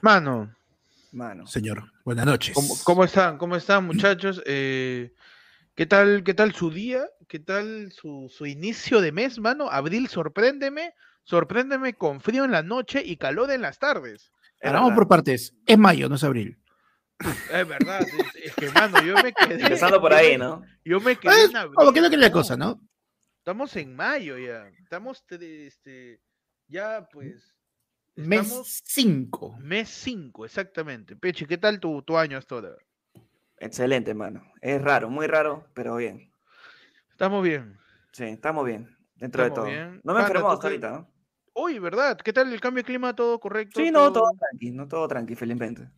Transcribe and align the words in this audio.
Mano. 0.00 0.54
Mano. 1.12 1.46
Señor, 1.46 1.92
buenas 2.04 2.26
noches. 2.26 2.54
¿Cómo, 2.54 2.74
cómo 2.84 3.04
están? 3.04 3.38
¿Cómo 3.38 3.56
están, 3.56 3.84
muchachos? 3.84 4.42
Eh, 4.46 5.12
¿qué, 5.74 5.86
tal, 5.86 6.24
¿Qué 6.24 6.34
tal 6.34 6.54
su 6.54 6.70
día? 6.70 7.04
¿Qué 7.28 7.38
tal 7.38 7.92
su, 7.92 8.32
su 8.34 8.46
inicio 8.46 9.00
de 9.00 9.12
mes, 9.12 9.38
mano? 9.38 9.68
Abril, 9.70 10.08
sorpréndeme. 10.08 10.94
Sorpréndeme 11.24 11.94
con 11.94 12.20
frío 12.20 12.44
en 12.44 12.50
la 12.50 12.62
noche 12.62 13.02
y 13.04 13.16
calor 13.16 13.50
en 13.52 13.62
las 13.62 13.78
tardes. 13.78 14.32
Ahora 14.62 14.80
vamos 14.80 14.94
por 14.94 15.06
partes. 15.06 15.54
Es 15.66 15.78
mayo, 15.78 16.08
no 16.08 16.16
es 16.16 16.24
abril. 16.24 16.58
Es 17.52 17.68
verdad, 17.68 18.00
es, 18.00 18.46
es 18.46 18.54
que, 18.54 18.70
mano, 18.70 19.00
yo 19.02 19.14
me 19.22 19.32
quedé. 19.32 19.62
Empezando 19.62 20.00
por 20.00 20.12
ahí, 20.12 20.36
¿no? 20.36 20.62
Yo 20.84 21.00
me 21.00 21.14
quedé 21.16 21.44
en 21.44 21.56
abril. 21.56 21.74
Como 21.76 21.92
que 21.92 22.00
no 22.00 22.10
quería 22.10 22.26
la 22.26 22.32
cosa, 22.32 22.56
¿no? 22.56 22.80
Estamos 23.42 23.74
en 23.74 23.96
mayo 23.96 24.38
ya. 24.38 24.68
Estamos, 24.80 25.26
te- 25.26 25.66
este, 25.66 26.20
ya 26.68 27.08
pues. 27.12 27.52
Mes 28.14 28.42
estamos- 28.42 28.82
5. 28.84 29.56
Mes 29.58 29.88
5, 29.88 30.44
exactamente. 30.44 31.16
Peche, 31.16 31.44
¿qué 31.48 31.58
tal 31.58 31.80
tu, 31.80 32.02
tu 32.02 32.16
año 32.16 32.38
hasta 32.38 32.54
ahora? 32.54 32.76
Excelente, 33.58 34.14
mano. 34.14 34.44
Es 34.60 34.80
raro, 34.80 35.10
muy 35.10 35.26
raro, 35.26 35.66
pero 35.74 35.96
bien. 35.96 36.32
Estamos 37.10 37.42
bien. 37.42 37.76
Sí, 38.12 38.24
estamos 38.26 38.64
bien. 38.64 38.96
Dentro 39.16 39.42
Estamos 39.44 39.66
de 39.66 39.72
todo. 39.72 39.84
bien. 39.86 40.00
No 40.04 40.14
me 40.14 40.20
¿tú 40.20 40.46
hasta 40.48 40.66
ahorita, 40.68 40.90
¿no? 40.92 41.12
Uy, 41.54 41.80
¿verdad? 41.80 42.16
¿Qué 42.18 42.32
tal 42.32 42.52
el 42.52 42.60
cambio 42.60 42.82
de 42.84 42.86
clima? 42.86 43.12
¿Todo 43.16 43.40
correcto? 43.40 43.80
Sí, 43.80 43.90
no, 43.90 44.12
todo 44.12 44.30
tranqui, 44.38 44.70
no 44.70 44.86
todo 44.86 45.08
tranqui, 45.08 45.34
felizmente. 45.34 45.88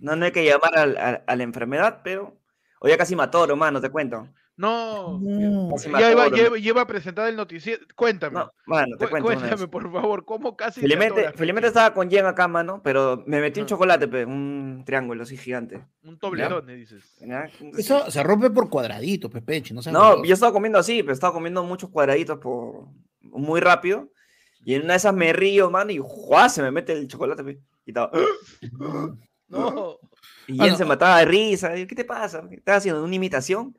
No, 0.00 0.16
no 0.16 0.24
hay 0.24 0.32
que 0.32 0.42
llamar 0.44 0.76
al- 0.78 0.96
al- 0.96 1.24
a, 1.26 1.36
la 1.36 1.42
enfermedad, 1.42 2.00
pero. 2.02 2.40
Hoy 2.80 2.90
ya 2.92 2.96
casi 2.96 3.14
mató, 3.14 3.44
hermano, 3.44 3.78
te 3.82 3.90
cuento. 3.90 4.26
No, 4.56 5.18
No. 5.20 5.70
Ya 5.98 6.12
iba, 6.12 6.28
lleva, 6.28 6.56
lleva 6.56 6.82
a 6.82 6.86
presentar 6.86 7.28
el 7.28 7.34
noticiero. 7.34 7.84
Cuéntame. 7.96 8.38
No, 8.38 8.52
mano, 8.66 8.96
te 8.96 9.06
Cu- 9.06 9.10
cuento. 9.10 9.26
cuéntame, 9.26 9.66
por 9.68 9.90
favor, 9.92 10.24
¿cómo 10.24 10.56
casi 10.56 10.80
te 10.80 10.86
Felizmente, 10.86 11.32
felizmente 11.32 11.68
estaba 11.68 11.92
con 11.92 12.08
Jen 12.08 12.24
acá, 12.26 12.46
mano, 12.46 12.80
pero 12.82 13.24
me 13.26 13.40
metí 13.40 13.60
un 13.60 13.66
chocolate, 13.66 14.06
pe, 14.06 14.24
un 14.24 14.84
triángulo 14.86 15.24
así 15.24 15.36
gigante. 15.36 15.84
Un 16.04 16.18
toblerón, 16.18 16.66
dices. 16.68 17.02
¿ya? 17.20 17.48
Eso 17.76 18.08
se 18.10 18.22
rompe 18.22 18.48
por 18.50 18.68
cuadraditos, 18.70 19.28
Pepeche. 19.30 19.74
No, 19.74 19.80
No, 19.90 20.24
yo 20.24 20.34
estaba 20.34 20.52
comiendo 20.52 20.78
así, 20.78 21.02
pero 21.02 21.14
estaba 21.14 21.32
comiendo 21.32 21.64
muchos 21.64 21.90
cuadraditos 21.90 22.38
por 22.38 22.86
muy 23.22 23.60
rápido. 23.60 24.10
Y 24.64 24.74
en 24.74 24.82
una 24.84 24.92
de 24.94 24.98
esas 24.98 25.12
me 25.14 25.32
río, 25.32 25.68
mano, 25.70 25.90
y 25.90 25.98
¡juá! 26.00 26.48
se 26.48 26.62
me 26.62 26.70
mete 26.70 26.92
el 26.92 27.08
chocolate. 27.08 27.42
pe, 27.42 27.58
Y, 27.86 27.90
estaba- 27.90 28.10
No. 29.48 29.98
y 30.46 30.60
Ah, 30.60 30.64
él 30.66 30.70
no. 30.72 30.76
se 30.76 30.84
mataba 30.84 31.18
de 31.18 31.24
risa. 31.26 31.74
¿Qué 31.74 31.86
te 31.94 32.04
pasa? 32.04 32.42
¿Estás 32.50 32.78
haciendo 32.78 33.02
una 33.04 33.14
imitación? 33.14 33.76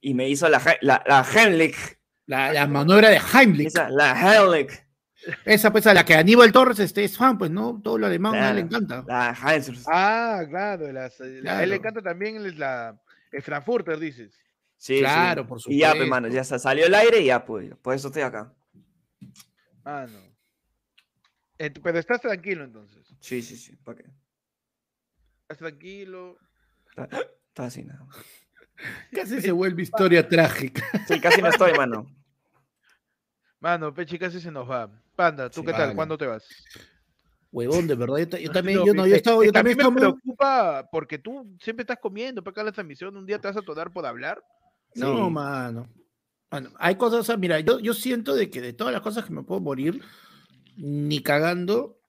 Y 0.00 0.14
me 0.14 0.28
hizo 0.28 0.48
la, 0.48 0.60
la, 0.80 1.02
la 1.06 1.22
Heimlich. 1.24 1.76
La, 2.26 2.52
la 2.52 2.66
maniobra 2.66 3.08
de 3.10 3.18
Heimlich. 3.32 3.68
Esa, 3.68 3.88
la 3.90 4.12
Heimlich. 4.14 4.72
Esa, 5.44 5.70
pues, 5.70 5.86
a 5.86 5.94
la 5.94 6.04
que 6.04 6.14
Aníbal 6.14 6.50
Torres 6.50 6.80
este, 6.80 7.04
es 7.04 7.16
fan, 7.16 7.38
pues, 7.38 7.50
¿no? 7.50 7.80
Todo 7.82 7.98
lo 7.98 8.06
alemán 8.06 8.34
a 8.34 8.50
él 8.50 8.56
le 8.56 8.62
encanta. 8.62 9.04
La 9.06 9.32
Heimlich. 9.32 9.84
Ah, 9.86 10.42
claro. 10.48 10.90
las- 10.92 11.20
A 11.20 11.62
él 11.62 11.70
le 11.70 11.76
encanta 11.76 12.02
también 12.02 12.36
el, 12.36 12.58
la, 12.58 13.00
el 13.30 13.42
Frankfurter, 13.42 13.98
dices. 13.98 14.32
Sí, 14.76 14.94
sí. 14.96 15.00
Claro, 15.00 15.46
por 15.46 15.60
Y 15.66 15.78
ya, 15.78 15.88
pues, 15.90 15.98
supuesto. 16.02 16.10
mano, 16.10 16.28
ya 16.28 16.42
se 16.42 16.58
salió 16.58 16.86
el 16.86 16.94
aire 16.94 17.20
y 17.20 17.26
ya, 17.26 17.44
pues, 17.44 17.72
por 17.80 17.94
eso 17.94 18.08
estoy 18.08 18.22
acá. 18.22 18.52
Ah, 19.84 20.06
no. 20.10 20.18
Pero 21.58 21.98
estás 22.00 22.20
tranquilo 22.20 22.64
entonces. 22.64 23.06
Sí, 23.20 23.40
sí, 23.42 23.56
sí. 23.56 23.76
¿Para 23.76 23.98
qué? 23.98 24.10
Estás 25.42 25.58
tranquilo. 25.58 26.38
Así, 27.56 27.84
nada. 27.84 28.06
Casi 29.12 29.40
se 29.40 29.52
vuelve 29.52 29.82
historia 29.82 30.28
trágica. 30.28 30.82
Sí, 31.06 31.20
casi 31.20 31.40
no 31.40 31.48
estoy, 31.48 31.72
mano. 31.74 32.06
Mano, 33.60 33.94
Pechi 33.94 34.18
casi 34.18 34.40
se 34.40 34.50
nos 34.50 34.68
va. 34.68 34.90
Panda, 35.14 35.48
¿tú 35.48 35.60
Sí, 35.60 35.66
qué 35.66 35.72
tal? 35.72 35.80
vale. 35.82 35.94
¿Cuándo 35.94 36.18
te 36.18 36.26
vas? 36.26 36.44
Huevón, 37.52 37.86
de 37.86 37.94
verdad. 37.94 38.16
Yo, 38.18 38.38
yo 38.38 38.50
también, 38.52 38.78
No, 38.78 38.86
yo 38.86 38.94
no, 38.94 39.06
yo 39.06 39.12
que- 39.12 39.16
estaba, 39.18 39.36
es 39.36 39.44
yo 39.44 39.50
a 39.50 39.52
también 39.52 39.76
mí 39.76 39.84
me 39.84 39.88
estaba 39.88 40.00
preocupa 40.14 40.88
porque 40.90 41.18
tú 41.18 41.56
siempre 41.60 41.82
estás 41.82 41.98
comiendo 42.00 42.42
para 42.42 42.52
acá 42.52 42.64
la 42.64 42.72
transmisión. 42.72 43.16
Un 43.16 43.24
día 43.26 43.38
te 43.38 43.46
vas 43.46 43.56
a 43.56 43.60
atorar 43.60 43.92
por 43.92 44.04
hablar. 44.04 44.42
No, 44.96 45.26
Sí. 45.26 45.30
mano. 45.32 45.88
Bueno, 46.50 46.70
hay 46.78 46.96
cosas, 46.96 47.20
o 47.20 47.24
sea, 47.24 47.36
mira, 47.36 47.60
yo, 47.60 47.78
yo 47.78 47.94
siento 47.94 48.34
de 48.34 48.50
que 48.50 48.60
de 48.60 48.72
todas 48.72 48.92
las 48.92 49.00
cosas 49.02 49.24
que 49.24 49.32
me 49.32 49.42
puedo 49.44 49.60
morir, 49.60 50.02
ni 50.76 51.22
cagando 51.22 52.00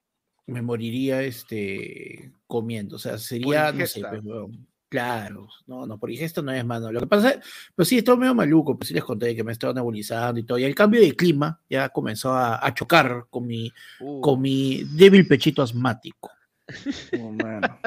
me 0.47 0.61
moriría 0.63 1.21
este 1.21 2.33
comiendo. 2.47 2.95
O 2.95 2.99
sea, 2.99 3.17
sería, 3.19 3.71
no 3.71 3.85
sé, 3.85 4.01
pues, 4.01 4.21
weón, 4.23 4.67
claro, 4.93 5.49
no, 5.65 5.87
no, 5.87 5.97
por 5.97 6.11
esto 6.11 6.43
no 6.43 6.51
es, 6.51 6.63
mano. 6.63 6.91
Lo 6.91 6.99
que 6.99 7.07
pasa 7.07 7.31
es, 7.31 7.39
pues 7.75 7.87
sí, 7.87 7.97
estoy 7.97 8.15
medio 8.15 8.35
maluco, 8.35 8.77
pues 8.77 8.89
sí 8.89 8.93
les 8.93 9.03
conté 9.03 9.35
que 9.35 9.43
me 9.43 9.51
estaba 9.51 9.73
nebulizando 9.73 10.39
y 10.39 10.43
todo. 10.43 10.59
Y 10.59 10.65
el 10.65 10.75
cambio 10.75 11.01
de 11.01 11.15
clima 11.15 11.59
ya 11.67 11.89
comenzó 11.89 12.31
a, 12.31 12.63
a 12.63 12.71
chocar 12.75 13.25
con 13.31 13.47
mi, 13.47 13.73
Uh, 13.99 14.21
con 14.21 14.39
mi 14.39 14.83
débil 14.83 15.27
pechito 15.27 15.63
asmático. 15.63 16.29
Oh, 17.19 17.31
mano. 17.31 17.79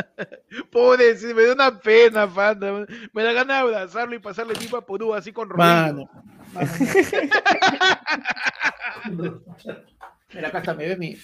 Pobre, 0.73 1.17
sí, 1.17 1.33
me 1.33 1.45
da 1.45 1.53
una 1.55 1.79
pena, 1.79 2.27
Panda. 2.27 2.85
Me 3.13 3.23
da 3.23 3.33
ganas 3.33 3.57
de 3.57 3.63
abrazarlo 3.63 4.17
y 4.17 4.19
pasarle 4.19 4.55
pipa 4.55 4.81
por 4.81 5.01
U 5.01 5.15
así 5.15 5.33
con 5.33 5.49
Mano. 5.51 6.11
Rodrigo. 6.53 6.55
Mira, 10.35 10.49
acá 10.49 10.59
está, 10.59 10.75
me 10.75 10.89
ve 10.89 10.97
mi, 10.97 11.17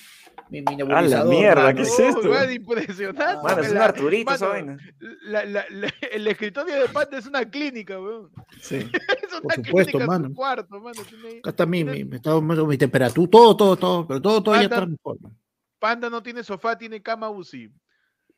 mi, 0.52 0.60
mi 0.60 0.76
la 0.76 0.84
nebulizador. 0.84 1.28
mierda, 1.34 1.62
mano. 1.62 1.76
¿qué 1.76 1.82
es 1.82 1.98
Oh, 1.98 2.02
esto? 2.08 2.30
weón, 2.30 2.52
impresionante. 2.52 3.42
Mano, 3.42 3.62
es 3.62 3.68
un 3.70 3.74
La- 3.74 3.84
Arturito 3.86 4.34
esa 4.34 4.48
mano, 4.48 4.66
vaina. 4.66 4.76
la- 5.22 5.44
la- 5.46 5.64
la- 5.70 5.94
el 6.12 6.26
escritorio 6.28 6.74
de 6.82 6.88
Panda 6.88 7.18
es 7.18 7.26
una 7.26 7.44
clínica, 7.50 7.98
weón. 8.00 8.30
Sí. 8.60 8.76
Es 9.22 9.32
una 9.32 9.40
Por 9.40 9.54
supuesto, 9.66 9.72
clínica 9.72 9.98
en 9.98 10.02
su 10.02 10.06
mano. 10.06 10.34
cuarto, 10.34 10.80
mano. 10.80 11.02
Tiene 11.08 11.38
Acá 11.38 11.50
está 11.50 11.66
mi, 11.66 11.84
mi, 11.84 12.04
mi, 12.04 12.16
estado- 12.16 12.40
mi 12.42 12.78
temperatura, 12.78 13.30
todo, 13.30 13.56
todo, 13.56 13.76
todo, 13.76 14.06
pero 14.06 14.20
todo 14.22 14.42
todavía 14.42 14.64
Anda. 14.66 14.76
está 14.76 14.86
mejor. 14.86 15.16
man. 15.20 15.36
Panda 15.78 16.10
no 16.10 16.22
tiene 16.22 16.44
sofá, 16.44 16.76
tiene 16.78 17.02
cama 17.02 17.28
UCI. 17.30 17.70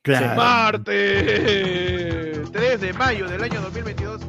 Claro. 0.03 0.37
Martes 0.37 1.25
3 2.53 2.81
de 2.81 2.93
mayo 2.93 3.27
del 3.29 3.43
año 3.43 3.61
2022, 3.61 4.21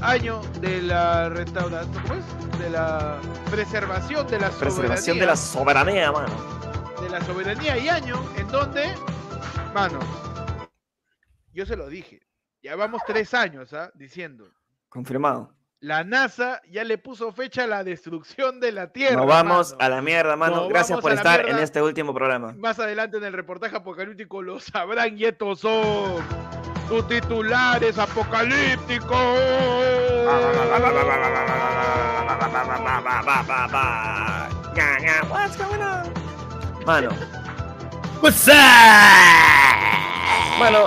año 0.00 0.40
de 0.60 0.82
la 0.82 1.28
restauración, 1.30 1.92
¿cómo 2.02 2.14
es? 2.14 2.58
De 2.58 2.70
la 2.70 3.18
preservación 3.50 4.26
de 4.28 4.38
la 4.38 4.50
Preservación 4.50 5.18
de 5.18 5.24
soberanía, 5.24 5.26
la 5.26 5.36
soberanía, 5.36 6.12
mano. 6.12 6.51
La 7.12 7.20
soberanía 7.26 7.76
y 7.76 7.90
año 7.90 8.16
en 8.38 8.48
donde, 8.48 8.94
manos, 9.74 10.02
yo 11.52 11.66
se 11.66 11.76
lo 11.76 11.86
dije, 11.86 12.22
ya 12.62 12.74
vamos 12.74 13.02
tres 13.06 13.34
años, 13.34 13.74
¿ah? 13.74 13.90
Diciendo, 13.94 14.48
Confirmado. 14.88 15.54
la 15.80 16.04
NASA 16.04 16.62
ya 16.70 16.84
le 16.84 16.96
puso 16.96 17.30
fecha 17.30 17.64
a 17.64 17.66
la 17.66 17.84
destrucción 17.84 18.60
de 18.60 18.72
la 18.72 18.92
Tierra. 18.92 19.16
Nos 19.16 19.26
vamos 19.26 19.72
mano. 19.72 19.84
a 19.84 19.88
la 19.90 20.00
mierda, 20.00 20.36
mano. 20.36 20.56
Nos 20.56 20.68
Gracias 20.70 21.00
por 21.02 21.12
estar 21.12 21.46
en 21.46 21.58
este 21.58 21.82
último 21.82 22.14
programa. 22.14 22.54
Más 22.56 22.78
adelante 22.78 23.18
en 23.18 23.24
el 23.24 23.34
reportaje 23.34 23.76
apocalíptico 23.76 24.40
lo 24.40 24.58
sabrán 24.58 25.18
y 25.18 25.24
estos 25.24 25.60
son 25.60 26.22
tus 26.88 27.06
titulares 27.08 27.98
apocalípticos. 27.98 29.10
What's 35.30 35.58
going 35.58 35.82
on? 35.82 36.11
Mano, 36.86 37.10
What's 38.20 38.46
up? 38.48 38.54
mano, 40.58 40.86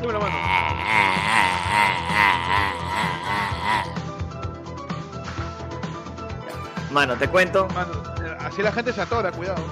Dímelo, 0.00 0.20
mano. 0.20 0.36
mano, 6.90 7.16
te 7.16 7.28
cuento. 7.28 7.66
Mano, 7.74 7.92
eh, 8.24 8.36
así 8.40 8.62
la 8.62 8.72
gente 8.72 8.92
se 8.92 9.00
atora, 9.00 9.32
cuidado. 9.32 9.62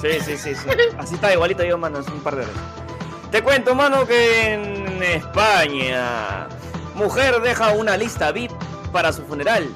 Sí, 0.00 0.20
sí, 0.20 0.36
sí, 0.36 0.54
sí. 0.54 0.68
Así 0.98 1.14
está 1.14 1.32
igualito 1.32 1.62
yo, 1.64 1.78
mano, 1.78 1.98
es 2.00 2.08
un 2.08 2.20
par 2.20 2.36
de 2.36 2.42
horas. 2.42 2.54
Te 3.30 3.42
cuento, 3.42 3.74
mano, 3.74 4.06
que 4.06 4.52
en 4.54 5.02
España, 5.02 6.46
mujer 6.94 7.40
deja 7.42 7.72
una 7.72 7.96
lista 7.96 8.30
VIP 8.32 8.52
para 8.92 9.12
su 9.12 9.24
funeral. 9.24 9.68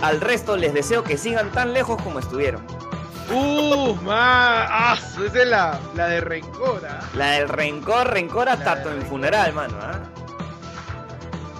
Al 0.00 0.20
resto 0.20 0.56
les 0.56 0.74
deseo 0.74 1.02
que 1.04 1.16
sigan 1.18 1.50
tan 1.50 1.72
lejos 1.72 2.00
como 2.02 2.18
estuvieron. 2.18 2.64
Uh, 3.30 3.94
man, 4.02 4.16
ah, 4.16 4.96
esa 4.96 5.26
es 5.26 5.46
la, 5.46 5.78
la 5.94 6.08
de 6.08 6.20
Rencora. 6.20 7.00
La 7.14 7.32
del 7.32 7.48
rencor, 7.48 8.10
rencor 8.10 8.48
hasta 8.48 8.78
en 8.82 8.84
rencor. 8.84 9.06
funeral, 9.06 9.52
mano. 9.52 9.76
¿ah? 9.82 9.98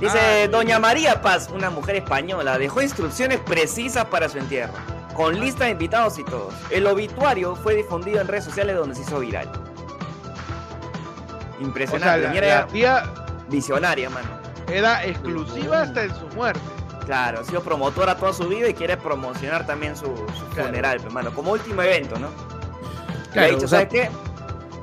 Dice 0.01 0.19
Ay, 0.19 0.49
Doña 0.49 0.79
María 0.79 1.21
Paz, 1.21 1.51
una 1.53 1.71
mujer 1.71 1.97
española, 1.97 2.57
dejó 2.59 2.81
instrucciones 2.81 3.41
precisas 3.41 4.05
para 4.07 4.29
su 4.29 4.39
entierro, 4.39 4.73
con 5.15 5.39
lista 5.41 5.65
de 5.65 5.73
invitados 5.73 6.19
y 6.19 6.25
todos. 6.25 6.55
El 6.71 6.87
obituario 6.87 7.57
fue 7.57 7.75
difundido 7.75 8.21
en 8.21 8.29
redes 8.29 8.45
sociales 8.45 8.77
donde 8.77 8.95
se 8.95 9.03
hizo 9.03 9.19
viral. 9.19 9.49
O 9.49 9.53
sea, 9.53 9.63
Impresionante, 11.67 12.21
la, 12.23 12.29
señora 12.29 12.47
la 12.47 12.55
era 12.55 12.67
tía 12.69 13.03
visionaria, 13.49 14.09
mano. 14.09 14.29
era 14.69 15.05
exclusiva 15.05 15.83
hasta 15.83 16.05
en 16.05 16.15
su 16.15 16.29
muerte. 16.29 16.61
Claro, 17.09 17.41
ha 17.41 17.45
sido 17.45 17.63
promotora 17.63 18.15
toda 18.19 18.35
su 18.35 18.47
vida 18.47 18.69
y 18.69 18.75
quiere 18.75 18.99
promocionar 18.99 19.67
también 19.67 19.97
su, 19.97 20.05
su 20.05 20.45
Claro. 20.53 20.69
funeral, 20.69 21.01
pues, 21.01 21.11
mano, 21.11 21.33
como 21.33 21.53
último 21.53 21.81
evento, 21.83 22.19
¿no? 22.19 22.29
Claro, 23.33 23.49
ha 23.49 23.51
dicho, 23.55 23.65
o 23.65 23.69
sea, 23.69 23.79
¿sabes 23.81 23.89
qué? 23.89 24.11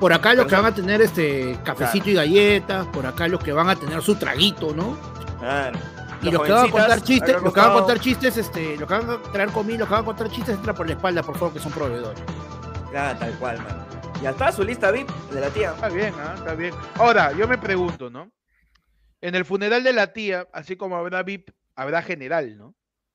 Por 0.00 0.12
acá 0.12 0.34
los 0.34 0.46
Pero 0.46 0.48
que 0.48 0.56
van 0.56 0.72
a 0.72 0.74
tener 0.74 1.00
este 1.02 1.56
cafecito 1.62 2.10
y 2.10 2.14
galletas, 2.14 2.84
por 2.88 3.06
acá 3.06 3.28
los 3.28 3.40
que 3.44 3.52
van 3.52 3.68
a 3.68 3.76
tener 3.76 4.02
su 4.02 4.16
traguito, 4.16 4.74
¿no? 4.74 4.98
Claro. 5.38 5.78
Y 6.20 6.24
Los 6.24 6.34
los 6.34 6.42
que 6.42 6.52
van 6.52 6.66
a 6.66 6.70
contar 6.72 7.00
chistes, 7.02 7.42
los 7.42 7.52
que 7.54 7.60
van 7.60 7.70
a 7.70 7.74
contar 7.74 8.00
chistes, 8.00 8.36
este, 8.36 8.76
los 8.76 8.88
que 8.88 8.94
van 8.94 9.08
a 9.10 9.22
traer 9.22 9.50
comida, 9.50 9.78
los 9.78 9.88
que 9.88 9.94
van 9.94 10.02
a 10.02 10.06
contar 10.06 10.28
chistes 10.28 10.56
entra 10.56 10.74
por 10.74 10.86
la 10.88 10.94
espalda, 10.94 11.22
por 11.22 11.38
favor, 11.38 11.54
que 11.54 11.60
son 11.60 11.70
proveedores. 11.70 12.20
Ah, 12.92 13.14
tal 13.16 13.38
cual, 13.38 13.58
mano. 13.58 13.84
Ya 14.20 14.30
está 14.30 14.50
su 14.50 14.64
lista 14.64 14.90
VIP 14.90 15.08
de 15.30 15.40
la 15.40 15.48
tía. 15.50 15.70
Está 15.70 15.88
bien, 15.90 16.12
¿ah? 16.18 16.34
está 16.36 16.54
bien. 16.54 16.74
Ahora, 16.96 17.30
yo 17.32 17.46
me 17.46 17.56
pregunto, 17.56 18.10
¿no? 18.10 18.32
En 19.20 19.34
el 19.34 19.44
funeral 19.44 19.84
de 19.84 19.92
la 19.92 20.12
tía, 20.12 20.48
así 20.52 20.76
como 20.76 20.96
habrá 20.96 21.22
VIP, 21.22 21.50
habrá 21.76 22.02
general, 22.02 22.56
¿no? 22.58 22.74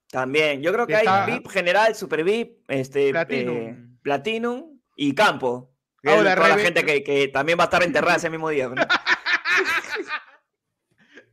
También, 0.09 0.61
yo 0.61 0.71
creo 0.73 0.87
que 0.87 0.93
Está- 0.93 1.25
hay 1.25 1.33
VIP 1.33 1.49
general, 1.49 1.95
super 1.95 2.23
VIP, 2.23 2.63
este, 2.69 3.11
Platinum. 3.11 3.57
eh, 3.57 3.77
Platinum 4.01 4.79
y 4.95 5.13
Campo. 5.15 5.73
que 6.01 6.09
Ahora, 6.09 6.35
toda 6.35 6.49
la 6.49 6.57
gente 6.57 6.83
que, 6.85 7.03
que 7.03 7.27
también 7.27 7.57
va 7.59 7.63
a 7.63 7.65
estar 7.65 7.83
enterrada 7.83 8.15
ese 8.17 8.29
mismo 8.29 8.49
día. 8.49 8.67
¿no? 8.69 8.75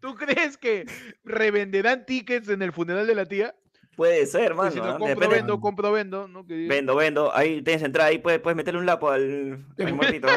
¿Tú 0.00 0.14
crees 0.14 0.56
que 0.56 0.86
revenderán 1.24 2.06
tickets 2.06 2.48
en 2.48 2.62
el 2.62 2.72
funeral 2.72 3.06
de 3.06 3.14
la 3.14 3.26
tía? 3.26 3.54
Puede 3.96 4.26
ser, 4.26 4.54
mano. 4.54 4.70
si 4.70 4.78
no, 4.78 4.96
compro, 4.96 5.06
Depende- 5.08 5.28
vendo, 5.36 5.60
compro, 5.60 5.90
vendo, 5.92 6.28
¿no? 6.28 6.46
Que- 6.46 6.68
Vendo, 6.68 6.94
vendo. 6.94 7.34
Ahí 7.34 7.62
tienes 7.62 7.82
entrada, 7.82 8.10
ahí 8.10 8.18
puedes, 8.18 8.38
puedes 8.40 8.56
meterle 8.56 8.78
un 8.78 8.86
lapo 8.86 9.10
al, 9.10 9.66
al 9.76 9.94
muertito. 9.94 10.28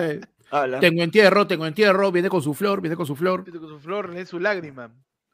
Eh, 0.00 0.20
Habla. 0.50 0.80
tengo 0.80 1.02
entierro, 1.02 1.46
tengo 1.46 1.66
entierro, 1.66 2.10
viene 2.10 2.28
con 2.30 2.42
su 2.42 2.54
flor, 2.54 2.80
viene 2.80 2.96
con 2.96 3.06
su 3.06 3.14
flor. 3.14 3.44
Con 3.50 3.68
su 3.68 3.78
flor, 3.78 4.16
es 4.16 4.28
su 4.30 4.40
lágrima. 4.40 4.90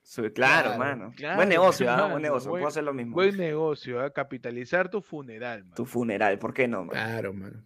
Su- 0.08 0.23
claro, 0.32 0.69
Claro, 0.69 0.79
mano. 0.79 1.12
claro, 1.17 1.35
buen 1.35 1.49
negocio, 1.49 1.91
¿ah? 1.91 1.97
mano, 1.97 2.11
Buen 2.11 2.23
negocio. 2.23 2.49
buen- 2.50 2.61
Puedo 2.61 2.69
hacer 2.69 2.85
lo 2.85 2.94
mismo. 2.94 3.14
Buen 3.14 3.37
negocio, 3.37 4.00
¿ah? 4.00 4.11
capitalizar 4.12 4.88
tu 4.88 5.03
funeral, 5.03 5.64
man. 5.64 5.75
Tu 5.75 5.85
funeral, 5.85 6.38
¿por 6.38 6.55
qué 6.55 6.69
no? 6.69 6.79
mano? 6.85 6.93
Claro, 6.93 7.32
mano. 7.32 7.61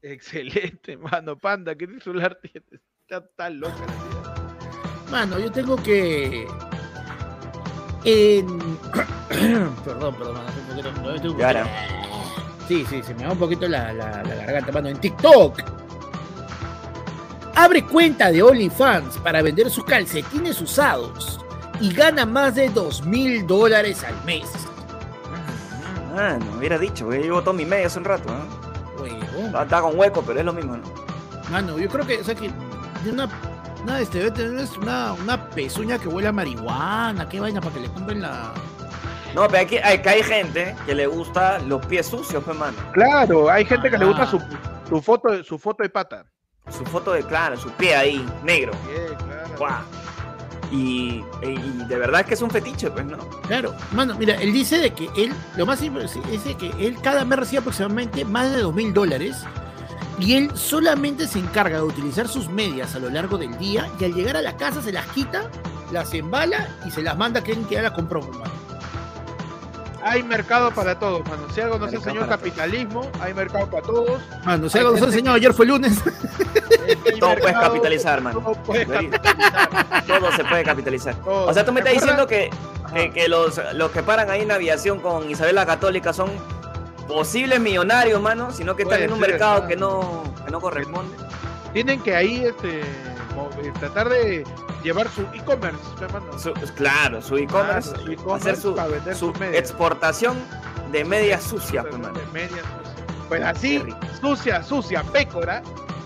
Excelente, 0.00 0.96
mano. 1.24 1.36
Panda, 1.36 1.74
¿qué 1.74 1.88
celular 2.00 2.38
tienes? 2.40 2.80
Está, 3.02 3.18
está 3.18 3.50
loca 3.50 3.74
la. 3.86 5.10
Mano, 5.10 5.38
yo 5.40 5.50
tengo 5.50 5.74
que. 5.82 6.46
En... 8.04 8.46
perdón, 9.84 10.14
perdón, 10.14 10.34
mano. 10.34 10.48
ahora. 11.44 11.64
poquito- 11.64 11.66
Sí, 12.68 12.86
sí, 12.88 13.02
se 13.02 13.14
me 13.16 13.24
va 13.26 13.32
un 13.32 13.38
poquito 13.40 13.66
la, 13.66 13.92
la- 13.92 14.22
la 14.22 14.34
garganta, 14.36 14.70
mano. 14.70 14.88
En 14.90 15.00
TikTok. 15.00 15.60
Abre 17.56 17.82
cuenta 17.84 18.30
de 18.30 18.44
OnlyFans 18.44 19.18
para 19.18 19.42
vender 19.42 19.68
sus 19.70 19.84
calcetines 19.84 20.60
usados 20.60 21.44
y 21.80 21.92
gana 21.92 22.26
más 22.26 22.54
de 22.54 22.68
dos 22.68 23.04
mil 23.04 23.46
dólares 23.46 24.04
al 24.04 24.22
mes. 24.24 24.48
Ah, 26.16 26.36
no 26.38 26.58
hubiera 26.58 26.78
dicho, 26.78 27.04
porque 27.04 27.18
yo 27.20 27.24
llevo 27.24 27.42
todo 27.42 27.54
mi 27.54 27.64
medio 27.64 27.86
hace 27.86 27.98
un 27.98 28.04
rato, 28.04 28.28
¿ah? 28.30 28.44
Huevón. 29.00 29.46
Está, 29.46 29.62
está 29.62 29.80
con 29.80 29.98
hueco, 29.98 30.22
pero 30.22 30.38
es 30.40 30.44
lo 30.44 30.52
mismo, 30.52 30.76
¿no? 30.76 30.82
Mano, 31.50 31.78
yo 31.78 31.88
creo 31.88 32.06
que, 32.06 32.18
o 32.18 32.24
sea, 32.24 32.34
que 32.34 32.50
una, 33.08 33.28
una, 33.82 34.00
este, 34.00 34.18
debe 34.18 34.30
tener 34.32 34.66
una, 34.80 35.12
una 35.14 35.50
pezuña 35.50 35.98
que 35.98 36.08
huele 36.08 36.28
a 36.28 36.32
marihuana, 36.32 37.28
qué 37.28 37.40
vaina, 37.40 37.60
para 37.60 37.74
que 37.74 37.80
le 37.80 37.88
compren 37.88 38.22
la... 38.22 38.52
No, 39.34 39.46
pero 39.46 39.62
aquí 39.62 39.76
hay, 39.78 40.02
hay 40.04 40.22
gente 40.24 40.74
que 40.84 40.94
le 40.94 41.06
gusta 41.06 41.60
los 41.60 41.84
pies 41.86 42.06
sucios, 42.06 42.42
pues, 42.44 42.56
mano. 42.56 42.76
Claro, 42.92 43.48
hay 43.48 43.64
gente 43.64 43.88
que 43.88 43.96
le 43.96 44.04
gusta 44.04 44.24
Ah. 44.24 44.26
su, 44.26 44.40
su 44.88 45.00
foto, 45.00 45.44
su 45.44 45.58
foto 45.58 45.84
de 45.84 45.88
pata. 45.88 46.24
Su 46.68 46.84
foto 46.84 47.12
de, 47.12 47.22
claro, 47.22 47.56
su 47.56 47.70
pie 47.70 47.94
ahí, 47.94 48.26
negro. 48.42 48.72
Bien, 48.88 49.14
claro. 49.16 49.48
Guau. 49.56 49.82
Y, 50.70 51.24
y 51.42 51.84
de 51.88 51.96
verdad 51.96 52.24
que 52.24 52.34
es 52.34 52.42
un 52.42 52.50
fetiche, 52.50 52.90
pues, 52.90 53.04
¿no? 53.04 53.18
Claro, 53.48 53.74
mano, 53.92 54.14
mira, 54.16 54.34
él 54.36 54.52
dice 54.52 54.78
de 54.78 54.92
que 54.92 55.08
él, 55.16 55.32
lo 55.56 55.66
más 55.66 55.80
simple 55.80 56.04
es 56.04 56.12
que 56.56 56.72
él 56.78 56.96
cada 57.02 57.24
mes 57.24 57.40
recibe 57.40 57.58
aproximadamente 57.60 58.24
más 58.24 58.52
de 58.52 58.60
dos 58.62 58.74
mil 58.74 58.94
dólares 58.94 59.44
y 60.20 60.34
él 60.34 60.50
solamente 60.54 61.26
se 61.26 61.38
encarga 61.38 61.78
de 61.78 61.82
utilizar 61.82 62.28
sus 62.28 62.48
medias 62.48 62.94
a 62.94 62.98
lo 62.98 63.10
largo 63.10 63.38
del 63.38 63.56
día 63.58 63.90
y 63.98 64.04
al 64.04 64.14
llegar 64.14 64.36
a 64.36 64.42
la 64.42 64.56
casa 64.56 64.82
se 64.82 64.92
las 64.92 65.06
quita, 65.08 65.50
las 65.90 66.12
embala 66.14 66.68
y 66.86 66.90
se 66.90 67.02
las 67.02 67.16
manda 67.16 67.40
a 67.40 67.42
quien 67.42 67.64
que 67.64 67.76
ya 67.76 67.82
las 67.82 67.92
compró, 67.92 68.20
mano. 68.22 68.59
Hay 70.02 70.22
mercado 70.22 70.70
para 70.72 70.98
todos, 70.98 71.20
mano. 71.28 71.42
Si 71.54 71.60
algo 71.60 71.78
nos 71.78 71.92
enseñó 71.92 72.20
el 72.22 72.26
todos. 72.26 72.38
capitalismo, 72.38 73.10
hay 73.20 73.34
mercado 73.34 73.68
para 73.70 73.82
todos. 73.86 74.20
Mano, 74.44 74.68
si 74.68 74.78
algo 74.78 74.92
nos 74.92 75.02
enseñado 75.02 75.36
ayer 75.36 75.52
fue 75.52 75.66
lunes. 75.66 75.98
Todo 77.20 77.34
puedes 77.36 77.58
capitalizar, 77.58 78.20
mano. 78.20 78.40
Todo 78.40 78.52
puedes 78.64 78.88
Debería. 78.88 79.10
capitalizar. 79.20 80.04
Todo 80.06 80.32
se 80.32 80.44
puede 80.44 80.64
capitalizar. 80.64 81.14
todo. 81.16 81.46
O 81.48 81.54
sea, 81.54 81.64
tú 81.64 81.72
me 81.72 81.82
¿Te 81.82 81.88
estás 81.90 82.02
diciendo 82.02 82.26
que, 82.26 82.50
que, 82.94 83.10
que 83.12 83.28
los, 83.28 83.60
los 83.74 83.90
que 83.90 84.02
paran 84.02 84.30
ahí 84.30 84.42
en 84.42 84.50
aviación 84.50 85.00
con 85.00 85.30
Isabel 85.30 85.54
la 85.54 85.66
Católica 85.66 86.12
son 86.12 86.30
posibles 87.06 87.60
millonarios, 87.60 88.20
mano, 88.20 88.50
sino 88.52 88.74
que 88.76 88.82
están 88.84 88.98
Puede 88.98 89.04
en 89.06 89.12
un 89.12 89.20
ser, 89.20 89.30
mercado 89.30 89.66
que 89.66 89.76
no, 89.76 90.22
que 90.44 90.50
no 90.50 90.60
corresponde. 90.60 91.14
Tienen 91.72 92.00
que 92.02 92.16
ahí 92.16 92.44
este, 92.44 92.80
tratar 93.78 94.08
de 94.08 94.44
llevar 94.82 95.08
su 95.08 95.22
e-commerce, 95.32 95.78
claro, 95.96 96.38
su 96.38 96.48
e-commerce, 96.50 96.72
Claro, 96.74 97.22
su 97.22 97.36
e-commerce 97.38 98.50
hacer 98.50 98.56
su, 98.56 98.74
para 98.74 98.88
vender 98.88 99.14
su 99.16 99.26
sus 99.26 99.38
medias. 99.40 99.56
exportación 99.62 100.36
de 100.92 101.04
medias 101.04 101.42
sucias, 101.42 101.84
pues. 101.88 102.02
De 102.02 102.26
medias 102.32 102.50
sucias. 102.60 103.06
Pues 103.28 103.42
así, 103.44 103.78
Qué 103.78 103.84
rico. 103.84 103.98
sucia, 104.20 104.62
sucia, 104.62 105.02
pécora. 105.04 105.62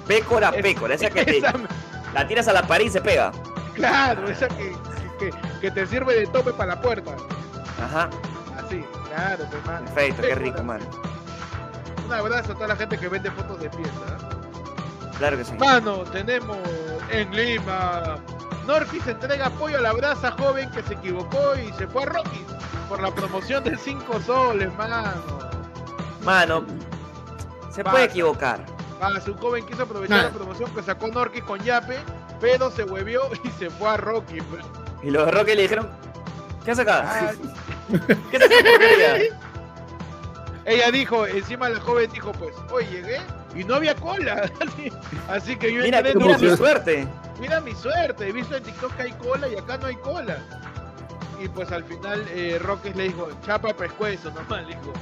Pécora, 0.07 0.53
pécora, 0.53 0.95
esa 0.95 1.09
que 1.11 1.25
te, 1.25 1.39
esa- 1.39 1.55
la 2.13 2.27
tiras 2.29 2.47
a 2.49 2.53
la 2.53 2.63
pared 2.67 2.85
y 2.87 2.91
se 2.91 3.01
pega. 3.01 3.33
claro, 3.75 4.29
esa 4.29 4.49
que, 4.49 4.77
que, 5.19 5.31
que 5.61 5.71
te 5.71 5.87
sirve 5.87 6.15
de 6.15 6.27
tope 6.27 6.53
para 6.53 6.75
la 6.75 6.81
puerta. 6.81 7.17
Ajá, 7.83 8.11
Así, 8.63 8.85
claro, 9.09 9.45
pues, 9.51 9.65
mano. 9.67 9.85
perfecto, 9.87 10.23
qué 10.23 10.29
Pécora. 10.29 10.45
rico, 10.45 10.63
mano. 10.63 10.85
Un 12.07 12.13
abrazo 12.13 12.53
a 12.53 12.55
toda 12.55 12.69
la 12.69 12.77
gente 12.77 12.99
que 12.99 13.09
vende 13.09 13.31
fotos 13.31 13.59
de 13.61 13.71
pieza. 13.71 14.19
Claro 15.19 15.37
que 15.39 15.45
sí. 15.45 15.53
Mano, 15.59 15.99
tenemos 16.05 16.59
en 17.21 17.31
Lima. 17.35 18.19
Norquis 18.67 19.07
entrega 19.07 19.47
apoyo 19.47 19.79
a 19.79 19.81
la 19.81 19.93
brasa 19.93 20.33
joven 20.33 20.71
que 20.71 20.83
se 20.83 20.95
equivocó 20.95 21.55
y 21.57 21.73
se 21.75 21.87
fue 21.87 22.03
a 22.03 22.07
Rocky 22.07 22.45
por 22.89 23.01
la 23.01 23.15
promoción 23.15 23.63
de 23.65 23.77
5 23.77 24.21
soles, 24.23 24.73
mano. 24.77 25.13
Mano, 26.25 26.65
se 27.71 27.85
Pasa. 27.85 27.93
puede 27.93 28.05
equivocar. 28.07 28.65
Ah, 29.01 29.21
su 29.23 29.35
joven 29.35 29.67
quiso 29.67 29.83
aprovechar 29.83 30.17
Nah. 30.17 30.23
la 30.25 30.31
promoción 30.31 30.75
que 30.75 30.83
sacó 30.83 31.09
Norquis 31.09 31.45
con 31.45 31.61
Yape, 31.61 31.99
pero 32.41 32.71
se 32.71 32.85
huevió 32.85 33.23
y 33.45 33.49
se 33.51 33.69
fue 33.71 33.89
a 33.89 33.97
Rocky. 33.97 34.39
Y 35.03 35.11
los 35.11 35.27
de 35.31 35.55
le 35.55 35.63
dijeron, 35.63 35.91
¿qué 36.65 36.71
hace 36.71 36.83
acá? 36.83 37.05
Ah, 37.07 37.33
¿Qué 38.31 38.37
hace 38.37 38.47
esa 38.47 38.71
porquería? 38.71 39.39
ella 40.65 40.91
dijo, 40.91 41.27
encima 41.27 41.69
la 41.69 41.81
joven 41.81 42.11
dijo, 42.11 42.33
pues, 42.33 42.55
hoy 42.73 42.87
llegué 42.87 43.21
y 43.55 43.65
no 43.65 43.75
había 43.77 43.95
cola. 43.95 44.51
Así, 44.61 44.93
así 45.29 45.57
que 45.57 45.73
yo 45.73 45.83
Mira, 45.83 45.99
entré, 45.99 46.15
mira 46.17 46.39
mi 46.39 46.57
suerte. 46.57 47.07
mira 47.41 47.61
mi 47.61 47.75
suerte, 47.75 48.29
he 48.29 48.33
visto 48.33 48.57
en 48.57 48.63
TikTok 48.63 48.95
que 48.97 49.03
hay 49.03 49.13
cola 49.13 49.49
y 49.49 49.57
acá 49.57 49.77
no 49.79 49.87
hay 49.87 49.97
cola. 49.97 50.39
Y 51.43 51.49
pues 51.49 51.71
al 51.73 51.85
final 51.85 52.25
eh, 52.31 52.59
Roques 52.61 52.95
le 52.97 53.05
dijo, 53.05 53.29
chapa 53.45 53.75
pescuezo 53.75 54.31
nomás, 54.31 54.63
le 54.67 54.75
dijo. 54.77 54.93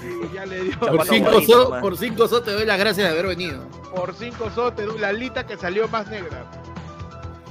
Y 0.00 0.34
ya 0.34 0.46
le 0.46 0.62
dio 0.62 0.78
Por 0.78 1.04
cinco, 1.06 1.30
bonito, 1.32 1.52
so, 1.64 1.80
por 1.80 1.96
cinco 1.98 2.28
so 2.28 2.42
te 2.42 2.52
doy 2.52 2.64
las 2.64 2.78
gracias 2.78 3.06
de 3.08 3.12
haber 3.12 3.26
venido. 3.26 3.60
por 3.94 4.14
cinco 4.14 4.48
sotes 4.54 4.86
la 5.00 5.08
alita 5.08 5.44
que 5.46 5.56
salió 5.56 5.88
más 5.88 6.06
negra. 6.08 6.44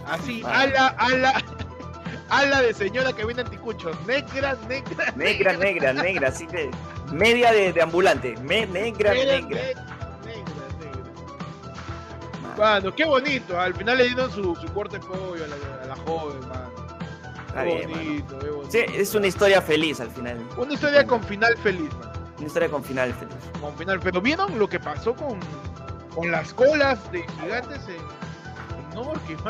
Así, 0.09 0.41
Vale. 0.41 0.77
ala, 0.77 0.87
ala, 0.97 1.43
ala 2.29 2.61
de 2.61 2.73
señora 2.73 3.11
que 3.13 3.25
vende 3.25 3.41
anticuchos. 3.41 3.95
Negra, 4.07 4.55
negra, 4.69 5.11
Negra, 5.15 5.53
negra, 5.57 5.93
negra, 5.93 6.29
así 6.29 6.47
que 6.47 6.71
media 7.11 7.51
de, 7.51 7.73
de 7.73 7.81
ambulante. 7.81 8.35
Me- 8.43 8.65
negra, 8.65 9.13
negra, 9.13 9.13
negra. 9.13 9.35
negra, 9.35 9.57
negra. 9.73 9.96
Mano, 12.57 12.93
qué 12.95 13.05
bonito. 13.05 13.59
Al 13.59 13.73
final 13.75 13.97
le 13.97 14.05
dieron 14.05 14.31
su, 14.31 14.55
su 14.55 14.67
corte 14.73 14.97
de 14.99 15.05
pollo 15.05 15.43
a 15.43 15.47
la, 15.47 15.83
a 15.83 15.87
la 15.87 15.95
joven, 16.03 16.39
mano. 16.47 16.71
Está 17.47 17.63
Qué 17.63 17.75
bien, 17.75 17.89
mano. 17.91 18.03
bonito, 18.03 18.39
qué 18.39 18.49
bonito. 18.49 18.71
Sí, 18.71 18.79
es 18.95 19.15
una 19.15 19.27
historia 19.27 19.61
feliz 19.61 19.99
al 19.99 20.09
final. 20.11 20.37
Una 20.57 20.73
historia 20.73 21.05
con 21.05 21.23
final 21.23 21.55
feliz, 21.57 21.93
mano. 21.93 22.11
Una 22.37 22.47
historia 22.47 22.69
con 22.69 22.83
final 22.83 23.13
feliz. 23.13 23.35
Con 23.61 23.75
final. 23.77 23.99
Pero 23.99 24.21
vieron 24.21 24.57
lo 24.59 24.67
que 24.69 24.79
pasó 24.79 25.15
con, 25.15 25.39
con 26.13 26.31
las 26.31 26.53
colas 26.53 27.11
de 27.11 27.23
gigantes 27.41 27.81
en, 27.87 27.95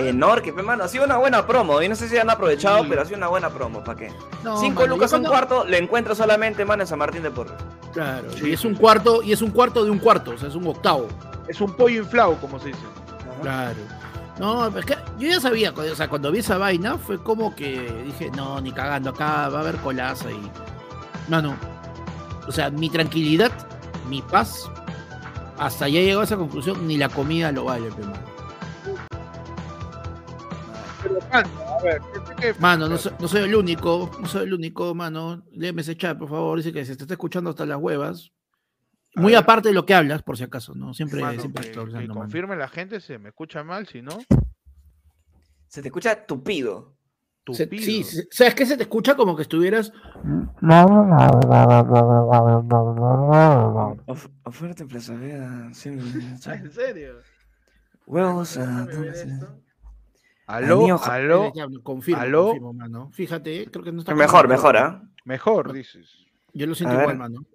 en 0.06 0.20
Norquis, 0.20 0.54
mano? 0.54 0.60
Hermano. 0.60 0.84
Ha 0.84 0.88
sido 0.88 1.06
una 1.06 1.18
buena 1.18 1.46
promo. 1.48 1.82
Y 1.82 1.90
no 1.90 1.96
sé 1.96 2.08
si 2.10 2.18
han 2.18 2.30
aprovechado, 2.30 2.84
Sí. 2.84 2.88
pero 2.90 3.02
ha 3.02 3.06
sido 3.06 3.18
una 3.18 3.28
buena 3.28 3.50
promo. 3.50 3.84
¿Para 3.84 3.98
qué? 4.00 4.12
No, 4.44 4.60
Cinco 4.60 4.82
mano, 4.82 4.96
lucas 4.96 5.12
un 5.14 5.20
cuando- 5.24 5.30
cuarto, 5.30 5.66
le 5.66 5.78
encuentro 5.78 6.14
solamente, 6.16 6.64
mano, 6.66 6.84
en 6.84 6.88
San 6.88 7.00
Martín 7.00 7.24
de 7.24 7.32
Porres. 7.32 7.54
Claro, 7.94 8.30
Sí. 8.32 8.50
y 8.50 8.54
es 8.54 8.64
un 8.64 8.76
cuarto, 8.76 9.22
y 9.24 9.32
es 9.34 9.42
un 9.42 9.52
cuarto 9.52 9.84
de 9.84 9.90
un 9.92 10.00
cuarto, 10.00 10.32
o 10.32 10.38
sea, 10.38 10.50
es 10.50 10.56
un 10.56 10.68
octavo. 10.68 11.08
Es 11.48 11.62
un 11.62 11.74
pollo 11.74 12.01
inflado, 12.04 12.36
como 12.39 12.60
se 12.60 12.68
dice. 12.70 12.80
Claro. 13.42 13.77
No, 14.39 14.68
es 14.68 14.86
que 14.86 14.96
yo 15.18 15.27
ya 15.30 15.39
sabía, 15.39 15.72
o 15.72 15.96
sea, 15.96 16.08
cuando 16.10 16.32
vi 16.32 16.39
esa 16.39 16.58
vaina 16.58 16.98
fue 16.98 17.18
como 17.22 17.56
que 17.56 18.04
dije, 18.06 18.30
no, 18.36 18.62
ni 18.62 18.72
cagando, 18.72 19.10
acá 19.10 19.50
va 19.50 19.60
a 19.60 19.62
haber 19.62 19.77
colaza 19.77 20.32
y. 20.32 20.51
Mano, 21.27 21.56
o 22.48 22.51
sea, 22.51 22.70
mi 22.70 22.89
tranquilidad, 22.89 23.51
mi 24.10 24.22
paz, 24.22 24.70
hasta 25.58 25.88
ya 25.88 26.01
llegó 26.01 26.22
a 26.22 26.24
esa 26.25 26.38
conclusión, 26.38 26.88
ni 26.88 26.98
la 26.98 27.10
comida 27.10 27.51
lo 27.51 27.66
vale. 27.66 27.89
Pero, 31.04 31.20
mano, 31.32 31.50
a 31.80 31.84
ver, 31.84 32.01
¿qué- 32.13 32.54
qué- 32.54 32.60
Mano, 32.60 32.88
no 32.89 32.98
soy, 32.98 33.12
no 33.20 33.27
soy 33.27 33.42
el 33.42 33.56
único, 33.56 34.12
no 34.20 34.27
soy 34.27 34.44
el 34.44 34.54
único, 34.54 34.94
mano. 34.96 35.44
Léeme 35.51 35.82
ese 35.82 35.96
chat, 35.98 36.18
por 36.18 36.30
favor. 36.30 36.58
Dice 36.58 36.72
que 36.74 36.86
se 36.86 36.96
te 36.96 37.04
está 37.04 37.13
escuchando 37.16 37.50
hasta 37.50 37.66
las 37.66 37.77
huevas. 37.80 38.32
Muy 39.18 39.34
ver. 39.34 39.42
aparte 39.44 39.70
de 39.70 39.74
lo 39.74 39.86
que 39.86 39.94
hablas, 39.94 40.24
por 40.24 40.38
si 40.38 40.44
acaso, 40.44 40.74
¿no? 40.76 40.94
Siempre, 40.94 41.22
Mano, 41.22 41.40
siempre 41.40 41.64
que, 41.64 41.70
estoy 41.70 41.92
que 41.94 42.08
confirme 42.08 42.56
la 42.56 42.68
gente, 42.68 43.00
se 43.00 43.18
me 43.20 43.30
escucha 43.30 43.64
mal, 43.64 43.88
si 43.88 44.02
no. 44.02 44.12
Se 45.68 45.82
te 45.82 45.88
escucha 45.90 46.26
tupido. 46.26 46.96
Se- 47.52 47.66
Tupido. 47.66 47.84
sí, 47.84 48.04
se- 48.04 48.28
¿sabes 48.30 48.56
qué? 48.56 48.66
Se 48.66 48.76
te 48.76 48.84
escucha 48.84 49.16
como 49.16 49.36
que 49.36 49.44
estuvieras. 49.44 49.94
Of- 54.06 54.28
oferta 54.44 54.86
sí, 54.90 55.90
Ah, 55.90 56.54
¿En 56.56 56.72
serio? 56.72 57.16
Huevos 58.06 58.58
a. 58.58 58.84
Al 60.48 60.64
Aló, 60.64 60.98
aló, 61.04 61.52
confirmo, 61.84 62.22
¿Aló? 62.22 62.44
confirmo, 62.46 62.74
mano. 62.74 63.10
Fíjate, 63.12 63.70
creo 63.70 63.84
que 63.84 63.92
no 63.92 64.00
está. 64.00 64.16
Mejor, 64.16 64.48
mejor, 64.48 64.78
¿ah? 64.78 65.02
mejor, 65.26 65.74
dices. 65.74 66.10
Yo 66.54 66.68
lo 66.68 66.74
siento 66.76 66.98
igual, 67.00 67.18
mano. 67.18 67.46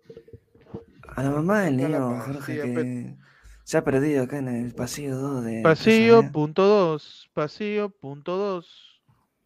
A 1.14 1.22
la 1.22 1.30
mamá 1.30 1.60
del 1.60 1.76
niño 1.76 2.20
Jorge 2.20 2.60
que 2.60 3.16
se 3.64 3.76
ha 3.76 3.84
perdido 3.84 4.24
acá 4.24 4.38
en 4.38 4.48
el 4.48 4.74
pasillo 4.74 5.16
2 5.16 5.44
de 5.44 5.62
Pasillo 5.62 6.30
punto 6.32 6.66
dos, 6.66 7.28
pasillo 7.32 7.90
punto 7.90 8.36
dos. 8.36 9.00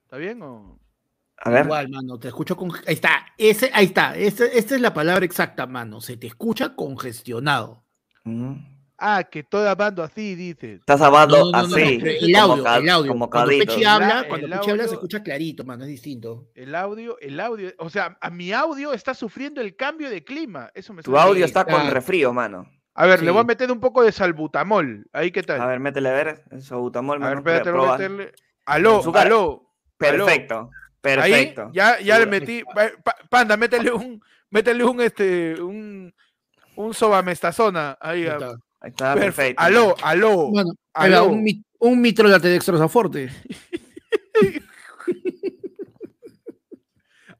¿Está 0.04 0.16
bien 0.16 0.42
o? 0.42 0.78
A 1.38 1.50
ver, 1.50 1.64
Igual, 1.66 1.88
mano, 1.90 2.18
te 2.18 2.28
escucho 2.28 2.56
con. 2.56 2.70
Ahí 2.86 2.94
está, 2.94 3.26
ese, 3.36 3.70
ahí 3.74 3.86
está. 3.86 4.16
Este- 4.16 4.58
esta 4.58 4.74
es 4.74 4.80
la 4.80 4.94
palabra 4.94 5.24
exacta, 5.24 5.66
mano. 5.66 6.00
Se 6.00 6.16
te 6.16 6.26
escucha 6.26 6.74
congestionado. 6.74 7.84
ujú. 8.24 8.56
Ah, 8.98 9.24
que 9.24 9.40
estoy 9.40 9.66
hablando 9.66 10.02
así, 10.02 10.34
dices. 10.34 10.80
estás 10.80 11.00
hablando 11.02 11.36
No, 11.38 11.44
no, 11.50 11.50
no, 11.62 11.68
no, 11.68 11.74
así, 11.76 12.00
el 12.02 12.32
como 12.32 12.52
audio, 12.52 12.64
ca- 12.64 12.76
el 12.78 12.88
audio. 12.88 13.12
como 13.12 13.28
Cuando. 13.30 13.50
Pechi 13.50 13.84
habla, 13.84 14.20
El 14.20 14.28
cuando 14.28 14.48
Pechi 14.48 14.70
habla 14.70 14.88
se 14.88 14.94
escucha 14.94 15.22
clarito, 15.22 15.64
mano, 15.64 15.84
es 15.84 15.90
distinto. 15.90 16.48
El 16.54 16.74
audio, 16.74 17.18
el 17.20 17.38
audio, 17.40 17.72
o 17.78 17.90
sea, 17.90 18.16
a 18.20 18.30
mi 18.30 18.52
audio 18.52 18.92
está 18.94 19.12
sufriendo 19.14 19.60
el 19.60 19.76
cambio 19.76 20.08
de 20.08 20.24
clima. 20.24 20.70
Eso 20.74 20.94
me 20.94 21.02
Tu 21.02 21.16
audio 21.18 21.44
está 21.44 21.64
con 21.64 21.74
claro. 21.74 21.90
refrío, 21.90 22.32
mano. 22.32 22.70
A 22.94 23.04
ver, 23.04 23.22
le 23.22 23.30
voy 23.30 23.40
a 23.42 23.44
meter 23.44 23.70
un 23.70 23.80
poco 23.80 24.02
de 24.02 24.10
salbutamol. 24.12 25.06
Ahí, 25.12 25.30
¿qué 25.30 25.42
tal? 25.42 25.60
A 25.60 25.66
ver, 25.66 25.78
métele 25.80 26.08
a 26.08 26.12
ver. 26.12 26.44
Eso, 26.50 26.80
butamol, 26.80 27.22
A 27.22 27.26
ver, 27.28 27.36
mano. 27.36 27.38
espérate, 27.40 27.70
voy 27.70 27.88
a 27.88 27.92
meterle. 27.92 28.32
Aló, 28.64 29.02
aló. 29.14 29.70
Perfecto, 29.98 30.70
Ahí, 31.02 31.32
perfecto. 31.32 31.70
ya, 31.74 32.00
ya 32.00 32.18
le 32.18 32.24
metí. 32.26 32.62
pa- 32.74 32.90
pa- 33.04 33.16
Panda, 33.28 33.56
métele 33.58 33.92
un, 33.92 34.20
métele 34.50 34.84
un, 34.84 35.00
este, 35.02 35.60
un, 35.60 36.14
un 36.76 36.94
sobamestazona. 36.94 37.98
Ahí, 38.00 38.22
Ahí 38.22 38.28
a- 38.28 38.32
está. 38.32 38.54
Ahí 38.80 38.90
está, 38.90 39.14
Perfe- 39.14 39.20
perfecto. 39.20 39.62
Aló, 39.62 39.94
aló. 40.02 40.48
Bueno, 40.50 40.70
aló. 40.94 41.26
un, 41.26 41.42
mit- 41.42 41.64
un 41.78 42.00
mitro 42.00 42.28
de 42.28 42.38
dextrosaforte. 42.50 43.30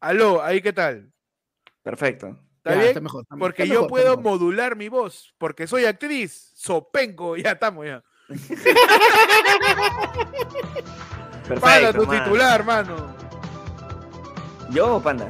Aló, 0.01 0.43
ahí, 0.43 0.61
¿qué 0.61 0.73
tal? 0.73 1.11
Perfecto. 1.83 2.39
¿Está 2.59 2.71
Ya, 2.71 2.77
bien? 2.77 2.89
está 2.89 3.01
mejor, 3.01 3.23
está- 3.23 3.37
Porque 3.37 3.63
está 3.63 3.75
yo 3.75 3.81
mejor, 3.83 3.91
puedo 3.91 4.17
modular 4.19 4.77
mi 4.77 4.89
voz, 4.89 5.35
porque 5.39 5.67
soy 5.67 5.85
actriz, 5.85 6.53
sopenco, 6.55 7.37
ya 7.37 7.53
estamos 7.53 7.87
ya. 7.87 8.03
Panda, 11.49 11.61
Perfecto. 11.61 12.01
tu 12.01 12.07
mano. 12.07 12.25
titular, 12.25 12.65
mano. 12.65 13.15
¿Yo 14.71 14.97
o 14.97 15.03
Panda? 15.03 15.29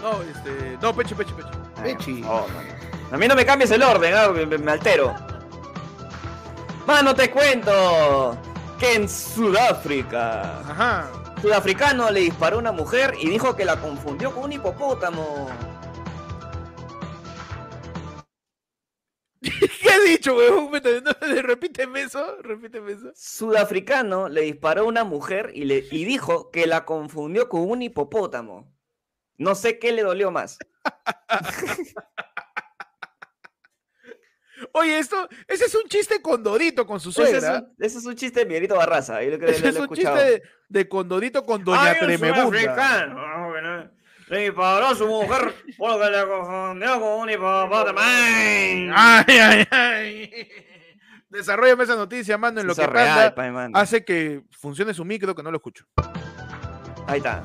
No, 0.00 0.22
este, 0.22 0.78
no, 0.80 0.94
peche, 0.94 1.14
peche, 1.14 1.32
peche. 1.34 1.48
Por 2.14 2.22
favor, 2.24 2.48
mano. 2.52 2.68
A 3.14 3.16
mí 3.16 3.28
no 3.28 3.36
me 3.36 3.46
cambies 3.46 3.70
el 3.70 3.80
orden, 3.80 4.12
ah, 4.12 4.28
me, 4.30 4.44
me 4.44 4.72
altero. 4.72 5.14
Mano, 6.84 7.14
te 7.14 7.30
cuento 7.30 8.36
que 8.76 8.94
en 8.94 9.08
Sudáfrica, 9.08 10.58
Ajá. 10.68 11.12
sudafricano 11.40 12.10
le 12.10 12.22
disparó 12.22 12.56
a 12.56 12.58
una 12.58 12.72
mujer 12.72 13.14
y 13.20 13.30
dijo 13.30 13.54
que 13.54 13.64
la 13.64 13.76
confundió 13.80 14.34
con 14.34 14.42
un 14.42 14.52
hipopótamo. 14.54 15.48
¿Qué 19.40 19.90
has 19.90 20.04
dicho, 20.04 20.34
no, 20.34 20.72
repíteme 21.42 22.02
eso, 22.02 22.38
repíteme 22.42 22.94
eso. 22.94 23.12
Sudafricano 23.14 24.28
le 24.28 24.40
disparó 24.40 24.80
a 24.82 24.86
una 24.86 25.04
mujer 25.04 25.52
y, 25.54 25.66
le, 25.66 25.86
y 25.88 26.04
dijo 26.04 26.50
que 26.50 26.66
la 26.66 26.84
confundió 26.84 27.48
con 27.48 27.70
un 27.70 27.80
hipopótamo. 27.80 28.74
No 29.38 29.54
sé 29.54 29.78
qué 29.78 29.92
le 29.92 30.02
dolió 30.02 30.32
más. 30.32 30.58
Oye, 34.76 34.98
esto, 34.98 35.28
ese 35.46 35.66
es 35.66 35.74
un 35.76 35.84
chiste 35.88 36.20
con 36.20 36.42
Dodito, 36.42 36.84
con 36.84 36.98
su 36.98 37.10
Ese 37.10 37.22
es, 37.22 37.28
suegra. 37.30 37.58
un, 37.60 37.74
ese 37.78 37.98
es 37.98 38.04
un 38.06 38.16
chiste 38.16 38.40
de 38.40 38.46
Miguelito 38.46 38.74
Barraza. 38.76 39.22
Yo 39.22 39.30
lo 39.30 39.36
creo 39.38 39.50
que 39.50 39.54
Ese 39.56 39.62
lo 39.62 39.68
es 39.68 39.76
un 39.76 39.82
escuchado. 39.84 40.16
chiste 40.16 40.30
de, 40.30 40.42
de 40.68 40.88
Condodito 40.88 41.44
con 41.44 41.62
Doña 41.62 41.82
Ay, 41.82 41.92
un 41.92 41.98
Tremebunda. 42.06 42.42
sudafricano, 42.44 43.48
bueno, 43.50 43.90
Le 44.28 44.38
disparó 44.40 44.86
a 44.86 44.94
su 44.96 45.06
mujer 45.06 45.54
porque 45.78 46.10
le 46.10 46.26
confundió 46.26 47.00
con 47.00 47.20
un 47.20 47.30
hipopótamo. 47.30 47.98
¡Ay! 48.02 48.90
Ay, 48.94 49.66
ay. 49.70 50.48
Desarrollame 51.28 51.84
esa 51.84 51.94
noticia, 51.96 52.36
mano, 52.36 52.60
en 52.60 52.66
lo 52.66 52.72
Eso 52.72 52.82
que 52.82 52.88
real, 52.88 53.34
mano. 53.52 53.78
hace 53.78 54.04
que 54.04 54.42
funcione 54.50 54.92
su 54.92 55.04
micro, 55.04 55.34
que 55.36 55.42
no 55.44 55.50
lo 55.52 55.56
escucho. 55.58 55.84
Ahí 57.06 57.18
está. 57.18 57.42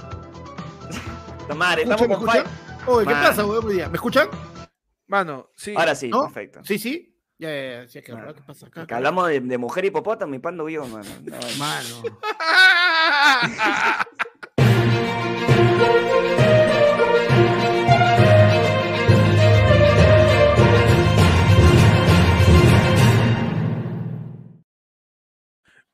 ¿Me 1.48 1.82
estamos 1.82 2.08
con 2.08 2.26
¿Me 2.26 2.32
five. 2.32 2.44
escuchan? 2.44 2.46
Oye, 2.88 3.06
¿qué 3.08 3.14
Man. 3.14 3.24
pasa, 3.24 3.46
weón? 3.46 3.66
¿Me 3.68 3.84
escuchan? 3.94 4.30
Mano, 5.08 5.52
sí. 5.56 5.74
Ahora 5.76 5.96
sí, 5.96 6.08
¿No? 6.10 6.24
perfecto. 6.24 6.62
Sí, 6.64 6.78
sí. 6.80 7.16
Ya, 7.40 7.50
ya, 7.50 7.82
ya. 7.84 7.88
sí, 7.88 8.00
es 8.00 8.04
que, 8.06 8.12
Mano, 8.12 8.36
¿qué 8.36 8.42
pasa 8.42 8.68
acá? 8.68 8.86
Que 8.86 8.94
hablamos 8.94 9.30
de, 9.30 9.40
de 9.40 9.58
mujer 9.58 9.86
hipopótamo 9.86 10.36
y 10.36 10.40
pando 10.40 10.68
yo, 10.68 10.86
mano. 10.86 11.10
No, 11.24 11.38
Mano. 11.58 12.04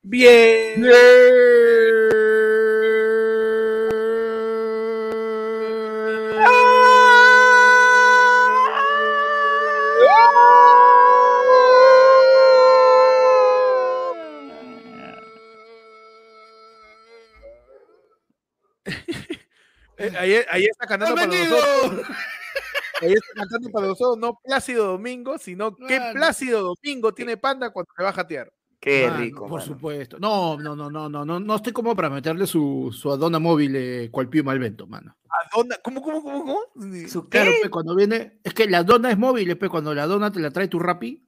Bien. 0.01 0.83
Eh, 0.85 1.64
Ahí, 20.17 20.35
ahí 20.49 20.63
está 20.65 20.85
cantando 20.87 21.15
para 21.15 21.27
nosotros. 21.27 22.07
Ahí 23.01 23.13
está 23.13 23.33
cantando 23.35 23.69
para 23.71 23.87
nosotros, 23.87 24.17
no 24.17 24.39
Plácido 24.43 24.85
Domingo, 24.87 25.37
sino 25.37 25.75
qué. 25.75 25.99
Plácido 26.13 26.61
Domingo 26.75 27.13
tiene 27.13 27.37
Panda 27.37 27.69
cuando 27.71 27.91
se 27.95 28.03
va 28.03 28.09
a 28.09 28.13
jatear. 28.13 28.51
Qué 28.79 29.07
Mano, 29.07 29.19
rico, 29.19 29.39
Por 29.47 29.59
mano. 29.59 29.65
supuesto. 29.65 30.19
No, 30.19 30.57
no, 30.57 30.75
no, 30.75 30.91
no, 30.91 31.09
no, 31.09 31.25
no, 31.25 31.39
no 31.39 31.55
estoy 31.55 31.73
como 31.73 31.95
para 31.95 32.09
meterle 32.09 32.45
su, 32.45 32.95
su 32.95 33.11
adona 33.11 33.39
móvil 33.39 33.75
eh, 33.75 34.09
cual 34.11 34.29
pío 34.29 34.43
malvento, 34.43 34.85
mano. 34.85 35.15
¿A 35.29 35.55
dónde? 35.55 35.75
¿Cómo, 35.83 36.01
cómo, 36.03 36.21
cómo, 36.21 36.39
cómo? 36.41 36.59
¿Su 37.07 37.27
Claro, 37.27 37.51
pe, 37.63 37.69
cuando 37.69 37.95
viene, 37.95 38.39
es 38.43 38.53
que 38.53 38.67
la 38.69 38.83
dona 38.83 39.09
es 39.09 39.17
móvil, 39.17 39.57
pe, 39.57 39.69
cuando 39.69 39.93
la 39.95 40.05
dona 40.05 40.31
te 40.31 40.39
la 40.39 40.51
trae 40.51 40.67
tu 40.67 40.77
rapi. 40.79 41.25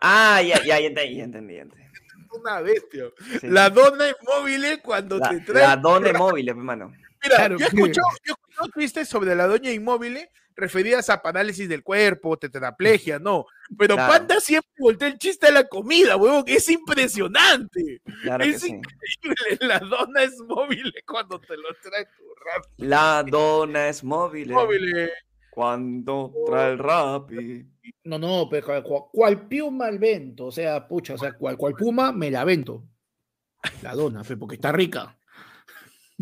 Ah, 0.00 0.40
ya, 0.42 0.56
ya, 0.64 0.80
ya 0.80 0.86
entendí, 0.86 1.16
ya 1.16 1.24
entendí. 1.24 1.54
ya 1.56 1.62
entendí. 1.62 1.84
Una 2.30 2.60
bestia. 2.60 3.04
Sí. 3.40 3.48
La 3.48 3.68
dona 3.68 4.08
es 4.08 4.16
móvil 4.26 4.64
eh, 4.64 4.80
cuando 4.82 5.18
La, 5.18 5.28
te 5.30 5.40
trae. 5.40 5.62
la 5.66 5.76
dona 5.76 6.12
móvil, 6.14 6.48
hermano. 6.48 6.92
Mira, 7.22 7.36
Claro, 7.36 7.58
yo 7.58 7.66
he 7.66 7.70
que- 7.70 7.76
escuchado, 7.76 8.06
yo 8.24 9.04
sobre 9.04 9.34
la 9.34 9.46
doña 9.46 9.70
inmóvil 9.72 10.18
referidas 10.56 11.08
a 11.10 11.22
parálisis 11.22 11.68
del 11.68 11.84
cuerpo, 11.84 12.36
tetraplegia, 12.36 13.18
no. 13.20 13.46
Pero 13.78 13.94
Claro. 13.94 14.12
Panda 14.12 14.40
siempre 14.40 14.68
voltea 14.78 15.08
el 15.08 15.18
chiste 15.18 15.46
a 15.46 15.52
la 15.52 15.68
comida, 15.68 16.16
huevón, 16.16 16.44
que 16.44 16.54
es 16.54 16.68
impresionante. 16.68 18.00
Claro 18.22 18.44
que 18.44 18.50
Es 18.50 18.62
sí. 18.62 18.68
increíble. 18.70 19.58
La 19.60 19.78
dona 19.78 20.22
es 20.24 20.36
móvil 20.40 20.92
cuando 21.06 21.40
te 21.40 21.56
lo 21.56 21.68
trae 21.82 22.04
tu 22.06 22.24
rap. 22.44 22.64
La 22.78 23.22
dona 23.28 23.88
es 23.88 24.02
móvil. 24.02 24.50
Móvil. 24.50 25.10
Cuando 25.50 26.32
trae 26.46 26.72
el 26.72 26.78
rapi. 26.78 27.66
No, 28.04 28.18
no, 28.18 28.48
pero 28.50 28.66
cual, 28.66 28.82
cual- 28.82 29.02
cual 29.12 29.48
pío 29.48 29.70
malvento, 29.70 30.46
o 30.46 30.52
sea, 30.52 30.86
pucha, 30.88 31.14
o 31.14 31.18
sea, 31.18 31.32
cual, 31.32 31.56
cual 31.56 31.74
puma 31.74 32.12
me 32.12 32.30
la 32.30 32.44
vento. 32.44 32.84
La 33.82 33.94
dona, 33.94 34.22
pe, 34.24 34.36
porque 34.36 34.54
está 34.56 34.72
rica. 34.72 35.17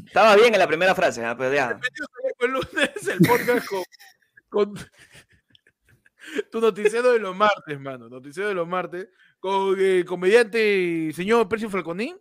Estaba 0.04 0.36
bien 0.36 0.52
en 0.52 0.60
la 0.60 0.66
primera 0.66 0.94
frase, 0.94 1.24
¿ah? 1.24 1.36
pero 1.36 1.54
ya. 1.54 1.78
El 2.40 2.50
lunes, 2.50 3.08
el 3.08 3.18
podcast 3.26 3.66
con, 3.66 3.84
con 4.48 4.74
tu 6.50 6.60
noticiero 6.60 7.12
de 7.12 7.18
los 7.18 7.34
martes, 7.34 7.80
mano. 7.80 8.08
Noticiero 8.08 8.48
de 8.48 8.54
los 8.54 8.68
martes. 8.68 9.08
Con 9.40 9.78
el 9.78 10.04
comediante 10.04 11.12
señor 11.14 11.48
Percio 11.48 11.70
Falconín. 11.70 12.16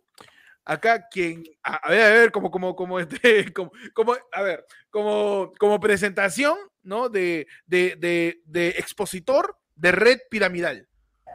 Acá 0.64 1.06
quien, 1.08 1.44
a, 1.62 1.76
a 1.76 1.90
ver, 1.90 2.02
a 2.02 2.10
ver, 2.10 2.32
como, 2.32 2.50
como, 2.50 2.74
como 2.74 2.98
este, 2.98 3.52
como, 3.52 3.70
como, 3.94 4.16
a 4.32 4.42
ver, 4.42 4.66
como, 4.90 5.52
como 5.58 5.78
presentación, 5.78 6.58
¿no? 6.82 7.08
De, 7.08 7.46
de, 7.66 7.94
de, 7.96 8.42
de 8.44 8.70
expositor 8.70 9.56
de 9.76 9.92
red 9.92 10.18
piramidal. 10.28 10.88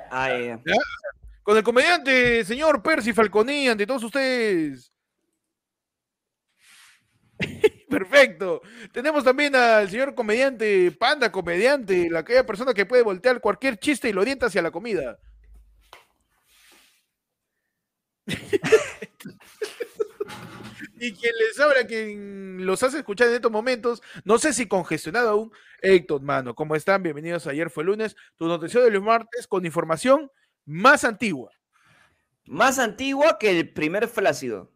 Ay, 0.09 0.53
Con 1.43 1.55
el 1.55 1.63
comediante 1.63 2.43
señor 2.43 2.83
Percy 2.83 3.13
Falconí, 3.13 3.69
ante 3.69 3.87
todos 3.87 4.03
ustedes. 4.03 4.90
Perfecto. 7.89 8.61
Tenemos 8.93 9.23
también 9.23 9.55
al 9.55 9.89
señor 9.89 10.15
comediante, 10.15 10.91
panda 10.91 11.31
comediante, 11.31 12.09
la 12.09 12.19
aquella 12.19 12.45
persona 12.45 12.73
que 12.73 12.85
puede 12.85 13.03
voltear 13.03 13.41
cualquier 13.41 13.77
chiste 13.77 14.09
y 14.09 14.13
lo 14.13 14.21
orienta 14.21 14.45
hacia 14.45 14.61
la 14.61 14.71
comida. 14.71 15.19
y 20.99 21.13
quien 21.13 21.33
les 21.37 21.59
habla, 21.59 21.85
quien 21.87 22.65
los 22.65 22.81
hace 22.83 22.99
escuchar 22.99 23.27
en 23.29 23.35
estos 23.35 23.51
momentos, 23.51 24.01
no 24.23 24.37
sé 24.37 24.53
si 24.53 24.67
congestionado 24.67 25.29
aún, 25.29 25.51
Héctor, 25.81 26.21
mano, 26.21 26.53
¿cómo 26.55 26.75
están? 26.75 27.03
Bienvenidos 27.03 27.47
a 27.47 27.51
Ayer 27.51 27.69
fue 27.69 27.83
lunes, 27.83 28.15
tu 28.37 28.47
noticiero 28.47 28.85
de 28.85 28.91
los 28.91 29.03
martes 29.03 29.47
con 29.47 29.65
información 29.65 30.29
más 30.65 31.03
antigua. 31.03 31.51
Más 32.45 32.79
antigua 32.79 33.37
que 33.39 33.59
el 33.59 33.71
primer 33.73 34.07
flácido. 34.07 34.71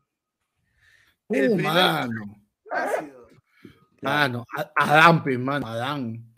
El 1.29 1.51
Uh, 1.51 1.55
primer- 1.55 1.73
mano. 1.73 2.44
Ácido. 2.75 3.27
Mano, 4.01 4.45
A- 4.57 4.71
Adán, 4.75 5.23
pues, 5.23 5.39
mano, 5.39 5.65
Adán. 5.67 6.31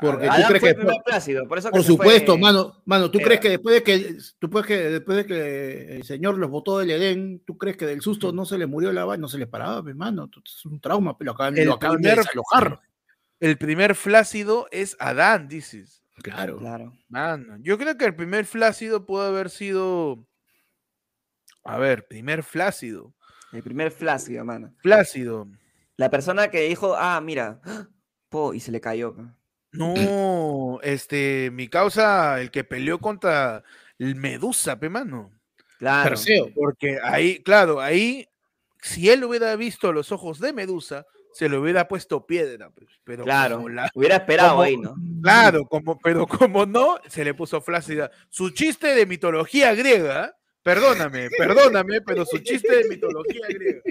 Porque 0.00 0.24
tú 0.26 0.32
Adán 0.32 0.46
crees 0.48 0.60
fue 0.60 0.68
que 0.68 0.68
el 0.80 0.86
primer 0.86 1.02
flácido, 1.04 1.46
por 1.46 1.58
eso 1.58 1.68
que 1.68 1.72
Por 1.72 1.82
supuesto, 1.84 2.32
fue- 2.32 2.40
mano, 2.40 2.82
mano, 2.86 3.10
¿tú 3.10 3.18
crees 3.18 3.38
que 3.40 3.50
después 3.50 3.74
de 3.74 3.82
que 3.82 4.16
tú 4.38 4.48
puedes 4.48 4.66
que 4.66 4.76
después 4.88 5.16
de 5.18 5.26
que 5.26 5.96
el 5.96 6.04
señor 6.04 6.38
los 6.38 6.48
botó 6.48 6.78
del 6.78 6.90
Edén, 6.90 7.42
tú 7.44 7.58
crees 7.58 7.76
que 7.76 7.84
del 7.84 8.00
susto 8.00 8.32
no 8.32 8.46
se 8.46 8.56
le 8.56 8.66
murió 8.66 8.92
la 8.94 9.04
vaina, 9.04 9.20
no 9.20 9.28
se 9.28 9.36
le 9.36 9.46
paraba, 9.46 9.82
mi 9.82 9.92
mano, 9.92 10.30
es 10.42 10.64
un 10.64 10.80
trauma, 10.80 11.18
pero 11.18 11.26
lo 11.26 11.32
acaban, 11.34 11.58
El 11.58 11.66
lo 11.66 11.74
acaban 11.74 12.00
de 12.00 12.16
desalojar. 12.16 12.80
El 13.40 13.58
primer 13.58 13.94
flácido 13.94 14.68
es 14.70 14.96
Adán, 15.00 15.48
dices. 15.48 16.02
Claro. 16.22 16.56
Claro. 16.58 16.92
Mano, 17.10 17.56
yo 17.60 17.76
creo 17.76 17.98
que 17.98 18.06
el 18.06 18.14
primer 18.16 18.46
flácido 18.46 19.04
pudo 19.04 19.22
haber 19.22 19.50
sido. 19.50 20.26
A 21.64 21.76
ver, 21.78 22.06
primer 22.08 22.42
flácido. 22.42 23.12
El 23.52 23.62
primer 23.62 23.90
flácido, 23.90 24.44
mano. 24.46 24.72
Flácido. 24.78 25.46
La 26.00 26.08
persona 26.08 26.48
que 26.48 26.62
dijo, 26.62 26.96
ah, 26.96 27.20
mira, 27.20 27.60
po, 28.30 28.54
y 28.54 28.60
se 28.60 28.72
le 28.72 28.80
cayó. 28.80 29.14
No, 29.72 29.92
este, 30.82 31.50
mi 31.52 31.68
causa, 31.68 32.40
el 32.40 32.50
que 32.50 32.64
peleó 32.64 32.98
contra 32.98 33.62
el 33.98 34.14
Medusa, 34.16 34.80
pe 34.80 34.88
mano. 34.88 35.30
Claro. 35.78 36.08
Perseo. 36.08 36.48
Porque 36.54 36.98
ahí, 37.04 37.42
claro, 37.42 37.82
ahí, 37.82 38.26
si 38.80 39.10
él 39.10 39.24
hubiera 39.24 39.54
visto 39.56 39.92
los 39.92 40.10
ojos 40.10 40.40
de 40.40 40.54
Medusa, 40.54 41.04
se 41.34 41.50
le 41.50 41.58
hubiera 41.58 41.86
puesto 41.86 42.24
piedra. 42.24 42.70
pues, 42.70 42.88
Pero 43.04 43.24
Claro. 43.24 43.68
la- 43.68 43.90
Hubiera 43.94 44.16
esperado 44.16 44.52
como- 44.52 44.62
ahí, 44.62 44.78
¿no? 44.78 44.94
claro, 45.22 45.66
como, 45.66 45.98
pero 45.98 46.26
como 46.26 46.64
no, 46.64 46.96
se 47.08 47.26
le 47.26 47.34
puso 47.34 47.60
flácida. 47.60 48.10
Su 48.30 48.48
chiste 48.50 48.94
de 48.94 49.04
mitología 49.04 49.74
griega, 49.74 50.34
perdóname, 50.62 51.28
perdóname, 51.36 52.00
pero 52.00 52.24
su 52.24 52.38
chiste 52.38 52.74
de 52.74 52.88
mitología 52.88 53.46
griega. 53.50 53.82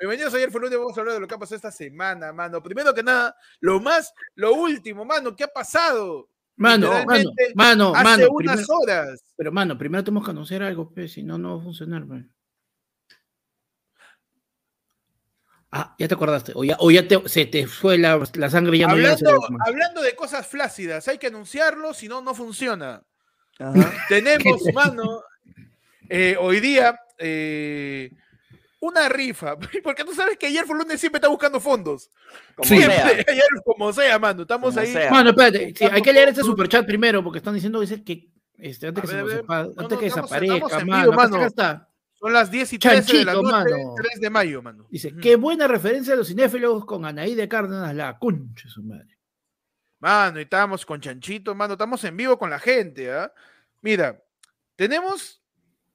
Bienvenidos 0.00 0.32
ayer 0.32 0.50
fue 0.50 0.62
lunes, 0.62 0.78
vamos 0.78 0.96
a 0.96 1.00
hablar 1.00 1.14
de 1.16 1.20
lo 1.20 1.28
que 1.28 1.34
ha 1.34 1.38
pasado 1.38 1.56
esta 1.56 1.70
semana, 1.70 2.32
mano. 2.32 2.62
Primero 2.62 2.94
que 2.94 3.02
nada, 3.02 3.36
lo 3.60 3.80
más, 3.80 4.14
lo 4.34 4.54
último, 4.54 5.04
mano, 5.04 5.36
¿qué 5.36 5.44
ha 5.44 5.48
pasado? 5.48 6.30
Mano, 6.56 6.90
mano, 7.04 7.30
mano, 7.54 7.92
Hace 7.94 8.04
mano, 8.04 8.28
unas 8.30 8.56
primero- 8.56 8.78
horas. 8.82 9.22
pero 9.36 9.52
mano, 9.52 9.76
primero 9.76 10.02
tenemos 10.02 10.24
que 10.24 10.30
anunciar 10.30 10.62
algo, 10.62 10.90
pues, 10.90 11.12
si 11.12 11.22
no, 11.22 11.36
no 11.36 11.56
va 11.56 11.60
a 11.60 11.64
funcionar, 11.64 12.06
pues. 12.06 12.24
Ah, 15.72 15.94
ya 15.98 16.08
te 16.08 16.14
acordaste, 16.14 16.52
o 16.56 16.64
ya, 16.64 16.76
o 16.80 16.90
ya 16.90 17.06
te- 17.06 17.28
se 17.28 17.44
te 17.46 17.66
fue 17.66 17.96
la, 17.98 18.20
la 18.34 18.50
sangre 18.50 18.78
ya 18.78 18.86
no 18.86 18.94
Hablando, 18.94 19.38
man. 19.50 19.60
hablando 19.66 20.00
de 20.02 20.16
cosas 20.16 20.46
flácidas, 20.46 21.06
hay 21.08 21.18
que 21.18 21.26
anunciarlo, 21.28 21.92
si 21.94 22.08
no, 22.08 22.22
no 22.22 22.34
funciona. 22.34 23.02
Ajá. 23.58 23.92
Tenemos, 24.08 24.40
mano, 24.74 25.22
eh, 26.08 26.36
hoy 26.40 26.58
día 26.60 26.98
eh, 27.18 28.10
una 28.80 29.08
rifa, 29.08 29.56
porque 29.84 30.04
tú 30.04 30.14
sabes 30.14 30.36
que 30.38 30.46
ayer 30.46 30.64
fue 30.64 30.76
lunes 30.76 30.98
siempre 31.00 31.18
está 31.18 31.28
buscando 31.28 31.60
fondos. 31.60 32.10
Como 32.56 32.66
siempre, 32.66 32.96
sea. 32.96 33.06
ayer 33.28 33.44
como 33.64 33.92
sea, 33.92 34.18
mano, 34.18 34.42
estamos 34.42 34.70
Como 34.74 34.80
ahí. 34.80 34.92
sea. 34.92 35.10
Mano, 35.10 35.30
espérate, 35.30 35.74
sí, 35.76 35.84
hay 35.84 36.02
que 36.02 36.12
leer 36.12 36.30
este 36.30 36.42
superchat 36.42 36.86
primero, 36.86 37.22
porque 37.22 37.38
están 37.38 37.54
diciendo 37.54 37.80
dice, 37.80 38.02
que 38.02 38.30
este, 38.58 38.88
antes 38.88 39.04
A 39.04 39.06
que, 39.06 39.08
se 39.08 39.14
ver, 39.16 39.24
nos 39.24 39.32
a 39.32 39.36
ver. 39.36 39.44
sepa- 39.44 39.62
No, 39.64 39.68
antes 39.82 39.90
no, 39.90 39.98
que 39.98 40.06
estamos- 40.06 40.30
desaparezca, 40.30 40.54
estamos 40.56 40.82
en 40.82 40.88
mano, 40.88 41.02
vivo, 41.02 41.12
acá 41.12 41.24
está, 41.24 41.30
mano. 41.30 41.36
acá 41.36 41.46
está. 41.46 41.86
Son 42.18 42.32
las 42.34 42.50
10 42.50 42.72
y 42.74 42.78
13 42.78 43.16
de 43.16 43.24
la 43.24 43.32
noche, 43.32 43.50
mano. 43.50 43.94
3 43.96 44.20
de 44.20 44.30
mayo, 44.30 44.60
mano. 44.62 44.86
Dice, 44.90 45.14
qué 45.22 45.36
buena 45.36 45.66
referencia 45.66 46.12
a 46.12 46.16
los 46.16 46.28
cinéfilos 46.28 46.84
con 46.84 47.06
Anaí 47.06 47.34
de 47.34 47.48
Cárdenas, 47.48 47.94
la 47.94 48.18
concha 48.18 48.68
su 48.68 48.82
madre. 48.82 49.16
Mano, 50.00 50.38
y 50.38 50.42
estamos 50.42 50.84
con 50.84 51.00
Chanchito, 51.00 51.54
mano, 51.54 51.74
estamos 51.74 52.02
en 52.04 52.16
vivo 52.16 52.38
con 52.38 52.50
la 52.50 52.58
gente, 52.58 53.10
¿ah? 53.12 53.32
Mira, 53.82 54.22
tenemos 54.76 55.39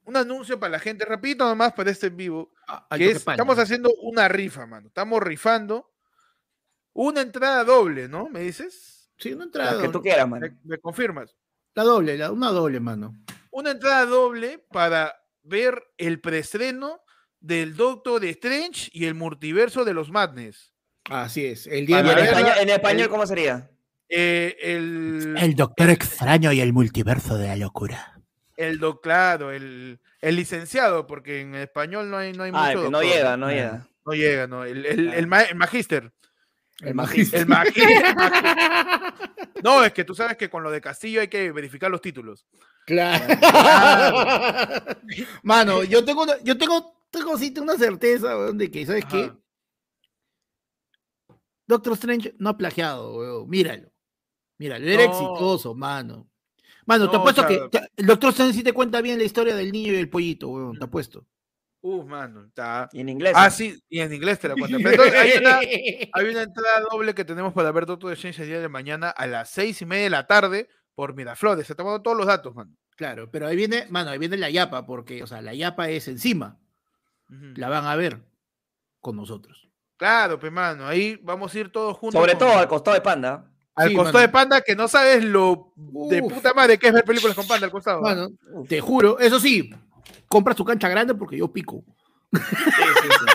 un 0.05 0.15
anuncio 0.17 0.59
para 0.59 0.71
la 0.71 0.79
gente, 0.79 1.05
rapidito 1.05 1.45
nomás 1.47 1.73
para 1.73 1.91
este 1.91 2.07
en 2.07 2.17
vivo. 2.17 2.51
Ah, 2.67 2.87
que 2.97 3.11
es- 3.11 3.17
estamos 3.27 3.57
haciendo 3.59 3.91
una 4.01 4.27
rifa, 4.27 4.65
mano. 4.65 4.87
Estamos 4.87 5.21
rifando 5.21 5.91
una 6.93 7.21
entrada 7.21 7.63
doble, 7.63 8.07
¿no? 8.07 8.29
¿Me 8.29 8.41
dices? 8.41 9.11
Sí, 9.17 9.29
una 9.33 9.39
La 9.39 9.45
entrada. 9.45 9.81
que 9.81 9.87
tú 9.87 9.93
doble. 9.93 10.09
quieras, 10.09 10.27
¿Me, 10.29 10.39
mano. 10.39 10.57
me 10.63 10.77
confirmas? 10.79 11.35
La 11.73 11.83
doble, 11.83 12.17
la- 12.17 12.31
una 12.31 12.49
doble, 12.51 12.79
mano. 12.79 13.13
Una 13.51 13.71
entrada 13.71 14.05
doble 14.05 14.65
para 14.71 15.15
ver 15.43 15.81
el 15.97 16.19
preestreno 16.21 17.01
del 17.39 17.75
Doctor 17.75 18.23
Strange 18.25 18.89
y 18.93 19.05
el 19.05 19.13
multiverso 19.15 19.85
de 19.85 19.93
los 19.93 20.09
Madness. 20.11 20.73
Así 21.09 21.45
es. 21.45 21.67
El 21.67 21.85
día 21.85 21.99
¿Y 21.99 22.03
Para 22.03 22.19
en 22.21 22.25
español, 22.27 22.53
en 22.59 22.69
español 22.69 23.01
el- 23.03 23.09
cómo 23.09 23.27
sería? 23.27 23.69
Eh, 24.09 24.55
el, 24.61 25.35
El 25.39 25.55
Doctor 25.55 25.89
Extraño 25.89 26.51
y 26.51 26.61
el 26.61 26.73
multiverso 26.73 27.37
de 27.37 27.47
la 27.47 27.55
locura. 27.55 28.14
El 28.57 28.79
doc- 28.79 29.01
claro, 29.01 29.51
el, 29.51 29.99
el 30.21 30.35
licenciado, 30.35 31.07
porque 31.07 31.41
en 31.41 31.55
español 31.55 32.09
no 32.09 32.17
hay, 32.17 32.33
no 32.33 32.43
hay 32.43 32.51
Ah, 32.53 32.71
mucho. 32.75 32.89
no 32.91 33.01
llega, 33.01 33.37
no 33.37 33.49
llega. 33.49 33.87
No 34.05 34.13
llega, 34.13 34.47
no. 34.47 34.63
El, 34.65 34.85
el, 34.85 35.13
el 35.13 35.27
ma- 35.27 35.41
el 35.43 35.55
magíster. 35.55 36.13
El 36.81 36.93
magíster. 36.95 37.41
El 37.41 37.47
magíster. 37.47 38.15
No, 39.63 39.83
es 39.83 39.93
que 39.93 40.03
tú 40.03 40.13
sabes 40.13 40.37
que 40.37 40.47
con 40.49 40.61
lo 40.61 40.69
de 40.69 40.79
Castillo 40.79 41.21
hay 41.21 41.27
que 41.27 41.51
verificar 41.51 41.89
los 41.89 41.99
títulos. 42.01 42.45
Claro. 42.85 43.25
Mano, 45.43 45.83
yo 45.83 46.05
tengo, 46.05 46.21
una- 46.23 46.37
yo 46.43 46.55
tengo, 46.55 46.93
tengo 47.09 47.35
sí, 47.37 47.49
tengo 47.51 47.71
una 47.71 47.77
certeza, 47.79 48.37
weón, 48.37 48.57
de 48.59 48.69
que, 48.69 48.85
¿sabes 48.85 49.05
qué? 49.05 49.23
Ajá. 49.23 49.37
Doctor 51.67 51.93
Strange 51.93 52.35
no 52.37 52.49
ha 52.49 52.57
plagiado, 52.57 53.15
weón. 53.17 53.49
Míralo. 53.49 53.91
Míralo, 54.59 54.85
era 54.85 55.05
No. 55.05 55.11
exitoso, 55.11 55.73
mano. 55.73 56.29
Mano, 56.85 57.09
te 57.09 57.17
apuesto 57.17 57.41
o 57.43 57.47
sea- 57.47 57.59
que 57.69 57.69
te- 57.69 57.89
el 57.97 58.05
Doctor 58.05 58.33
te 58.33 58.73
cuenta 58.73 59.01
bien 59.01 59.17
la 59.17 59.23
historia 59.23 59.55
del 59.55 59.71
niño 59.71 59.93
y 59.93 59.97
el 59.97 60.09
pollito, 60.09 60.49
weón, 60.49 60.77
te 60.77 60.85
apuesto. 60.85 61.25
Uf, 61.81 62.05
mano, 62.05 62.45
está. 62.45 62.89
Y 62.93 63.01
en 63.01 63.09
inglés. 63.09 63.33
Ah, 63.35 63.49
sí, 63.51 63.79
y 63.89 63.99
en 63.99 64.11
inglés 64.13 64.39
te 64.39 64.47
la 64.47 64.55
cuento. 64.55 64.77
Pero 64.81 65.03
entonces, 65.03 65.15
hay, 65.21 65.31
una, 65.39 65.59
hay 66.13 66.25
una 66.29 66.41
entrada 66.41 66.81
doble 66.91 67.13
que 67.13 67.25
tenemos 67.25 67.53
para 67.53 67.71
ver 67.71 67.85
Doctor 67.85 68.11
Strange 68.13 68.41
el 68.41 68.47
día 68.49 68.59
de 68.59 68.69
mañana 68.69 69.09
a 69.11 69.27
las 69.27 69.49
seis 69.51 69.81
y 69.81 69.85
media 69.85 70.05
de 70.05 70.09
la 70.09 70.25
tarde 70.25 70.67
por 70.95 71.13
Miraflores. 71.13 71.67
Se 71.67 71.73
te 71.73 71.77
tomando 71.77 72.01
todos 72.01 72.17
los 72.17 72.25
datos, 72.25 72.55
mano. 72.55 72.75
Claro, 72.95 73.29
pero 73.29 73.45
ahí 73.47 73.55
viene, 73.55 73.85
mano, 73.89 74.09
ahí 74.09 74.17
viene 74.17 74.37
la 74.37 74.49
yapa, 74.49 74.85
porque, 74.85 75.21
o 75.21 75.27
sea, 75.27 75.41
la 75.41 75.53
yapa 75.53 75.89
es 75.89 76.07
encima. 76.07 76.57
La 77.27 77.69
van 77.69 77.85
a 77.85 77.95
ver 77.95 78.23
con 78.99 79.15
nosotros. 79.15 79.67
Claro, 79.97 80.39
pues, 80.39 80.51
mano, 80.51 80.87
ahí 80.87 81.19
vamos 81.21 81.53
a 81.53 81.59
ir 81.59 81.71
todos 81.71 81.97
juntos. 81.97 82.19
Sobre 82.19 82.33
con- 82.33 82.39
todo 82.47 82.57
al 82.57 82.67
costado 82.67 82.95
de 82.95 83.01
Panda. 83.01 83.51
Al 83.75 83.89
Sí, 83.89 83.95
costado 83.95 84.13
mano. 84.13 84.27
de 84.27 84.29
Panda, 84.29 84.61
que 84.61 84.75
no 84.75 84.87
sabes 84.87 85.23
lo 85.23 85.71
de 85.75 86.21
Uf. 86.21 86.33
puta 86.33 86.53
madre 86.53 86.77
que 86.77 86.87
es 86.87 86.93
ver 86.93 87.03
películas 87.03 87.35
con 87.35 87.47
Panda 87.47 87.65
al 87.65 87.71
costado. 87.71 88.01
Mano, 88.01 88.29
te 88.67 88.79
juro, 88.81 89.19
eso 89.19 89.39
sí, 89.39 89.69
compras 90.27 90.55
tu 90.55 90.63
cancha 90.65 90.87
grande 90.89 91.13
porque 91.13 91.37
yo 91.37 91.47
pico. 91.51 91.83
Sí, 92.33 92.39
sí, 92.41 93.09
sí. 93.19 93.25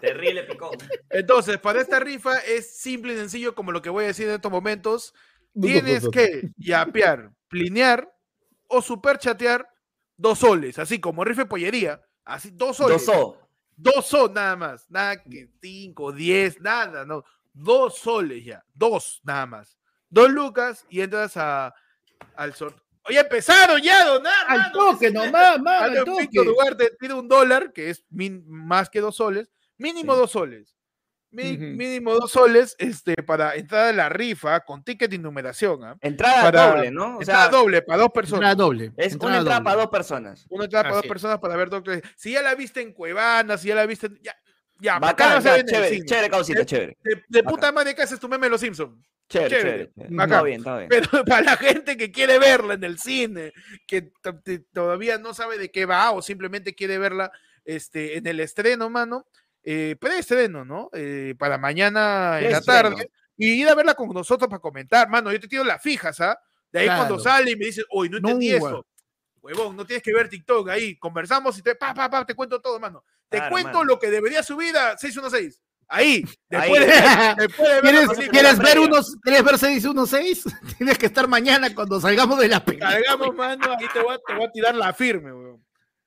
Terrible 0.00 0.42
picón. 0.44 0.70
Entonces, 1.10 1.58
para 1.58 1.80
esta 1.80 2.00
rifa 2.00 2.38
es 2.38 2.76
simple 2.76 3.14
y 3.14 3.16
sencillo 3.16 3.54
como 3.54 3.70
lo 3.70 3.80
que 3.82 3.90
voy 3.90 4.04
a 4.04 4.08
decir 4.08 4.26
en 4.28 4.34
estos 4.34 4.50
momentos. 4.50 5.14
Tienes 5.60 6.08
que 6.08 6.50
yapear, 6.56 7.30
plinear 7.48 8.12
o 8.68 8.82
superchatear 8.82 9.68
dos 10.16 10.40
soles, 10.40 10.78
así 10.78 10.98
como 10.98 11.24
rifa 11.24 11.42
de 11.42 11.48
pollería. 11.48 12.00
Así, 12.24 12.50
dos 12.52 12.76
soles. 12.78 13.04
Dos 13.06 13.16
O. 13.16 13.38
Dos 13.76 14.06
soles 14.06 14.34
nada 14.34 14.56
más. 14.56 14.90
Nada 14.90 15.22
que 15.22 15.48
cinco, 15.60 16.10
diez, 16.10 16.60
nada, 16.60 17.04
no. 17.04 17.22
Dos 17.52 17.98
soles 17.98 18.44
ya. 18.44 18.64
Dos 18.74 19.20
nada 19.24 19.46
más. 19.46 19.78
Dos 20.08 20.30
lucas 20.30 20.84
y 20.90 21.00
entras 21.00 21.36
a, 21.36 21.74
al 22.34 22.54
sorteo. 22.54 22.82
Oye, 23.04 23.18
empezaron 23.18 23.80
ya 23.82 24.02
a 24.02 24.04
donar. 24.06 24.32
Al 24.48 24.58
mano, 24.60 24.72
toque 24.72 25.10
dice, 25.10 25.12
nomás, 25.26 25.62
Dale 25.62 25.98
al 25.98 26.04
toque. 26.04 26.28
quinto 26.28 26.44
lugar, 26.44 26.76
te 26.76 26.90
pide 26.98 27.14
un 27.14 27.26
dólar, 27.28 27.72
que 27.72 27.90
es 27.90 28.04
min- 28.10 28.44
más 28.46 28.88
que 28.88 29.00
dos 29.00 29.16
soles, 29.16 29.50
mínimo 29.76 30.12
Sí. 30.14 30.20
dos 30.20 30.30
soles. 30.30 30.76
Mi-. 31.34 31.56
Mínimo 31.56 32.12
dos 32.14 32.30
soles 32.30 32.76
este, 32.78 33.14
para 33.22 33.54
entrar 33.56 33.86
a 33.88 33.92
la 33.94 34.08
rifa 34.10 34.60
con 34.60 34.84
ticket 34.84 35.10
y 35.14 35.18
numeración. 35.18 35.82
¿ah? 35.82 35.96
Entrada 36.02 36.42
Para- 36.42 36.66
doble, 36.76 36.90
¿no? 36.90 37.16
O 37.16 37.20
Entrada 37.20 37.48
sea, 37.50 37.58
doble 37.58 37.80
para 37.82 38.02
dos 38.02 38.10
personas. 38.12 38.50
Entrada 38.50 38.54
doble. 38.54 38.92
es 38.98 39.12
entrada 39.14 39.30
una 39.32 39.38
entrada 39.38 39.58
doble. 39.60 39.64
para 39.64 39.76
dos 39.82 39.90
personas. 39.90 40.46
Una 40.50 40.64
entrada 40.64 40.82
para 40.84 40.94
dos 40.96 41.04
es. 41.04 41.08
personas 41.08 41.38
para 41.38 41.56
ver 41.56 41.70
Doctor 41.70 42.02
Si 42.16 42.32
ya 42.32 42.42
la 42.42 42.54
viste 42.54 42.82
en 42.82 42.92
Cuevana, 42.92 43.56
si 43.56 43.68
ya 43.68 43.74
la 43.74 43.86
viste. 43.86 44.10
Ya, 44.20 44.36
ya 44.82 44.96
acá 44.96 45.06
Bacán, 45.06 45.30
no 45.36 45.40
ya, 45.40 45.64
chévere, 45.64 45.88
cine. 45.94 46.06
chévere, 46.06 46.30
causita, 46.30 46.66
chévere. 46.66 46.98
De, 47.28 47.42
puta 47.44 47.70
madre 47.72 47.94
que 47.94 48.02
haces 48.02 48.18
tu 48.18 48.28
meme 48.28 48.46
de 48.46 48.50
los 48.50 48.60
Simpsons. 48.60 48.98
Chévere, 49.28 49.50
chévere, 49.50 49.92
chévere. 49.94 50.14
bacán. 50.14 50.30
Está 50.30 50.42
bien, 50.42 50.58
está 50.58 50.76
bien. 50.78 50.88
Pero 50.90 51.08
para 51.24 51.42
la 51.42 51.56
gente 51.56 51.96
que 51.96 52.10
quiere 52.10 52.38
verla 52.38 52.74
en 52.74 52.84
el 52.84 52.98
cine, 52.98 53.52
que 53.86 54.10
todavía 54.72 55.18
no 55.18 55.32
sabe 55.34 55.56
de 55.56 55.70
qué 55.70 55.86
va 55.86 56.10
o 56.10 56.20
simplemente 56.20 56.74
quiere 56.74 56.98
verla 56.98 57.30
este, 57.64 58.18
en 58.18 58.26
el 58.26 58.40
estreno, 58.40 58.90
mano, 58.90 59.26
eh, 59.62 59.96
preestreno, 60.00 60.64
¿no? 60.64 60.90
Eh, 60.92 61.34
para 61.38 61.58
mañana 61.58 62.40
en 62.40 62.52
la 62.52 62.60
tarde. 62.60 63.10
Y 63.36 63.62
ir 63.62 63.68
a 63.68 63.74
verla 63.74 63.94
con 63.94 64.08
nosotros 64.10 64.48
para 64.48 64.60
comentar, 64.60 65.08
mano. 65.08 65.32
Yo 65.32 65.40
te 65.40 65.48
tiro 65.48 65.64
las 65.64 65.80
fijas, 65.80 66.20
¿ah? 66.20 66.38
De 66.70 66.80
ahí 66.80 66.86
cuando 66.86 67.18
sale 67.18 67.52
y 67.52 67.56
me 67.56 67.66
dices, 67.66 67.84
uy, 67.90 68.08
no 68.08 68.18
No, 68.18 68.30
entendí 68.30 68.52
huevo. 68.54 68.68
eso. 68.68 68.86
Huevón, 69.42 69.76
no 69.76 69.84
tienes 69.84 70.02
que 70.02 70.14
ver 70.14 70.28
TikTok 70.28 70.68
ahí. 70.68 70.96
Conversamos 70.98 71.58
y 71.58 71.62
te, 71.62 71.74
pa, 71.74 71.92
pa, 71.92 72.08
pa, 72.08 72.24
te 72.24 72.34
cuento 72.34 72.60
todo, 72.60 72.78
mano. 72.78 73.04
te 73.28 73.38
Claro, 73.38 73.50
cuento 73.52 73.72
mano. 73.78 73.84
lo 73.84 73.98
que 73.98 74.10
debería 74.10 74.42
subir 74.42 74.76
a 74.76 74.96
616. 74.96 75.60
Ahí, 75.88 76.24
Ahí. 76.50 76.72
después 76.72 76.80
de, 76.86 77.34
después 77.36 77.68
de 77.68 77.74
ver 77.74 77.82
¿Quieres, 77.82 78.08
película, 78.08 78.30
¿quieres 78.30 78.58
ver 78.60 78.78
unos, 78.78 79.16
¿Quieres 79.22 79.44
ver 79.44 79.58
616? 79.58 80.44
Tienes 80.78 80.96
que 80.96 81.06
estar 81.06 81.28
mañana 81.28 81.74
cuando 81.74 82.00
salgamos 82.00 82.38
de 82.38 82.48
la 82.48 82.64
película. 82.64 82.92
Cargamos, 82.92 83.34
mano, 83.34 83.76
ahí 83.78 83.86
te 83.92 84.00
voy, 84.00 84.14
a, 84.14 84.18
te 84.26 84.34
voy 84.34 84.44
a 84.46 84.50
tirar 84.52 84.74
la 84.74 84.92
firme, 84.94 85.32
weón. 85.32 85.62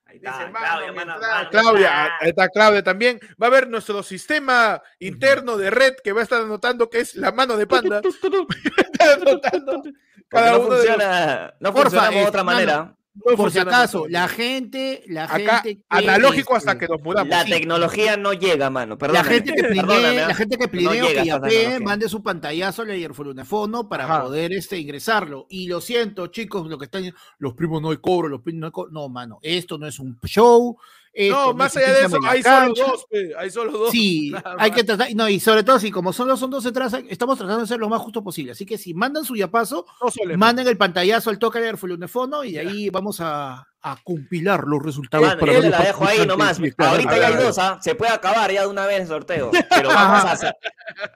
Ahí 0.06 0.18
está, 0.18 0.50
Claudia, 0.52 0.94
mano, 0.94 1.16
Claudia, 1.52 2.06
ahí 2.22 2.30
está 2.30 2.48
Claudia 2.50 2.84
también. 2.84 3.20
Va 3.42 3.48
a 3.48 3.50
haber 3.50 3.68
nuestro 3.68 4.02
sistema 4.02 4.82
interno 5.00 5.58
de 5.58 5.70
red 5.70 5.96
que 6.04 6.14
va 6.14 6.22
a 6.22 6.24
estar 6.24 6.42
anotando 6.42 6.90
que 6.90 7.00
es 7.02 7.16
la 7.16 7.32
mano 7.34 7.58
de 7.58 7.68
panda. 7.68 8.02
Está 8.78 9.14
anotando 9.14 9.82
Porque 9.84 9.94
cada 10.30 10.52
no 10.54 10.60
uno 10.62 10.76
de 10.76 10.86
los- 10.86 10.86
funciona, 10.96 11.54
no 11.60 11.74
Porfa, 11.74 11.90
funcionamos 11.90 12.14
de 12.16 12.22
es- 12.22 12.28
otra 12.30 12.44
mano, 12.44 12.58
manera. 12.58 12.96
No 13.16 13.36
Por 13.38 13.50
si 13.50 13.60
acaso, 13.60 14.08
la 14.10 14.28
gente, 14.28 15.04
la 15.08 15.24
Acá, 15.24 15.62
gente. 15.62 15.78
que, 15.78 15.84
analógico 15.88 16.54
hasta 16.56 16.74
este, 16.74 16.86
que 16.86 16.92
nos 16.92 17.02
mudamos. 17.02 17.30
La 17.30 17.44
Sí. 17.44 17.50
tecnología 17.52 18.18
no 18.18 18.34
llega, 18.34 18.70
mano. 18.70 18.96
La 18.96 18.98
Perdóname. 18.98 19.30
gente 19.30 19.54
que 19.54 19.64
Perdóname, 19.64 20.20
¿ah? 20.22 20.28
la 20.28 20.36
gente 20.36 20.58
que 20.58 20.82
No 20.82 20.90
o 20.90 20.94
que 20.94 21.26
yapee, 21.26 21.80
mande 21.80 22.10
su 22.10 22.22
pantallazo 22.22 22.82
al 22.82 22.92
earfonofono 22.92 23.88
para 23.88 24.04
Ajá. 24.04 24.24
poder 24.24 24.52
este, 24.52 24.78
ingresarlo. 24.80 25.48
Y 25.50 25.68
lo 25.68 25.80
siento, 25.80 26.28
chicos, 26.28 26.68
lo 26.68 26.78
que 26.78 26.86
están 26.86 27.04
diciendo, 27.04 27.20
los 27.40 27.54
primos 27.54 27.82
no 27.82 27.92
hay 27.92 27.98
cobro, 27.98 28.28
los 28.28 28.42
primos 28.42 28.60
no 28.60 28.66
hay 28.68 28.72
cobro. 28.72 28.92
No, 28.92 29.08
mano, 29.08 29.40
esto 29.42 29.78
no 29.78 29.88
es 29.88 29.98
un 30.00 30.20
show. 30.26 30.78
Esto 31.16 31.48
No, 31.48 31.54
más 31.54 31.76
allá 31.78 31.94
de 31.94 32.06
eso, 32.06 32.20
hay 32.28 32.44
solo 32.44 32.74
dos, 32.76 33.08
hay 33.38 33.50
solo 33.50 33.72
dos. 33.72 33.92
Sí, 33.92 34.34
hay 34.60 34.72
que 34.72 34.84
tratar, 34.84 35.08
no, 35.16 35.30
y 35.30 35.40
sobre 35.40 35.64
todo, 35.64 35.80
si 35.80 35.90
como 35.90 36.12
solo 36.12 36.36
son 36.36 36.52
dos 36.52 36.66
entradas, 36.66 37.02
estamos 37.10 37.38
tratando 37.38 37.62
de 37.62 37.68
ser 37.68 37.80
lo 37.80 37.88
más 37.88 38.02
justo 38.02 38.22
posible. 38.22 38.52
Así 38.52 38.66
que 38.66 38.78
si 38.78 38.94
mandan 38.94 39.24
su 39.24 39.36
yapazo, 39.36 39.86
No 40.02 40.38
manden 40.38 40.68
el 40.68 40.78
pantallazo 40.78 41.30
al 41.30 41.40
toque 41.40 41.60
del 41.60 41.70
earfonofono 41.70 42.44
y 42.44 42.52
de 42.52 42.60
ahí 42.60 42.90
vamos 42.90 43.22
a, 43.22 43.66
a 43.88 43.98
compilar 44.04 44.64
los 44.66 44.82
resultados. 44.82 45.28
Mano, 45.28 45.40
para 45.40 45.54
yo 45.54 45.60
la 45.70 45.78
dejo 45.80 46.06
ahí 46.08 46.26
nomás. 46.26 46.60
Ahorita 46.78 47.18
ya 47.20 47.28
hay 47.28 47.36
dos, 47.36 47.60
¿ah? 47.60 47.78
Se 47.82 47.94
puede 47.94 48.12
acabar 48.12 48.52
ya 48.52 48.62
de 48.62 48.68
una 48.68 48.88
vez 48.88 49.02
el 49.02 49.08
sorteo. 49.08 49.52
Pero 49.70 49.90
vamos 49.90 50.26
a 50.26 50.32
hacer- 50.32 50.56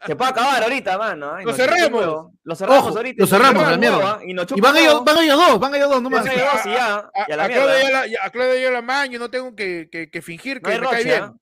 Se 0.05 0.15
puede 0.15 0.29
acabar 0.31 0.61
ahorita, 0.61 0.97
mano. 0.97 1.31
¿ah? 1.33 1.41
Y 1.41 1.45
Lo 1.45 1.51
huevo. 1.97 2.33
Lo 2.43 2.55
cerramos 2.55 2.85
Ojo, 2.87 2.97
ahorita. 2.97 3.23
lo 3.23 3.27
cerramos, 3.27 3.63
la 3.71 3.77
mierda. 3.77 4.11
¿ah? 4.11 4.19
Y 4.23 4.31
Y 4.31 4.35
van 4.61 4.71
un 4.73 4.77
ellos, 4.77 4.93
huevo. 4.93 5.03
van 5.05 5.17
ellos 5.23 5.37
dos, 5.37 5.59
van 5.59 5.75
ellos 5.75 5.89
dos 5.89 6.01
nomás. 6.03 6.23
Van 6.25 6.33
ellos 6.33 6.47
dos 6.53 6.65
y 6.65 6.69
ya. 6.69 6.95
A, 6.97 7.11
Y 7.27 7.31
a 7.31 7.37
la 7.37 7.43
a 7.43 7.47
mierda. 7.47 7.65
Claudia 7.65 8.05
ya 8.07 8.19
a 8.25 8.29
Claudia 8.29 8.61
ya 8.61 8.71
la 8.71 8.81
maño, 8.83 9.17
no 9.19 9.29
tengo 9.31 9.55
que, 9.55 9.89
que, 9.91 10.11
que 10.11 10.21
fingir 10.21 10.61
No 10.61 10.69
que 10.69 10.75
hay 10.75 10.81
me 10.81 10.87
cae 10.89 11.03
bien. 11.03 11.23
¿ah? 11.23 11.33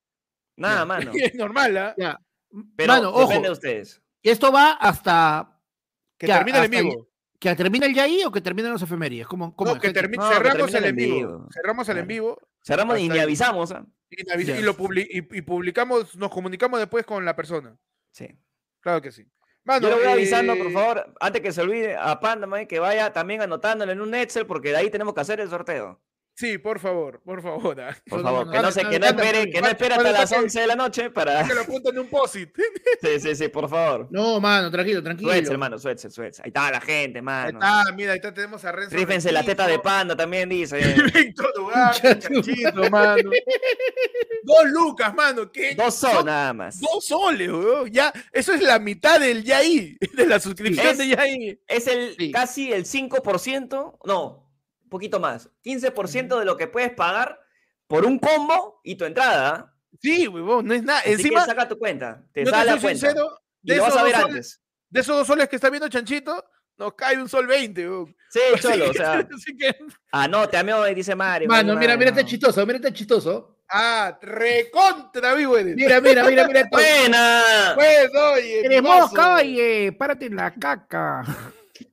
Nada, 0.56 0.86
mano. 0.86 1.12
Es 1.16 1.36
normal, 1.36 1.78
¿ah? 1.78 1.94
Ya. 1.98 2.18
Pero 2.78 2.94
Mano, 2.94 3.10
ojo, 3.10 3.28
depende 3.28 3.50
de 3.50 3.54
ustedes. 3.54 4.02
esto 4.24 4.50
va 4.52 4.72
hasta 4.72 5.60
Que 6.18 6.28
Ya, 6.28 6.36
termine 6.38 6.60
el 6.60 6.64
hasta 6.64 6.78
en 6.78 6.86
ahí. 6.86 6.90
vivo. 6.92 7.08
Que 7.40 7.56
termine 7.56 7.86
el 7.86 7.94
yaí 7.94 8.24
o 8.24 8.32
que 8.32 8.42
terminen 8.42 8.72
los 8.72 8.82
efemérides. 8.82 9.28
¿Cómo, 9.28 9.56
cómo 9.56 9.76
No, 9.76 9.80
que 9.80 9.88
No, 9.94 10.30
cerramos 10.30 10.70
el 10.74 10.76
en 10.78 10.84
el 10.84 10.90
en 10.90 10.96
vivo. 10.96 11.18
vivo. 11.18 11.48
Cerramos 11.54 11.90
el 11.90 11.98
en 12.00 12.08
vivo 12.08 12.40
Cerramos 12.64 13.00
y 13.00 13.08
ni 13.08 13.16
ahí. 13.16 13.20
avisamos. 13.22 13.72
¿ah? 13.72 13.86
y, 14.10 14.24
avis- 14.30 14.46
Ya. 14.46 14.58
y 14.60 14.64
lo 14.64 14.76
publi- 14.76 15.08
y, 15.10 15.38
y 15.38 15.42
publicamos, 15.42 16.16
nos 16.16 16.32
comunicamos 16.32 16.80
después 16.80 17.06
con 17.06 17.24
la 17.26 17.36
persona. 17.36 17.78
Sí. 18.12 18.28
Claro 18.82 19.02
que 19.02 19.12
sí. 19.12 19.26
Mano, 19.64 19.82
Yo 19.82 19.90
le 19.90 19.96
voy 20.02 20.06
eh, 20.06 20.14
avisando, 20.14 20.56
por 20.58 20.72
favor, 20.72 21.14
antes 21.20 21.42
que 21.42 21.52
se 21.52 21.62
olvide 21.62 21.98
a 21.98 22.20
Panda, 22.22 22.48
man, 22.48 22.66
que 22.68 22.80
vaya 22.80 23.12
también 23.12 23.42
anotándolo 23.42 23.92
en 23.92 24.00
un 24.00 24.16
Excel, 24.16 24.46
porque 24.46 24.70
de 24.70 24.78
ahí 24.78 24.90
tenemos 24.90 25.14
que 25.14 25.20
hacer 25.22 25.42
el 25.42 25.50
sorteo. 25.50 26.02
Sí, 26.40 26.60
por 26.60 26.78
favor, 26.80 27.20
por 27.26 27.42
favor. 27.42 27.82
ah. 27.82 27.98
Por 28.08 28.22
favor, 28.22 28.52
que 28.52 28.60
no, 28.62 28.72
se, 28.72 28.86
que 28.88 29.00
no 29.00 29.08
espere, 29.08 29.50
que 29.50 29.60
no 29.60 29.68
espere 29.70 29.96
hasta 29.96 30.12
las 30.12 30.32
no, 30.32 30.38
11 30.38 30.60
de 30.62 30.68
la 30.68 30.76
noche 30.76 31.10
para... 31.10 31.44
Que 31.48 31.56
lo 31.56 31.62
apunten 31.62 31.96
en 31.96 32.00
un 32.02 32.08
posit. 32.10 32.56
Sí, 33.02 33.20
sí, 33.20 33.36
sí, 33.36 33.48
por 33.48 33.68
favor. 33.70 34.08
No, 34.12 34.40
mano, 34.40 34.70
tranquilo, 34.72 35.02
tranquilo. 35.04 35.32
Suetse, 35.32 35.52
hermano, 35.52 35.78
suetse, 35.80 36.10
suetse. 36.10 36.42
Ahí 36.44 36.50
está 36.50 36.70
la 36.72 36.82
gente, 36.82 37.20
Ahí 37.20 37.24
mano. 37.24 37.60
está, 37.60 37.92
mira, 37.94 38.12
ahí 38.14 38.18
está, 38.18 38.34
tenemos 38.34 38.64
a 38.66 38.72
Renzo. 38.72 38.96
Rífense 38.96 39.32
la 39.32 39.44
teta 39.44 39.66
de 39.68 39.80
Panda 39.80 40.16
también, 40.16 40.48
dice. 40.50 40.78
Víctor 41.14 41.52
Chanchito, 41.94 42.90
mano. 42.90 43.30
Dos 44.44 44.66
lucas, 44.72 45.14
mano. 45.14 45.52
¿qué? 45.52 45.76
Dos 45.76 45.94
son 45.96 46.26
nada 46.26 46.54
más. 46.54 46.80
Dos 46.80 47.06
soles, 47.06 47.50
weón. 47.50 47.92
Ya, 47.92 48.12
eso 48.32 48.54
es 48.54 48.62
la 48.62 48.80
mitad 48.80 49.20
del 49.20 49.44
Yaí, 49.44 49.98
de 50.16 50.26
la 50.28 50.40
suscripción 50.40 50.88
Es- 50.88 50.98
de 50.98 51.08
Yaí. 51.10 51.60
Es 51.68 51.88
el 51.88 52.16
Sí. 52.18 52.32
casi 52.32 52.72
el 52.74 52.86
5%, 52.86 54.00
no, 54.06 54.47
un 54.88 54.90
poquito 54.90 55.20
más. 55.20 55.50
15% 55.64 56.40
de 56.40 56.46
lo 56.46 56.56
que 56.56 56.68
puedes 56.68 56.92
pagar 56.94 57.40
por 57.88 58.06
un 58.06 58.18
combo 58.20 58.80
y 58.84 58.96
tu 58.96 59.04
entrada. 59.06 59.50
¿ah? 59.56 59.74
Sí, 60.02 60.28
weón, 60.28 60.66
no 60.66 60.74
es 60.74 60.82
nada. 60.84 61.00
Así 61.02 61.12
Encima, 61.12 61.42
que 61.42 61.48
saca 61.48 61.68
tu 61.68 61.78
cuenta. 61.78 62.24
Te 62.32 62.46
te 62.46 62.50
sale 62.50 62.72
la 62.72 62.80
cuenta. 62.80 63.08
sincero, 63.08 63.42
y 63.64 63.70
de 63.72 63.76
lo 63.78 63.84
esos, 63.84 63.96
vas 63.96 64.02
a 64.02 64.06
ver 64.06 64.14
dos 64.14 64.22
soles, 64.22 64.36
antes. 64.36 64.62
de 64.90 65.00
esos 65.02 65.18
dos 65.18 65.28
soles 65.28 65.50
que 65.50 65.56
está 65.58 65.70
viendo 65.70 65.90
Chanchito, 65.90 66.46
nos 66.78 66.94
cae 66.94 67.18
un 67.18 67.28
sol 67.28 67.46
20, 67.48 67.90
weón. 67.90 68.16
Sí, 68.30 68.40
Así 68.54 68.62
cholo, 68.64 68.86
o 68.86 68.92
que- 68.92 68.98
sea. 68.98 69.14
así 69.36 69.58
que, 69.58 69.76
Anote, 70.12 70.56
amigo, 70.58 70.86
dice 70.86 71.16
Mario. 71.16 71.50
Mano, 71.50 71.74
Mario, 71.74 71.80
mira, 71.80 71.98
mira 71.98 72.10
este 72.12 72.26
chistoso, 72.26 72.66
mira 72.66 72.78
este 72.78 72.94
chistoso. 72.94 73.60
ah, 73.70 74.18
recontra 74.22 75.34
vivo 75.34 75.58
eres. 75.58 75.76
Mira, 75.76 76.00
mira, 76.00 76.24
mira, 76.24 76.48
mira. 76.48 76.68
¡Buena! 76.72 77.74
Pues, 77.76 78.10
oye. 78.16 78.66
Eres 78.66 78.82
mosca, 78.82 79.36
oye, 79.36 79.92
párate 79.98 80.28
en 80.28 80.36
la 80.38 80.54
caca. 80.54 81.24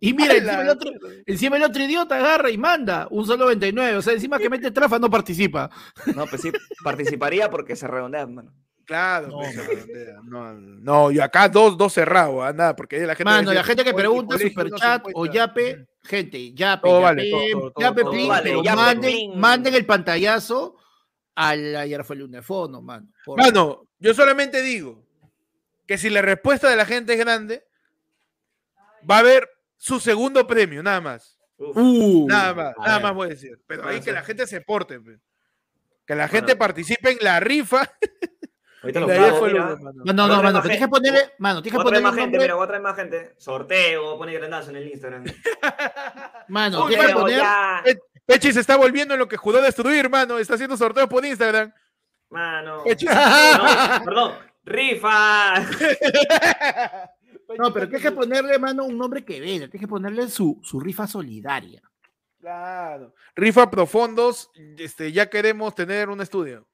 Y 0.01 0.13
mira, 0.15 0.35
encima 0.35 0.63
el, 0.63 0.69
otro, 0.69 0.91
encima 1.27 1.57
el 1.57 1.63
otro 1.65 1.83
idiota 1.83 2.17
agarra 2.17 2.51
y 2.51 2.59
manda 2.59 3.07
un 3.11 3.27
solo 3.27 3.45
99. 3.45 3.97
O 3.97 4.03
sea, 4.03 4.13
encima 4.15 4.39
que 4.39 4.51
mete 4.51 4.71
trafa 4.71 4.99
no 4.99 5.11
participa. 5.11 5.71
No, 6.15 6.27
pues 6.27 6.43
sí, 6.43 6.53
participaría 6.83 7.51
porque 7.51 7.77
se 7.77 7.87
redondea, 7.87 8.27
mano. 8.27 8.53
Claro, 8.87 9.29
No, 9.29 9.39
pues, 9.39 9.57
redondea. 9.67 10.21
no, 10.25 10.53
no, 10.55 11.11
y 11.11 11.19
acá 11.19 11.49
dos, 11.49 11.77
dos 11.79 11.93
cerrados, 11.95 12.45
ah, 12.45 12.53
nada, 12.53 12.77
porque 12.77 12.99
la 13.01 13.15
gente. 13.15 13.25
Mano, 13.25 13.53
la 13.55 13.65
gente 13.65 13.83
que 13.83 13.91
"Oye, 13.91 13.99
pregunta, 13.99 14.35
colegio 14.37 14.49
no 14.63 14.65
superchat 14.65 15.07
o 15.07 15.09
encuentra". 15.09 15.35
yape, 15.47 15.87
gente, 16.03 16.53
yape, 16.53 16.89
Todo 16.89 17.01
yape, 17.01 17.03
vale, 17.03 17.31
todo, 17.31 17.41
todo, 17.61 17.73
todo, 17.73 17.83
yape, 17.83 18.01
todo 18.03 18.11
plin, 18.11 18.29
vale, 18.29 18.43
pero 18.51 18.63
yape, 18.63 18.77
manden, 18.77 19.13
plin. 19.13 19.39
manden 19.41 19.75
el 19.75 19.87
pantallazo 19.87 20.77
a 21.35 21.57
la 21.57 21.81
ayer 21.81 22.05
fue 22.05 22.17
el 22.17 22.23
unifono, 22.25 22.83
mano. 22.83 23.09
por- 23.25 23.39
Mano, 23.41 23.87
yo 23.99 24.13
solamente 24.13 24.61
digo 24.61 25.03
que 25.87 25.97
si 25.97 26.11
la 26.11 26.21
respuesta 26.21 26.69
de 26.69 26.77
la 26.77 26.85
gente 26.85 27.15
es 27.15 27.19
grande, 27.19 27.65
va 29.11 29.17
a 29.17 29.21
haber 29.21 29.49
su 29.77 30.01
segundo 30.01 30.47
premio, 30.47 30.83
nada 30.83 31.01
más. 31.01 31.39
Uh, 31.57 32.27
Nada 32.29 32.53
más, 32.55 32.75
nada 32.79 32.95
ver. 32.95 33.03
más 33.05 33.15
voy 33.15 33.27
a 33.27 33.31
decir. 33.31 33.59
Pero 33.67 33.87
ahí 33.89 33.99
que 33.99 34.05
ser. 34.07 34.15
la 34.15 34.23
gente 34.23 34.47
se 34.47 34.61
porte, 34.61 34.99
pe. 35.01 35.19
que 36.07 36.15
la 36.17 36.27
gente 36.29 36.47
Bueno. 36.55 36.59
participe 36.59 37.11
en 37.13 37.19
la 37.21 37.39
rifa. 37.41 37.89
Ahorita 38.83 39.01
lo 39.01 39.07
lo 39.07 39.15
mira. 39.15 39.75
que, 39.77 39.83
mano. 39.83 40.03
No, 40.05 40.13
no, 40.13 40.29
no, 40.29 40.43
mano, 40.43 40.61
tienes 40.61 40.81
que 40.81 40.89
ponerle, 40.89 41.33
mano, 41.39 41.63
tienes 41.63 41.79
que 41.79 41.83
ponerle 41.85 42.05
más 42.07 42.15
gente, 42.17 42.39
mira, 42.39 42.55
voy 42.55 42.65
a 42.65 42.67
traer 42.67 42.83
más 42.83 42.97
gente. 42.97 43.35
Sorteo, 43.39 44.19
poner 44.19 44.39
grandazo 44.41 44.71
en 44.71 44.77
el 44.77 44.89
Instagram. 44.89 45.25
mano, 46.49 46.87
tienes 46.89 47.07
que 47.07 47.13
poner. 47.15 47.43
Pechi 48.27 48.53
se 48.53 48.61
está 48.61 48.77
volviendo 48.77 49.15
en 49.15 49.21
lo 49.21 49.29
que 49.29 49.37
juró 49.37 49.63
destruir, 49.63 50.11
mano. 50.11 50.39
Está 50.39 50.55
haciendo 50.55 50.77
sorteos 50.77 51.09
por 51.09 51.25
Instagram. 51.25 51.73
Mano. 52.31 52.83
Pechi 52.85 53.07
No, 53.07 54.05
perdón. 54.05 54.35
Rifa. 54.65 55.55
no, 57.59 57.73
pero 57.73 57.89
tienes 57.89 58.03
que 58.03 58.13
ponerle, 58.13 58.59
mano, 58.59 58.85
un 58.85 58.97
nombre 58.99 59.25
que 59.25 59.41
venda, 59.41 59.67
tienes 59.69 59.81
que 59.81 59.89
ponerle 59.89 60.29
su, 60.29 60.61
su 60.63 60.81
rifa 60.81 61.07
solidaria. 61.07 61.83
Claro. 62.41 63.15
Rifa 63.35 63.71
profundos. 63.71 64.51
Este, 64.79 65.13
ya 65.13 65.29
queremos 65.31 65.75
tener 65.75 66.09
un 66.11 66.21
estudio. 66.21 66.67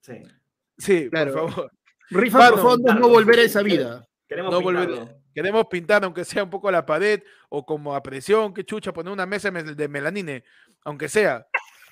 Sí. 0.00 0.22
Sí, 0.76 1.10
Claro. 1.10 1.32
por 1.32 1.50
favor. 1.52 1.72
Rifa 2.10 2.38
Mano, 2.38 2.52
por 2.52 2.62
fondos, 2.62 2.94
no 2.98 3.08
volver 3.08 3.40
a 3.40 3.42
esa 3.42 3.62
vida. 3.62 4.06
Queremos 4.28 4.52
No 4.52 4.58
pintarlo. 4.60 4.96
volver- 5.06 5.14
Queremos 5.34 5.66
pintar, 5.66 6.04
aunque 6.04 6.24
sea 6.24 6.42
un 6.44 6.50
poco 6.50 6.70
la 6.70 6.84
pared, 6.86 7.22
o 7.48 7.64
como 7.64 7.94
a 7.94 8.02
presión, 8.02 8.52
que 8.54 8.64
chucha, 8.64 8.92
poner 8.92 9.12
una 9.12 9.26
mesa 9.26 9.50
me- 9.50 9.62
de 9.62 9.88
melanine, 9.88 10.44
aunque 10.84 11.08
sea, 11.08 11.46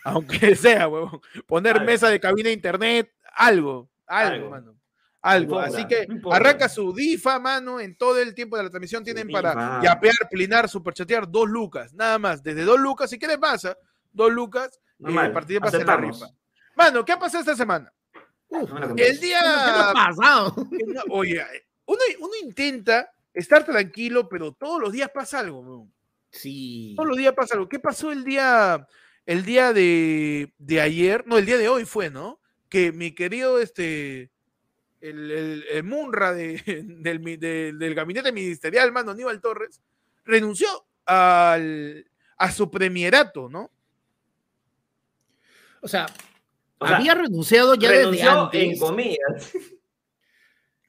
aunque 0.05 0.55
sea, 0.57 0.89
huevón. 0.89 1.21
Poner 1.47 1.75
Algo. 1.77 1.87
mesa 1.87 2.09
de 2.09 2.19
cabina 2.21 2.49
de 2.49 2.55
internet, 2.55 3.13
algo, 3.35 3.91
algo, 4.07 4.35
Algo. 4.35 4.51
mano. 4.51 4.77
Algo. 5.27 5.59
Así 5.59 5.85
que 5.87 6.07
arranca 6.31 6.69
su 6.69 6.95
difa, 6.95 7.41
mano, 7.41 7.81
en 7.81 7.97
todo 7.97 8.19
el 8.21 8.33
tiempo 8.33 8.57
de 8.57 8.63
la 8.63 8.71
transmisión 8.71 9.03
tienen 9.03 9.29
para 9.29 9.83
yapear, 9.83 10.15
plinar, 10.31 10.69
superchatear 10.69 11.29
dos 11.29 11.49
lucas, 11.49 11.93
nada 11.95 12.17
más, 12.19 12.45
desde 12.45 12.63
dos 12.63 12.79
lucas, 12.79 13.11
si 13.11 13.19
quieres 13.19 13.39
más, 13.41 13.65
¿ah? 13.65 13.77
dos 14.13 14.31
lucas, 14.33 14.77
eh, 14.77 14.81
Normal, 15.01 15.33
participas 15.33 15.75
en 15.75 15.85
la 15.85 15.97
rifa. 15.97 16.27
Mano, 16.77 17.05
¿qué 17.05 17.11
ha 17.11 17.19
pasado 17.19 17.41
esta 17.41 17.57
semana? 17.57 17.93
Uf, 18.49 18.71
No 18.71 18.79
El 18.79 18.87
cambies. 18.87 19.19
¿qué 19.21 19.33
nos 19.33 19.43
ha 19.43 19.93
día 19.93 19.93
pasado? 19.93 20.55
Oye, 21.11 21.43
uno, 21.87 22.01
uno 22.21 22.33
intenta 22.45 23.11
estar 23.35 23.65
tranquilo, 23.65 24.29
pero 24.29 24.53
todos 24.53 24.81
los 24.81 24.93
días 24.93 25.11
pasa 25.13 25.41
algo. 25.41 25.89
Sí. 26.31 26.95
Todos 26.97 27.09
los 27.09 27.19
días 27.19 27.35
pasa 27.35 27.55
algo. 27.55 27.69
¿Qué 27.69 27.81
pasó 27.81 28.13
el 28.13 28.23
día, 28.23 28.87
el 29.25 29.45
día 29.45 29.73
de, 29.73 30.55
de 30.59 30.81
ayer? 30.81 31.25
No, 31.27 31.37
el 31.37 31.47
día 31.47 31.59
de 31.59 31.69
hoy 31.69 31.85
fue, 31.85 32.11
¿no? 32.11 32.41
Que 32.69 32.93
mi 32.93 33.13
querido, 33.13 33.61
este, 33.61 34.31
el, 35.09 35.31
el, 35.31 35.65
el 35.71 35.85
Munra 35.85 36.33
de- 36.33 36.63
del, 36.87 37.23
de- 37.39 37.73
del 37.73 37.95
gabinete 37.95 38.33
ministerial, 38.33 38.93
mano, 38.93 39.13
Aníbal 39.13 39.41
Torres, 39.41 39.81
renunció 40.25 40.69
al, 41.07 42.07
a 42.39 42.51
su 42.53 42.71
premierato, 42.71 43.49
¿no? 43.49 43.71
O 45.81 45.89
sea, 45.89 46.07
O 46.79 46.87
sea, 46.87 46.97
había 46.97 47.15
renunciado 47.15 47.75
ya 47.75 47.91
desde 47.91 48.23
antes. 48.23 48.63
en 48.63 48.79
comillas. 48.79 49.53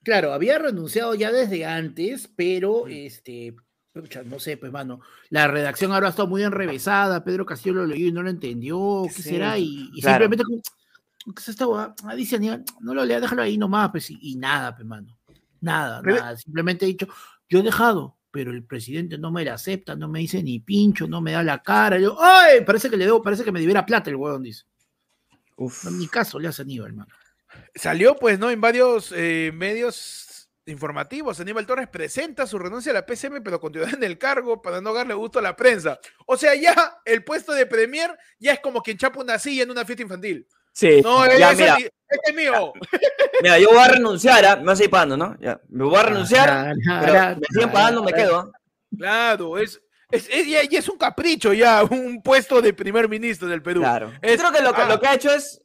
Claro, 0.03 0.33
había 0.33 0.57
renunciado 0.57 1.13
ya 1.15 1.31
desde 1.31 1.65
antes, 1.65 2.29
pero 2.35 2.87
este, 2.87 3.53
pucha, 3.93 4.23
no 4.23 4.39
sé, 4.39 4.55
pues 4.57 4.71
mano, 4.71 5.01
la 5.29 5.47
redacción 5.47 5.91
ahora 5.91 6.09
está 6.09 6.25
muy 6.25 6.43
enrevesada, 6.43 7.23
Pedro 7.25 7.45
Castillo 7.45 7.75
lo 7.75 7.85
leyó 7.87 8.07
y 8.07 8.11
no 8.13 8.23
lo 8.23 8.29
entendió, 8.29 9.03
¿qué 9.07 9.21
Sí, 9.21 9.23
será? 9.23 9.57
Y, 9.59 9.89
y 9.93 10.01
claro. 10.01 10.23
simplemente, 10.25 10.43
como- 10.45 10.61
¿qué 11.33 11.41
es 11.41 11.49
esta 11.49 11.67
hueá? 11.67 11.93
Ah, 12.03 12.15
dice 12.15 12.35
Aníbal, 12.37 12.63
no 12.81 12.93
lo 12.93 13.05
lea, 13.05 13.19
déjalo 13.19 13.41
ahí 13.41 13.57
nomás, 13.57 13.89
pues, 13.91 14.09
y, 14.11 14.17
y 14.21 14.35
nada, 14.35 14.75
pues, 14.75 14.85
mano. 14.87 15.17
Nada, 15.61 16.01
Pero- 16.03 16.17
nada. 16.17 16.37
Simplemente 16.37 16.85
he 16.85 16.89
dicho, 16.89 17.07
yo 17.49 17.59
he 17.59 17.63
dejado, 17.63 18.17
pero 18.31 18.51
el 18.51 18.63
presidente 18.63 19.17
no 19.17 19.31
me 19.31 19.43
la 19.45 19.55
acepta, 19.55 19.95
no 19.95 20.07
me 20.07 20.19
dice 20.19 20.43
ni 20.43 20.59
pincho, 20.59 21.07
no 21.07 21.21
me 21.21 21.31
da 21.31 21.43
la 21.43 21.61
cara. 21.63 21.97
Yo, 21.99 22.17
¡ay! 22.21 22.61
Parece 22.65 22.89
que 22.89 22.97
le 22.97 23.05
debo, 23.05 23.21
parece 23.21 23.43
que 23.43 23.51
me 23.51 23.59
debiera 23.59 23.85
plata 23.85 24.09
el 24.09 24.15
huevón, 24.15 24.43
dice. 24.43 24.63
Uf. 25.55 25.85
No, 25.85 25.91
ni 25.91 26.07
caso 26.07 26.39
le 26.39 26.47
hace 26.47 26.61
Aníbal, 26.61 26.93
mano. 26.93 27.11
Salió, 27.73 28.15
pues, 28.15 28.37
¿no? 28.37 28.49
En 28.51 28.61
varios 28.61 29.11
eh, 29.15 29.51
medios 29.55 30.49
informativos. 30.67 31.39
Aníbal 31.39 31.65
Torres 31.65 31.87
presenta 31.87 32.45
su 32.45 32.59
renuncia 32.59 32.91
a 32.91 32.95
la 32.95 33.05
PCM, 33.05 33.41
pero 33.41 33.59
continúa 33.59 33.89
en 33.89 34.03
el 34.03 34.17
cargo 34.17 34.61
para 34.61 34.81
no 34.81 34.93
darle 34.93 35.13
gusto 35.15 35.39
a 35.39 35.41
la 35.41 35.55
prensa. 35.55 35.97
O 36.27 36.37
sea, 36.37 36.53
ya 36.55 36.99
el 37.05 37.23
puesto 37.23 37.53
de 37.53 37.65
Premier 37.65 38.15
ya 38.37 38.53
es 38.53 38.59
como 38.59 38.83
quien 38.83 38.97
chapa 38.97 39.21
una 39.21 39.39
silla 39.39 39.63
en 39.63 39.71
una 39.71 39.85
fiesta 39.85 40.03
infantil. 40.03 40.45
Sí, 40.77 41.01
No, 41.01 41.25
ya, 41.25 41.53
mira, 41.53 41.73
es, 41.73 41.77
mi- 41.79 41.83
este 42.07 42.29
es 42.29 42.35
mío. 42.35 42.71
mira, 43.41 43.57
yo 43.57 43.69
voy 43.69 43.79
a 43.79 43.87
renunciar, 43.87 44.45
¿ah? 44.45 44.55
me 44.57 44.65
vas 44.65 44.79
a 44.79 44.83
ir 44.83 44.89
pagando, 44.91 45.17
¿no? 45.17 45.35
Ya, 45.39 45.59
me 45.69 45.83
voy 45.83 45.95
a 45.95 46.03
renunciar, 46.03 46.47
Ah, 46.49 46.73
pero 47.03 47.19
ah, 47.19 47.35
me 47.35 47.47
siguen 47.49 47.71
pagando, 47.71 48.03
me 48.03 48.13
quedo. 48.13 48.37
¿ah? 48.37 48.51
Claro, 48.95 49.57
es, 49.57 49.81
es, 50.11 50.29
es- 50.31 50.47
ya 50.47 50.59
es 50.79 50.87
un 50.87 50.99
capricho 50.99 51.51
ya, 51.51 51.83
un 51.83 52.21
puesto 52.21 52.61
de 52.61 52.73
primer 52.75 53.09
ministro 53.09 53.47
del 53.47 53.63
Perú. 53.63 53.81
Claro. 53.81 54.11
Yo 54.11 54.17
Es- 54.21 54.37
creo 54.39 54.51
que 54.51 54.61
lo, 54.61 54.71
que 54.73 54.81
ah. 54.83 54.87
lo 54.87 54.99
que 54.99 55.07
ha 55.07 55.15
hecho 55.15 55.31
es, 55.33 55.63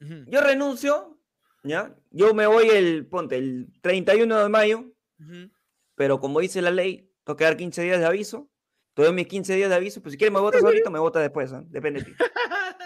yo 0.00 0.40
renuncio, 0.40 1.18
¿ya? 1.62 1.94
Yo 2.10 2.32
me 2.32 2.46
voy 2.46 2.70
el, 2.70 3.06
ponte, 3.06 3.36
el 3.36 3.68
31 3.82 4.38
de 4.42 4.48
mayo, 4.48 4.84
ujú. 5.20 5.50
pero 5.96 6.18
como 6.18 6.40
dice 6.40 6.62
la 6.62 6.70
ley, 6.70 7.12
tengo 7.24 7.36
que 7.36 7.44
dar 7.44 7.58
15 7.58 7.82
días 7.82 8.00
de 8.00 8.06
aviso. 8.06 8.48
Te 8.94 9.02
doy 9.02 9.12
mis 9.12 9.26
15 9.26 9.54
días 9.54 9.68
de 9.68 9.76
aviso, 9.76 10.00
pues 10.00 10.12
si 10.12 10.16
quieres 10.18 10.32
me 10.32 10.40
votas 10.40 10.64
ahorita, 10.64 10.88
me 10.88 10.98
votas 10.98 11.20
después, 11.22 11.52
¿ah? 11.52 11.62
depende 11.66 12.00
de 12.00 12.06
ti. 12.06 12.12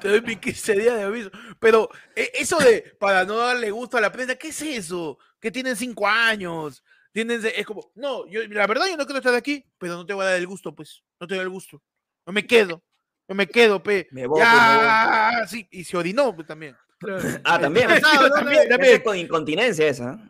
Te 0.00 0.08
doy 0.08 0.20
mi 0.22 0.36
15 0.36 0.74
días 0.74 0.96
de 0.96 1.02
aviso. 1.02 1.30
Pero 1.58 1.88
eh, 2.14 2.30
eso 2.34 2.58
de 2.58 2.94
para 2.98 3.24
no 3.24 3.36
darle 3.36 3.70
gusto 3.70 3.96
a 3.96 4.00
la 4.00 4.12
prensa, 4.12 4.36
¿qué 4.36 4.48
es 4.48 4.62
eso? 4.62 5.18
Que 5.40 5.50
tienen 5.50 5.76
cinco 5.76 6.06
años. 6.06 6.84
Tienen, 7.12 7.42
es 7.44 7.66
como, 7.66 7.90
no, 7.94 8.26
yo, 8.26 8.40
la 8.48 8.66
verdad 8.66 8.86
yo 8.86 8.96
no 8.96 9.04
quiero 9.04 9.18
estar 9.18 9.34
aquí, 9.34 9.64
pero 9.78 9.94
no 9.96 10.06
te 10.06 10.14
voy 10.14 10.22
a 10.24 10.30
dar 10.30 10.36
el 10.38 10.46
gusto, 10.46 10.74
pues. 10.74 11.02
No 11.20 11.26
te 11.26 11.34
doy 11.34 11.42
el 11.42 11.50
gusto. 11.50 11.82
No 12.26 12.32
me 12.32 12.46
quedo. 12.46 12.82
No 13.28 13.34
me 13.34 13.46
quedo, 13.46 13.82
pe. 13.82 14.08
Me 14.12 14.26
voy, 14.26 14.40
ya, 14.40 15.44
sí, 15.48 15.66
y 15.70 15.84
se 15.84 15.96
orinó 15.96 16.34
pues, 16.34 16.46
también. 16.46 16.76
Ah, 17.44 17.58
también. 17.58 17.88
Cansado, 17.88 18.28
¿no? 18.28 18.34
También, 18.36 18.60
Ese 18.60 18.68
también. 18.68 18.94
es 18.94 19.02
con 19.02 19.16
incontinencia 19.16 19.88
esa. 19.88 20.24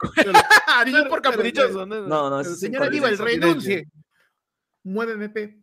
Ah, 0.66 0.84
no 0.86 0.98
es 0.98 1.04
por 1.08 1.20
Claro, 1.20 1.36
caprichoso. 1.36 1.84
No, 1.84 2.00
No, 2.08 2.30
no, 2.30 2.40
es 2.40 2.58
señor. 2.58 2.84
Aníbal, 2.84 3.18
renuncie. 3.18 3.86
Muéveme, 4.82 5.28
pe. 5.28 5.58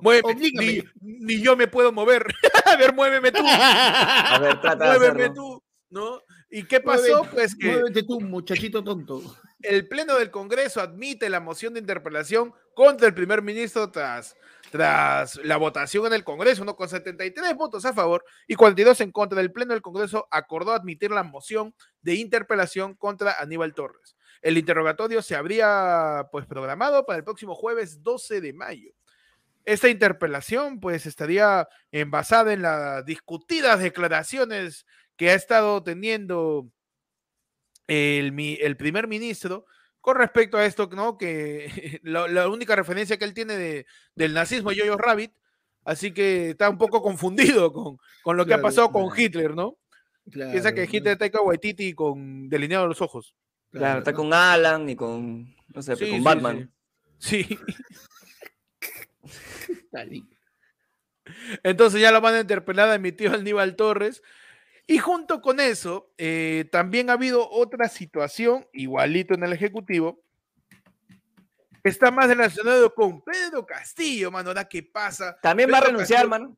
Oblígame. 0.00 0.84
ni, 1.00 1.18
ni 1.36 1.40
yo 1.42 1.56
me 1.56 1.68
puedo 1.68 1.92
mover. 1.92 2.26
a 2.64 2.76
ver, 2.76 2.94
muéveme 2.94 3.32
tú. 3.32 3.42
A 3.46 4.38
ver, 4.40 4.60
trata 4.60 4.86
Muéveme 4.98 5.30
tú. 5.30 5.62
¿No? 5.90 6.20
¿Y 6.50 6.64
qué 6.64 6.80
pasó? 6.80 7.24
Muévete- 7.24 7.30
Pues 7.34 7.56
que 7.56 7.66
Muévete 7.72 8.02
tú, 8.04 8.20
muchachito 8.20 8.82
tonto. 8.84 9.22
el 9.62 9.88
Pleno 9.88 10.16
del 10.16 10.30
Congreso 10.30 10.80
admite 10.80 11.28
la 11.28 11.40
moción 11.40 11.74
de 11.74 11.80
interpelación 11.80 12.52
contra 12.74 13.08
el 13.08 13.14
primer 13.14 13.42
ministro 13.42 13.90
tras, 13.90 14.36
tras 14.70 15.36
la 15.44 15.56
votación 15.56 16.06
en 16.06 16.12
el 16.12 16.22
Congreso, 16.24 16.64
¿no? 16.64 16.76
con 16.76 16.88
73 16.88 17.54
votos 17.56 17.84
a 17.84 17.92
favor 17.92 18.24
y 18.46 18.54
42 18.54 19.00
en 19.00 19.10
contra. 19.10 19.40
El 19.40 19.50
Pleno 19.52 19.72
del 19.72 19.82
Congreso 19.82 20.28
acordó 20.30 20.72
admitir 20.72 21.10
la 21.10 21.24
moción 21.24 21.74
de 22.02 22.14
interpelación 22.14 22.94
contra 22.94 23.32
Aníbal 23.40 23.74
Torres. 23.74 24.16
El 24.42 24.56
interrogatorio 24.58 25.22
se 25.22 25.36
habría 25.36 26.28
pues 26.32 26.46
programado 26.46 27.04
para 27.04 27.18
el 27.18 27.24
próximo 27.24 27.54
jueves 27.54 28.02
12 28.02 28.40
de 28.40 28.52
mayo. 28.52 28.92
Esta 29.64 29.88
interpelación 29.88 30.80
pues 30.80 31.04
estaría 31.06 31.68
basada 32.06 32.52
en 32.52 32.62
las 32.62 33.04
discutidas 33.04 33.80
declaraciones 33.80 34.86
que 35.16 35.30
ha 35.30 35.34
estado 35.34 35.82
teniendo 35.82 36.70
el, 37.86 38.76
primer 38.78 39.08
ministro 39.08 39.66
con 40.00 40.16
respecto 40.16 40.56
a 40.56 40.64
esto, 40.64 40.88
¿no? 40.92 41.18
Que 41.18 42.00
la, 42.02 42.26
la 42.28 42.48
única 42.48 42.74
referencia 42.76 43.18
que 43.18 43.24
él 43.24 43.34
tiene 43.34 43.56
de- 43.56 43.86
del 44.14 44.32
nazismo 44.32 44.70
es 44.70 44.80
Jojo 44.80 44.96
Rabbit, 44.96 45.32
así 45.84 46.12
que 46.12 46.50
está 46.50 46.70
un 46.70 46.78
poco 46.78 47.02
confundido 47.02 47.72
con, 47.72 47.98
con 48.22 48.36
lo 48.36 48.46
que 48.46 48.54
ha 48.54 48.62
pasado 48.62 48.90
con 48.90 49.08
claro. 49.08 49.20
Hitler, 49.20 49.54
¿no? 49.54 49.76
Piensa 50.24 50.72
que 50.72 50.88
Hitler 50.90 51.18
Taika 51.18 51.40
Waititi 51.40 51.92
con 51.92 52.48
delineado 52.48 52.86
los 52.86 53.02
ojos. 53.02 53.34
Claro, 53.70 54.00
está 54.00 54.12
¿no? 54.12 54.16
con 54.16 54.34
Alan 54.34 54.88
y 54.88 54.96
con, 54.96 55.54
no 55.68 55.82
sé, 55.82 55.96
Sí, 55.96 56.08
con 56.08 56.18
sí, 56.18 56.24
Batman. 56.24 56.72
Sí. 57.18 57.58
Entonces 61.62 62.00
ya 62.00 62.10
lo 62.10 62.20
van 62.20 62.34
a 62.34 62.40
interpelar, 62.40 62.88
admitió 62.88 63.32
Aníbal 63.32 63.76
Torres. 63.76 64.22
Y 64.86 64.98
junto 64.98 65.40
con 65.40 65.60
eso, 65.60 66.12
eh, 66.18 66.68
también 66.72 67.10
ha 67.10 67.12
habido 67.12 67.48
otra 67.48 67.88
situación, 67.88 68.66
igualito 68.72 69.34
en 69.34 69.44
el 69.44 69.52
Ejecutivo, 69.52 70.24
está 71.84 72.10
más 72.10 72.28
relacionado 72.28 72.92
con 72.92 73.22
Pedro 73.22 73.64
Castillo, 73.64 74.32
mano. 74.32 74.50
Ahora, 74.50 74.68
¿qué 74.68 74.82
pasa? 74.82 75.38
También 75.40 75.70
va 75.72 75.78
a 75.78 75.82
renunciar, 75.82 76.28
Castillo 76.28 76.28
mano. 76.28 76.56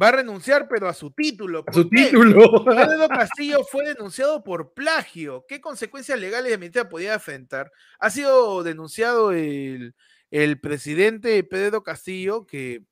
Va 0.00 0.08
a 0.08 0.12
renunciar, 0.12 0.66
pero 0.68 0.88
a 0.88 0.94
su 0.94 1.10
título. 1.12 1.64
A 1.66 1.72
su 1.72 1.88
título. 1.88 2.64
Pedro 2.64 3.08
Castillo 3.08 3.64
fue 3.64 3.86
denunciado 3.86 4.42
por 4.42 4.74
plagio. 4.74 5.44
¿Qué 5.48 5.60
consecuencias 5.60 6.18
legales 6.18 6.50
de 6.50 6.58
medida 6.58 6.88
podía 6.88 7.14
enfrentar? 7.14 7.70
Ha 8.00 8.10
sido 8.10 8.62
denunciado 8.64 9.30
el, 9.30 9.94
el 10.30 10.58
presidente 10.58 11.44
Pedro 11.44 11.84
Castillo, 11.84 12.44
que 12.44 12.82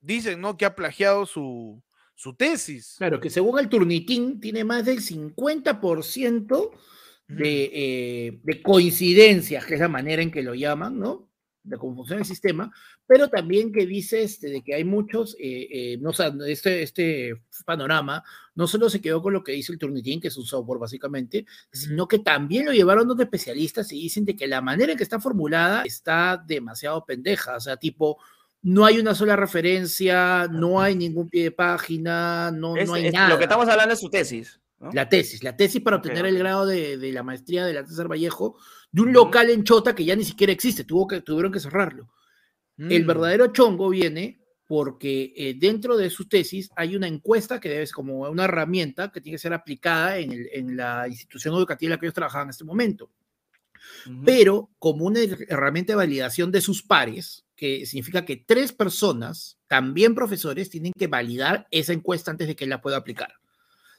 dicen 0.00 0.40
¿no? 0.40 0.56
que 0.56 0.66
ha 0.66 0.76
plagiado 0.76 1.26
su, 1.26 1.82
su 2.14 2.34
tesis. 2.34 2.94
Claro, 2.98 3.20
que 3.20 3.30
según 3.30 3.58
el 3.58 3.68
Turnitín 3.68 4.40
tiene 4.40 4.64
más 4.64 4.84
del 4.84 5.00
50% 5.00 6.70
de, 7.28 7.70
eh, 7.72 8.40
de 8.42 8.62
coincidencias, 8.62 9.66
que 9.66 9.74
es 9.74 9.80
la 9.80 9.88
manera 9.88 10.22
en 10.22 10.30
que 10.30 10.42
lo 10.42 10.54
llaman, 10.54 10.98
¿no? 10.98 11.27
De 11.68 11.76
cómo 11.76 11.94
funciona 11.96 12.20
el 12.22 12.26
sistema, 12.26 12.72
pero 13.06 13.28
también 13.28 13.70
que 13.72 13.84
dice 13.86 14.22
este, 14.22 14.48
de 14.48 14.62
que 14.62 14.74
hay 14.74 14.84
muchos, 14.84 15.36
eh, 15.38 15.68
eh, 15.70 15.98
no, 16.00 16.10
o 16.10 16.12
sea, 16.12 16.32
este, 16.46 16.82
este 16.82 17.34
panorama 17.66 18.24
no 18.54 18.66
solo 18.66 18.88
se 18.88 19.00
quedó 19.00 19.20
con 19.22 19.32
lo 19.34 19.44
que 19.44 19.52
dice 19.52 19.72
el 19.72 19.78
Turnitin, 19.78 20.20
que 20.20 20.28
es 20.28 20.36
un 20.36 20.44
software 20.46 20.78
básicamente, 20.80 21.44
sino 21.72 22.08
que 22.08 22.18
también 22.20 22.64
lo 22.66 22.72
llevaron 22.72 23.06
los 23.06 23.20
especialistas 23.20 23.92
y 23.92 24.00
dicen 24.00 24.24
de 24.24 24.34
que 24.34 24.46
la 24.48 24.60
manera 24.62 24.92
en 24.92 24.96
que 24.98 25.04
está 25.04 25.20
formulada 25.20 25.82
está 25.82 26.42
demasiado 26.46 27.04
pendeja, 27.04 27.56
o 27.56 27.60
sea, 27.60 27.76
tipo, 27.76 28.18
no 28.62 28.84
hay 28.84 28.98
una 28.98 29.14
sola 29.14 29.36
referencia, 29.36 30.48
no 30.50 30.80
hay 30.80 30.96
ningún 30.96 31.28
pie 31.28 31.44
de 31.44 31.50
página, 31.52 32.50
no, 32.50 32.76
Es- 32.76 32.88
no 32.88 32.94
hay 32.94 33.06
es- 33.06 33.12
nada. 33.12 33.28
Lo 33.28 33.38
que 33.38 33.44
estamos 33.44 33.68
hablando 33.68 33.94
es 33.94 34.00
su 34.00 34.10
tesis. 34.10 34.60
¿no? 34.80 34.90
La 34.92 35.08
tesis, 35.08 35.42
la 35.42 35.56
tesis 35.56 35.82
para 35.82 35.96
obtener 35.96 36.24
el 36.26 36.38
grado 36.38 36.64
de, 36.64 36.98
de 36.98 37.12
la 37.12 37.24
maestría 37.24 37.66
de 37.66 37.74
la 37.74 37.84
César 37.84 38.06
Vallejo 38.08 38.56
de 38.90 39.02
un 39.02 39.12
local 39.12 39.50
en 39.50 39.64
Chota 39.64 39.94
que 39.94 40.04
ya 40.04 40.16
ni 40.16 40.24
siquiera 40.24 40.52
existe, 40.52 40.84
tuvo 40.84 41.06
que, 41.06 41.20
tuvieron 41.20 41.52
que 41.52 41.60
cerrarlo. 41.60 42.08
El 42.78 43.04
Mm. 43.04 43.06
verdadero 43.06 43.46
chongo 43.48 43.88
viene 43.90 44.40
porque 44.66 45.32
eh, 45.36 45.54
dentro 45.58 45.96
de 45.96 46.10
su 46.10 46.28
tesis 46.28 46.70
hay 46.76 46.94
una 46.94 47.06
encuesta 47.08 47.58
que 47.58 47.68
ser 47.70 47.90
como 47.92 48.20
una 48.28 48.44
herramienta 48.44 49.10
que 49.10 49.20
tiene 49.20 49.34
que 49.36 49.40
ser 49.42 49.52
aplicada 49.54 50.18
en, 50.18 50.30
el- 50.32 50.48
en 50.52 50.76
la 50.76 51.08
institución 51.08 51.54
educativa 51.54 51.88
en 51.88 51.90
la 51.92 51.98
que 52.00 52.06
ellos 52.06 52.14
trabajaban 52.14 52.46
en 52.46 52.50
este 52.50 52.64
momento, 52.64 53.10
Ujú. 54.06 54.22
pero 54.24 54.70
como 54.78 55.06
una 55.06 55.20
her- 55.20 55.46
herramienta 55.48 55.92
de 55.92 55.96
validación 55.96 56.52
de 56.52 56.60
sus 56.60 56.82
pares, 56.82 57.44
que 57.56 57.84
significa 57.86 58.24
que 58.24 58.36
tres 58.36 58.72
personas, 58.72 59.58
también 59.66 60.14
profesores, 60.14 60.70
tienen 60.70 60.92
que 60.96 61.06
validar 61.08 61.66
esa 61.70 61.92
encuesta 61.92 62.30
antes 62.30 62.46
de 62.46 62.54
que 62.54 62.66
la 62.66 62.80
pueda 62.80 62.98
aplicar. 62.98 63.32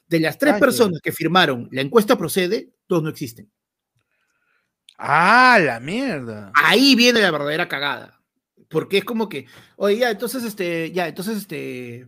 De 0.08 0.20
las 0.20 0.38
tres 0.38 0.54
Ay, 0.56 0.60
personas 0.60 1.02
que 1.02 1.12
firmaron 1.12 1.68
la 1.72 1.82
encuesta 1.82 2.18
procede, 2.18 2.72
dos 2.88 3.04
no 3.04 3.10
existen. 3.10 3.52
Ah, 5.02 5.58
la 5.62 5.80
mierda. 5.80 6.52
Ahí 6.54 6.96
viene 6.96 7.22
la 7.22 7.32
verdadera 7.32 7.68
cagada. 7.70 8.20
Porque 8.70 8.98
es 9.00 9.06
como 9.06 9.30
que, 9.30 9.48
oye, 9.78 9.98
ya, 9.98 10.12
entonces, 10.12 10.44
este, 10.44 10.92
ya, 10.92 11.08
entonces, 11.08 11.38
este, 11.38 12.08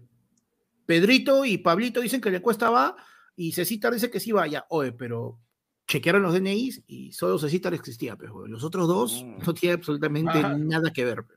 Pedrito 0.85 1.45
y 1.45 1.57
Pablito 1.57 2.01
dicen 2.01 2.19
que 2.21 2.29
la 2.29 2.37
encuesta 2.37 2.69
va 2.69 2.95
y 3.35 3.53
Cecitar 3.53 3.93
dice 3.93 4.11
que 4.11 4.19
sí 4.19 4.31
va, 4.31 4.45
ya, 4.45 4.65
oye, 4.69 4.91
pero 4.91 5.39
chequearon 5.87 6.21
los 6.21 6.33
DNIs 6.33 6.83
y 6.87 7.11
solo 7.13 7.39
Cecitar 7.39 7.73
existía, 7.73 8.15
pero 8.17 8.45
los 8.45 8.63
otros 8.63 8.87
dos 8.87 9.23
Mm. 9.23 9.37
no 9.45 9.53
tienen 9.53 9.79
absolutamente 9.79 10.37
Ajá. 10.37 10.57
nada 10.57 10.91
que 10.91 11.05
ver. 11.05 11.23
pe. 11.23 11.33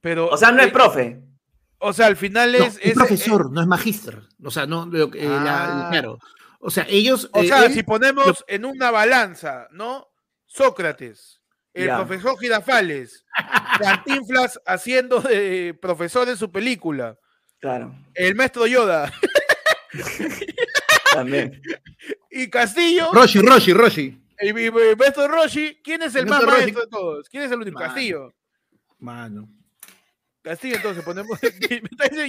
Pero, 0.00 0.28
O 0.28 0.36
sea, 0.36 0.52
no 0.52 0.60
es 0.60 0.68
eh, 0.68 0.72
profe. 0.72 1.22
O 1.78 1.92
sea, 1.92 2.06
al 2.06 2.16
final 2.16 2.52
No, 2.52 2.58
es. 2.64 2.76
es, 2.76 2.86
es- 2.86 2.94
profesor, 2.94 3.50
no 3.50 3.60
es 3.60 3.66
magíster. 3.66 4.22
O 4.44 4.50
sea, 4.50 4.66
no, 4.66 4.86
lo 4.86 5.10
que- 5.10 5.24
eh, 5.24 5.28
la- 5.28 5.88
claro. 5.90 6.18
O 6.60 6.70
sea, 6.70 6.86
ellos. 6.88 7.28
O 7.32 7.42
eh, 7.42 7.48
sea, 7.48 7.66
él- 7.66 7.72
si 7.74 7.82
ponemos 7.82 8.44
en 8.48 8.64
una 8.64 8.90
balanza, 8.90 9.68
¿no? 9.72 10.08
Sócrates, 10.46 11.42
el 11.74 11.86
Ya. 11.86 11.96
profesor 12.04 12.38
Girafales, 12.38 13.24
Cantinflas 13.80 14.60
haciendo 14.66 15.20
de 15.20 15.76
profesor 15.80 16.28
en 16.28 16.36
su 16.36 16.50
película, 16.50 17.18
Claro. 17.60 17.94
el 18.14 18.34
maestro 18.34 18.66
Yoda 18.66 19.12
También. 21.12 21.60
y 22.30 22.48
Castillo, 22.50 23.10
Roshi, 23.12 23.40
Roshi, 23.40 23.72
Roshi. 23.72 24.22
el, 24.38 24.56
el- 24.58 24.76
el 24.78 24.96
maestro 24.96 25.28
Roshi, 25.28 25.80
¿quién 25.82 26.02
es 26.02 26.14
el 26.14 26.22
El 26.22 26.26
más 26.30 26.42
maestro 26.44 26.60
Roshi. 26.66 26.72
de 26.72 26.86
todos? 26.88 27.28
¿Quién 27.28 27.42
es 27.44 27.50
el 27.52 27.60
único? 27.60 27.78
Mano. 27.78 27.86
Castillo. 27.92 28.34
Mano. 28.98 29.48
Castillo, 30.46 30.76
entonces 30.76 31.02
ponemos. 31.02 31.40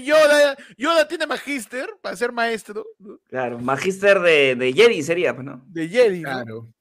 Yoda, 0.03 0.57
Yoda 0.75 1.07
tiene 1.07 1.27
magíster 1.27 1.87
para 2.01 2.15
ser 2.15 2.31
maestro 2.31 2.83
¿no? 2.97 3.19
Claro, 3.27 3.59
magíster 3.59 4.19
de, 4.19 4.55
de 4.55 4.73
Jedi 4.73 5.03
sería, 5.03 5.35
pues, 5.35 5.45
¿no? 5.45 5.63
de 5.67 5.87
Jedi. 5.87 6.21
¿no? 6.21 6.29
Claro. 6.29 6.73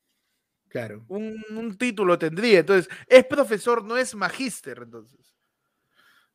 Claro. 0.69 1.05
Un, 1.09 1.45
un 1.51 1.77
título 1.77 2.19
tendría. 2.19 2.61
Entonces, 2.61 2.89
es 3.07 3.25
profesor, 3.27 3.85
no 3.85 3.99
es 3.99 4.15
magíster, 4.15 4.81
entonces. 4.83 5.35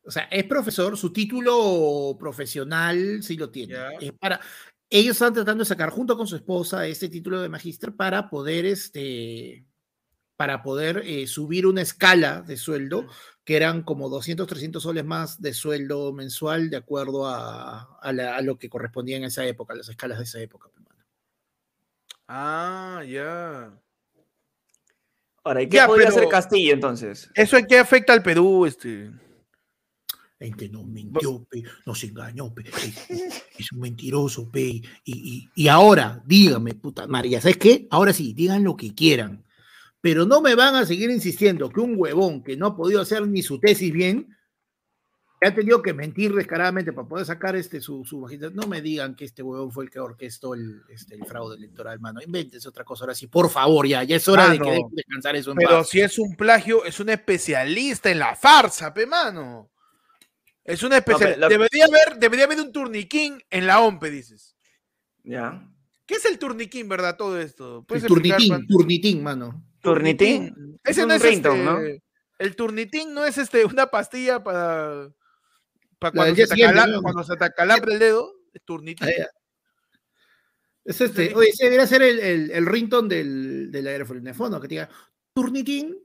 O 0.04 0.10
sea, 0.10 0.24
es 0.24 0.44
profesor, 0.44 0.96
su 0.96 1.12
título 1.12 2.16
profesional 2.18 3.24
sí 3.24 3.36
lo 3.36 3.50
tiene. 3.50 3.74
Ya. 3.74 3.90
Es 4.00 4.12
para, 4.12 4.40
ellos 4.88 5.16
están 5.16 5.34
tratando 5.34 5.62
de 5.62 5.68
sacar 5.68 5.90
junto 5.90 6.16
con 6.16 6.28
su 6.28 6.36
esposa 6.36 6.86
este 6.86 7.08
título 7.08 7.40
de 7.40 7.48
magíster 7.48 7.94
para 7.94 8.30
poder, 8.30 8.66
este, 8.66 9.66
para 10.36 10.62
poder 10.62 11.02
eh, 11.04 11.26
subir 11.26 11.66
una 11.66 11.82
escala 11.82 12.42
de 12.42 12.56
sueldo, 12.56 13.06
que 13.44 13.56
eran 13.56 13.82
como 13.82 14.08
200, 14.08 14.46
300 14.46 14.82
soles 14.82 15.04
más 15.04 15.40
de 15.42 15.52
sueldo 15.52 16.12
mensual 16.12 16.70
de 16.70 16.76
acuerdo 16.76 17.26
a, 17.26 17.98
a 18.00 18.12
la- 18.12 18.36
a 18.36 18.40
lo 18.42 18.56
que 18.58 18.68
correspondía 18.68 19.16
en 19.16 19.24
esa 19.24 19.44
época, 19.46 19.74
las 19.74 19.88
escalas 19.88 20.18
de 20.18 20.24
esa 20.24 20.40
época. 20.40 20.68
mano. 20.74 20.88
Ah, 22.28 23.02
ya. 23.06 23.78
Ahora, 25.44 25.62
¿y 25.62 25.68
qué 25.68 25.76
Ya, 25.76 25.86
podría 25.86 26.08
hacer 26.08 26.28
Castillo 26.28 26.72
entonces? 26.72 27.30
¿Eso 27.34 27.56
en 27.56 27.66
qué 27.66 27.78
afecta 27.78 28.12
al 28.12 28.22
Perú? 28.22 28.64
Este? 28.64 29.10
En 30.38 30.54
que 30.54 30.68
nos 30.68 30.86
mintió, 30.86 31.44
pe, 31.44 31.62
nos 31.86 32.02
engañó, 32.04 32.52
pe, 32.54 32.62
es, 33.08 33.44
es 33.58 33.72
un 33.72 33.80
mentiroso, 33.80 34.50
pe, 34.50 34.60
y, 34.70 34.82
y- 35.04 35.48
y 35.54 35.68
ahora, 35.68 36.20
dígame, 36.26 36.74
puta 36.74 37.06
María, 37.06 37.40
¿sabes 37.40 37.58
qué? 37.58 37.86
Ahora 37.90 38.12
sí, 38.12 38.32
digan 38.34 38.64
lo 38.64 38.76
que 38.76 38.92
quieran, 38.94 39.44
pero 40.02 40.26
no 40.26 40.42
me 40.42 40.54
van 40.54 40.74
a 40.74 40.84
seguir 40.84 41.10
insistiendo 41.10 41.70
que 41.70 41.80
un 41.80 41.94
huevón 41.96 42.42
que 42.42 42.56
no 42.58 42.66
ha 42.66 42.76
podido 42.76 43.00
hacer 43.00 43.26
ni 43.26 43.40
su 43.42 43.58
tesis 43.58 43.90
bien, 43.92 44.36
que 45.40 45.48
ha 45.48 45.54
tenido 45.54 45.80
que 45.80 45.94
mentir 45.94 46.34
descaradamente 46.34 46.92
para 46.92 47.08
poder 47.08 47.24
sacar 47.24 47.56
este 47.56 47.80
su, 47.80 48.04
su 48.04 48.18
magisterio, 48.20 48.54
no 48.54 48.66
me 48.68 48.80
digan 48.82 49.14
que 49.16 49.24
este 49.24 49.42
huevón 49.42 49.72
fue 49.72 49.84
el 49.84 49.90
que 49.90 49.98
orquestó 50.00 50.54
el, 50.54 50.82
este, 50.90 51.14
el 51.14 51.24
fraude 51.24 51.56
electoral, 51.56 51.98
mano, 52.00 52.20
inventes 52.22 52.66
otra 52.66 52.84
cosa 52.84 53.04
ahora 53.04 53.14
sí, 53.14 53.26
por 53.28 53.48
favor, 53.48 53.86
ya, 53.86 54.02
ya 54.04 54.16
es 54.16 54.28
hora 54.28 54.48
de 54.50 54.58
que 54.58 54.70
dejen 54.70 54.88
descansar 54.94 55.34
eso 55.36 55.52
en 55.52 55.56
Pero 55.56 55.70
paz. 55.78 55.88
si 55.88 56.00
es 56.00 56.18
un 56.18 56.36
plagio, 56.36 56.84
es 56.84 57.00
un 57.00 57.08
especialista 57.08 58.10
en 58.10 58.18
la 58.18 58.36
farsa, 58.36 58.92
pe 58.92 59.06
mano. 59.06 59.70
Es 60.64 60.82
un 60.84 60.92
especialista. 60.92 61.40
lo- 61.40 61.48
Debería, 61.48 61.86
haber, 61.86 62.18
debería 62.20 62.44
haber 62.44 62.60
un 62.60 62.70
turniquín 62.70 63.42
en 63.50 63.66
la 63.66 63.80
OMPE, 63.80 64.10
dices. 64.10 64.54
¿Ya? 65.24 65.68
¿Qué 66.06 66.14
es 66.14 66.24
el 66.24 66.38
turniquín, 66.38 66.88
verdad? 66.88 67.16
Todo 67.16 67.40
esto. 67.40 67.78
El 67.80 67.84
¿Puedes 67.84 68.04
explicar, 68.04 68.36
turnitín, 68.38 68.48
Juan? 68.48 68.66
turnitín, 68.68 69.22
mano. 69.24 69.64
Turnitín. 69.82 70.78
Ese 70.84 71.00
Es 71.02 71.06
no 71.06 71.14
es 71.14 71.22
ringtone, 71.22 71.58
este, 71.60 71.64
¿no? 71.64 72.00
El 72.38 72.56
turnitín 72.56 73.14
no 73.14 73.24
es 73.24 73.38
este 73.38 73.64
una 73.64 73.86
pastilla 73.86 74.42
para, 74.42 75.08
para 75.98 76.12
cuando, 76.12 76.34
se 76.36 76.44
acala- 76.44 76.86
¿no? 76.86 77.02
cuando 77.02 77.22
se 77.24 77.36
te 77.36 77.44
acalambre 77.44 77.92
el 77.94 77.98
dedo. 77.98 78.32
Es 78.52 78.62
turnitín. 78.64 79.08
Ah. 79.08 79.26
Es 80.84 81.00
este, 81.00 81.32
oye, 81.34 81.50
ese 81.50 81.64
debería 81.64 81.86
ser 81.86 82.02
el, 82.02 82.18
el, 82.18 82.50
el 82.50 82.66
ringtone 82.66 83.08
del, 83.14 83.70
del 83.70 83.86
aerofono, 83.86 84.60
que 84.60 84.68
te 84.68 84.74
diga 84.74 84.88
turnitín. 85.34 85.96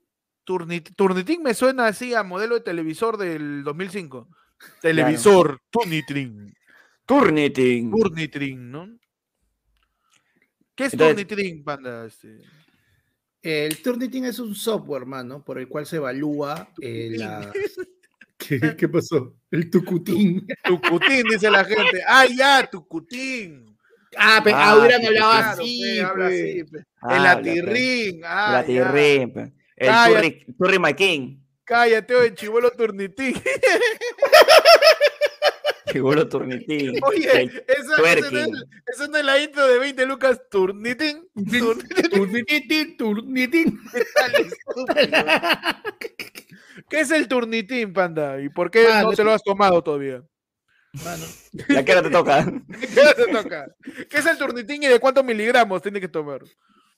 Turnit- 0.46 0.96
turnitín 0.96 1.44
me 1.44 1.54
suena 1.54 1.88
así 1.88 2.14
a 2.14 2.24
modelo 2.24 2.56
de 2.56 2.62
televisor 2.62 3.18
del 3.18 3.64
2005. 3.66 4.30
Televisor, 4.82 5.60
turnitín. 5.70 6.54
Turnitin. 7.06 7.92
Turnitín, 7.92 8.72
¿no? 8.72 8.88
¿Qué 10.76 10.86
es 10.86 10.94
Entonces- 10.94 11.28
turnitín, 11.28 11.64
panda? 11.64 12.06
Este? 12.06 12.40
El 13.50 13.82
turnitín 13.82 14.26
es 14.26 14.40
un 14.40 14.54
software, 14.54 15.06
mano, 15.06 15.42
por 15.42 15.58
el 15.58 15.70
cual 15.70 15.86
se 15.86 15.96
evalúa 15.96 16.68
eh, 16.82 17.12
la. 17.12 17.50
¿Qué, 18.38 18.76
qué 18.78 18.90
pasó? 18.90 19.36
El 19.50 19.70
tucutín. 19.70 20.46
Tucutín, 20.66 21.24
dice 21.32 21.50
la 21.50 21.64
gente. 21.64 22.02
¡Ah, 22.06 22.26
ya, 22.26 22.68
tucutín! 22.70 23.66
Ah, 24.18 24.42
pero 24.44 24.58
Ah, 24.60 24.78
hubieran 24.78 25.06
hablado 25.06 25.32
Claro, 25.32 25.62
así. 25.62 25.82
pe, 25.82 26.02
habla 26.02 26.28
así, 26.28 26.64
pe. 26.66 26.80
Ah, 27.02 27.16
el. 27.16 28.22
Ah, 28.24 28.52
La 28.52 28.62
ya. 28.62 28.74
tirrín, 28.84 29.34
pe. 29.34 29.54
El 29.78 29.88
Cállate. 29.88 30.14
turri, 30.14 30.46
turri 30.58 30.80
McKing. 30.80 31.44
Cállate, 31.64 32.16
oye, 32.16 32.34
chivolo 32.36 32.72
turnitín. 32.72 33.34
Vuelo 36.02 36.28
turnitín. 36.28 37.00
Oye, 37.04 37.44
esa, 37.68 37.68
esa, 37.68 37.98
no 37.98 38.06
es, 38.06 38.18
esa 38.88 39.08
no 39.08 39.18
es 39.18 39.26
la 39.26 39.40
intro 39.40 39.68
de 39.68 39.80
20 39.80 40.06
lucas 40.06 40.42
turnitín. 40.50 41.28
Turnitín. 41.34 42.10
Turnitín, 42.10 42.98
turnitín. 42.98 43.80
¿Qué 46.90 47.00
es 47.00 47.12
el 47.12 47.28
turnitín, 47.28 47.94
panda? 47.94 48.42
¿Y 48.42 48.50
por 48.50 48.72
qué 48.72 48.88
Mano, 48.88 49.10
no 49.10 49.16
te 49.16 49.24
lo 49.24 49.34
has 49.34 49.44
tomado 49.44 49.84
todavía? 49.84 50.24
Mano, 51.04 51.26
¿Ya 51.70 51.84
qué 51.84 51.92
hora 51.92 52.04
te 52.04 52.10
toca? 52.10 52.46
¿Qué 52.94 53.00
hora 53.00 53.14
te 53.14 53.28
toca? 53.28 53.76
¿Qué 54.10 54.18
es 54.18 54.26
el 54.26 54.38
turnitín 54.38 54.84
y 54.84 54.88
de 54.88 55.00
cuántos 55.00 55.24
miligramos 55.24 55.82
tiene 55.82 56.00
que 56.00 56.08
tomar? 56.08 56.42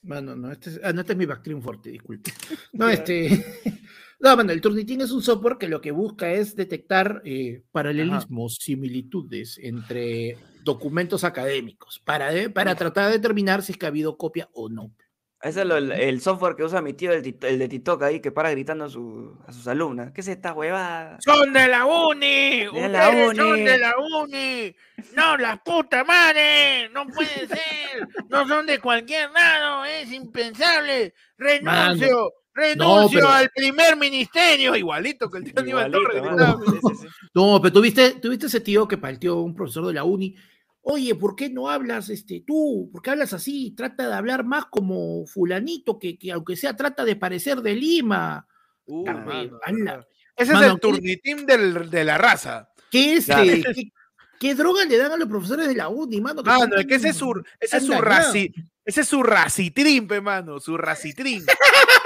Mano, 0.02 0.34
no, 0.34 0.50
este 0.50 0.70
es, 0.70 0.80
ah, 0.82 0.92
no, 0.92 1.00
este 1.00 1.12
es 1.12 1.18
mi 1.18 1.26
Bactrium 1.26 1.60
Forte, 1.60 1.90
disculpe. 1.90 2.32
No, 2.72 2.88
este. 2.88 3.44
No, 4.22 4.36
mano, 4.36 4.52
el 4.52 4.60
Turnitin 4.60 5.00
es 5.00 5.10
un 5.12 5.22
software 5.22 5.56
que 5.58 5.66
lo 5.68 5.80
que 5.80 5.92
busca 5.92 6.30
es 6.30 6.54
detectar 6.54 7.22
eh, 7.24 7.62
paralelismos, 7.72 8.56
similitudes 8.60 9.58
entre 9.62 10.36
documentos 10.62 11.24
académicos 11.24 12.00
para, 12.04 12.30
de- 12.30 12.50
para 12.50 12.74
tratar 12.74 13.06
de 13.06 13.12
determinar 13.12 13.62
si 13.62 13.72
es 13.72 13.78
que 13.78 13.86
ha 13.86 13.88
habido 13.88 14.18
copia 14.18 14.48
o 14.52 14.68
no. 14.68 14.90
Ese 15.42 15.62
es 15.62 15.66
lo- 15.66 15.78
el, 15.78 15.90
el 15.92 16.20
software 16.20 16.54
que 16.54 16.64
usa 16.64 16.82
mi 16.82 16.92
tío, 16.92 17.12
el, 17.14 17.22
de 17.22 17.68
TikTok 17.68 18.02
ahí, 18.02 18.20
que 18.20 18.30
para 18.30 18.50
gritando 18.50 18.84
a, 18.84 18.90
su- 18.90 19.38
a 19.46 19.52
sus 19.54 19.66
alumnas. 19.68 20.12
¿Qué 20.12 20.20
es 20.20 20.28
esta 20.28 20.52
huevada? 20.52 21.16
¡Son 21.24 21.50
de 21.54 21.66
la 21.66 21.86
uni! 21.86 22.66
De 22.74 22.88
la 22.90 23.08
¡Ustedes 23.08 23.36
son 23.38 23.64
de 23.64 23.78
la 23.78 23.94
uni! 24.22 24.76
¡No, 25.16 25.38
la 25.38 25.56
puta 25.64 26.04
madre! 26.04 26.90
¡No 26.92 27.06
puede 27.06 27.48
ser! 27.48 28.06
¡No 28.28 28.46
son 28.46 28.66
de 28.66 28.78
cualquier 28.80 29.30
lado! 29.30 29.86
¡Es 29.86 30.12
impensable! 30.12 31.14
¡Renuncio! 31.38 32.34
¡Renuncio 32.54 33.18
pero- 33.20 33.28
al 33.30 33.48
primer 33.54 33.96
ministerio! 33.96 34.74
Igualito 34.76 35.30
que 35.30 35.38
el 35.38 35.44
tío 35.44 35.54
Aníbal 35.56 35.90
Torres 35.92 36.22
sí. 37.00 37.06
No, 37.34 37.60
pero 37.62 37.72
tuviste, 37.72 38.12
tuviste 38.14 38.46
ese 38.46 38.60
tío 38.60 38.88
que 38.88 38.98
palteó 38.98 39.36
un 39.40 39.54
profesor 39.54 39.86
de 39.86 39.94
la 39.94 40.04
uni. 40.04 40.34
Oye, 40.82 41.14
¿por 41.14 41.36
qué 41.36 41.50
no 41.50 41.68
hablas 41.68 42.08
este, 42.08 42.42
tú? 42.46 42.88
¿Por 42.92 43.02
qué 43.02 43.10
hablas 43.10 43.32
así? 43.34 43.72
Trata 43.76 44.08
de 44.08 44.14
hablar 44.14 44.44
más 44.44 44.64
como 44.66 45.26
fulanito, 45.26 45.98
que, 45.98 46.18
que 46.18 46.32
aunque 46.32 46.56
sea 46.56 46.74
trata 46.74 47.04
de 47.04 47.16
parecer 47.16 47.60
de 47.60 47.74
Lima. 47.74 48.46
Uh, 48.86 49.04
mano. 49.06 50.06
Ese 50.36 50.52
Mano, 50.54 50.66
es 50.66 50.72
el 50.72 50.74
¿qué- 50.74 50.80
turnitín 50.80 51.46
del- 51.46 51.90
de 51.90 52.04
la 52.04 52.16
raza. 52.18 52.70
¿Qué, 52.90 53.20
Claro. 53.24 53.44
qué, 53.44 53.92
qué 54.40 54.54
droga 54.54 54.84
le 54.86 54.96
dan 54.96 55.12
a 55.12 55.16
los 55.18 55.28
profesores 55.28 55.68
de 55.68 55.74
la 55.74 55.88
uni, 55.88 56.20
mano? 56.20 56.42
Que 56.42 56.48
Mano, 56.50 56.76
es 56.76 56.86
que 56.86 56.94
ese 56.94 57.10
es 57.10 57.16
su, 57.16 57.30
ese 57.60 57.76
es 57.76 57.84
su 57.86 57.92
raci, 57.92 58.50
ese 58.84 59.02
es 59.02 59.06
su 59.06 59.22
racitrín, 59.22 60.08
pe, 60.08 60.20
mano, 60.22 60.58
su 60.58 60.76
racitrín. 60.78 61.44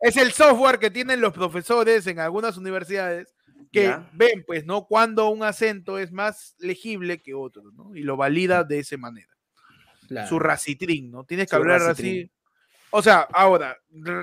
es 0.00 0.16
el 0.16 0.32
software 0.32 0.78
que 0.78 0.90
tienen 0.90 1.20
los 1.20 1.32
profesores 1.32 2.06
en 2.06 2.18
algunas 2.18 2.56
universidades 2.56 3.34
que 3.72 3.84
Ya. 3.84 4.10
ven, 4.14 4.42
pues, 4.46 4.64
¿no? 4.66 4.86
Cuando 4.86 5.28
un 5.28 5.42
acento 5.42 5.98
es 5.98 6.10
más 6.12 6.54
legible 6.58 7.22
que 7.22 7.34
otro, 7.34 7.70
¿no? 7.72 7.94
Y 7.94 8.02
lo 8.02 8.16
valida 8.16 8.64
de 8.64 8.80
esa 8.80 8.96
manera. 8.96 9.28
Claro. 10.08 10.28
Su 10.28 10.38
racitrín, 10.40 11.10
¿no? 11.10 11.24
Tienes 11.24 11.46
que 11.46 11.50
Su 11.50 11.56
hablar 11.56 11.80
racitrín. 11.82 12.24
así. 12.24 12.32
O 12.90 13.00
sea, 13.02 13.20
ahora, 13.32 13.78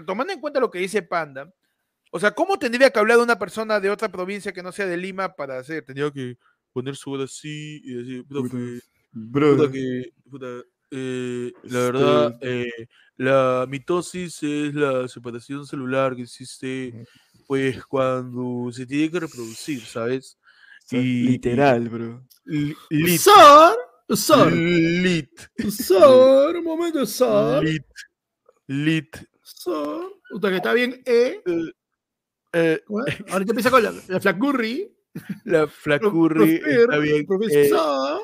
tomando 0.05 0.33
en 0.33 0.41
cuenta 0.41 0.59
lo 0.59 0.69
que 0.69 0.79
dice 0.79 1.01
Panda, 1.01 1.49
o 2.11 2.19
sea, 2.19 2.31
¿cómo 2.31 2.57
tendría 2.59 2.89
que 2.89 2.99
hablar 2.99 3.19
una 3.19 3.39
persona 3.39 3.79
de 3.79 3.89
otra 3.89 4.09
provincia 4.09 4.51
que 4.51 4.63
no 4.63 4.71
sea 4.73 4.85
de 4.85 4.97
Lima 4.97 5.33
para 5.33 5.59
hacer? 5.59 5.83
Tendría 5.85 6.11
que 6.11 6.37
poner 6.73 6.95
su 6.97 7.11
voz 7.11 7.23
así 7.23 7.81
y 7.85 7.93
decir, 7.93 8.25
profe, 8.27 8.81
puta 9.13 9.71
que, 9.71 10.11
puta, 10.29 10.47
eh, 10.91 11.51
la 11.63 11.79
verdad, 11.79 12.37
eh, 12.41 12.87
la 13.17 13.65
mitosis 13.67 14.41
es 14.43 14.73
la 14.73 15.07
separación 15.07 15.65
celular 15.65 16.15
que 16.15 16.23
existe, 16.23 17.05
pues, 17.47 17.83
cuando 17.85 18.71
se 18.71 18.85
tiene 18.85 19.09
que 19.11 19.19
reproducir, 19.19 19.81
¿sabes? 19.81 20.37
Y- 20.91 21.23
Literal, 21.23 21.89
bro. 21.89 22.23
Li- 22.45 22.75
Lit. 22.89 23.19
Sor, 23.19 23.77
Sor, 24.09 24.51
Lit. 24.53 25.31
Sor, 25.69 26.55
un 26.55 26.63
momento, 26.63 27.05
Sor, 27.05 27.63
Lit. 27.63 27.83
Lit. 28.67 29.17
Sor. 29.41 30.13
Puta 30.29 30.49
que 30.49 30.55
está 30.57 30.73
bien, 30.73 31.01
eh. 31.05 31.41
Eh, 31.45 31.71
eh. 32.53 32.81
Ahorita 33.29 33.51
empieza 33.51 33.69
con 33.71 33.83
la, 33.83 33.93
la 34.07 34.19
flacurri. 34.19 34.93
la 35.45 35.67
flacurri 35.67 36.61
está 36.63 36.97
bien. 36.99 37.21
eh, 37.21 37.25
Profesor. 37.25 38.16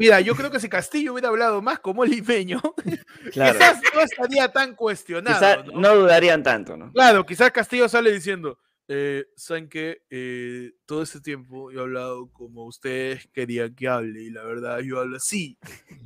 Mira, 0.00 0.20
yo 0.20 0.34
creo 0.34 0.50
que 0.50 0.58
si 0.58 0.68
Castillo 0.68 1.12
hubiera 1.12 1.28
hablado 1.28 1.62
más 1.62 1.78
como 1.78 2.04
limeño, 2.04 2.60
Claro. 3.32 3.58
quizás 3.58 3.80
no 3.94 4.00
estaría 4.00 4.50
tan 4.50 4.74
cuestionado. 4.74 5.62
¿no? 5.64 5.80
no 5.80 5.94
dudarían 5.96 6.42
tanto, 6.42 6.76
¿no? 6.76 6.90
Claro, 6.92 7.24
quizás 7.24 7.50
Castillo 7.52 7.88
sale 7.88 8.10
diciendo, 8.10 8.58
eh, 8.88 9.26
¿saben 9.36 9.68
qué? 9.68 10.02
Eh, 10.10 10.72
todo 10.86 11.02
este 11.02 11.20
tiempo 11.20 11.70
yo 11.70 11.80
he 11.80 11.82
hablado 11.82 12.28
como 12.32 12.64
ustedes 12.64 13.28
querían 13.32 13.74
que 13.74 13.86
hable 13.86 14.22
y 14.22 14.30
la 14.30 14.42
verdad 14.42 14.80
yo 14.80 14.98
hablo 14.98 15.18
así. 15.18 15.58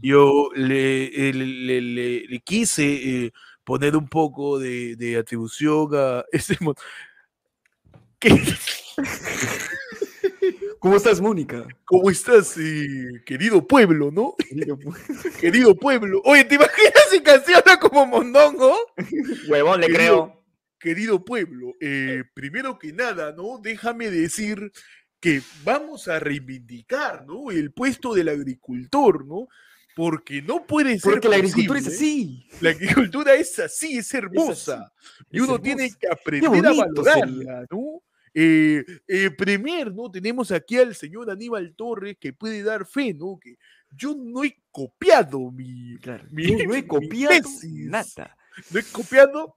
Yo 0.02 0.50
le, 0.54 1.04
eh, 1.28 1.32
le, 1.32 1.80
le- 1.80 2.26
le- 2.26 2.40
quise 2.40 3.24
eh, 3.26 3.32
poner 3.62 3.96
un 3.96 4.08
poco 4.08 4.58
de, 4.58 4.96
de 4.96 5.16
atribución 5.16 5.88
a 5.94 6.24
ese... 6.32 6.58
¿Qué? 8.18 8.28
¿Cómo 10.84 10.96
estás, 10.96 11.18
Mónica? 11.18 11.66
¿Cómo 11.86 12.10
estás, 12.10 12.58
eh, 12.58 13.22
querido 13.24 13.66
pueblo, 13.66 14.10
no? 14.10 14.34
querido 15.40 15.74
pueblo. 15.80 16.20
Oye, 16.26 16.44
¿te 16.44 16.56
imaginas 16.56 17.06
si 17.10 17.22
canciona 17.22 17.78
como 17.80 18.04
Mondongo? 18.04 18.76
Huevón, 19.48 19.80
le 19.80 19.86
Querido- 19.86 19.94
creo. 19.96 20.44
Querido 20.78 21.24
pueblo, 21.24 21.72
eh, 21.80 22.24
primero 22.34 22.78
que 22.78 22.92
nada, 22.92 23.32
¿no? 23.32 23.58
Déjame 23.62 24.10
decir 24.10 24.70
que 25.20 25.40
vamos 25.64 26.06
a 26.06 26.20
reivindicar, 26.20 27.24
¿no? 27.26 27.50
El 27.50 27.72
puesto 27.72 28.12
del 28.12 28.28
agricultor, 28.28 29.24
¿no? 29.24 29.48
Porque 29.96 30.42
no 30.42 30.66
puede 30.66 30.98
ser 30.98 31.12
Porque 31.12 31.30
la 31.30 31.36
agricultura 31.36 31.78
es 31.78 31.86
así. 31.86 32.46
La 32.60 32.70
agricultura 32.72 33.32
es 33.36 33.58
así, 33.58 33.96
es 33.96 34.12
hermosa. 34.12 34.92
y 35.30 35.38
es 35.38 35.42
uno 35.44 35.58
tiene 35.58 35.90
que 35.98 36.08
aprender 36.08 36.66
a 36.66 36.72
valorarla, 36.74 37.64
¿no? 37.70 38.02
Eh, 38.34 38.84
eh, 39.06 39.30
Premier, 39.30 39.94
¿no? 39.94 40.10
Tenemos 40.10 40.50
aquí 40.50 40.76
al 40.76 40.94
señor 40.96 41.30
Aníbal 41.30 41.72
Torres 41.76 42.16
que 42.18 42.32
puede 42.32 42.62
dar 42.64 42.84
fe, 42.84 43.14
¿no? 43.14 43.38
Que 43.40 43.56
yo 43.90 44.14
no 44.18 44.42
he 44.42 44.56
copiado 44.72 45.52
mi. 45.52 45.96
Claro. 45.98 46.24
mi- 46.30 46.44
No, 46.64 46.64
no 46.68 46.74
he 46.74 46.86
copiado 46.86 47.34
tesis. 47.34 47.86
nada. 47.88 48.36
No 48.70 48.80
he 48.80 48.82
copiado. 48.84 49.54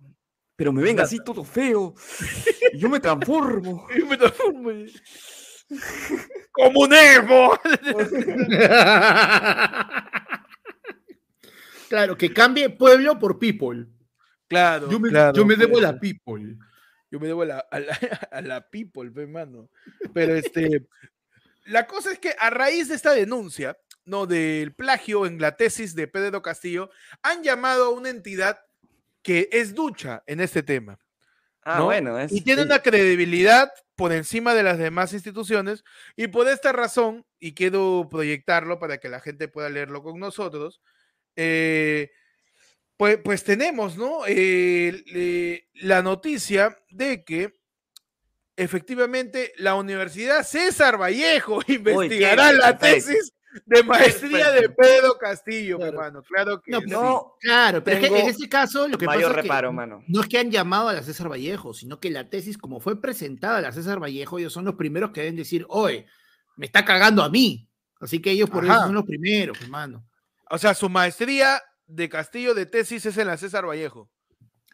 Pero 0.55 0.71
me 0.73 0.81
venga 0.81 0.97
Nada. 1.03 1.07
así 1.07 1.19
todo 1.23 1.43
feo. 1.43 1.95
y 2.73 2.77
yo 2.79 2.87
me 2.89 2.99
transformo. 2.99 3.87
y 3.97 4.03
me 4.03 4.15
transformo 4.17 4.71
en- 4.71 4.89
¡Comunismo! 6.51 7.51
claro, 11.89 12.17
que 12.17 12.33
cambie 12.33 12.69
pueblo 12.69 13.17
por 13.19 13.37
people. 13.39 13.87
Claro, 14.47 14.89
Yo 14.89 14.99
me, 14.99 15.09
claro, 15.09 15.33
yo 15.35 15.45
me 15.45 15.55
debo 15.55 15.73
pues. 15.73 15.85
a 15.85 15.91
la 15.91 15.99
people. 15.99 16.57
Yo 17.11 17.19
me 17.19 17.27
debo 17.27 17.43
a 17.43 17.45
la, 17.45 17.59
a 17.59 17.79
la, 17.79 17.93
a 18.31 18.41
la 18.41 18.69
people, 18.69 19.11
pe, 19.11 19.27
mano. 19.27 19.69
Pero 20.13 20.35
este, 20.35 20.87
la 21.65 21.87
cosa 21.87 22.11
es 22.11 22.19
que 22.19 22.35
a 22.37 22.49
raíz 22.49 22.89
de 22.89 22.95
esta 22.95 23.13
denuncia, 23.13 23.77
no, 24.05 24.25
del 24.25 24.73
plagio 24.73 25.25
en 25.25 25.39
la 25.39 25.57
tesis 25.57 25.95
de 25.95 26.07
Pedro 26.07 26.41
Castillo, 26.41 26.89
han 27.21 27.43
llamado 27.43 27.85
a 27.85 27.89
una 27.89 28.09
entidad 28.09 28.59
que 29.21 29.49
es 29.51 29.73
ducha 29.73 30.23
en 30.25 30.39
este 30.39 30.63
tema 30.63 30.99
Ah, 31.69 31.79
¿no? 31.79 31.85
bueno. 31.85 32.17
Es, 32.17 32.31
y 32.31 32.39
tiene 32.39 32.61
una 32.61 32.79
credibilidad 32.79 33.69
por 33.97 34.13
encima 34.13 34.53
de 34.53 34.63
las 34.63 34.77
demás 34.77 35.11
instituciones 35.11 35.83
y 36.15 36.27
por 36.27 36.47
esta 36.47 36.71
razón, 36.71 37.25
y 37.39 37.55
quiero 37.55 38.07
proyectarlo 38.09 38.79
para 38.79 38.99
que 38.99 39.09
la 39.09 39.19
gente 39.19 39.49
pueda 39.49 39.69
leerlo 39.69 40.01
con 40.01 40.17
nosotros, 40.17 40.81
eh, 41.35 42.11
pues, 42.97 43.19
pues 43.23 43.43
tenemos, 43.43 43.95
¿no? 43.97 44.25
Eh, 44.27 45.03
eh, 45.13 45.67
la 45.75 46.01
noticia 46.01 46.77
de 46.89 47.23
que 47.23 47.55
efectivamente 48.55 49.53
la 49.57 49.75
Universidad 49.75 50.43
César 50.43 50.99
Vallejo 50.99 51.59
investigará 51.67 52.51
la 52.51 52.77
tesis 52.77 53.33
de 53.65 53.83
maestría 53.83 54.51
de. 54.51 54.69
Pedro 54.69 55.17
Castillo, 55.19 55.77
Claro. 55.77 55.91
hermano. 55.93 56.23
Claro 56.23 56.61
que 56.61 56.71
No, 56.71 56.79
sí. 56.81 56.85
No, 56.87 57.35
Claro, 57.39 57.83
pero 57.83 57.97
es 57.97 58.09
que 58.09 58.19
en 58.19 58.27
este 58.27 58.49
caso 58.49 58.87
lo 58.87 58.97
que 58.97 59.05
mayor 59.05 59.23
pasa 59.23 59.31
es 59.31 59.35
que 59.37 59.41
reparo, 59.43 59.73
mano. 59.73 60.03
no 60.07 60.21
es 60.21 60.27
que 60.27 60.37
han 60.37 60.51
llamado 60.51 60.89
a 60.89 60.93
la 60.93 61.03
César 61.03 61.29
Vallejo, 61.31 61.73
sino 61.73 61.99
que 61.99 62.09
la 62.11 62.29
tesis, 62.29 62.57
como 62.57 62.79
fue 62.79 62.99
presentada 63.01 63.57
a 63.57 63.61
la 63.61 63.71
César 63.71 63.99
Vallejo, 64.01 64.37
ellos 64.39 64.53
son 64.53 64.65
los 64.65 64.75
primeros 64.75 65.11
que 65.11 65.21
deben 65.21 65.35
decir, 65.35 65.65
oye, 65.69 66.05
me 66.55 66.65
está 66.67 66.83
cagando 66.85 67.23
a 67.23 67.29
mí. 67.29 67.67
Así 67.99 68.19
que 68.21 68.31
ellos 68.31 68.49
por 68.49 68.63
eso 68.63 68.73
Ajá. 68.73 68.85
son 68.85 68.93
los 68.95 69.05
primeros, 69.05 69.59
hermano. 69.61 70.05
O 70.51 70.57
sea, 70.59 70.73
su 70.75 70.87
maestría 70.87 71.61
de 71.87 72.09
Castillo 72.09 72.53
de 72.53 72.65
tesis 72.65 73.05
es 73.05 73.17
en 73.17 73.27
la 73.27 73.37
César 73.37 73.65
Vallejo. 73.67 74.09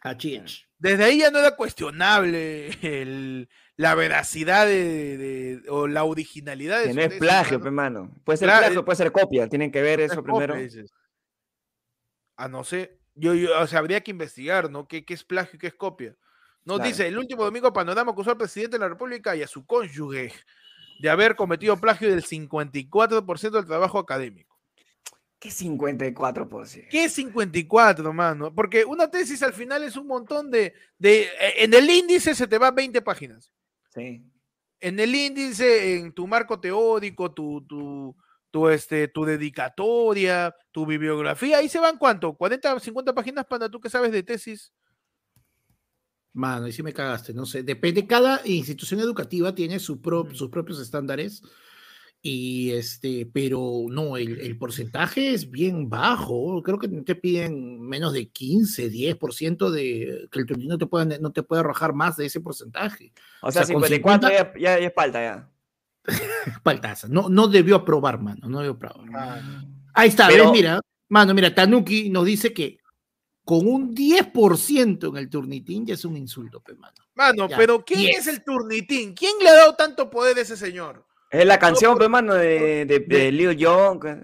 Achich. 0.02 0.68
Desde 0.78 1.04
ahí 1.04 1.18
ya 1.20 1.30
no 1.30 1.38
era 1.38 1.56
cuestionable 1.56 2.68
el- 2.82 3.48
la 3.76 3.94
veracidad 3.94 4.66
de, 4.66 5.16
de- 5.16 5.62
o 5.70 5.86
la 5.88 6.04
originalidad 6.04 6.80
de 6.80 6.88
Que 6.88 6.94
no 6.94 7.00
es 7.00 7.14
plagio, 7.14 7.58
mano. 7.58 7.64
pe, 7.64 7.70
mano. 7.70 8.10
Puede 8.24 8.36
ser 8.36 8.48
plagio, 8.48 8.84
puede 8.84 8.96
ser 8.96 9.10
copia. 9.12 9.48
Tienen 9.48 9.72
que 9.72 9.80
ver 9.82 10.00
Es 10.00 10.12
eso 10.12 10.22
primero. 10.22 10.54
Ah, 12.36 12.48
no 12.48 12.64
sé. 12.64 12.98
Yo, 13.14 13.34
yo- 13.34 13.58
o 13.60 13.66
sea, 13.66 13.78
habría 13.78 14.00
que 14.02 14.10
investigar, 14.10 14.70
¿no? 14.70 14.86
¿Qué, 14.88 15.04
qué 15.04 15.14
es 15.14 15.24
plagio 15.24 15.56
y 15.56 15.58
qué 15.58 15.68
es 15.68 15.74
copia? 15.74 16.16
Nos 16.64 16.76
Claro. 16.78 16.88
dice, 16.88 17.06
el 17.06 17.18
último 17.18 17.44
domingo 17.44 17.72
Panorama 17.72 18.12
acusó 18.12 18.30
al 18.30 18.36
presidente 18.38 18.76
de 18.76 18.80
la 18.80 18.88
República 18.88 19.36
y 19.36 19.42
a 19.42 19.46
su 19.46 19.64
cónyuge 19.66 20.32
de 21.00 21.10
haber 21.10 21.36
cometido 21.36 21.76
plagio 21.80 22.08
del 22.10 22.24
54% 22.24 23.50
del 23.58 23.66
trabajo 23.66 23.98
académico. 23.98 24.53
¿Qué 25.44 25.50
54%? 25.50 26.86
¿Qué 26.88 27.04
es 27.04 27.12
54, 27.12 28.14
mano? 28.14 28.54
Porque 28.54 28.82
una 28.82 29.10
tesis 29.10 29.42
al 29.42 29.52
final 29.52 29.82
es 29.82 29.94
un 29.94 30.06
montón 30.06 30.50
de, 30.50 30.72
de... 30.98 31.24
eh, 31.24 31.54
En 31.58 31.74
el 31.74 31.88
índice 31.90 32.34
se 32.34 32.46
te 32.46 32.56
va 32.56 32.70
20 32.70 33.02
páginas. 33.02 33.52
Sí. 33.94 34.24
En 34.80 34.98
el 34.98 35.14
índice, 35.14 35.96
en 35.96 36.12
tu 36.14 36.26
marco 36.26 36.58
teórico, 36.58 37.30
tu, 37.34 37.60
tu, 37.66 38.16
tu, 38.50 38.68
este, 38.70 39.08
tu 39.08 39.26
dedicatoria, 39.26 40.56
tu 40.72 40.86
bibliografía, 40.86 41.58
ahí 41.58 41.68
se 41.68 41.78
van 41.78 41.98
cuánto? 41.98 42.32
¿40, 42.38 42.80
50 42.80 43.14
páginas 43.14 43.44
para 43.44 43.68
tú 43.68 43.78
que 43.80 43.90
sabes 43.90 44.12
de 44.12 44.22
tesis? 44.22 44.72
Mano, 46.32 46.66
y 46.66 46.72
si 46.72 46.82
me 46.82 46.94
cagaste, 46.94 47.34
no 47.34 47.44
sé. 47.44 47.62
Depende, 47.62 48.06
cada 48.06 48.40
institución 48.46 48.98
educativa 49.00 49.54
tiene 49.54 49.78
su 49.78 50.00
pro- 50.00 50.22
Ujú. 50.22 50.34
sus 50.34 50.48
propios 50.48 50.80
estándares. 50.80 51.42
Y 52.26 52.70
este, 52.72 53.28
pero 53.30 53.84
no, 53.90 54.16
el, 54.16 54.40
el 54.40 54.56
porcentaje 54.56 55.34
es 55.34 55.50
bien 55.50 55.90
bajo. 55.90 56.62
Creo 56.62 56.78
que 56.78 56.88
te 56.88 57.14
piden 57.14 57.78
menos 57.82 58.14
de 58.14 58.28
15, 58.30 58.90
10% 58.90 59.68
de 59.68 60.26
que 60.32 60.38
el 60.38 60.46
turismo 60.46 60.70
no 60.70 60.78
te 60.78 60.86
puede, 60.86 61.18
no 61.20 61.32
te 61.32 61.42
puede 61.42 61.60
arrojar 61.60 61.92
más 61.92 62.16
de 62.16 62.24
ese 62.24 62.40
porcentaje. 62.40 63.12
O 63.42 63.52
sea, 63.52 63.64
sea, 63.66 63.74
con 63.74 63.82
54 63.84 64.28
50 64.30 64.58
ya, 64.58 64.58
ya, 64.58 64.80
ya 64.80 64.86
es 64.86 64.92
palta, 64.94 65.22
ya. 65.22 65.50
Paltaza. 66.62 67.08
No, 67.08 67.28
no 67.28 67.46
debió 67.46 67.76
aprobar, 67.76 68.18
mano. 68.18 68.48
No 68.48 68.60
debió 68.60 68.72
aprobar. 68.72 69.06
Ah. 69.14 69.62
Ahí 69.92 70.08
está, 70.08 70.28
Pero- 70.28 70.44
¿ves? 70.44 70.52
Mira, 70.52 70.80
mano, 71.10 71.34
mira, 71.34 71.54
Tanuki 71.54 72.08
nos 72.08 72.24
dice 72.24 72.54
que 72.54 72.78
con 73.44 73.68
un 73.68 73.94
10% 73.94 75.10
en 75.10 75.16
el 75.18 75.28
turnitín 75.28 75.84
ya 75.84 75.92
es 75.92 76.06
un 76.06 76.16
insulto, 76.16 76.60
pe, 76.62 76.74
mano. 76.74 76.94
Mano, 77.16 77.50
Ya, 77.50 77.56
pero 77.58 77.84
¿quién 77.84 78.00
10. 78.00 78.18
es 78.18 78.26
el 78.28 78.42
turnitín? 78.42 79.12
¿Quién 79.12 79.32
le 79.42 79.50
ha 79.50 79.54
dado 79.56 79.74
tanto 79.74 80.08
poder 80.08 80.38
a 80.38 80.40
ese 80.40 80.56
señor? 80.56 81.04
Es 81.34 81.46
la 81.46 81.58
canción, 81.58 81.92
por- 81.94 82.02
pe, 82.02 82.08
mano, 82.08 82.34
de, 82.34 82.84
de, 82.86 83.00
de 83.00 83.32
Lil 83.32 83.56
que- 83.56 84.18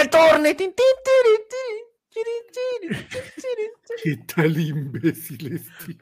El 0.00 0.08
torne. 0.10 0.56
¿Qué 4.02 4.16
tal 4.34 4.58
imbécil 4.58 5.54
este? 5.54 5.98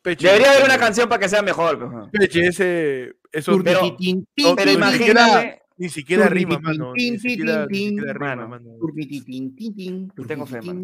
Peche, 0.00 0.26
Debería 0.26 0.52
haber 0.52 0.64
una 0.64 0.78
canción 0.78 1.08
para 1.08 1.20
que 1.20 1.28
sea 1.28 1.42
mejor, 1.42 1.78
pe, 1.78 1.84
mano. 1.86 2.10
Peche, 2.10 2.46
ese... 2.48 3.16
Eso 3.30 3.52
Pero- 3.62 3.80
no, 4.64 4.72
imagínate. 4.72 5.62
Ni 5.78 5.88
siquiera 5.88 6.28
rima, 6.28 6.58
mano. 6.58 6.92
Ni 6.94 7.18
siquiera, 7.18 7.66
siquiera 7.66 8.12
rima, 8.12 8.46
mano. 8.48 8.76
Tengo 10.26 10.46
fe, 10.46 10.60
mano. 10.62 10.80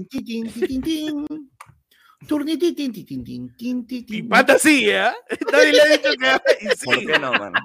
pata 4.25 4.59
¿eh? 4.91 5.11
Nadie 5.53 5.73
le 5.73 5.83
ha 5.83 5.87
dicho 5.87 6.11
que... 6.19 6.85
¿Por 6.85 6.99
qué 6.99 7.19
no, 7.19 7.33
mano? 7.33 7.61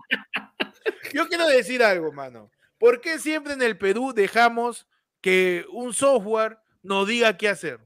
Yo 1.13 1.27
quiero 1.27 1.47
decir 1.47 1.83
algo, 1.83 2.11
mano. 2.11 2.49
¿Por 2.77 2.99
qué 3.01 3.19
siempre 3.19 3.53
en 3.53 3.61
el 3.61 3.77
Perú 3.77 4.13
dejamos 4.13 4.87
que 5.21 5.65
un 5.71 5.93
software 5.93 6.57
nos 6.81 7.07
diga 7.07 7.37
qué 7.37 7.49
hacer? 7.49 7.79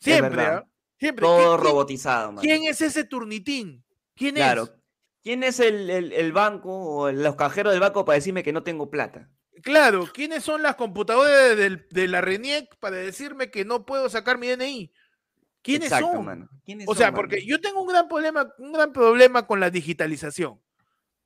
Siempre, 0.00 0.36
verdad. 0.36 0.64
¿ah? 0.64 0.68
Siempre. 0.98 1.22
Todo 1.26 1.38
¿Qui- 1.56 1.60
quién- 1.60 1.70
robotizado, 1.70 2.28
mano. 2.28 2.40
¿Quién 2.40 2.64
es 2.64 2.80
ese 2.80 3.04
turnitín? 3.04 3.84
¿Quién 4.14 4.36
Claro. 4.36 4.64
es? 4.64 4.72
¿Quién 5.22 5.42
es 5.42 5.60
el, 5.60 5.90
el, 5.90 6.12
el 6.12 6.32
banco 6.32 6.70
o 6.72 7.12
los 7.12 7.36
cajeros 7.36 7.72
del 7.72 7.80
banco 7.80 8.04
para 8.04 8.14
decirme 8.16 8.42
que 8.42 8.52
no 8.52 8.62
tengo 8.62 8.88
plata? 8.90 9.28
Claro, 9.62 10.08
¿quiénes 10.14 10.44
son 10.44 10.62
las 10.62 10.76
computadoras 10.76 11.56
del- 11.56 11.86
de, 11.90 12.08
la 12.08 12.20
RENIEC 12.20 12.76
para 12.78 12.96
decirme 12.96 13.50
que 13.50 13.64
no 13.64 13.84
puedo 13.84 14.08
sacar 14.08 14.38
mi 14.38 14.46
DNI? 14.46 14.92
¿Quiénes 15.60 15.88
Exacto, 15.88 16.12
son? 16.12 16.24
mano. 16.24 16.48
¿Quiénes 16.64 16.86
O 16.86 16.92
son, 16.92 16.98
sea, 16.98 17.06
mano? 17.08 17.16
porque 17.16 17.44
yo 17.44 17.60
tengo 17.60 17.82
un 17.82 17.88
gran 17.88 18.08
problema, 18.08 18.54
un 18.58 18.72
gran 18.72 18.92
problema 18.92 19.46
con 19.46 19.58
la 19.60 19.68
digitalización. 19.70 20.60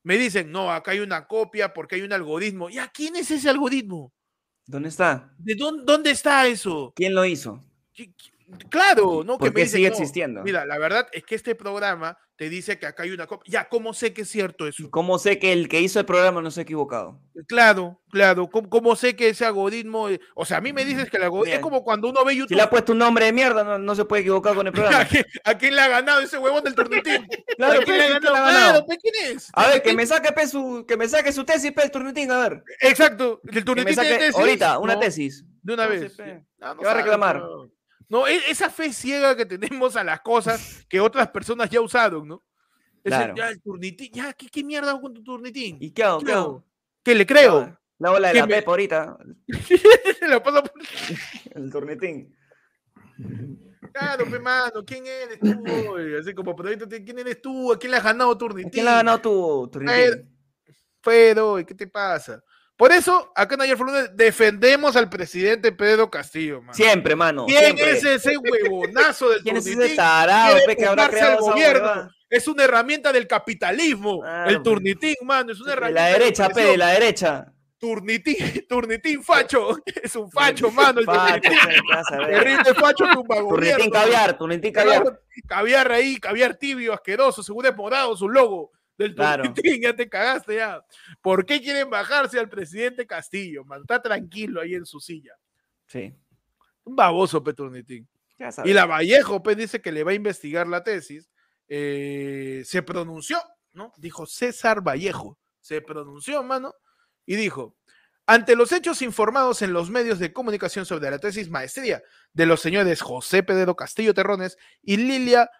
Me 0.05 0.18
dicen, 0.18 0.50
no, 0.50 0.72
acá 0.72 0.92
hay 0.92 1.00
una 1.00 1.26
copia 1.26 1.72
porque 1.72 1.96
hay 1.96 2.03
un 2.03 2.12
algoritmo. 2.12 2.68
¿Ya 2.70 2.88
quién 2.88 3.16
es 3.16 3.30
ese 3.30 3.48
algoritmo? 3.50 4.12
¿Dónde 4.66 4.88
está? 4.90 5.34
¿De 5.38 5.55
dónde, 5.57 5.84
dónde 5.86 6.11
está 6.12 6.46
eso? 6.46 6.92
¿Quién 6.96 7.14
lo 7.14 7.24
hizo? 7.24 7.62
¿Qui- 7.94 8.14
qui- 8.16 8.32
Claro, 8.68 9.22
¿no? 9.24 9.38
¿Por 9.38 9.53
me 9.53 9.61
dicen, 9.62 9.76
sigue 9.78 9.88
"No, 9.88 9.95
existiendo?" 9.95 10.43
Mira, 10.43 10.64
la 10.66 10.78
verdad 10.78 11.07
es 11.12 11.24
que 11.24 11.34
este 11.34 11.55
programa 11.55 12.18
te 12.36 12.49
dice 12.49 12.78
que 12.78 12.86
acá 12.86 13.05
hay 13.05 13.11
una 13.11 13.26
copia. 13.26 13.51
Ya, 13.51 13.68
¿cómo 13.68 13.95
sé 13.95 14.12
que 14.12 14.22
es 14.22 14.28
cierto 14.28 14.66
eso? 14.66 14.90
¿Cómo 14.90 15.18
sé 15.18 15.38
que 15.38 15.53
el 15.53 15.68
que 15.68 15.80
hizo 15.80 16.01
el 16.01 16.07
programa 16.07 16.43
no 16.43 16.51
se 16.51 16.61
ha 16.61 16.62
equivocado? 16.64 17.20
Claro, 17.47 18.01
claro. 18.11 18.51
¿Cómo, 18.51 18.68
cómo 18.68 18.97
sé 18.97 19.14
que 19.14 19.28
ese 19.28 19.45
algoritmo... 19.45 20.09
eh, 20.09 20.18
O 20.34 20.45
sea, 20.45 20.57
a 20.57 20.61
mí 20.61 20.72
me 20.72 20.84
dices 20.84 21.09
que 21.09 21.18
el 21.18 21.22
algoritmo... 21.24 21.55
Es 21.55 21.61
como 21.61 21.84
cuando 21.84 22.09
uno 22.09 22.24
ve 22.24 22.32
Si 22.32 22.38
YouTube. 22.40 22.57
le 22.57 22.62
ha 22.62 22.70
puesto 22.70 22.93
un 22.93 22.99
nombre 22.99 23.26
de 23.26 23.32
mierda, 23.32 23.62
no, 23.62 23.78
no 23.78 23.95
se 23.95 24.05
puede 24.07 24.22
equivocar 24.22 24.55
con 24.57 24.66
el 24.66 24.72
¿A 24.72 24.74
programa. 24.74 25.05
quién, 25.05 25.24
a 25.45 25.55
quién 25.57 25.76
le 25.76 25.80
ha 25.82 25.88
ganado 25.88 26.20
ese 26.20 26.36
huevón 26.38 26.64
del 26.64 26.74
turnitín? 26.74 27.28
Claro, 27.57 27.80
¿A 27.80 27.84
quién 27.84 27.97
le 27.99 28.05
ha 28.05 28.07
pe, 28.09 28.12
¿quién 28.20 28.22
ganado? 28.22 28.34
le 28.34 28.38
ha 28.38 28.43
ganado? 28.43 28.86
Claro, 28.86 29.01
¿quién 29.03 29.36
es? 29.36 29.49
A 29.53 29.66
ver, 29.68 29.74
que 29.76 29.82
¿Quién- 29.82 29.97
me 29.97 30.07
saque 30.07 30.32
pe, 30.32 30.47
su, 30.49 30.84
que 30.88 30.97
me 30.97 31.09
saque 31.09 31.32
su 31.32 31.45
tesis, 31.45 31.70
pe, 31.72 31.82
el 31.84 31.90
turnitín, 31.93 32.30
a 32.32 32.38
ver. 32.40 32.64
Exacto. 32.80 33.40
¿El 33.45 33.51
Que 33.51 33.62
turnitín 33.62 33.95
tiene 33.95 34.09
saque 34.11 34.18
tesis? 34.18 34.34
ahorita 34.40 34.78
una 34.78 34.99
tesis. 34.99 35.45
De 35.62 35.74
una 35.74 35.86
vez. 35.86 36.12
¿Qué 36.16 36.43
va 36.61 36.90
a 36.90 36.95
reclamar? 36.95 37.40
No, 38.09 38.26
e- 38.26 38.50
esa 38.50 38.70
fe 38.70 38.92
ciega 38.92 39.36
que 39.36 39.46
tenemos 39.46 39.96
a 39.96 40.05
las 40.05 40.20
cosas 40.20 40.84
que 40.88 41.00
otras 41.00 41.28
personas 41.28 41.70
ya 41.70 41.80
usaron, 41.80 42.26
¿no? 42.28 42.42
Claro. 43.05 43.34
ya, 43.36 43.48
el 43.48 43.61
turnitín. 43.61 44.11
Ya, 44.12 44.32
¿qué, 44.32 44.48
qué 44.48 44.62
mierda 44.62 44.90
hago 44.90 45.00
con 45.03 45.14
tu 45.14 45.22
turnitín? 45.24 45.76
¿Y 45.80 45.90
qué 45.90 46.05
hago? 46.05 46.18
¿Qué 46.20 46.26
¿Qué 46.26 46.32
hago? 46.32 46.64
¿Qué 47.03 47.14
le 47.14 47.26
creo? 47.26 47.78
La 47.98 48.12
ola 48.12 48.28
de 48.28 48.34
¿Qué 48.34 48.40
la 48.40 48.46
me- 48.46 48.55
Pepa 48.55 48.70
ahorita. 48.72 49.18
Lo 50.28 50.42
paso 50.42 50.62
por- 50.62 50.72
El 51.55 51.70
turnitín. 51.70 52.36
Claro, 53.92 54.24
pe 54.30 54.38
mano, 54.38 54.84
¿quién 54.86 55.05
eres 55.07 55.38
tú? 55.40 55.64
Así 56.18 56.34
como, 56.34 56.53
ahorita 56.53 56.88
te- 56.88 57.05
¿quién 57.05 57.18
eres 57.18 57.42
tú? 57.42 57.72
¿A 57.72 57.78
quién 57.78 57.90
le 57.90 57.96
has 57.98 58.05
ganado 58.05 58.36
turnitín? 58.38 58.70
¿Quién 58.70 58.84
la 58.86 58.92
ha 58.92 58.96
ganado 58.96 59.20
tu 59.20 59.68
turnitín? 59.70 60.28
Pero, 61.03 61.59
¿y 61.59 61.64
¿qué 61.64 61.74
te 61.74 61.86
pasa? 61.88 62.42
Por 62.77 62.91
eso, 62.91 63.31
acá 63.37 63.55
en 63.55 63.61
Ayer 63.62 63.79
Lunes 63.79 64.11
defendemos 64.14 64.97
al 64.97 65.09
presidente 65.09 65.73
Pedro 65.73 66.11
Castillo, 66.11 66.61
mano. 66.62 66.75
Siempre, 66.75 67.14
mano. 67.14 67.47
¿Quién 67.47 67.61
siempre. 67.77 67.91
es 67.93 68.05
ese 68.05 68.37
huevonazo 68.39 69.29
del 69.31 69.43
¿Quién 69.43 69.57
es 69.59 69.66
ese 69.66 69.95
tarado 69.95 70.53
quiere 70.57 70.66
pe, 70.66 70.77
que 70.77 70.87
habrá 70.87 71.05
fumarse 71.05 71.16
creado 71.16 71.33
al 71.33 71.43
esa 71.45 71.53
gobierno. 71.53 71.81
huevada? 71.89 72.11
Es 72.31 72.49
una 72.49 72.64
herramienta 72.64 73.12
del 73.12 73.27
capitalismo. 73.29 74.23
El 74.47 74.62
turnitín, 74.62 75.14
mano, 75.23 75.53
es 75.53 75.61
una 75.61 75.73
De 75.73 75.77
herramienta. 75.77 76.01
la 76.03 76.18
derecha, 76.18 76.49
pe, 76.49 76.62
de 76.64 76.77
la 76.79 76.89
derecha. 76.89 77.47
Turnitín, 77.79 78.37
turnitín 78.68 79.23
facho. 79.23 79.77
Es 80.03 80.16
un 80.16 80.31
facho, 80.31 80.70
mano. 80.70 81.01
El 81.01 81.07
Facho, 81.07 81.41
turnitín. 81.51 82.31
Terrible 82.31 82.75
facho 82.75 83.05
tumba 83.12 83.37
Turnitín 83.49 83.91
caviar, 83.91 84.39
turnitín 84.39 84.73
caviar. 84.73 85.03
Caviar. 85.05 85.20
Caviar 85.47 85.93
ahí, 85.93 86.16
caviar 86.18 86.55
tibio, 86.55 86.95
asqueroso, 86.95 87.43
según 87.43 87.66
es 87.66 87.77
morado 87.77 88.16
su 88.16 88.29
logo 88.29 88.70
del 89.03 89.14
Claro. 89.14 89.53
ya 89.82 89.94
te 89.94 90.09
cagaste 90.09 90.57
ya. 90.57 90.84
¿Por 91.20 91.44
qué 91.46 91.61
quieren 91.61 91.90
bajarse 91.90 92.38
al 92.38 92.48
presidente 92.48 93.07
Castillo, 93.07 93.64
man? 93.64 93.82
Está 93.82 94.00
tranquilo 94.00 94.61
ahí 94.61 94.74
en 94.74 94.86
su 94.86 95.00
silla. 95.00 95.34
Sí. 95.86 96.14
Un 96.84 96.96
baboso, 96.96 97.42
pe, 97.44 97.53
turnitín. 97.53 98.09
¿Qué 98.36 98.44
vas 98.44 98.59
a 98.59 98.66
Y 98.66 98.72
la 98.72 98.86
Vallejo, 98.86 99.42
pues, 99.42 99.57
dice 99.57 99.80
que 99.80 99.92
le 99.92 100.05
va 100.05 100.12
a 100.12 100.14
investigar 100.14 100.66
la 100.66 100.82
tesis. 100.82 101.28
eh, 101.68 102.62
se 102.64 102.82
pronunció, 102.82 103.38
¿no? 103.72 103.92
Dijo 103.96 104.26
César 104.26 104.82
Vallejo. 104.82 105.38
Se 105.61 105.80
pronunció, 105.80 106.42
mano, 106.42 106.74
y 107.24 107.36
dijo: 107.36 107.76
Ante 108.26 108.57
los 108.57 108.72
hechos 108.72 109.00
informados 109.00 109.62
en 109.62 109.72
los 109.72 109.90
medios 109.90 110.18
de 110.18 110.32
comunicación 110.32 110.84
sobre 110.86 111.11
la 111.11 111.18
tesis 111.18 111.50
maestría 111.50 112.03
de 112.32 112.46
los 112.46 112.61
señores 112.61 113.00
José 113.00 113.42
Pedro 113.42 113.76
Castillo 113.76 114.12
Terrones 114.12 114.59
y 114.82 114.96
Lilia 114.96 115.50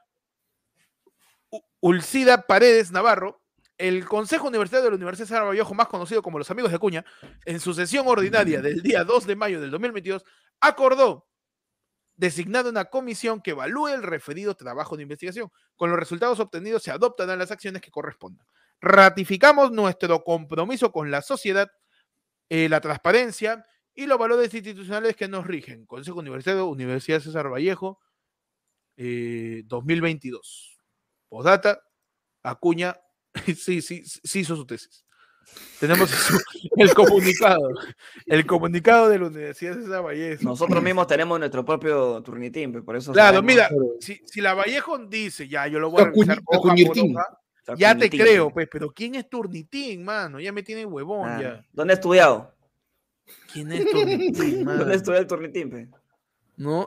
Ulcida 1.81 2.47
Paredes 2.47 2.91
Navarro, 2.93 3.43
el 3.79 4.07
Consejo 4.07 4.49
Universitario 4.49 4.85
de 4.85 4.91
la 4.91 4.97
Universidad 4.97 5.27
César 5.27 5.45
Vallejo, 5.45 5.75
más 5.75 5.89
conocido 5.89 6.23
como 6.23 6.39
los 6.39 6.51
Amigos 6.51 6.71
de 6.71 6.77
Acuña, 6.77 7.05
en 7.45 7.61
su 7.61 7.75
sesión 7.75 8.07
ordinaria 8.07 8.63
del 8.63 8.83
día 8.83 9.05
2 9.05 9.27
de 9.27 9.37
mayo 9.37 9.61
del 9.61 9.71
2022, 9.71 10.25
acordó 10.61 11.27
designar 12.17 12.67
una 12.67 12.85
comisión 12.85 13.41
que 13.41 13.51
evalúe 13.51 13.89
el 13.89 14.03
referido 14.03 14.55
trabajo 14.55 14.97
de 14.97 15.03
investigación. 15.03 15.51
Con 15.77 15.91
los 15.91 15.99
resultados 15.99 16.39
obtenidos 16.39 16.83
se 16.83 16.93
adoptarán 16.93 17.39
las 17.39 17.51
acciones 17.51 17.83
que 17.83 17.91
correspondan. 17.91 18.47
Ratificamos 18.81 19.73
nuestro 19.73 20.23
compromiso 20.23 20.93
con 20.93 21.11
la 21.11 21.23
sociedad, 21.23 21.71
eh, 22.49 22.69
la 22.69 22.81
transparencia 22.81 23.65
y 23.95 24.07
los 24.07 24.19
valores 24.19 24.55
institucionales 24.55 25.17
que 25.17 25.29
nos 25.29 25.47
rigen. 25.47 25.87
Consejo 25.87 26.21
Universitario, 26.21 26.67
Universidad 26.67 27.21
César 27.21 27.51
Vallejo, 27.51 28.01
eh, 28.97 29.63
2022. 29.67 30.72
Postdata, 31.33 31.83
Acuña, 32.43 32.95
sí, 33.57 33.81
sí, 33.81 34.03
sí 34.05 34.41
hizo 34.41 34.55
su 34.55 34.67
tesis. 34.67 35.03
Tenemos 35.81 36.11
su- 36.11 36.39
el 36.77 36.93
comunicado, 36.93 37.71
el 38.27 38.45
comunicado 38.45 39.09
de 39.09 39.19
la 39.19 39.27
Universidad 39.29 39.77
César 39.77 40.05
Vallejo. 40.05 40.45
Nosotros 40.45 40.83
mismos 40.83 41.07
tenemos 41.07 41.39
nuestro 41.39 41.65
propio 41.65 42.23
turnitín, 42.23 42.85
por 42.85 42.97
eso 42.97 43.13
Claro, 43.13 43.43
mira, 43.43 43.71
si, 43.99 44.21
si 44.27 44.43
la 44.43 44.53
Vallejo 44.53 44.99
dice, 45.07 45.49
ya, 45.49 45.67
yo 45.69 45.79
lo 45.81 45.91
voy 45.91 46.03
a 46.03 46.05
revisar 46.05 46.39
hoja 46.45 46.75
por 46.87 46.99
hoja, 46.99 47.39
ya 47.79 47.97
te 47.97 48.11
creo, 48.11 48.51
pues, 48.51 48.69
pero 48.71 48.91
¿quién 48.93 49.15
es 49.15 49.27
Turnitín, 49.31 50.05
mano? 50.05 50.39
Ya 50.39 50.53
me 50.53 50.63
tiene 50.63 50.85
huevón, 50.85 51.31
Ah, 51.31 51.41
ya. 51.41 51.65
¿Dónde 51.73 51.95
ha 51.95 51.97
estudiado? 51.97 52.55
¿Quién 53.51 53.73
es 53.73 53.89
Turnitín, 53.91 54.65
mano? 54.67 54.81
¿Dónde 54.81 54.97
estudió 54.97 55.19
el 55.19 55.27
turnitín, 55.27 55.71
pe? 55.71 55.89
No, 56.59 56.87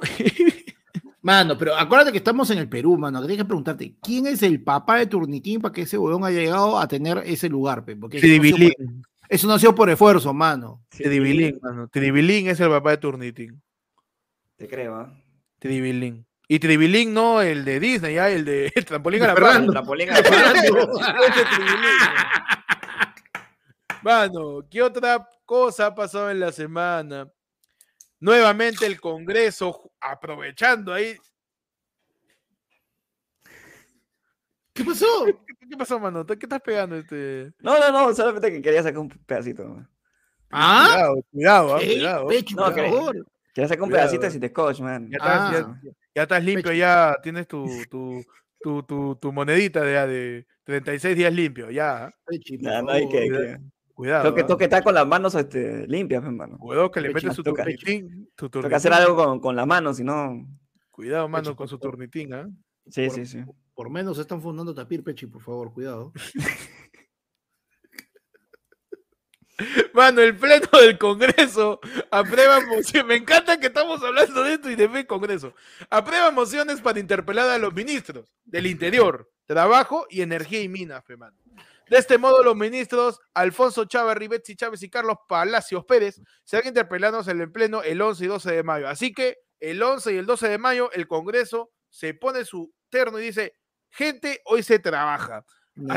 Mano, 1.26 1.58
pero 1.58 1.76
acuérdate 1.76 2.12
que 2.12 2.20
estamos 2.20 2.52
en 2.52 2.60
el 2.60 2.70
Perú, 2.70 3.00
mano. 3.00 3.18
Tienes 3.22 3.38
que 3.38 3.46
preguntarte, 3.46 3.96
¿quién 4.00 4.28
es 4.28 4.44
el 4.44 4.62
papá 4.62 4.98
de 4.98 5.08
Turnitín 5.08 5.60
para 5.60 5.74
que 5.74 5.82
ese 5.82 5.98
huevón 5.98 6.24
haya 6.24 6.40
llegado 6.40 6.78
a 6.78 6.88
tener 6.88 7.18
ese 7.26 7.50
lugar, 7.50 7.84
pe? 7.84 7.96
Porque 7.96 8.18
eso 8.18 8.28
no, 8.28 8.34
ha 8.36 8.44
sido 8.44 8.56
Tribilín, 8.56 8.74
por, 8.78 9.28
eso 9.28 9.48
no 9.48 9.54
ha 9.56 9.60
sido 9.60 9.74
por 9.74 9.90
esfuerzo, 9.90 10.32
mano. 10.36 10.86
Tribilín, 10.88 11.58
mano. 11.64 11.88
Tribilín 11.88 12.48
es 12.48 12.60
el 12.60 12.70
papá 12.70 12.92
de 12.92 12.98
Turnitín. 12.98 13.60
Te 14.56 14.68
creo, 14.68 14.98
¿ah? 14.98 15.20
Tribilín. 15.58 16.28
Y 16.48 16.60
Tribilín 16.60 17.12
no 17.12 17.42
el 17.42 17.66
de 17.66 17.80
Disney, 17.80 18.14
ya, 18.14 18.30
el 18.30 18.46
de 18.46 18.72
el 18.76 18.86
trampolín 18.86 19.24
a 19.24 19.28
la 19.30 19.34
Fernando. 19.34 19.74
La 19.74 19.84
polinga 19.84 20.14
Ese 20.14 20.30
Tribilín. 20.30 20.60
Mano, 24.04 24.60
¿qué 24.70 24.84
otra 24.84 25.28
cosa 25.44 25.88
ha 25.88 25.96
pasado 25.96 26.30
en 26.30 26.40
la 26.40 26.52
semana? 26.52 27.28
Nuevamente 28.20 28.86
el 28.86 29.02
Congreso, 29.02 29.92
aprovechando 30.12 30.93
ahí. 30.93 31.18
¿Qué 34.74 34.84
pasó? 34.84 35.06
¿Qué, 35.47 35.68
qué 35.70 35.78
pasó, 35.78 35.99
mano? 35.99 36.26
¿Qué 36.26 36.34
estás 36.34 36.62
pegando? 36.62 36.97
Este? 36.97 37.53
No, 37.60 37.80
no, 37.80 37.91
no, 37.91 38.14
solamente 38.14 38.51
que 38.51 38.62
quería 38.62 38.84
sacar 38.84 38.99
un 38.99 39.10
pedacito. 39.10 39.86
¿Ah? 40.51 40.88
Cuidado, 40.89 41.24
cuidado, 41.32 41.76
ah, 41.76 41.80
cuidado. 41.80 42.30
No, 42.56 42.66
por 42.66 42.76
que- 42.76 42.89
favor. 42.89 43.26
Quería 43.53 43.68
sacar 43.70 43.84
un 43.84 43.89
Cuidado, 43.89 44.10
pedacito 44.10 44.22
de 44.24 44.28
eh. 44.28 44.32
Citescoach, 44.32 44.80
man. 44.82 45.10
Ya 45.10 45.18
estás, 45.18 45.66
Ah. 45.66 45.82
ya, 46.14 46.22
estás 46.24 46.43
limpio, 46.43 46.64
Pecho. 46.72 46.74
ya 46.80 47.16
tienes 47.24 47.47
tu, 47.47 47.66
tu, 47.89 48.22
tu, 48.60 48.84
tu, 48.84 49.16
tu 49.16 49.32
monedita 49.32 49.82
de, 49.82 50.08
de 50.08 50.45
36 50.66 51.16
días 51.16 51.34
limpio, 51.34 51.72
ya. 51.72 52.14
no 52.84 52.91
hay 52.91 53.08
que. 53.08 53.58
Cuidado. 53.96 54.24
Tengo 54.24 54.36
que, 54.36 54.43
tengo 54.43 54.58
que 54.58 54.64
estar 54.66 54.84
con 54.84 54.93
las 54.93 55.08
manos 55.08 55.34
este, 55.36 55.88
limpias, 55.88 56.22
pe, 56.22 56.30
mano. 56.30 56.58
Cuidado 56.60 56.91
que 56.91 57.00
le 57.02 57.14
metes 57.14 57.34
su 57.34 57.41
toca- 57.41 57.64
turnitín. 57.64 58.30
Tu 58.36 58.50
Tengo 58.52 58.68
que 58.70 58.76
hacer 58.76 58.91
algo 58.93 59.16
con, 59.16 59.39
con 59.39 59.56
las 59.56 59.66
manos, 59.66 59.98
si 59.98 60.04
no. 60.04 60.46
Cuidado, 60.91 61.28
mano, 61.30 61.56
con 61.56 61.68
su 61.68 61.80
turnitín, 61.80 62.34
¿ah? 62.34 62.48
Sí, 62.89 63.08
Por- 63.08 63.16
sí, 63.16 63.26
sí. 63.26 63.39
Por 63.74 63.89
menos 63.89 64.20
están 64.20 64.41
fundando 64.41 64.74
Tapir, 64.76 65.02
Pechi, 65.04 65.28
por 65.28 65.41
favor, 65.41 65.74
cuidado. 65.74 66.12
Mano, 69.93 70.20
el 70.22 70.36
pleno 70.36 70.68
del 70.82 70.98
Congreso 70.98 71.80
aprueba 72.12 72.60
mociones. 72.66 73.06
Me 73.08 73.16
encanta 73.16 73.58
que 73.58 73.68
estamos 73.68 74.04
hablando 74.04 74.43
de 74.43 74.54
esto 74.56 74.70
y 74.70 74.76
de 74.76 75.08
Congreso. 75.08 75.54
Aprueba 75.89 76.30
mociones 76.32 76.82
para 76.82 77.00
interpelar 77.00 77.50
a 77.50 77.58
los 77.58 77.74
ministros 77.74 78.34
del 78.43 78.68
Interior, 78.68 79.32
Trabajo 79.46 80.06
y 80.10 80.22
Energía 80.22 80.62
y 80.62 80.68
Minas, 80.68 81.04
mano. 81.18 81.38
De 81.90 81.98
este 81.98 82.18
modo, 82.18 82.44
los 82.44 82.56
ministros 82.56 83.20
Alfonso 83.34 83.86
Chávez, 83.86 84.16
Ribetsi 84.18 84.56
Chávez 84.56 84.82
y 84.84 84.90
Carlos 84.90 85.18
Palacios 85.28 85.86
Pérez 85.86 86.20
serán 86.44 86.68
interpelados 86.68 87.28
en 87.28 87.42
el 87.42 87.52
Pleno 87.52 87.84
el 87.84 88.02
11 88.02 88.26
y 88.26 88.28
12 88.28 88.52
de 88.52 88.64
mayo. 88.64 88.88
Así 88.88 89.14
que 89.14 89.38
el 89.60 89.82
11 89.82 90.14
y 90.14 90.18
el 90.18 90.26
12 90.26 90.50
de 90.50 90.58
mayo, 90.58 90.92
el 90.94 91.08
Congreso 91.08 91.72
se 91.90 92.14
pone 92.14 92.44
su 92.46 92.74
terno 92.90 93.20
y 93.20 93.24
dice: 93.24 93.54
Gente, 93.90 94.42
hoy 94.46 94.64
se 94.64 94.80
trabaja 94.80 95.46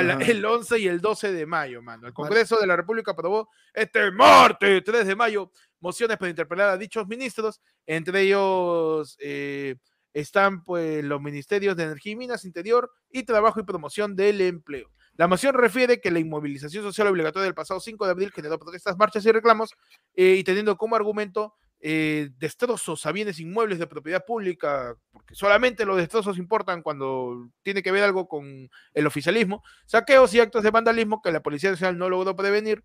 la- 0.02 0.14
el 0.14 0.44
11 0.44 0.78
y 0.78 0.88
el 0.88 1.00
12 1.00 1.32
de 1.32 1.46
mayo, 1.46 1.80
mano. 1.82 2.06
El 2.06 2.12
Congreso 2.12 2.58
de 2.58 2.66
la 2.66 2.76
República 2.76 3.12
aprobó 3.12 3.48
este 3.72 4.10
martes 4.10 4.82
3 4.84 5.06
de 5.06 5.16
mayo 5.16 5.50
mociones 5.80 6.16
para 6.18 6.30
interpelar 6.30 6.68
a 6.70 6.76
dichos 6.76 7.06
ministros. 7.06 7.60
Entre 7.86 8.22
ellos 8.22 9.16
eh, 9.20 9.76
están 10.12 10.64
pues 10.64 11.04
los 11.04 11.20
ministerios 11.20 11.76
de 11.76 11.84
Energía 11.84 12.12
y 12.12 12.16
Minas, 12.16 12.44
Interior 12.44 12.90
y 13.10 13.22
Trabajo 13.22 13.60
y 13.60 13.62
Promoción 13.64 14.16
del 14.16 14.40
Empleo. 14.40 14.90
La 15.18 15.26
moción 15.28 15.52
refiere 15.54 16.00
que 16.00 16.10
la 16.10 16.20
inmovilización 16.20 16.82
social 16.84 17.08
obligatoria 17.08 17.44
del 17.44 17.54
pasado 17.54 17.80
5 17.80 18.04
de 18.06 18.10
abril 18.12 18.30
generó 18.32 18.58
protestas, 18.58 18.96
marchas 18.96 19.26
y 19.26 19.32
reclamos 19.32 19.74
eh, 20.14 20.36
y 20.38 20.44
teniendo 20.44 20.76
como 20.76 20.94
argumento 20.96 21.54
eh, 21.80 22.30
destrozos 22.38 23.04
a 23.04 23.12
bienes 23.12 23.38
inmuebles 23.40 23.78
de 23.80 23.86
propiedad 23.86 24.24
pública, 24.24 24.94
porque 25.12 25.34
solamente 25.34 25.84
los 25.84 25.96
destrozos 25.96 26.38
importan 26.38 26.82
cuando 26.82 27.50
tiene 27.62 27.82
que 27.82 27.92
ver 27.92 28.04
algo 28.04 28.26
con 28.28 28.70
el 28.94 29.06
oficialismo, 29.06 29.62
saqueos 29.86 30.32
y 30.34 30.40
actos 30.40 30.62
de 30.62 30.70
vandalismo 30.70 31.20
que 31.20 31.32
la 31.32 31.40
Policía 31.40 31.70
Nacional 31.72 31.98
no 31.98 32.08
logró 32.08 32.34
prevenir, 32.34 32.84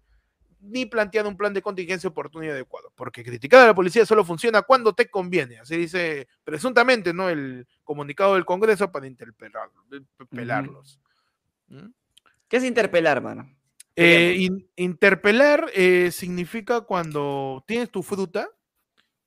ni 0.59 0.86
plantear 0.86 1.27
un 1.27 1.38
plan 1.38 1.53
de 1.53 1.61
contingencia 1.61 2.09
oportuno 2.09 2.45
y 2.45 2.49
adecuado. 2.49 2.91
Porque 2.95 3.23
criticar 3.23 3.61
a 3.61 3.67
la 3.67 3.75
policía 3.75 4.05
solo 4.05 4.23
funciona 4.23 4.61
cuando 4.61 4.93
te 4.93 5.09
conviene. 5.09 5.59
Así 5.59 5.75
dice 5.75 6.27
presuntamente, 6.43 7.13
¿no? 7.13 7.29
El 7.29 7.67
comunicado 7.84 8.36
del 8.36 8.45
Congreso 8.45 8.91
para 8.91 9.05
interpelar- 9.05 9.69
pelarlos. 10.29 10.99
¿Mm? 11.67 11.88
¿Qué 12.54 12.58
es 12.58 12.66
interpelar, 12.66 13.20
mano? 13.20 13.51
Eh, 13.95 14.36
in- 14.38 14.70
interpelar 14.76 15.72
eh, 15.74 16.12
significa 16.12 16.82
cuando 16.82 17.64
tienes 17.66 17.89
tu 17.89 18.04
fruta 18.04 18.47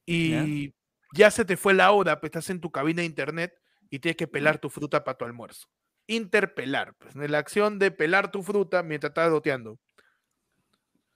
y 0.07 0.73
ya 1.13 1.33
se 1.33 1.45
te 1.45 1.57
fue 1.57 1.75
la 1.75 1.91
hora, 1.91 2.21
pues 2.21 2.29
estás 2.29 2.51
en 2.51 2.61
tu 2.61 2.71
cabina 2.71 3.01
de 3.01 3.07
internet 3.07 3.53
y 3.91 3.99
tienes 3.99 4.17
que 4.17 4.29
pelar 4.29 4.59
tu 4.59 4.71
fruta 4.71 5.03
para 5.03 5.19
tu 5.19 5.25
almuerzo. 5.25 5.67
Interpelar, 6.07 6.95
pues 6.95 7.17
la 7.17 7.39
acción 7.39 7.81
de 7.81 7.91
pelar 7.91 8.31
tu 8.31 8.45
fruta 8.45 8.85
mientras 8.85 9.11
estás 9.11 9.29
doteando. 9.29 9.81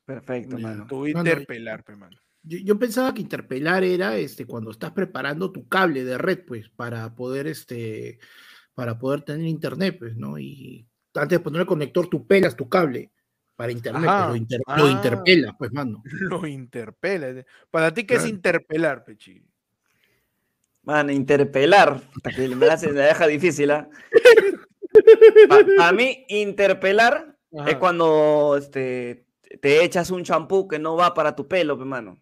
Perfecto, 0.04 0.58
Ya. 0.58 0.62
mano. 0.66 0.86
Tu 0.88 1.06
interpelar, 1.06 1.84
pues, 1.84 1.96
mano. 1.96 2.16
Yo, 2.42 2.58
yo 2.58 2.76
pensaba 2.76 3.14
que 3.14 3.20
interpelar 3.22 3.84
era 3.84 4.16
este 4.16 4.46
cuando 4.46 4.72
estás 4.72 4.90
preparando 4.90 5.52
tu 5.52 5.68
cable 5.68 6.02
de 6.02 6.18
red, 6.18 6.44
pues, 6.44 6.68
para 6.70 7.14
poder 7.14 7.46
este 7.46 8.18
para 8.74 8.98
poder 8.98 9.22
tener 9.22 9.46
internet, 9.46 9.96
pues, 9.96 10.16
¿no? 10.16 10.36
Y 10.36 10.89
antes 11.14 11.38
de 11.38 11.44
poner 11.44 11.62
el 11.62 11.66
conector, 11.66 12.08
tú 12.08 12.26
pelas 12.26 12.56
tu 12.56 12.68
cable 12.68 13.10
para 13.56 13.72
internet, 13.72 14.08
Ajá. 14.08 14.18
pues, 14.28 14.28
lo, 14.30 14.36
inter- 14.36 14.60
lo 14.66 14.84
Ah. 14.86 14.90
interpelas, 14.90 15.54
pues, 15.58 15.72
mano. 15.72 16.02
Lo 16.42 16.46
interpela. 16.46 17.44
Para 17.70 17.92
ti, 17.92 18.04
¿qué 18.04 18.14
es 18.14 18.26
interpelar, 18.26 19.04
Pechi? 19.04 19.42
Mano, 20.82 21.12
interpelar. 21.12 22.00
Que 22.36 22.48
me 22.48 22.66
la, 22.66 22.76
la 22.76 23.06
deja 23.06 23.26
difícil, 23.26 23.70
¿ah? 23.70 23.88
A 25.80 25.92
mí, 25.92 26.24
interpelar 26.28 27.36
es 27.66 27.76
cuando 27.76 28.56
este, 28.56 29.26
te 29.60 29.84
echas 29.84 30.10
un 30.10 30.22
champú 30.24 30.66
que 30.68 30.78
no 30.78 30.96
va 30.96 31.12
para 31.14 31.34
tu 31.36 31.46
pelo, 31.48 31.78
pe, 31.78 31.84
mano. 31.84 32.20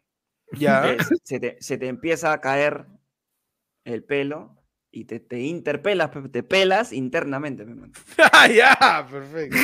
Ya. 0.53 0.97
Que 0.97 1.05
se, 1.23 1.39
te, 1.41 1.57
se 1.61 1.79
te 1.79 1.87
empieza 1.89 2.33
a 2.33 2.41
caer 2.41 2.87
el 3.85 4.03
pelo 4.05 4.57
y 4.91 5.05
te, 5.05 5.21
te 5.21 5.39
interpelas, 5.41 6.11
pe, 6.11 6.29
te 6.29 6.43
pelas 6.43 6.93
internamente, 6.93 7.65
mano. 7.65 7.93
Ah, 8.33 8.49
ya, 8.49 9.07
perfecto. 9.11 9.57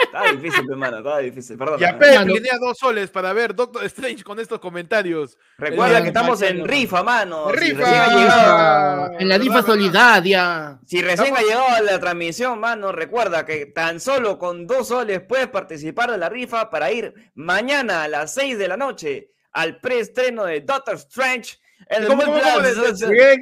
Está 0.00 0.30
difícil, 0.32 0.64
pe, 0.66 0.76
mano, 0.76 0.98
está 0.98 1.18
difícil. 1.18 1.58
Perdón. 1.58 1.80
Ya, 1.80 1.98
tenía 1.98 2.56
dos 2.60 2.78
soles 2.78 3.10
para 3.10 3.32
ver 3.32 3.52
Doctor 3.54 3.84
Strange 3.84 4.22
con 4.22 4.38
estos 4.38 4.60
comentarios. 4.60 5.36
Recuerda 5.58 6.00
que 6.02 6.08
estamos 6.08 6.40
en 6.42 6.66
rifa, 6.66 7.02
mano. 7.02 7.48
Si 7.50 7.56
Rifa. 7.56 7.78
recién 7.80 8.00
ha 8.00 8.16
llegado- 8.16 9.18
en 9.18 9.28
la 9.28 9.38
rifa 9.38 9.62
solidaria. 9.62 10.78
Si 10.86 11.02
recién 11.02 11.34
Estamos- 11.34 11.38
ha 11.40 11.42
llegado 11.42 11.68
a 11.76 11.80
la 11.82 11.98
transmisión, 11.98 12.60
mano, 12.60 12.92
recuerda 12.92 13.44
que 13.44 13.66
tan 13.66 13.98
solo 14.00 14.38
con 14.38 14.66
dos 14.68 14.88
soles 14.88 15.20
puedes 15.20 15.48
participar 15.48 16.10
de 16.12 16.18
la 16.18 16.28
rifa 16.28 16.70
para 16.70 16.92
ir 16.92 17.12
mañana 17.34 18.04
a 18.04 18.08
las 18.08 18.32
6 18.34 18.56
de 18.56 18.68
la 18.68 18.76
noche 18.76 19.32
al 19.58 19.80
preestreno 19.80 20.44
de 20.44 20.60
Doctor 20.60 20.94
Strange 20.96 21.58
en 21.88 22.02
el 22.02 22.08
¿Cómo, 22.08 22.22
cómo, 22.24 22.38
cómo? 22.38 22.44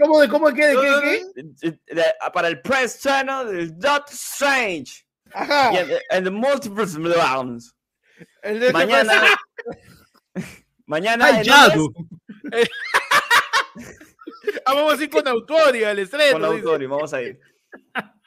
¿Cómo 0.00 0.20
de 0.20 0.28
cómo 0.28 0.52
qué? 0.54 0.66
de 0.68 0.74
qué, 0.76 1.22
qué? 1.62 1.94
de- 1.94 2.14
para 2.32 2.48
el 2.48 2.60
preestreno 2.62 3.44
de 3.44 3.66
Doctor 3.68 4.14
Strange 4.14 5.06
Ajá. 5.32 5.72
y 5.74 5.76
en, 5.78 5.88
en 6.10 6.24
the 6.24 6.30
Multiverse 6.30 6.98
Realms. 6.98 7.74
El 8.42 8.60
de- 8.60 8.72
Mañana. 8.72 9.12
mañana. 10.86 11.26
¡Ay. 11.26 11.46
Ah, 14.64 14.74
vamos 14.74 14.98
a 14.98 15.02
ir 15.02 15.10
con 15.10 15.26
Autoria 15.28 15.90
al 15.90 15.98
estreno. 15.98 16.32
Con 16.32 16.40
dice. 16.42 16.52
auditorio, 16.52 16.88
vamos 16.88 17.12
a 17.12 17.22
ir. 17.22 17.38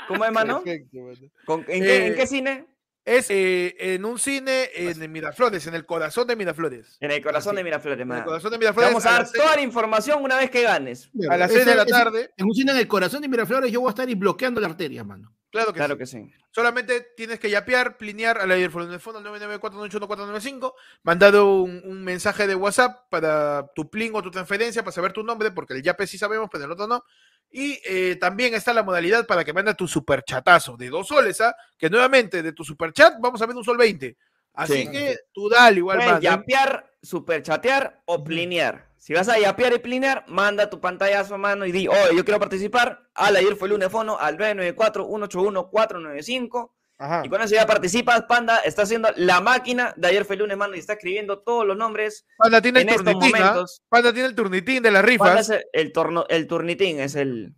¿Cómo 0.08 0.24
es, 0.26 0.32
mano? 0.32 0.62
Perfecto, 0.64 0.98
mano. 1.00 1.32
¿Con- 1.46 1.60
en, 1.68 1.84
qué, 1.84 2.06
en 2.08 2.14
Eh, 2.14 2.16
qué 2.16 2.28
cine? 2.28 2.66
Es 3.06 3.28
eh, 3.30 3.76
en 3.80 4.06
un 4.06 4.20
cine 4.20 4.70
en 4.76 5.02
el 5.02 5.10
Miraflores, 5.10 5.66
en 5.66 5.74
el 5.74 5.86
corazón 5.86 6.28
de 6.28 6.36
Miraflores. 6.36 6.98
En 7.00 7.12
el 7.12 7.24
corazón 7.24 7.56
de 7.56 7.64
Miraflores, 7.64 7.96
En 7.98 8.02
el 8.02 8.08
mano. 8.08 8.26
corazón 8.26 8.52
de 8.52 8.58
Te 8.58 8.60
Miraflores. 8.60 8.90
vamos 8.92 9.06
a 9.06 9.12
dar 9.12 9.32
toda 9.32 9.56
la 9.56 9.62
información 9.62 10.22
una 10.24 10.38
vez 10.38 10.52
que 10.52 10.62
ganes. 10.64 11.10
a 11.30 11.38
las 11.38 11.52
6 11.52 11.66
de 11.66 11.76
la 11.76 11.86
tarde. 11.86 12.32
En 12.38 12.46
un 12.46 12.54
cine 12.54 12.72
en 12.72 12.78
el 12.78 12.88
corazón 12.88 13.22
de 13.22 13.28
Miraflores 13.28 13.72
yo 13.72 13.80
voy 13.82 13.88
a 13.88 13.92
estar 13.92 14.08
ahí 14.08 14.16
bloqueando 14.16 14.62
la 14.62 14.68
arteria, 14.68 15.04
mano. 15.04 15.34
Claro 15.52 15.74
que 15.74 15.78
Claro 15.78 15.96
sí. 15.96 16.00
que 16.00 16.06
sí. 16.06 16.32
Solamente 16.52 17.08
tienes 17.16 17.40
que 17.40 17.50
yapear, 17.50 17.98
plinear 17.98 18.38
a 18.40 18.46
la 18.46 18.56
teléfono 18.56 18.86
del 18.88 19.00
fondo 19.00 19.22
994-981-495, 19.22 20.74
mandar 21.04 21.36
un, 21.38 21.82
un 21.86 22.04
mensaje 22.04 22.48
de 22.48 22.56
WhatsApp 22.56 23.08
para 23.10 23.68
tu 23.76 23.90
plin 23.90 24.12
o 24.16 24.22
tu 24.22 24.32
transferencia 24.32 24.84
para 24.84 24.92
saber 24.92 25.14
tu 25.14 25.24
nombre, 25.24 25.52
porque 25.52 25.74
el 25.74 25.84
yape 25.84 26.08
sí 26.08 26.18
sabemos, 26.18 26.50
pero 26.52 26.66
el 26.66 26.72
otro 26.72 26.88
no. 26.88 27.04
Y 27.52 27.80
eh, 27.86 28.16
también 28.20 28.54
está 28.54 28.74
la 28.74 28.84
modalidad 28.84 29.26
para 29.26 29.44
que 29.44 29.54
mandes 29.54 29.76
tu 29.78 29.88
superchatazo 29.88 30.78
de 30.78 30.90
dos 30.90 31.08
soles, 31.08 31.40
¿ah? 31.42 31.56
Que 31.78 31.90
nuevamente 31.90 32.44
de 32.44 32.54
tu 32.54 32.64
superchat 32.64 33.16
vamos 33.20 33.42
a 33.42 33.46
ver 33.46 33.56
un 33.56 33.64
sol 33.64 33.78
20. 33.78 34.16
Así 34.54 34.74
Sí. 34.86 34.92
que 34.92 35.18
tú 35.32 35.50
dale 35.50 35.78
igual 35.78 35.98
Puedes 35.98 36.12
más. 36.14 36.20
¿eh? 36.22 36.26
yapear, 36.26 36.92
superchatear 37.02 38.02
o 38.06 38.24
plinear. 38.24 38.89
Si 39.00 39.14
vas 39.14 39.30
a 39.30 39.40
yapear 39.40 39.74
y 39.74 39.80
plinear, 39.80 40.26
manda 40.28 40.70
tu 40.70 40.82
pantallazo, 40.82 41.38
mano, 41.38 41.66
y 41.66 41.72
di, 41.72 41.88
oye, 41.88 42.16
yo 42.18 42.26
quiero 42.26 42.40
participar. 42.40 43.08
Al 43.16 43.36
ayer 43.38 43.56
fue 43.56 43.70
lunes 43.70 43.90
fono 43.90 44.18
al 44.20 44.38
994-181-495. 44.38 46.72
Ajá. 47.02 47.22
Y 47.24 47.30
con 47.30 47.42
eso 47.42 47.56
ya 47.56 47.66
participas, 47.66 48.24
Panda 48.24 48.58
está 48.60 48.82
haciendo 48.82 49.08
la 49.16 49.40
máquina 49.40 49.94
de 49.96 50.10
ayer 50.10 50.26
fue 50.26 50.36
lunes, 50.36 50.58
mano, 50.58 50.76
y 50.76 50.80
está 50.80 50.92
escribiendo 50.94 51.40
todos 51.40 51.66
los 51.66 51.78
nombres 51.78 52.26
Panda 52.38 52.62
tiene 52.62 52.82
el 52.82 52.90
en 52.90 52.92
estos 52.94 53.06
turnitín, 53.06 53.36
¿ah? 53.38 53.40
momentos. 53.40 53.82
Panda 53.88 54.12
tiene 54.12 54.28
el 54.28 54.36
turnitín 54.36 54.84
de 54.84 54.92
las 54.92 55.02
Panda 55.04 55.12
rifas. 55.12 55.40
es 55.40 55.50
el, 55.50 55.64
el 55.72 55.92
torno, 55.94 56.26
el 56.28 56.46
turnitín, 56.46 57.00
es 57.00 57.16
el... 57.16 57.56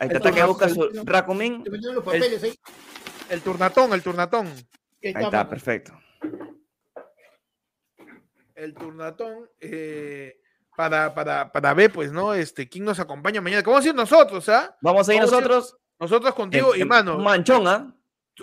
Ahí 0.00 0.08
te 0.08 0.14
El 0.14 0.16
está 0.16 0.32
que 0.32 0.42
busca 0.42 0.68
su 0.68 0.82
el- 0.86 1.06
Rakumin. 1.06 1.62
Te 1.62 1.70
metieron 1.70 1.94
los 1.94 2.04
papeles 2.04 2.42
ahí. 2.42 2.58
El 3.30 3.42
turnatón, 3.42 3.92
el 3.92 4.02
turnatón. 4.02 4.48
Ahí 4.48 5.12
está, 5.14 5.48
perfecto. 5.48 5.92
El 8.54 8.74
turnatón 8.74 9.48
eh, 9.60 10.40
para, 10.76 11.14
para, 11.14 11.50
para 11.52 11.74
ver, 11.74 11.92
pues, 11.92 12.12
¿no? 12.12 12.34
Este, 12.34 12.68
quién 12.68 12.84
nos 12.84 12.98
acompaña 13.00 13.40
mañana. 13.40 13.62
¿Cómo 13.62 13.80
nosotros, 13.80 14.48
ah? 14.48 14.76
Vamos 14.80 15.08
a 15.08 15.14
ir 15.14 15.20
Vamos 15.20 15.32
a 15.32 15.36
ir 15.36 15.42
nosotros. 15.42 15.76
Nosotros 15.98 16.34
contigo 16.34 16.74
en- 16.74 16.78
y 16.80 16.82
en 16.82 16.88
mano. 16.88 17.16
Un 17.16 17.24
manchón, 17.24 17.66
¿ah? 17.68 17.94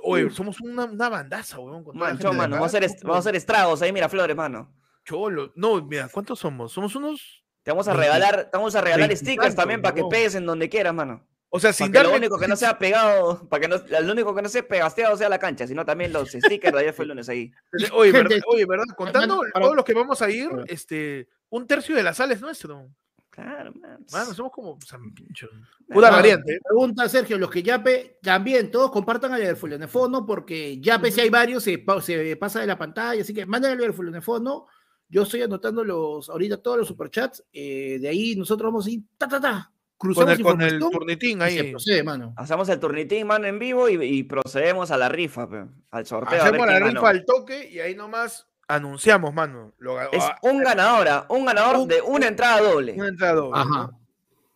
Oye, 0.04 0.30
somos 0.30 0.62
una, 0.62 0.86
una 0.86 1.10
bandaza, 1.10 1.60
weón. 1.60 1.84
manchón, 1.94 2.38
mano. 2.38 2.56
Vamos 2.56 2.74
a, 2.74 2.78
hacer, 2.78 2.90
vamos 3.04 3.18
a 3.18 3.20
hacer 3.20 3.36
estragos 3.36 3.82
ahí, 3.82 3.92
mira, 3.92 4.08
flores, 4.08 4.36
mano. 4.36 4.74
Cholo. 5.04 5.52
No, 5.56 5.82
mira, 5.84 6.08
¿cuántos 6.10 6.40
somos? 6.40 6.72
Somos 6.72 6.96
unos. 6.96 7.44
Te 7.64 7.72
vamos 7.72 7.88
a 7.88 7.94
regalar, 7.94 8.50
te 8.50 8.58
vamos 8.58 8.74
a 8.76 8.82
regalar 8.82 9.16
stickers 9.16 9.56
también 9.56 9.82
para 9.82 9.94
que 9.94 10.04
pegues 10.10 10.36
en 10.36 10.46
donde 10.46 10.70
quieras, 10.70 10.94
mano. 10.94 11.28
O 11.54 11.60
sea, 11.60 11.74
sin 11.74 11.92
que 11.92 12.02
lo 12.02 12.16
único 12.16 12.40
que 12.40 12.48
no 12.48 12.56
sea 12.56 12.80
pegado, 12.80 13.48
para 13.50 13.62
que 13.62 13.68
no, 13.68 13.76
lo 14.02 14.12
único 14.14 14.34
que 14.34 14.42
no 14.42 14.48
sea 14.48 14.66
pegasteado 14.66 15.18
sea 15.18 15.28
la 15.28 15.38
cancha, 15.38 15.68
sino 15.68 15.86
también 15.86 16.14
los 16.14 16.32
stickers 16.32 16.74
de 16.74 16.80
ayer 16.80 16.94
fue 16.94 17.04
el 17.04 17.10
lunes 17.10 17.28
ahí. 17.28 17.52
Oye, 17.92 18.12
Gente, 18.14 18.36
¿verdad? 18.36 18.46
Oye, 18.48 18.66
¿verdad? 18.66 18.86
Contando 18.96 19.42
todos 19.54 19.76
los 19.76 19.84
que 19.84 19.94
vamos 19.94 20.22
a 20.22 20.30
ir, 20.30 20.50
este, 20.68 21.28
un 21.50 21.68
tercio 21.68 21.94
de 21.94 22.04
la 22.04 22.14
sala 22.14 22.34
es 22.34 22.42
nuestro. 22.42 22.90
Claro, 23.30 23.74
man. 23.74 24.06
Mano, 24.12 24.34
somos 24.34 24.52
como 24.52 24.78
San 24.86 25.14
Pincho. 25.14 25.50
Pura 25.88 26.10
variante. 26.10 26.54
¿eh? 26.56 26.60
Pregunta 26.64 27.08
Sergio, 27.08 27.38
los 27.38 27.50
que 27.50 27.64
Yape 27.64 28.20
también, 28.22 28.72
todos 28.72 28.92
compartan 28.92 29.34
al 29.34 29.56
Fono 29.88 30.26
porque 30.26 30.80
Yape 30.80 31.12
si 31.12 31.22
hay 31.22 31.30
varios, 31.30 31.64
se, 31.64 31.80
pa- 31.80 32.02
se 32.02 32.36
pasa 32.38 32.60
de 32.62 32.68
la 32.68 32.78
pantalla, 32.78 33.22
así 33.22 33.34
que 33.34 33.46
manden 33.46 33.82
al 33.82 33.94
Fono. 34.22 34.68
Yo 35.08 35.24
estoy 35.24 35.42
anotando 35.42 35.84
los, 35.84 36.30
ahorita 36.30 36.62
todos 36.62 36.78
los 36.78 36.88
superchats, 36.88 37.44
eh, 37.52 38.00
de 38.00 38.08
ahí 38.08 38.36
nosotros 38.38 38.68
vamos 38.72 38.88
a 38.88 38.92
ir, 38.92 39.02
ta, 39.18 39.28
ta, 39.28 39.42
ta, 39.42 39.71
Con 40.02 40.14
cruzamos 40.14 40.38
el, 40.40 40.44
con 40.44 40.62
el 40.62 40.80
turnitín 40.80 41.38
se 41.40 41.44
ahí. 41.44 41.72
procede, 41.72 42.04
mano. 42.04 42.34
Hacemos 42.36 42.68
el 42.70 42.80
turnitín, 42.80 43.28
mano, 43.28 43.46
en 43.46 43.60
vivo 43.60 43.88
y, 43.88 44.04
y 44.04 44.24
procedemos 44.24 44.90
a 44.90 44.98
la 44.98 45.10
rifa, 45.10 45.48
pe, 45.48 45.66
al 45.92 46.06
sorteo. 46.08 46.42
Hacemos 46.42 46.66
la 46.66 46.80
rifa 46.80 47.10
al 47.10 47.24
toque 47.24 47.70
y 47.70 47.80
ahí 47.80 47.94
nomás 47.96 48.48
anunciamos, 48.68 49.34
mano. 49.34 49.74
Lo, 49.78 50.02
Es 50.02 50.24
ah, 50.24 50.38
un 50.42 50.64
ganador, 50.64 51.26
un 51.30 51.46
ganador 51.46 51.78
Un- 51.78 51.88
de 51.88 52.02
una 52.02 52.28
entrada 52.28 52.62
doble. 52.62 52.94
un 52.94 53.06
entrado. 53.06 53.54
Ajá. 53.56 53.92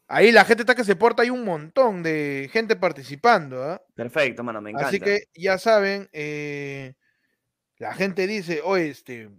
Ahí 0.08 0.32
la 0.32 0.46
gente 0.46 0.64
está 0.64 0.74
que 0.76 0.84
se 0.84 0.96
porta, 0.96 1.24
hay 1.24 1.30
un 1.32 1.44
montón 1.44 2.02
de 2.04 2.50
gente 2.52 2.76
participando, 2.76 3.64
¿ah? 3.64 3.82
Perfecto, 3.96 4.44
mano, 4.44 4.62
me 4.62 4.70
encanta. 4.72 4.90
Así 4.90 5.00
que 5.00 5.24
ya 5.36 5.58
saben, 5.58 6.10
eh, 6.14 6.94
la 7.78 7.94
gente 7.94 8.26
dice, 8.28 8.62
oye, 8.64 8.90
este, 8.90 9.30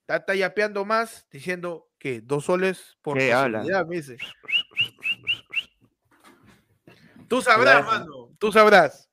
está, 0.00 0.16
está 0.16 0.34
yapeando 0.34 0.84
más, 0.86 1.26
diciendo 1.30 1.88
que 1.98 2.20
dos 2.22 2.44
soles 2.46 2.96
por 3.02 3.18
¿Qué 3.18 3.32
habla? 3.32 3.62
me 3.84 3.96
dice. 3.96 4.16
Tú 7.28 7.42
sabrás, 7.42 7.84
mano, 7.84 8.30
tú 8.38 8.50
sabrás. 8.52 9.10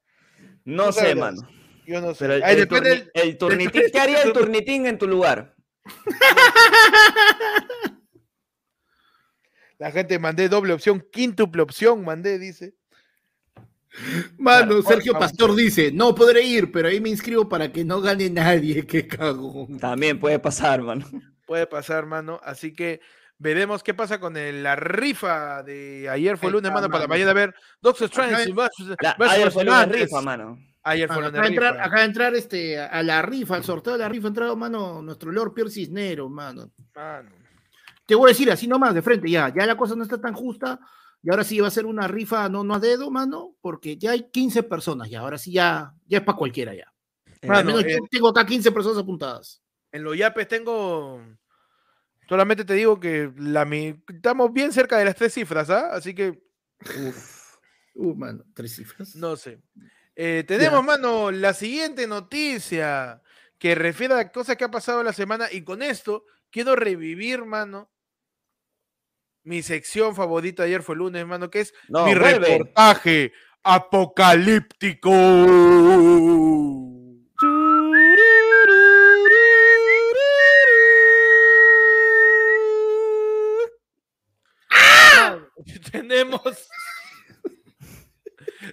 no 0.63 0.87
tú 0.87 0.93
sé, 0.93 0.99
sabrás. 0.99 1.17
mano. 1.35 1.49
Yo 1.85 2.01
no 2.01 2.13
sé. 2.13 2.19
Pero 2.19 2.33
el, 2.35 2.43
Ahí 2.43 2.53
el 2.53 2.59
depende 2.61 2.89
turni- 3.05 3.11
el- 3.13 3.21
el 3.29 3.37
turnitín, 3.37 3.81
¿qué 3.91 3.99
haría 3.99 4.21
el 4.23 4.33
turnitín 4.33 4.85
en 4.87 4.97
tu 4.97 5.07
lugar? 5.07 5.55
La 9.77 9.91
gente 9.91 10.17
mandé 10.19 10.47
doble 10.47 10.73
opción, 10.73 11.05
quíntuple 11.11 11.61
opción, 11.61 12.03
mandé, 12.05 12.39
dice. 12.39 12.75
Mano, 14.37 14.67
Claro, 14.67 14.81
Sergio 14.83 15.13
vamos. 15.13 15.29
Pastor 15.31 15.55
dice, 15.55 15.91
no 15.91 16.15
podré 16.15 16.41
ir, 16.43 16.71
pero 16.71 16.87
ahí 16.87 16.99
me 17.01 17.09
inscribo 17.09 17.47
para 17.47 17.71
que 17.71 17.83
no 17.83 18.01
gane 18.01 18.29
nadie, 18.29 18.85
qué 18.87 19.07
cagón. 19.07 19.77
También 19.79 20.19
puede 20.19 20.39
pasar, 20.39 20.81
mano. 20.81 21.05
Puede 21.45 21.67
pasar, 21.67 22.05
mano. 22.05 22.39
Así 22.43 22.73
que 22.73 23.01
veremos 23.37 23.83
qué 23.83 23.93
pasa 23.93 24.19
con 24.19 24.37
el- 24.37 24.63
la 24.63 24.75
rifa 24.75 25.63
de 25.63 26.07
ayer 26.09 26.37
fue 26.37 26.47
Ahí 26.47 26.53
lunes, 26.53 26.71
mano, 26.71 26.89
para 26.89 27.07
mañana 27.07 27.33
ver 27.33 27.53
Doctor 27.81 28.07
Acá 28.07 28.23
Strange. 28.25 28.49
en- 28.49 28.55
versus- 28.55 28.95
La- 29.01 29.15
versus 29.17 29.35
ayer 29.37 29.51
fue 29.51 29.65
lunes 29.65 29.87
rifa, 29.89 30.21
mano. 30.21 30.57
Ayer 30.83 31.07
fue 31.07 31.17
lunes 31.23 31.39
acá, 31.39 31.47
entrar, 31.47 31.73
rifa. 31.73 31.85
acá 31.85 32.03
entrar 32.05 32.35
este, 32.35 32.79
a 32.79 33.01
la 33.03 33.21
rifa, 33.21 33.55
al 33.55 33.63
sorteo 33.63 33.93
de 33.93 33.99
la 33.99 34.09
rifa, 34.09 34.27
ha 34.27 34.29
entrado, 34.29 34.55
mano, 34.55 35.01
nuestro 35.01 35.31
Lord 35.31 35.53
Pierre 35.53 35.71
Cisnero, 35.71 36.29
mano. 36.29 36.71
Mano. 36.95 37.31
Te 38.05 38.13
voy 38.13 38.29
a 38.29 38.33
decir 38.33 38.51
así 38.51 38.67
nomás, 38.67 38.93
de 38.93 39.01
frente, 39.01 39.29
ya, 39.29 39.51
ya 39.53 39.65
la 39.65 39.75
cosa 39.75 39.95
no 39.95 40.03
está 40.03 40.21
tan 40.21 40.33
justa, 40.35 40.79
y 41.23 41.31
ahora 41.31 41.43
sí 41.43 41.59
va 41.59 41.67
a 41.69 41.71
ser 41.71 41.87
una 41.87 42.07
rifa 42.07 42.47
no, 42.49 42.63
no 42.63 42.75
a 42.75 42.79
dedo, 42.79 43.09
mano, 43.09 43.55
porque 43.61 43.97
ya 43.97 44.11
hay 44.11 44.29
15 44.29 44.61
personas, 44.61 45.09
ya, 45.09 45.21
ahora 45.21 45.39
sí 45.39 45.51
ya, 45.51 45.91
ya 46.05 46.19
es 46.19 46.23
para 46.23 46.37
cualquiera 46.37 46.75
ya. 46.75 46.91
Al 47.41 47.49
Mano, 47.49 47.65
menos 47.67 47.83
eh, 47.85 47.97
yo 47.99 48.07
tengo 48.09 48.29
acá 48.29 48.45
15 48.45 48.71
personas 48.71 48.99
apuntadas. 48.99 49.61
En 49.91 50.03
los 50.03 50.15
yapes 50.15 50.47
tengo. 50.47 51.19
Solamente 52.27 52.65
te 52.65 52.73
digo 52.73 52.99
que 52.99 53.31
la 53.37 53.65
mi- 53.65 54.01
estamos 54.07 54.51
bien 54.51 54.71
cerca 54.73 54.97
de 54.97 55.05
las 55.05 55.15
tres 55.15 55.33
cifras, 55.33 55.69
¿ah? 55.69 55.89
Así 55.93 56.13
que 56.15 56.41
Uh, 57.93 58.13
mano, 58.13 58.43
tres 58.53 58.75
cifras. 58.75 59.15
no 59.15 59.35
sé. 59.37 59.61
Eh, 60.15 60.43
tenemos, 60.47 60.83
mano, 60.83 61.31
la 61.31 61.53
siguiente 61.53 62.07
noticia 62.07 63.21
que 63.57 63.73
refiere 63.75 64.13
a 64.15 64.31
cosas 64.31 64.57
que 64.57 64.63
ha 64.65 64.71
pasado 64.71 65.01
la 65.03 65.13
semana 65.13 65.47
y 65.51 65.63
con 65.63 65.81
esto 65.81 66.25
quiero 66.51 66.75
revivir, 66.75 67.45
mano, 67.45 67.89
mi 69.43 69.61
sección 69.61 70.15
favorita 70.15 70.63
ayer 70.63 70.81
fue 70.83 70.95
el 70.95 70.99
lunes, 70.99 71.21
hermano, 71.21 71.49
que 71.49 71.61
es 71.61 71.73
No, 71.87 72.05
mi 72.05 72.15
vuelve. 72.15 72.47
reportaje 72.57 73.31
apocalíptico. 73.63 75.09
Tenemos 86.15 86.69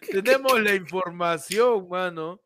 tenemos 0.10 0.60
la 0.60 0.74
información, 0.74 1.88
mano, 1.88 2.40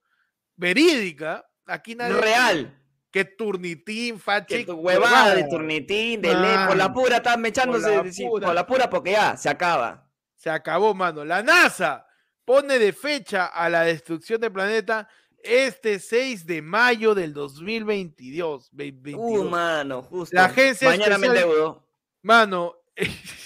verídica. 0.57 1.47
Aquí 1.67 1.95
nadie 1.95 2.21
Real. 2.21 2.83
que 3.11 3.25
turnitín, 3.25 4.21
fache, 4.21 4.65
huevada 4.65 5.35
de 5.35 5.45
turnitín, 5.49 6.23
de 6.23 6.35
ley, 6.35 6.57
por 6.69 6.77
la 6.77 6.93
pura, 6.93 7.17
están 7.17 7.41
mechándose. 7.41 7.97
Por 7.97 8.07
la 8.07 8.13
sí, 8.13 8.25
pura. 8.25 8.47
Por 8.47 8.55
la 8.55 8.67
pura, 8.67 8.91
porque 8.91 9.13
ya, 9.13 9.37
se 9.37 9.49
acaba. 9.49 10.09
Se 10.37 10.49
acabó, 10.49 10.95
mano. 10.95 11.25
La 11.25 11.43
NASA 11.43 12.07
pone 12.45 12.79
de 12.79 12.93
fecha 12.93 13.47
a 13.47 13.69
la 13.69 13.83
destrucción 13.83 14.41
del 14.41 14.53
planeta 14.53 15.09
este 15.43 15.99
6 15.99 16.47
de 16.47 16.63
mayo 16.63 17.15
del 17.15 17.33
2022. 17.33 18.69
ve- 18.73 18.93
22. 18.93 19.41
Uh, 19.41 19.45
mano, 19.51 20.03
justo. 20.03 20.35
La 20.35 20.47
agencia 20.47 20.89
Mañana 20.89 21.19
me 21.19 21.27
endeudo. 21.27 21.89
Mano, 22.23 22.75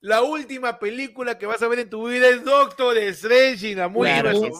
la 0.00 0.22
última 0.22 0.78
película 0.78 1.38
que 1.38 1.46
vas 1.46 1.60
a 1.62 1.68
ver 1.68 1.80
en 1.80 1.90
tu 1.90 2.08
vida 2.08 2.28
es 2.28 2.44
Doctor 2.44 2.96
Strange 2.98 3.68
y 3.70 3.74
la 3.74 3.92
Claro 3.92 4.30
sí, 4.32 4.50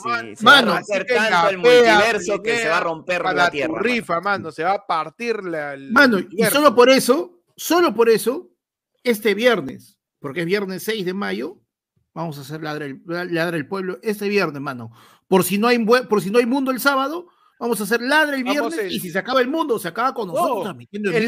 mano. 0.43 0.72
se 0.84 0.93
va 0.99 1.01
a 1.01 1.05
que 1.05 1.14
tanto 1.14 1.49
el 1.51 1.59
multiverso 1.59 2.43
que 2.43 2.59
se 2.59 2.68
va 2.68 2.78
a 2.78 2.80
romper 2.80 3.22
Para 3.22 3.34
la 3.45 3.51
tierra. 3.51 3.72
mano. 3.72 3.82
rifa, 3.82 4.20
mano, 4.20 4.51
se 4.53 4.64
va 4.64 4.72
a 4.72 4.86
partir 4.86 5.43
la. 5.45 5.76
Mano, 5.91 6.18
y 6.18 6.45
solo 6.47 6.74
por 6.74 6.91
eso, 6.91 7.41
solo 7.57 7.95
por 7.95 8.09
eso, 8.09 8.51
este 9.05 9.34
viernes, 9.34 9.99
porque 10.20 10.41
es 10.41 10.47
viernes 10.47 10.82
6 10.82 11.05
de 11.07 11.14
mayo, 11.14 11.61
vamos 12.14 12.36
a 12.39 12.41
hacer 12.41 12.61
ladra 12.62 12.86
el, 12.86 13.01
ladra 13.07 13.57
el 13.57 13.68
pueblo 13.68 13.99
este 14.03 14.28
viernes, 14.28 14.61
mano. 14.61 14.91
Por 15.28 15.45
si 15.45 15.57
no 15.59 15.68
hay 15.68 15.78
por 15.84 16.20
si 16.20 16.30
no 16.30 16.39
hay 16.39 16.47
mundo 16.47 16.72
el 16.72 16.80
sábado, 16.80 17.28
vamos 17.61 17.80
a 17.80 17.84
hacer 17.84 18.01
ladra 18.01 18.34
el 18.36 18.43
viernes 18.43 18.76
el- 18.78 18.91
y 18.93 18.99
si 18.99 19.11
se 19.11 19.18
acaba 19.20 19.41
el 19.41 19.49
mundo, 19.49 19.78
se 19.78 19.86
acaba 19.89 20.12
con 20.14 20.26
nosotros 20.28 20.57
No, 20.59 20.62
transmitiendo 20.64 21.11
en 21.11 21.16
el- 21.16 21.22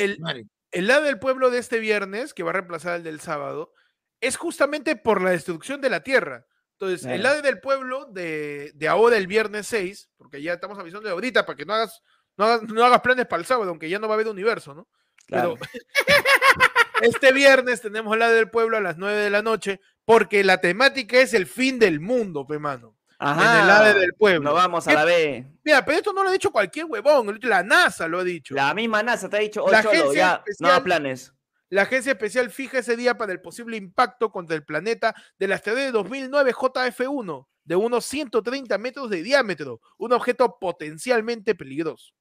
el 0.00 0.48
el- 0.78 0.86
lado 0.86 1.04
del 1.04 1.18
pueblo 1.18 1.50
de 1.50 1.58
este 1.58 1.78
viernes, 1.78 2.34
que 2.34 2.42
va 2.42 2.50
a 2.50 2.54
reemplazar 2.54 2.92
al 2.94 3.02
del 3.02 3.20
sábado, 3.20 3.72
es 4.20 4.36
justamente 4.36 4.96
por 4.96 5.20
la 5.22 5.30
destrucción 5.30 5.80
de 5.80 5.90
la 5.90 6.02
Tierra. 6.02 6.46
Entonces, 6.78 7.06
el 7.06 7.22
lado 7.22 7.40
del 7.40 7.60
pueblo 7.60 8.04
de, 8.06 8.70
de 8.74 8.88
ahora, 8.88 9.16
el 9.16 9.26
viernes 9.26 9.66
6, 9.68 10.10
porque 10.18 10.42
ya 10.42 10.52
estamos 10.54 10.78
avisando 10.78 11.06
de 11.06 11.12
ahorita 11.12 11.46
para 11.46 11.56
que 11.56 11.64
no 11.64 11.72
hagas, 11.74 12.02
no 12.36 12.44
hagas, 12.44 12.62
no 12.64 12.84
hagas 12.84 13.00
planes 13.00 13.26
para 13.26 13.40
el 13.40 13.46
sábado, 13.46 13.70
aunque 13.70 13.88
ya 13.88 13.98
no 13.98 14.08
va 14.08 14.14
a 14.14 14.16
haber 14.16 14.28
universo, 14.28 14.74
¿no? 14.74 14.86
Claro. 15.26 15.54
Pero 15.58 15.70
este 17.02 17.32
viernes 17.32 17.80
tenemos 17.80 18.12
el 18.12 18.20
lado 18.20 18.34
del 18.34 18.50
pueblo 18.50 18.76
a 18.76 18.80
las 18.80 18.96
9 18.98 19.16
de 19.18 19.30
la 19.30 19.42
noche, 19.42 19.80
porque 20.04 20.44
la 20.44 20.60
temática 20.60 21.18
es 21.18 21.34
el 21.34 21.46
fin 21.46 21.78
del 21.78 22.00
mundo, 22.00 22.46
pe 22.46 22.58
mano. 22.58 22.95
Ajá. 23.18 23.54
En 23.54 23.60
el 23.62 23.66
lado 23.66 23.98
del 24.00 24.12
pueblo. 24.14 24.40
Nos 24.50 24.54
vamos 24.54 24.86
a 24.86 24.90
¿Qué- 24.90 24.96
la 24.96 25.04
B. 25.04 25.46
Mira, 25.64 25.84
pero 25.84 25.98
esto 25.98 26.12
no 26.12 26.22
lo 26.22 26.28
ha 26.28 26.32
dicho 26.32 26.50
cualquier 26.50 26.84
huevón, 26.86 27.38
la 27.42 27.62
NASA 27.62 28.06
lo 28.08 28.20
ha 28.20 28.24
dicho. 28.24 28.54
La 28.54 28.74
misma 28.74 29.02
NASA 29.02 29.28
te 29.28 29.36
ha 29.36 29.40
dicho, 29.40 29.60
La 29.70 29.80
ocho, 29.80 29.88
cholo, 29.90 30.00
agencia 30.02 30.22
ya, 30.22 30.32
no 30.36 30.44
especial- 30.46 30.70
hagas 30.70 30.80
planes. 30.82 31.32
La 31.68 31.82
agencia 31.82 32.12
especial 32.12 32.50
fija 32.50 32.78
ese 32.78 32.96
día 32.96 33.18
para 33.18 33.32
el 33.32 33.40
posible 33.40 33.76
impacto 33.76 34.30
contra 34.30 34.54
el 34.54 34.64
planeta 34.64 35.14
del 35.38 35.52
asteroide 35.52 35.90
2009 35.90 36.52
JF1 36.52 37.48
de 37.64 37.74
unos 37.74 38.04
130 38.04 38.78
metros 38.78 39.10
de 39.10 39.22
diámetro, 39.24 39.80
un 39.98 40.12
objeto 40.12 40.58
potencialmente 40.60 41.54
peligroso. 41.56 42.12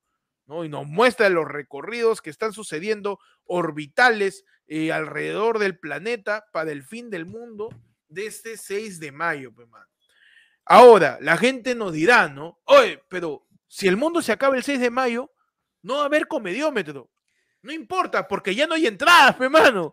¿no? 0.48 0.64
Y 0.66 0.70
nos 0.70 0.88
muestra 0.88 1.30
los 1.30 1.48
recorridos 1.48 2.22
que 2.22 2.30
están 2.32 2.54
sucediendo 2.54 3.20
orbitales 3.46 4.46
eh, 4.68 4.91
alrededor 4.91 5.60
del 5.60 5.78
planeta 5.78 6.46
para 6.52 6.72
el 6.72 6.84
fin 6.84 7.10
del 7.12 7.26
mundo 7.28 7.70
de 8.08 8.26
este 8.28 8.58
6 8.58 9.00
de 9.00 9.12
mayo. 9.12 9.54
pe, 9.54 9.66
mano. 9.68 9.86
Ahora, 10.66 11.18
la 11.22 11.38
gente 11.38 11.76
nos 11.76 11.93
dirá, 11.93 12.28
¿no? 12.28 12.59
Oye, 12.66 13.03
pero 13.07 13.47
si 13.68 13.88
el 13.88 13.97
mundo 13.97 14.22
se 14.22 14.32
acaba 14.32 14.55
el 14.55 14.63
6 14.63 14.80
de 14.80 14.89
mayo, 14.89 15.32
no 15.82 15.97
va 15.97 16.03
a 16.03 16.05
haber 16.05 16.28
comediómetro. 16.28 17.11
No 17.61 17.72
importa, 17.72 18.28
porque 18.28 18.53
ya 18.53 18.68
no 18.68 18.76
hay 18.76 18.88
entradas, 18.88 19.36
pe 19.38 19.49
mano. 19.49 19.91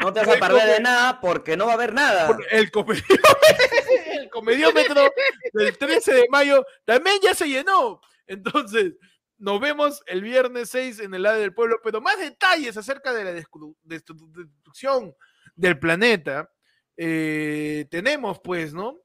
No 0.00 0.12
te 0.12 0.20
vas 0.20 0.36
a 0.36 0.40
perder 0.40 0.76
de 0.76 0.80
nada 0.80 1.20
porque 1.20 1.56
no 1.56 1.66
va 1.66 1.72
a 1.72 1.74
haber 1.74 1.92
nada. 1.92 2.36
El 2.50 2.70
comediómetro, 2.70 3.36
el 4.12 4.30
comediómetro 4.30 5.12
del 5.52 5.76
13 5.76 6.14
de 6.14 6.26
mayo 6.30 6.64
también 6.84 7.16
ya 7.22 7.34
se 7.34 7.48
llenó. 7.48 8.00
Entonces, 8.26 8.94
nos 9.38 9.60
vemos 9.60 10.02
el 10.06 10.22
viernes 10.22 10.70
6 10.70 11.00
en 11.00 11.14
el 11.14 11.22
lado 11.22 11.38
del 11.38 11.54
pueblo, 11.54 11.80
pero 11.82 12.00
más 12.00 12.18
detalles 12.18 12.76
acerca 12.76 13.12
de 13.12 13.24
la 13.24 13.32
destrucción 13.82 15.14
del 15.54 15.78
planeta. 15.78 16.50
Eh, 17.02 17.86
tenemos, 17.90 18.40
pues, 18.44 18.74
¿no? 18.74 18.98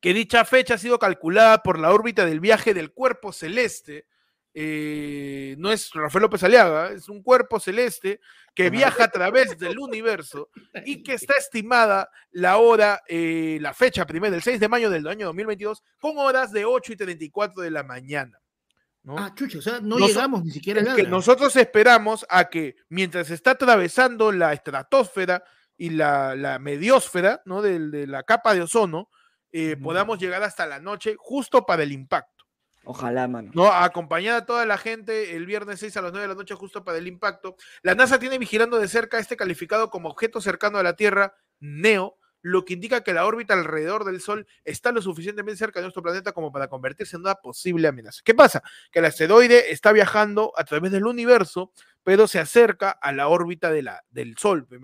Que 0.00 0.14
dicha 0.14 0.44
fecha 0.46 0.74
ha 0.74 0.78
sido 0.78 0.98
calculada 0.98 1.62
por 1.62 1.78
la 1.78 1.92
órbita 1.92 2.24
del 2.24 2.40
viaje 2.40 2.72
del 2.72 2.92
cuerpo 2.92 3.30
celeste. 3.32 4.06
eh, 4.54 5.54
no 5.58 5.70
es 5.70 5.90
Rafael 5.92 6.22
López 6.22 6.42
Aliaga, 6.42 6.90
es 6.92 7.08
un 7.08 7.22
cuerpo 7.22 7.60
celeste 7.60 8.20
que 8.54 8.70
viaja 8.70 9.04
a 9.04 9.10
través 9.10 9.56
del 9.58 9.78
universo 9.78 10.48
y 10.84 11.02
que 11.02 11.12
está 11.14 11.34
estimada 11.38 12.10
la 12.32 12.56
hora, 12.56 13.02
eh, 13.06 13.58
la 13.60 13.72
fecha 13.74 14.04
primera, 14.06 14.34
el 14.34 14.42
6 14.42 14.58
de 14.58 14.68
mayo 14.68 14.88
del 14.90 15.06
año 15.06 15.26
2022, 15.26 15.82
con 16.00 16.16
horas 16.18 16.50
de 16.52 16.64
8 16.64 16.92
y 16.94 16.96
34 16.96 17.62
de 17.62 17.70
la 17.70 17.82
mañana. 17.84 18.40
¿no? 19.04 19.16
Ah, 19.18 19.32
chucho, 19.34 19.58
o 19.58 19.62
sea, 19.62 19.80
no 19.80 19.96
Noso- 19.96 20.08
llegamos 20.08 20.44
ni 20.44 20.50
siquiera 20.50 20.80
que 20.82 20.86
ladra. 20.88 21.08
nosotros 21.08 21.54
esperamos 21.54 22.26
a 22.28 22.48
que 22.48 22.74
mientras 22.88 23.30
está 23.30 23.52
atravesando 23.52 24.32
la 24.32 24.52
estratosfera 24.54 25.44
y 25.78 25.90
la, 25.90 26.34
la 26.34 26.58
mediosfera, 26.58 27.40
¿no? 27.46 27.62
Del- 27.62 27.90
De, 27.90 28.06
la 28.06 28.22
capa 28.24 28.52
de 28.52 28.60
ozono, 28.60 29.08
eh, 29.52 29.76
podamos 29.82 30.18
llegar 30.18 30.42
hasta 30.42 30.66
la 30.66 30.78
noche 30.80 31.14
justo 31.18 31.64
para 31.64 31.82
el 31.84 31.92
impacto. 31.92 32.44
Ojalá, 32.84 33.28
mano. 33.28 33.50
¿no? 33.54 33.72
Acompañar 33.72 34.34
a 34.36 34.44
toda 34.46 34.64
la 34.66 34.76
gente 34.78 35.36
el 35.36 35.46
viernes 35.46 35.80
6 35.80 35.96
a 35.96 36.02
las 36.02 36.12
9 36.12 36.22
de 36.26 36.34
la 36.34 36.38
noche 36.38 36.54
justo 36.54 36.84
para 36.84 36.98
el 36.98 37.06
impacto. 37.06 37.56
La 37.82 37.94
NASA 37.94 38.18
tiene 38.18 38.38
vigilando 38.38 38.78
de 38.78 38.88
cerca 38.88 39.18
este 39.18 39.36
calificado 39.36 39.90
como 39.90 40.08
objeto 40.08 40.40
cercano 40.40 40.78
a 40.78 40.82
la 40.82 40.94
Tierra, 40.96 41.34
NEO, 41.60 42.16
lo 42.40 42.64
que 42.64 42.74
indica 42.74 43.02
que 43.02 43.12
la 43.12 43.26
órbita 43.26 43.52
alrededor 43.54 44.04
del 44.04 44.20
Sol 44.20 44.46
está 44.64 44.92
lo 44.92 45.02
suficientemente 45.02 45.58
cerca 45.58 45.80
de 45.80 45.84
nuestro 45.84 46.02
planeta 46.02 46.32
como 46.32 46.50
para 46.52 46.68
convertirse 46.68 47.16
en 47.16 47.22
una 47.22 47.34
posible 47.34 47.88
amenaza. 47.88 48.22
¿Qué 48.24 48.32
pasa? 48.34 48.62
Que 48.90 49.00
el 49.00 49.04
asteroide 49.06 49.70
está 49.72 49.92
viajando 49.92 50.52
a 50.56 50.64
través 50.64 50.92
del 50.92 51.04
universo, 51.06 51.72
pero 52.04 52.26
se 52.26 52.38
acerca 52.38 52.90
a 52.90 53.12
la 53.12 53.28
órbita 53.28 53.70
de 53.70 53.82
la, 53.82 54.02
del 54.10 54.38
Sol, 54.38 54.66
pe, 54.66 54.78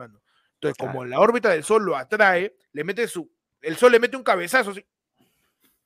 Entonces, 0.55 0.77
como 0.79 1.05
la 1.05 1.21
órbita 1.21 1.51
del 1.51 1.65
Sol 1.65 1.85
lo 1.85 1.97
atrae, 1.97 2.57
le 2.73 2.85
mete 2.85 3.07
su, 3.09 3.31
el 3.61 3.77
Sol 3.77 3.93
le 3.93 4.01
mete 4.01 4.17
un 4.17 4.23
cabezazo, 4.23 4.71
así, 4.71 4.85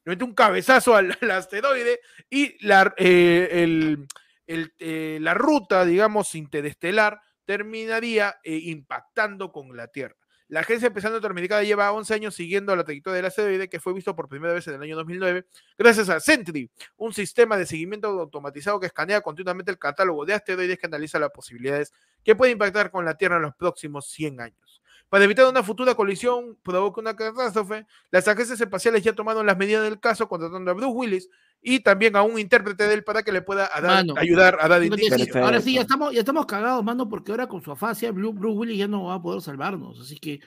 le 0.05 0.11
mete 0.13 0.25
un 0.25 0.35
cabezazo 0.35 0.95
al, 0.95 1.17
al 1.21 1.31
asteroide 1.33 2.01
y 2.31 2.65
la, 2.67 2.95
eh, 2.97 3.49
el- 3.53 4.07
el, 4.47 4.73
eh, 4.79 5.19
la 5.21 5.35
ruta, 5.35 5.85
digamos, 5.85 6.35
interestelar 6.35 7.21
terminaría 7.45 8.37
eh, 8.43 8.57
impactando 8.57 9.53
con 9.53 9.77
la 9.77 9.89
Tierra. 9.89 10.17
La 10.49 10.61
Agencia 10.61 10.89
Especial 10.89 11.13
Norteamericana 11.13 11.63
lleva 11.63 11.93
11 11.93 12.15
años 12.15 12.35
siguiendo 12.35 12.75
la 12.75 12.83
trayectoria 12.83 13.17
del 13.17 13.27
asteroide 13.27 13.69
que 13.69 13.81
fue 13.81 13.93
visto 13.93 14.17
por 14.17 14.29
primera 14.29 14.55
vez 14.55 14.67
en 14.67 14.77
el 14.77 14.83
año 14.83 14.97
2009 14.97 15.45
gracias 15.77 16.09
a 16.09 16.21
Sentry, 16.21 16.71
un 16.97 17.13
sistema 17.13 17.59
de 17.59 17.67
seguimiento 17.67 18.09
automatizado 18.09 18.81
que 18.81 18.87
escanea 18.87 19.21
continuamente 19.21 19.71
el 19.71 19.79
catálogo 19.79 20.25
de 20.25 20.33
asteroides 20.33 20.79
que 20.79 20.87
analiza 20.87 21.19
las 21.19 21.33
posibilidades 21.33 21.93
que 22.25 22.35
puede 22.35 22.53
impactar 22.53 22.91
con 22.91 23.05
la 23.05 23.15
Tierra 23.15 23.37
en 23.37 23.43
los 23.43 23.55
próximos 23.57 24.09
100 24.09 24.41
años. 24.41 24.83
Para 25.11 25.25
evitar 25.25 25.47
una 25.47 25.63
futura 25.63 25.95
colisión 25.95 26.57
provoque 26.63 27.01
una 27.01 27.15
catástrofe, 27.15 27.87
las 28.11 28.27
agencias 28.27 28.59
espaciales 28.59 29.03
ya 29.03 29.13
tomaron 29.13 29.45
las 29.45 29.59
medidas 29.59 29.85
del 29.85 30.01
caso 30.01 30.29
contratando 30.29 30.71
a 30.71 30.75
Bruce 30.75 30.95
Willis 30.95 31.31
y 31.61 31.81
también 31.81 32.15
a 32.17 32.23
un 32.23 32.39
intérprete 32.39 32.87
de 32.87 32.95
él 32.95 33.05
para 33.05 33.23
que 33.23 33.33
le 33.33 33.43
pueda 33.43 33.69
a 33.73 33.81
dar- 33.81 34.05
Mano, 34.07 34.15
ayudar 34.17 34.59
a 34.61 34.69
dar 34.69 34.83
indicios. 34.85 35.35
ahora 35.37 35.61
sí, 35.61 35.75
ya 35.75 35.81
estamos, 35.83 36.13
ya 36.13 36.21
estamos 36.21 36.47
cagados, 36.47 36.85
mano, 36.85 37.09
porque 37.09 37.33
ahora 37.33 37.47
con 37.49 37.61
su 37.63 37.73
afasia, 37.73 38.13
Blue- 38.13 38.33
Bruce 38.33 38.59
Willis 38.59 38.79
ya 38.79 38.89
no 38.89 39.05
va 39.05 39.15
a 39.15 39.23
poder 39.23 39.41
salvarnos. 39.43 40.01
Así 40.01 40.19
que 40.19 40.41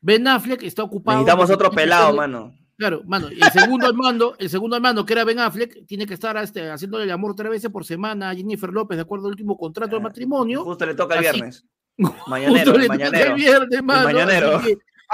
Ben 0.00 0.26
Affleck 0.28 0.62
está 0.62 0.82
ocupado. 0.82 1.18
Necesitamos 1.18 1.50
otro 1.50 1.70
que 1.70 1.76
pelado, 1.76 2.14
mano. 2.14 2.54
Claro, 2.76 3.02
mano, 3.06 3.28
el 3.28 3.40
segundo 3.52 3.86
al 3.86 3.94
mando, 3.94 4.34
el 4.38 4.50
segundo 4.50 4.74
al 4.76 4.82
mando, 4.82 5.06
que 5.06 5.12
era 5.12 5.24
Ben 5.24 5.38
Affleck, 5.38 5.86
tiene 5.86 6.06
que 6.06 6.14
estar 6.14 6.36
este, 6.36 6.68
haciéndole 6.70 7.04
el 7.04 7.10
amor 7.12 7.34
tres 7.36 7.48
veces 7.50 7.70
por 7.70 7.84
semana 7.84 8.30
a 8.30 8.34
Jennifer 8.34 8.68
López, 8.70 8.96
de 8.98 9.02
acuerdo 9.02 9.26
al 9.26 9.30
último 9.32 9.56
contrato 9.56 9.92
de 9.92 10.00
Ah, 10.00 10.02
matrimonio. 10.02 10.64
Justo 10.64 10.84
le 10.84 10.94
toca 10.94 11.14
el 11.14 11.20
Así- 11.26 11.30
viernes. 11.36 11.64
Justo 11.98 12.24
Mañanero, 12.28 12.74
el 12.74 12.82
toca 12.82 12.88
mañanero. 12.88 13.30
el 13.30 13.34
viernes, 13.34 13.82
mano, 13.84 14.08
así 14.08 14.14
mañanero. 14.14 14.60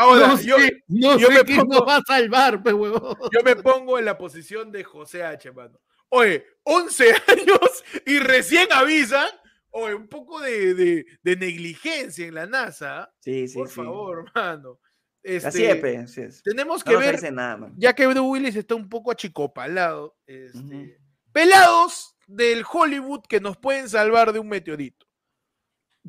Ahora, 0.00 0.28
no 0.28 0.40
yo, 0.40 0.58
sé, 0.58 0.84
no 0.88 1.18
yo 1.18 1.26
sé 1.28 1.34
me 1.34 1.44
pongo- 1.44 1.74
nos 1.74 1.88
va 1.88 1.96
a 1.96 2.02
salvar, 2.06 2.62
pe 2.62 2.72
huevón. 2.72 3.16
yo 3.32 3.42
me 3.44 3.56
pongo 3.56 3.98
en 3.98 4.04
la 4.06 4.16
posición 4.16 4.72
de 4.72 4.82
José 4.84 5.22
H, 5.24 5.52
mano. 5.52 5.78
Oye, 6.08 6.44
11 6.64 7.04
años 7.28 7.84
y 8.06 8.18
recién 8.18 8.68
avisan. 8.72 9.28
Oye, 9.70 9.94
un 9.94 10.08
poco 10.08 10.40
de, 10.40 10.74
de- 10.74 11.04
de 11.22 11.36
negligencia 11.36 12.26
en 12.26 12.34
la 12.34 12.46
NASA. 12.46 13.12
Sí, 13.20 13.46
sí, 13.46 13.54
Por 13.58 13.68
sí. 13.68 13.74
favor, 13.76 14.30
mano. 14.34 14.80
Así 15.22 15.34
Este, 15.36 15.70
es, 15.72 15.76
pe, 15.76 15.96
así 15.98 16.20
es. 16.22 16.42
Tenemos 16.42 16.78
No 16.84 16.90
que 16.92 16.92
nos 16.96 17.20
ver 17.22 17.32
nada, 17.32 17.70
ya 17.76 17.92
que 17.94 18.06
Bruce 18.06 18.20
Willis 18.20 18.56
está 18.56 18.74
un 18.74 18.88
poco 18.88 19.10
achicopalado, 19.10 20.16
este, 20.26 20.98
pelados, 21.30 22.16
del 22.26 22.64
Hollywood 22.70 23.20
que 23.28 23.38
nos 23.40 23.58
pueden 23.58 23.86
salvar 23.88 24.32
de 24.32 24.38
un 24.38 24.48
meteorito. 24.48 25.06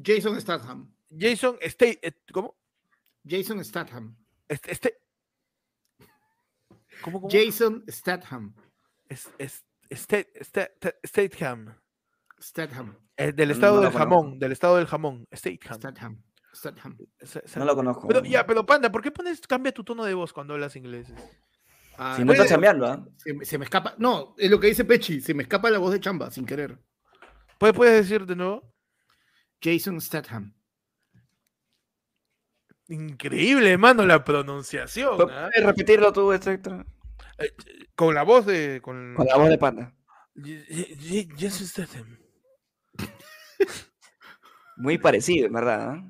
Jason 0.02 0.39
Statham. 0.39 0.96
Jason 1.10 1.58
State, 1.62 2.00
eh, 2.02 2.14
¿cómo? 2.32 2.58
Jason 3.28 3.63
Statham. 3.63 4.15
Este, 4.47 4.72
este- 4.72 4.97
¿Cómo, 7.01 7.22
cómo? 7.22 7.32
Jason 7.32 7.84
Statham. 7.89 8.53
Es- 9.09 9.30
es- 9.38 9.65
State- 9.89 10.32
State- 10.41 10.99
Stateham. 11.05 11.76
Statham. 12.39 12.95
Eh, 13.17 13.32
del 13.34 13.51
estado 13.51 13.76
no 13.76 13.82
del 13.82 13.91
conozco. 13.91 13.97
jamón, 14.15 14.39
del 14.39 14.51
estado 14.53 14.78
del 14.78 14.88
jamón. 14.88 15.28
Stateham. 15.34 15.76
Statham. 15.80 16.24
Statham. 16.53 16.97
Se- 17.19 17.47
se- 17.47 17.59
No 17.59 17.65
lo 17.65 17.76
conozco. 17.76 18.07
Pero, 18.07 18.24
ya, 18.24 18.45
pero 18.45 18.65
Panda, 18.65 18.91
¿por 18.91 19.01
qué 19.01 19.11
pones, 19.11 19.41
cambia 19.41 19.72
tu 19.74 19.84
tono 19.84 20.03
de 20.05 20.13
voz 20.13 20.32
cuando 20.34 20.53
hablas 20.53 20.76
inglés? 20.76 21.07
Ah, 21.97 22.15
Si 22.17 22.24
no 22.24 22.32
estás 22.34 22.49
chambeando, 22.49 22.86
¿ah? 22.88 23.05
se, 23.17 23.34
me- 23.34 23.45
se 23.45 23.57
me 23.57 23.65
escapa. 23.65 23.95
No, 23.97 24.34
es 24.38 24.49
lo 24.49 24.59
que 24.59 24.67
dice 24.67 24.86
Pechi. 24.86 25.22
Se 25.22 25.34
me 25.34 25.43
escapa 25.43 25.69
la 25.69 25.78
voz 25.78 25.91
de 25.91 25.99
chamba 25.99 26.32
sin 26.32 26.45
querer. 26.45 26.80
¿Puedes, 27.59 27.76
puedes 27.76 28.01
decir 28.07 28.26
de 28.26 28.36
nuevo? 28.36 28.74
Jason 29.61 29.99
Statham. 30.01 30.53
Increíble, 32.92 33.72
hermano, 33.72 34.06
la 34.06 34.22
pronunciación. 34.22 35.14
¿ah? 35.32 35.50
¿Puedes 35.54 35.66
repetirlo 35.66 36.12
tú, 36.12 36.34
etcétera? 36.34 36.86
Con 37.96 38.14
la 38.14 38.24
voz 38.24 38.46
de. 38.46 38.82
Con, 38.82 39.14
Con 39.16 39.26
la 39.28 39.38
voz 39.38 39.50
de 39.50 39.58
panda. 39.58 39.94
Jason 41.38 41.68
Statham. 41.68 42.20
Muy 44.76 44.98
parecido, 44.98 45.48
en 45.48 45.54
verdad. 45.54 45.89
¿ah? 45.89 46.04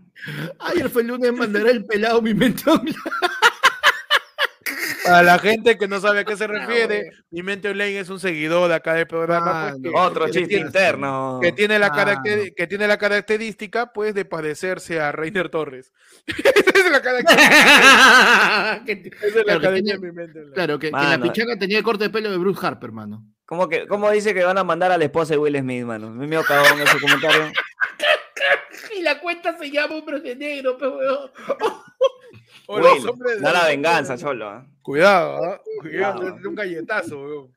Ayer 0.60 0.90
fue 0.90 1.04
el 1.04 1.10
lunes, 1.10 1.32
mandará 1.34 1.70
el 1.70 1.86
pelado 1.86 2.20
mi 2.22 2.34
mente 2.34 2.68
online. 2.68 2.98
Para 5.04 5.24
la 5.24 5.40
gente 5.40 5.78
que 5.78 5.88
no 5.88 6.00
sabe 6.00 6.20
a 6.20 6.24
qué 6.26 6.36
se 6.38 6.46
refiere, 6.48 7.12
mi 7.32 7.42
mente 7.44 7.70
online 7.70 8.00
es 8.00 8.10
un 8.10 8.20
seguidor 8.20 8.70
de 8.70 8.76
acá 8.76 8.94
del 8.94 9.08
programa. 9.08 9.68
Ah, 9.68 9.70
pues, 9.72 9.82
que- 9.84 10.00
Otro 10.00 10.26
que 10.26 10.32
chiste 10.32 10.48
tiene- 10.50 10.66
interno. 10.66 11.40
Que 11.42 11.52
tiene, 11.52 11.80
la 11.80 11.88
Ah, 11.94 12.22
que 12.56 12.68
tiene 12.68 12.88
la 12.88 12.98
característica, 12.98 13.92
pues, 13.94 14.14
de 14.14 14.26
parecerse 14.26 15.00
a 15.00 15.12
Reiner 15.12 15.50
Torres. 15.50 15.92
Esa 16.28 16.38
es 16.86 16.92
la 16.92 17.02
característica. 17.02 18.84
Que- 18.86 18.92
Esa 18.92 19.28
es 19.28 19.36
la 19.36 19.44
Claro, 19.44 19.60
que 19.60 19.66
característica 19.68 19.72
tiene- 19.72 19.92
de 19.94 20.00
mi 20.00 20.12
mente 20.12 20.40
online. 20.40 20.54
claro, 20.54 20.80
que, 20.80 20.92
la 20.92 20.98
Mano, 20.98 21.24
pichanga 21.24 21.58
tenía 21.58 21.78
el 21.80 21.84
corte 21.84 22.04
de 22.06 22.10
pelo 22.10 22.30
de 22.32 22.38
Bruce 22.38 22.66
Harper, 22.66 22.92
mano. 22.92 23.24
¿Cómo, 23.46 23.68
que, 23.68 23.86
¿Cómo 23.88 24.10
dice 24.12 24.34
que 24.34 24.44
van 24.46 24.58
a 24.58 24.64
mandar 24.64 24.92
a 24.94 24.98
la 24.98 25.04
esposa 25.06 25.34
de 25.34 25.38
Will 25.40 25.58
Smith, 25.60 25.84
mano? 25.84 26.10
Me 26.10 26.26
mío 26.26 26.42
cagón 26.48 26.80
ese 26.80 27.00
comentario. 27.02 27.52
Y 28.98 29.02
la 29.02 29.20
cuenta 29.20 29.58
se 29.58 29.70
llama 29.70 29.96
Hombres 29.96 30.24
de 30.24 30.36
Negro, 30.38 30.78
pero 30.78 31.32
O 32.74 33.10
hombres 33.12 33.42
da 33.42 33.52
la 33.54 33.68
venganza, 33.68 34.18
cholo. 34.18 34.48
¿ah? 34.50 34.66
Cuidado, 34.82 35.44
¿ah? 35.44 35.62
Cuidado, 35.82 36.36
un 36.48 36.56
galletazo, 36.56 37.22
weón. 37.22 37.56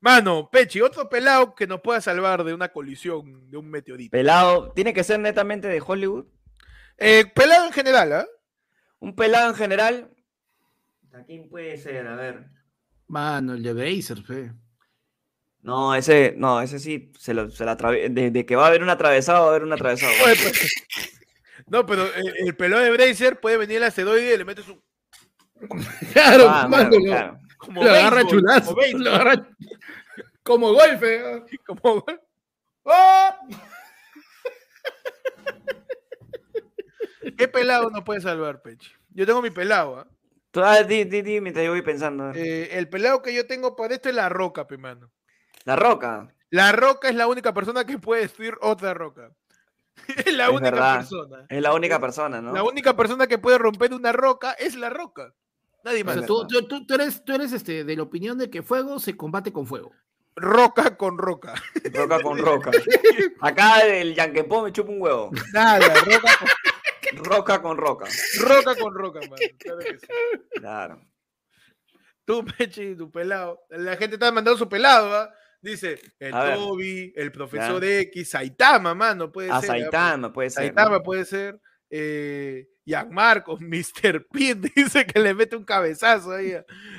Mano, 0.00 0.48
Pechi, 0.50 0.80
otro 0.80 1.08
pelado 1.08 1.54
que 1.54 1.66
nos 1.66 1.80
pueda 1.80 2.00
salvar 2.00 2.42
de 2.42 2.52
una 2.54 2.68
colisión 2.70 3.48
de 3.50 3.56
un 3.56 3.70
meteorito. 3.70 4.10
Pelado, 4.10 4.72
tiene 4.72 4.92
que 4.92 5.04
ser 5.04 5.20
netamente 5.20 5.68
de 5.68 5.82
Hollywood. 5.84 6.26
Eh, 6.98 7.24
pelado 7.34 7.66
en 7.66 7.72
general, 7.72 8.12
¿ah? 8.12 8.26
Un 8.98 9.14
pelado 9.14 9.48
en 9.50 9.54
general. 9.54 10.10
¿A 11.12 11.22
quién 11.24 11.48
puede 11.48 11.76
ser? 11.76 12.06
A 12.06 12.16
ver. 12.16 12.46
Mano, 13.06 13.54
el 13.54 13.62
de 13.62 13.72
Bracer, 13.74 14.22
fe. 14.22 14.52
No, 15.60 15.94
ese, 15.94 16.34
no, 16.36 16.60
ese 16.60 16.80
sí, 16.80 17.12
se 17.18 17.32
lo, 17.34 17.48
se 17.50 17.64
la 17.64 17.76
atrave- 17.76 18.08
de, 18.08 18.32
de 18.32 18.44
que 18.46 18.56
va 18.56 18.64
a 18.64 18.68
haber 18.68 18.82
un 18.82 18.90
atravesado, 18.90 19.42
va 19.42 19.46
a 19.46 19.50
haber 19.50 19.62
un 19.62 19.72
atravesado. 19.72 20.10
Oye, 20.24 20.34
pero- 20.42 20.52
No, 21.72 21.86
pero 21.86 22.04
el, 22.14 22.34
el 22.48 22.54
pelado 22.54 22.82
de 22.82 22.90
Bracer 22.90 23.40
puede 23.40 23.56
venir 23.56 23.78
el 23.78 23.84
asteroide 23.84 24.34
y 24.34 24.36
le 24.36 24.44
mete 24.44 24.62
su. 24.62 24.78
Claro, 26.12 26.46
Ah, 26.48 26.68
mano, 26.68 26.90
claro, 26.90 27.00
lo, 27.00 27.04
claro. 27.10 27.38
Como 27.56 27.82
lo 27.82 27.90
agarra 27.90 28.16
béisbol, 28.16 28.30
chulazo. 28.30 28.66
Como, 28.66 28.80
béisbol, 28.82 29.04
Lo 29.04 29.10
agarra 29.14 29.48
como 30.42 30.72
golpe. 30.74 31.16
¿eh? 31.36 31.42
como- 31.66 32.04
¡Oh! 32.84 33.30
¿Qué 37.38 37.48
pelado 37.48 37.90
nos 37.90 38.02
puede 38.04 38.20
salvar, 38.20 38.60
Pechi? 38.60 38.90
Yo 39.10 39.24
tengo 39.26 39.40
mi 39.40 39.50
pelado, 39.50 39.98
¿ah? 39.98 40.06
Tú, 40.50 40.60
ah, 40.62 40.82
di, 40.82 41.04
di, 41.04 41.22
di, 41.22 41.40
mientras 41.40 41.64
yo 41.64 41.70
voy 41.72 41.82
pensando. 41.82 42.32
Eh, 42.34 42.76
el 42.76 42.88
pelado 42.88 43.22
que 43.22 43.32
yo 43.34 43.46
tengo 43.46 43.74
para 43.76 43.94
esto 43.94 44.08
es 44.10 44.14
la 44.14 44.28
roca, 44.28 44.66
pe, 44.66 44.76
mano. 44.76 45.10
La 45.64 45.76
roca. 45.76 46.28
La 46.50 46.72
roca 46.72 47.08
es 47.08 47.14
la 47.14 47.26
única 47.28 47.54
persona 47.54 47.86
que 47.86 47.98
puede 47.98 48.22
destruir 48.22 48.58
otra 48.60 48.92
roca. 48.92 49.30
Es 50.26 50.34
la 50.34 50.44
Es 50.44 50.50
única 50.50 50.70
verdad. 50.70 50.96
persona. 50.98 51.46
Es 51.48 51.62
la 51.62 51.74
única 51.74 52.00
persona, 52.00 52.40
¿no? 52.40 52.52
La 52.52 52.62
única 52.62 52.96
persona 52.96 53.26
que 53.26 53.38
puede 53.38 53.58
romper 53.58 53.92
una 53.94 54.12
roca 54.12 54.52
es 54.52 54.74
la 54.76 54.90
roca. 54.90 55.34
Nadie 55.84 56.02
O 56.02 56.04
más. 56.06 56.14
sea, 56.18 56.26
tú, 56.26 56.46
tú- 56.46 56.66
tú- 56.68 56.86
tú 56.86 56.94
eres, 56.94 57.24
tú 57.24 57.34
eres 57.34 57.52
este, 57.52 57.84
de 57.84 57.96
la 57.96 58.02
opinión 58.02 58.38
de 58.38 58.50
que 58.50 58.62
fuego 58.62 58.98
se 58.98 59.16
combate 59.16 59.52
con 59.52 59.66
fuego. 59.66 59.92
Roca 60.34 60.96
con 60.96 61.18
roca. 61.18 61.54
Roca 61.92 62.20
con 62.22 62.38
roca. 62.38 62.70
Acá 63.40 63.80
el 63.86 64.14
yanquepó 64.14 64.62
me 64.62 64.72
chupa 64.72 64.90
un 64.92 65.02
huevo. 65.02 65.30
Nada, 65.52 65.78
roca 66.00 66.38
con 66.38 66.48
Roca 67.24 67.60
con 67.62 67.76
roca. 67.76 68.06
roca, 68.40 68.74
con 68.76 68.94
roca, 68.94 69.20
mano. 69.20 69.36
Claro 69.58 69.78
que 69.80 69.98
sí. 69.98 70.06
Claro. 70.54 71.00
Tú, 72.24 72.44
Pechi, 72.44 72.94
tu 72.96 73.10
pelado. 73.10 73.60
La 73.68 73.96
gente 73.96 74.14
está 74.16 74.30
mandando 74.32 74.56
su 74.56 74.68
pelado, 74.68 75.14
¿ah? 75.14 75.34
Dice, 75.62 76.00
el 76.18 76.34
A 76.34 76.44
ver. 76.44 76.54
Toby, 76.56 77.12
el 77.14 77.30
profesor 77.32 77.84
X, 77.84 78.30
Saitama, 78.30 78.94
mano, 78.94 79.30
puede 79.30 79.50
A 79.50 79.60
ser. 79.60 79.70
¿ah? 79.70 79.72
Saitama 79.74 80.32
puede 80.32 80.50
ser. 80.50 80.64
Saitama 80.64 80.96
¿no? 80.98 81.02
puede 81.02 81.24
ser. 81.24 81.60
Eh, 81.88 82.66
Marcos, 83.10 83.60
Mr. 83.62 84.26
Pete, 84.30 84.72
dice 84.74 85.06
que 85.06 85.20
le 85.20 85.34
mete 85.34 85.54
un 85.56 85.64
cabezazo 85.64 86.32
ahí. 86.32 86.52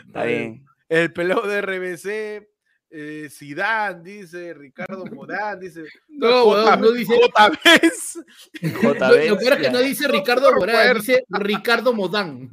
Está 0.08 0.24
bien. 0.24 0.66
El 0.88 1.12
pelado 1.12 1.46
de 1.48 1.62
RBC, 1.62 2.48
eh, 2.92 3.28
Zidane, 3.30 4.02
dice, 4.04 4.54
Ricardo 4.54 5.04
Morán, 5.12 5.60
dice. 5.60 5.84
No, 6.08 6.46
weón, 6.46 6.80
no 6.82 6.92
dice- 6.92 7.16
JBs. 7.16 8.20
Lo, 8.62 8.94
JB. 8.94 9.30
lo 9.30 9.38
peor 9.38 9.54
es 9.54 9.60
que 9.60 9.72
no 9.72 9.80
dice 9.80 10.08
Ricardo 10.08 10.42
Doctor 10.46 10.60
Morán, 10.60 10.76
Huerta. 10.76 11.00
dice 11.00 11.24
Ricardo 11.30 11.94
Modán. 11.94 12.50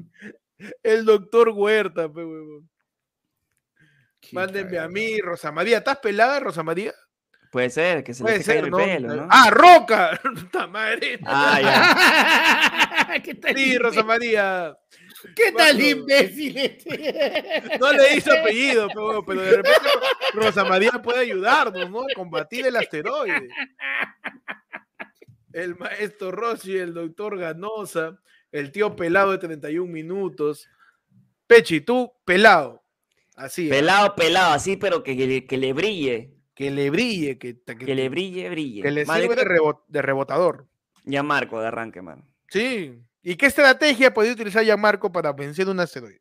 El 0.82 1.04
doctor 1.04 1.50
Huerta, 1.50 2.08
pe, 2.12 2.24
huevón. 2.24 2.69
Mándenme 4.32 4.78
a 4.78 4.88
mí, 4.88 5.18
Rosa 5.20 5.50
María. 5.52 5.78
¿Estás 5.78 5.98
pelada, 5.98 6.40
Rosa 6.40 6.62
María? 6.62 6.92
Puede 7.50 7.70
ser, 7.70 8.04
que 8.04 8.14
se 8.14 8.22
le 8.22 8.24
Puede 8.24 8.36
esté 8.36 8.54
cayendo 8.54 8.78
ser, 8.78 8.88
el 8.88 9.02
¿no? 9.02 9.08
pelo, 9.08 9.22
¿no? 9.22 9.28
¡Ah, 9.30 9.50
Roca! 9.50 10.20
¡Puta 10.22 10.66
madre! 10.68 11.18
Ah, 11.24 13.18
¿Qué 13.24 13.34
tal, 13.34 13.56
Sí, 13.56 13.76
Rosa? 13.76 14.02
María. 14.04 14.76
¿Qué 15.34 15.52
tal, 15.52 15.80
imbécil? 15.80 16.56
este? 16.56 17.78
No 17.78 17.92
le 17.92 18.14
hizo 18.14 18.32
apellido, 18.32 18.88
pero, 18.88 19.24
pero 19.26 19.40
de 19.42 19.56
repente 19.56 19.88
Rosa 20.32 20.64
María 20.64 20.92
puede 21.02 21.18
ayudarnos, 21.20 21.90
¿no? 21.90 22.02
A 22.02 22.06
combatir 22.14 22.66
el 22.66 22.76
asteroide. 22.76 23.48
El 25.52 25.76
maestro 25.76 26.30
Rossi, 26.30 26.78
el 26.78 26.94
doctor 26.94 27.36
Ganosa, 27.36 28.18
el 28.52 28.70
tío 28.70 28.94
pelado 28.94 29.32
de 29.32 29.38
31 29.38 29.90
minutos. 29.92 30.68
Pechi, 31.48 31.80
tú, 31.80 32.12
pelado. 32.24 32.82
Así, 33.40 33.68
¿ah? 33.68 33.70
Pelado, 33.70 34.14
pelado, 34.16 34.52
así, 34.54 34.76
pero 34.76 35.02
que, 35.02 35.16
que 35.16 35.26
le- 35.26 35.46
que 35.46 35.56
le 35.56 35.72
brille. 35.72 36.36
que 36.54 36.70
le 36.70 36.90
brille, 36.90 37.38
que, 37.38 37.58
que, 37.62 37.76
Que 37.76 37.94
le 37.94 38.08
brille, 38.10 38.50
brille. 38.50 38.82
que 38.82 38.90
le 38.90 39.04
Más 39.06 39.20
de 39.88 40.02
rebotador. 40.02 40.68
Ya 41.04 41.22
Marco 41.22 41.58
de 41.60 41.66
arranque, 41.68 42.02
mano. 42.02 42.28
Sí. 42.48 43.00
¿Y 43.22 43.36
qué 43.36 43.46
estrategia 43.46 44.12
podría 44.12 44.34
utilizar 44.34 44.62
ya 44.64 44.76
Marco 44.76 45.10
para 45.10 45.32
vencer 45.32 45.68
un 45.68 45.80
asteroide? 45.80 46.20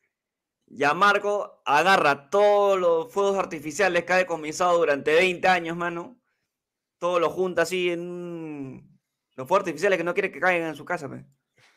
Ya 0.68 0.94
Marco 0.94 1.62
agarra 1.66 2.30
todos 2.30 2.80
los 2.80 3.12
fuegos 3.12 3.38
artificiales 3.38 4.04
que 4.06 4.14
ha 4.14 4.18
decomisado 4.18 4.78
durante 4.78 5.14
20 5.14 5.48
años, 5.48 5.76
mano. 5.76 6.22
Todo 7.00 7.20
lo 7.20 7.30
junta 7.30 7.64
así 7.64 7.90
en. 7.90 8.88
Los 9.36 9.48
fuegos 9.48 9.62
artificiales 9.68 9.98
que 9.98 10.04
no 10.04 10.14
quiere 10.14 10.32
que 10.32 10.40
caigan 10.40 10.70
en 10.70 10.76
su 10.76 10.86
casa, 10.86 11.10
pe. 11.10 11.26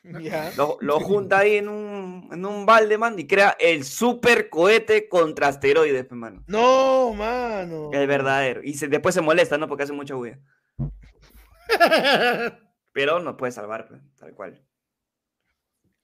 Lo, 0.56 0.78
lo 0.80 0.98
junta 1.00 1.38
ahí 1.38 1.56
en 1.56 1.68
un, 1.68 2.28
en 2.32 2.44
un 2.44 2.66
balde, 2.66 2.98
man, 2.98 3.16
y 3.18 3.26
crea 3.26 3.56
el 3.60 3.84
super 3.84 4.48
cohete 4.50 5.08
contra 5.08 5.46
asteroides, 5.48 6.10
mano. 6.10 6.42
No, 6.48 7.14
mano. 7.14 7.90
El 7.92 8.06
verdadero. 8.08 8.62
Y 8.64 8.74
se- 8.74 8.88
después 8.88 9.14
se 9.14 9.20
molesta, 9.20 9.58
¿no? 9.58 9.68
Porque 9.68 9.84
hace 9.84 9.92
mucha 9.92 10.14
bulla. 10.14 10.40
Pero 12.92 13.20
nos 13.20 13.36
puede 13.36 13.52
salvar, 13.52 13.88
tal 14.18 14.34
cual. 14.34 14.62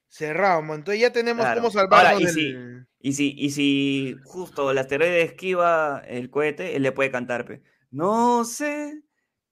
Cerrado, 0.09 0.63
man. 0.63 0.79
Entonces 0.79 1.01
ya 1.03 1.13
tenemos 1.13 1.45
Claro. 1.45 1.61
cómo 1.61 1.71
salvarnos 1.73 2.13
Ahora, 2.13 2.23
y 2.23 2.25
del- 2.25 2.35
si- 2.35 2.57
Y 3.01 3.13
si, 3.13 3.35
y 3.37 3.51
si 3.51 4.17
justo 4.25 4.71
el 4.71 4.79
asteroide 4.79 5.23
esquiva 5.23 6.03
el 6.07 6.31
cohete, 6.31 6.77
él 6.77 6.83
le 6.83 6.93
puede 6.93 7.11
cantar, 7.11 7.45
pe. 7.45 7.63
No 7.91 8.45
sé 8.45 9.03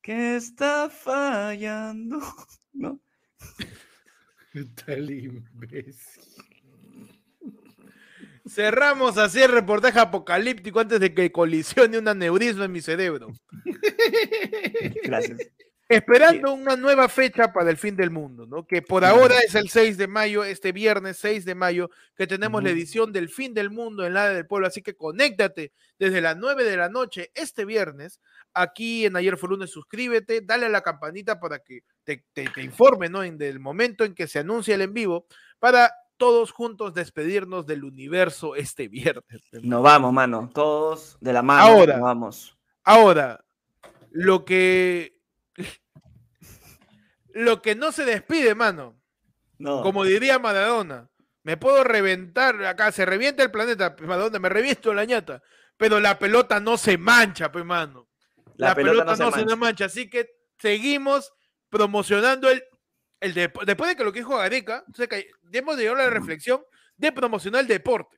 qué 0.03 0.37
está 0.37 0.89
fallando, 0.89 2.19
¿no? 2.73 3.01
¿Qué 4.57 4.65
tal, 4.87 5.11
imbécil? 5.11 5.95
Cerramos 8.49 9.19
así 9.19 9.43
el 9.43 9.53
reportaje 9.53 9.99
apocalíptico 9.99 10.81
antes 10.81 10.99
de 10.99 11.13
que 11.13 11.31
colisione 11.31 11.99
un 11.99 12.09
aneurisma 12.09 12.65
en 12.65 12.73
mi 12.73 12.81
cerebro. 12.81 13.35
Gracias. 15.05 15.51
Esperando 15.91 16.55
una 16.55 16.75
nueva 16.75 17.11
fecha 17.11 17.53
para 17.53 17.69
el 17.69 17.77
fin 17.77 17.97
del 17.97 18.11
mundo, 18.11 18.47
¿no? 18.47 18.67
Que 18.67 18.81
por 18.81 19.05
ahora 19.05 19.39
es 19.41 19.55
el 19.55 19.69
6 19.69 19.99
de 19.99 20.09
mayo, 20.09 20.43
este 20.43 20.73
viernes 20.73 21.19
6 21.19 21.45
de 21.45 21.55
mayo, 21.55 21.91
que 22.17 22.27
tenemos 22.27 22.63
la 22.63 22.71
edición 22.71 23.13
del 23.13 23.29
fin 23.29 23.53
del 23.53 23.71
mundo 23.71 24.07
en 24.07 24.15
la 24.15 24.31
del 24.31 24.47
pueblo. 24.47 24.67
Así 24.67 24.81
que 24.81 24.97
conéctate 24.97 25.73
desde 25.99 26.23
las 26.23 26.39
9 26.39 26.65
de 26.65 26.79
la 26.79 26.89
noche 26.89 27.31
este 27.35 27.67
viernes, 27.67 28.21
aquí 28.57 29.05
en 29.05 29.17
Ayer 29.17 29.37
fue 29.37 29.51
lunes, 29.51 29.71
suscríbete, 29.71 30.41
dale 30.41 30.67
a 30.67 30.71
la 30.71 30.81
campanita 30.81 31.39
para 31.39 31.59
que 31.59 31.81
te, 32.05 32.25
te, 32.33 32.49
te 32.49 32.63
informe, 32.63 33.09
¿no? 33.09 33.23
En 33.23 33.41
el 33.41 33.61
momento 33.61 34.05
en 34.05 34.15
que 34.15 34.27
se 34.27 34.39
anuncia 34.39 34.75
el 34.75 34.83
en 34.83 34.95
vivo, 34.95 35.27
para 35.59 35.93
todos 36.17 36.51
juntos 36.51 36.95
despedirnos 36.95 37.67
del 37.67 37.85
universo 37.85 38.57
este 38.57 38.89
viernes. 38.89 39.43
Nos 39.53 39.83
vamos, 39.83 40.13
mano. 40.13 40.51
Todos 40.53 41.19
de 41.21 41.33
la 41.33 41.43
mano. 41.43 41.67
Ahora. 41.67 41.95
Nos 41.95 42.03
vamos. 42.03 42.59
Ahora, 42.85 43.45
lo 44.11 44.45
que. 44.45 45.17
Lo 47.39 47.61
que 47.61 47.75
no 47.75 47.93
se 47.93 48.07
despide, 48.07 48.55
mano. 48.55 48.99
No. 49.59 49.83
Como 49.83 50.05
diría 50.05 50.39
Maradona, 50.39 51.11
me 51.43 51.59
puedo 51.59 51.85
reventar 51.85 52.65
acá, 52.65 52.91
se 52.93 53.05
revienta 53.05 53.43
el 53.43 53.51
planeta, 53.51 53.95
pues, 53.95 54.09
Maradona, 54.09 54.39
me 54.39 54.49
reviento 54.49 54.95
la 54.95 55.05
ñata, 55.05 55.43
pero 55.77 56.01
la 56.01 56.19
pelota 56.19 56.61
no 56.61 56.79
se 56.79 56.97
mancha, 56.97 57.53
pues, 57.53 57.63
mano. 57.63 58.06
La, 58.59 58.75
pelota, 58.75 59.05
no, 59.05 59.17
se, 59.17 59.25
mancha. 59.41 59.57
mancha. 59.57 59.85
Así 59.87 60.09
que 60.09 60.27
seguimos 60.59 61.33
promocionando 61.69 62.51
el, 62.51 62.63
el 63.21 63.35
después 63.35 63.89
de 63.91 63.97
que 63.97 64.05
lo 64.05 64.13
que 64.13 64.21
dijo 64.21 64.37
Gareca, 64.37 64.85
hemos 65.53 65.77
llegado 65.77 65.99
a 66.01 66.05
la 66.05 66.11
reflexión 66.11 66.63
de 66.97 67.13
promocionar 67.13 67.63
el 67.63 67.69
deporte. 67.69 68.17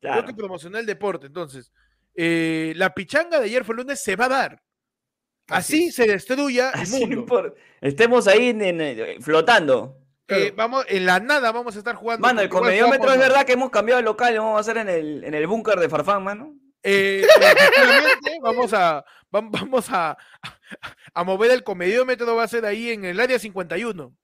Creo 0.00 0.12
Claro. 0.14 0.26
que 0.26 0.34
promocionar 0.34 0.80
el 0.80 0.86
deporte. 0.86 1.26
Entonces, 1.26 1.72
eh, 2.14 2.72
la 2.76 2.92
pichanga 2.94 3.38
de 3.38 3.46
ayer 3.46 3.64
fue 3.64 3.74
el 3.74 3.78
lunes 3.82 4.02
se 4.02 4.16
va 4.16 4.26
a 4.26 4.28
dar. 4.30 4.62
Así, 5.48 5.90
se 5.90 6.06
destruya 6.06 6.70
el 6.70 6.80
Así 6.80 7.06
mundo. 7.06 7.54
Estemos 7.80 8.28
ahí 8.28 8.50
en- 8.50 8.62
en- 8.62 8.80
eh, 8.80 9.16
flotando. 9.20 9.96
Eh, 10.28 10.52
vamos, 10.54 10.84
en 10.88 11.06
la 11.06 11.18
nada 11.18 11.50
vamos 11.50 11.74
a 11.74 11.78
estar 11.78 11.96
jugando. 11.96 12.24
Mano, 12.24 12.40
el 12.40 12.48
comediómetro 12.48 13.10
es 13.12 13.18
verdad 13.18 13.44
que 13.44 13.54
hemos 13.54 13.70
cambiado 13.70 13.98
el 13.98 14.04
local, 14.04 14.32
lo 14.34 14.42
vamos 14.44 14.58
a 14.58 14.60
hacer 14.60 14.76
en 14.76 14.88
el, 14.88 15.24
en 15.24 15.34
el 15.34 15.46
búnker 15.48 15.80
de 15.80 15.88
Farfán, 15.88 16.22
mano. 16.22 16.54
Eh, 16.82 17.26
vamos 18.42 18.72
a, 18.72 19.04
vam- 19.30 19.50
vamos 19.50 19.86
a, 19.90 20.16
a 21.14 21.24
mover 21.24 21.50
el 21.50 21.62
comediómetro, 21.64 22.34
va 22.36 22.44
a 22.44 22.48
ser 22.48 22.64
ahí 22.64 22.90
en 22.90 23.04
el 23.04 23.20
área 23.20 23.38
51, 23.38 24.16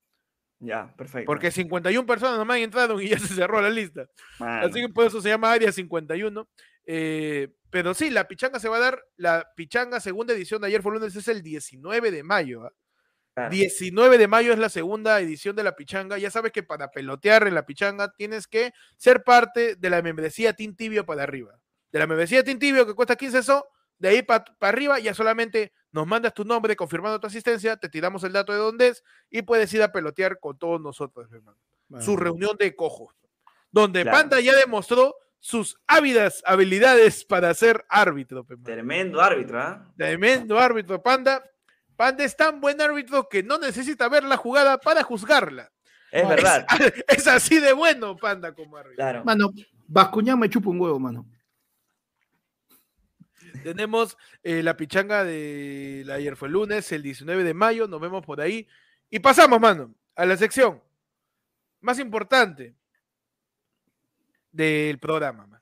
Ya, 0.61 0.95
perfecto. 0.97 1.27
porque 1.27 1.51
51 1.51 2.07
personas 2.07 2.39
nomás 2.39 2.59
entraron 2.59 3.01
y 3.03 3.09
ya 3.09 3.19
se 3.19 3.29
cerró 3.35 3.61
la 3.61 3.71
lista. 3.71 4.07
Mano, 4.39 4.67
Así 4.67 4.81
que 4.81 4.89
por 4.89 5.07
eso 5.07 5.21
se 5.21 5.29
llama 5.29 5.53
área 5.53 5.71
51. 5.73 6.49
Eh, 6.87 7.49
pero 7.71 7.95
sí, 7.95 8.11
la 8.11 8.29
pichanga 8.29 8.59
se 8.61 8.69
va 8.69 8.77
a 8.77 8.81
dar, 8.81 9.03
la 9.17 9.49
pichanga 9.57 10.01
segunda 10.01 10.33
edición 10.33 10.61
de 10.63 10.69
ayer 10.69 10.83
fue 10.83 10.93
lunes, 10.93 11.15
es 11.17 11.29
el 11.29 11.43
19 11.43 12.11
de 12.11 12.23
mayo. 12.23 12.65
¿ah? 12.65 12.73
claro. 13.35 13.51
19 13.51 14.17
de 14.19 14.29
mayo 14.29 14.53
es 14.53 14.59
la 14.59 14.69
segunda 14.71 15.21
edición 15.21 15.57
de 15.57 15.65
la 15.65 15.75
pichanga. 15.77 16.17
Ya 16.17 16.31
sabes 16.31 16.53
que 16.53 16.63
para 16.63 16.91
pelotear 16.91 17.47
en 17.49 17.55
la 17.55 17.67
pichanga 17.67 18.13
tienes 18.17 18.47
que 18.47 18.73
ser 18.97 19.25
parte 19.25 19.75
de 19.75 19.91
la 19.91 20.01
membresía 20.01 20.55
Team 20.55 20.75
Tibio 20.77 21.05
para 21.05 21.25
arriba. 21.25 21.59
De 21.97 22.01
la 22.01 22.07
membresía 22.07 22.45
Team 22.45 22.59
Tibio 22.59 22.87
que 22.87 22.93
cuesta 22.93 23.17
15 23.17 23.43
so, 23.43 23.67
de 23.99 24.09
ahí 24.11 24.21
para 24.21 24.45
arriba 24.61 24.99
ya 24.99 25.15
solamente 25.15 25.73
nos 25.93 26.07
mandas 26.07 26.35
tu 26.35 26.45
nombre 26.45 26.77
confirmando 26.77 27.19
tu 27.19 27.27
asistencia, 27.27 27.79
te 27.79 27.89
tiramos 27.89 28.23
el 28.23 28.35
dato 28.35 28.53
de 28.53 28.59
dónde 28.59 28.89
es 28.89 29.03
y 29.31 29.41
puedes 29.41 29.73
ir 29.73 29.83
a 29.83 29.91
pelotear 29.93 30.39
con 30.39 30.59
todos 30.59 30.79
nosotros, 30.79 31.27
hermano. 31.33 31.57
Su 32.03 32.19
reunión 32.19 32.55
de 32.59 32.77
cojos, 32.77 33.15
donde 33.71 34.03
Claro. 34.03 34.19
Panda 34.19 34.41
ya 34.41 34.55
demostró 34.55 35.15
sus 35.39 35.81
ávidas 35.87 36.43
habilidades 36.45 37.25
para 37.25 37.55
ser 37.55 37.87
árbitro. 37.89 38.45
pe, 38.45 38.57
mano. 38.57 38.65
Tremendo 38.67 39.23
árbitro, 39.23 39.59
¿ah? 39.59 39.91
Tremendo 39.97 40.59
árbitro, 40.59 41.03
Panda. 41.03 41.43
Panda 41.97 42.25
es 42.25 42.37
tan 42.37 42.61
buen 42.61 42.79
árbitro 42.79 43.27
que 43.27 43.43
no 43.43 43.57
necesita 43.57 44.07
ver 44.11 44.23
la 44.25 44.37
jugada 44.37 44.77
para 44.77 45.03
juzgarla. 45.03 45.73
Es 46.13 46.25
No, 46.25 46.29
verdad. 46.29 46.67
Es 47.09 47.27
así 47.27 47.59
de 47.59 47.73
bueno, 47.73 48.17
Panda, 48.19 48.53
como 48.53 48.77
árbitro. 48.77 48.97
Claro. 48.97 49.25
Mano, 49.25 49.51
Bascuñán 49.87 50.39
me 50.39 50.51
chupa 50.51 50.69
un 50.69 50.79
huevo, 50.79 50.99
mano. 51.01 51.25
Tenemos 53.63 54.17
eh, 54.43 54.63
la 54.63 54.77
pichanga 54.77 55.25
de 55.25 56.03
la 56.07 56.15
ayer 56.15 56.37
fue 56.37 56.49
el 56.49 56.53
lunes, 56.55 56.91
el 56.93 57.03
19 57.03 57.45
de 57.45 57.55
mayo. 57.55 57.87
Nos 57.89 58.01
vemos 58.01 58.25
por 58.25 58.41
ahí. 58.41 58.67
Y 59.11 59.19
pasamos, 59.21 59.61
mano, 59.61 59.95
a 60.15 60.25
la 60.27 60.37
sección 60.37 60.83
más 61.81 61.99
importante 61.99 62.75
del 64.53 64.99
programa. 64.99 65.47
man. 65.47 65.61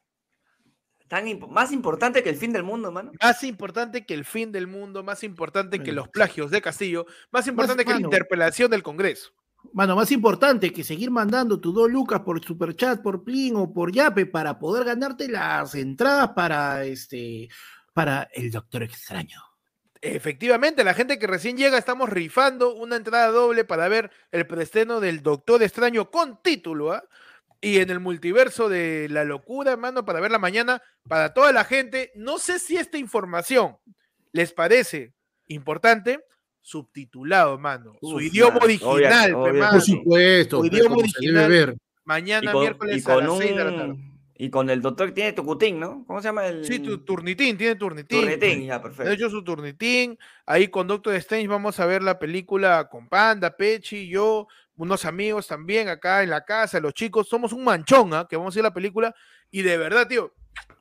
Tan 1.09 1.27
imp- 1.27 1.49
más 1.49 1.71
importante 1.73 2.23
que 2.23 2.31
el 2.31 2.37
fin 2.37 2.53
del 2.53 2.63
mundo, 2.63 2.91
mano. 2.91 3.13
Más 3.21 3.45
importante 3.45 4.07
que 4.07 4.15
el 4.15 4.25
fin 4.25 4.51
del 4.53 4.67
mundo, 4.67 5.03
más 5.03 5.23
importante 5.23 5.83
que 5.83 5.93
los 5.93 6.09
plagios 6.09 6.51
de 6.51 6.63
Castillo, 6.63 7.07
más 7.31 7.47
importante 7.47 7.85
que 7.85 7.91
la 7.91 7.97
interpelación 8.01 8.71
del 8.71 8.83
Congreso. 8.83 9.31
Mano, 9.73 9.97
más 9.97 10.11
importante 10.13 10.73
que 10.73 10.85
seguir 10.85 11.11
mandando 11.11 11.59
tus 11.59 11.75
dos 11.75 11.91
lucas 11.91 12.21
por 12.21 12.43
superchat, 12.45 13.01
por 13.03 13.25
Plin 13.25 13.57
o 13.57 13.73
por 13.73 13.93
Yape 13.93 14.27
para 14.27 14.59
poder 14.59 14.85
ganarte 14.85 15.27
las 15.29 15.75
entradas 15.75 16.31
para 16.31 16.85
este 16.85 17.49
para 17.95 18.29
el 18.35 18.51
Doctor 18.51 18.83
Extraño. 18.83 19.41
Efectivamente, 20.03 20.85
la 20.85 20.93
gente 20.93 21.19
que 21.19 21.27
recién 21.27 21.57
llega, 21.57 21.79
estamos 21.79 22.11
rifando 22.11 22.75
una 22.75 22.97
entrada 22.97 23.29
doble 23.29 23.65
para 23.65 23.89
ver 23.89 24.11
el 24.33 24.47
preestreno 24.47 25.01
del 25.01 25.23
Doctor 25.23 25.63
Extraño 25.63 26.11
con 26.11 26.43
título, 26.43 26.93
¿ah? 26.93 27.05
Y 27.63 27.79
en 27.79 27.89
el 27.89 28.01
multiverso 28.01 28.69
de 28.69 29.09
la 29.09 29.25
locura, 29.25 29.73
hermano, 29.73 30.05
para 30.05 30.21
verla 30.21 30.39
mañana, 30.39 30.83
para 31.09 31.33
toda 31.33 31.51
la 31.53 31.65
gente. 31.65 32.13
No 32.15 32.39
sé 32.39 32.59
si 32.59 32.77
esta 32.77 32.99
información 32.99 33.79
les 34.33 34.53
parece 34.53 35.15
importante, 35.49 36.23
subtitulado, 36.61 37.57
mano. 37.59 37.97
Su 38.03 38.17
Uf, 38.17 38.23
idioma 38.23 38.55
mano, 38.57 38.65
original, 38.67 39.35
obvia- 39.35 39.51
obvia-. 39.51 39.71
Por 39.71 39.81
supuesto, 39.81 40.59
Su 40.61 40.67
idioma 40.67 40.97
original. 40.97 41.49
ver. 41.49 41.75
Mañana, 42.05 42.51
Y 42.51 42.53
con, 42.53 42.61
miércoles 42.61 43.07
a 43.09 43.17
las 43.17 43.39
6 43.39 43.57
de 43.57 43.65
la 43.65 43.77
tarde. 43.77 43.95
Y 44.37 44.51
con 44.51 44.69
el 44.69 44.83
doctor 44.83 45.07
que 45.09 45.13
tiene 45.13 45.33
tucutín, 45.33 45.79
¿no? 45.79 46.05
¿Cómo 46.07 46.21
se 46.21 46.27
llama 46.29 46.47
el. 46.47 46.65
Sí, 46.65 46.81
tu 46.81 46.99
turnitín, 47.05 47.57
tiene 47.57 47.77
turnitín. 47.77 48.21
turnitín? 48.21 48.65
Ya, 48.67 48.79
De 48.79 48.83
perfecto. 48.83 49.13
hecho, 49.13 49.31
su 49.31 49.45
turnitín. 49.45 50.19
Ahí 50.45 50.69
con 50.69 50.89
Doctor 50.89 51.15
Strange 51.15 51.47
vamos 51.47 51.79
a 51.79 51.87
ver 51.87 52.03
la 52.03 52.19
película 52.19 52.89
con 52.91 53.09
Panda, 53.09 53.57
Pechi, 53.57 54.09
yo, 54.09 54.49
unos 54.77 55.05
amigos 55.05 55.47
también 55.47 55.89
acá 55.89 56.25
en 56.25 56.31
la 56.31 56.45
casa, 56.45 56.81
los 56.81 56.95
chicos. 56.95 57.29
Somos 57.29 57.53
un 57.53 57.63
manchón, 57.63 58.13
¿ah? 58.13 58.27
Que 58.29 58.37
vamos 58.37 58.57
a 58.57 58.59
ir 58.59 58.65
a 58.65 58.69
la 58.71 58.75
película. 58.75 59.15
Y 59.53 59.63
de 59.63 59.77
verdad, 59.77 60.09
tío, 60.09 60.35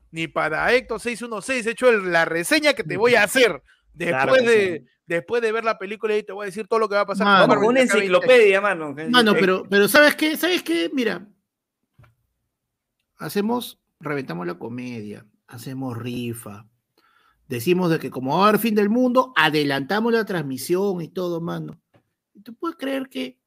ni 0.09 0.27
para 0.27 0.73
Héctor 0.73 0.99
616 0.99 1.67
he 1.67 1.71
hecho 1.71 1.89
el- 1.89 2.11
la 2.11 2.25
reseña 2.25 2.73
que 2.73 2.83
te 2.83 2.97
voy 2.97 3.13
a 3.13 3.23
hacer 3.23 3.61
después, 3.93 4.23
Claro 4.23 4.33
de, 4.49 4.79
sí. 4.79 4.85
después 5.05 5.43
de 5.43 5.51
ver 5.51 5.63
la 5.63 5.77
película 5.77 6.17
y 6.17 6.23
te 6.23 6.33
voy 6.33 6.45
a 6.45 6.47
decir 6.47 6.67
todo 6.67 6.79
lo 6.79 6.89
que 6.89 6.95
va 6.95 7.01
a 7.01 7.05
pasar. 7.05 7.25
Mano, 7.27 7.47
Marvel 7.49 7.69
una 7.69 7.79
de 7.81 7.85
acá 7.85 7.93
a 7.93 7.97
20 7.99 8.15
años. 8.15 8.23
enciclopedia, 8.23 8.61
mano. 8.61 8.95
Mano, 9.11 9.31
eh, 9.33 9.37
pero, 9.39 9.63
pero 9.69 9.87
¿sabes 9.87 10.15
qué? 10.15 10.35
¿Sabes 10.37 10.63
qué? 10.63 10.89
Mira, 10.91 11.23
hacemos, 13.23 13.79
reventamos 13.99 14.45
la 14.45 14.59
comedia, 14.59 15.25
hacemos 15.47 15.97
rifa, 15.97 16.67
decimos 17.47 17.89
de 17.89 17.99
que 17.99 18.11
como 18.11 18.37
va 18.37 18.45
a 18.45 18.49
haber 18.49 18.59
fin 18.59 18.75
del 18.75 18.89
mundo, 18.89 19.33
adelantamos 19.35 20.13
la 20.13 20.25
transmisión 20.25 21.01
y 21.01 21.07
todo, 21.07 21.41
mano. 21.41 21.79
¿Y 22.33 22.41
¿Tú 22.41 22.53
puedes 22.55 22.77
creer 22.77 23.09
que 23.09 23.39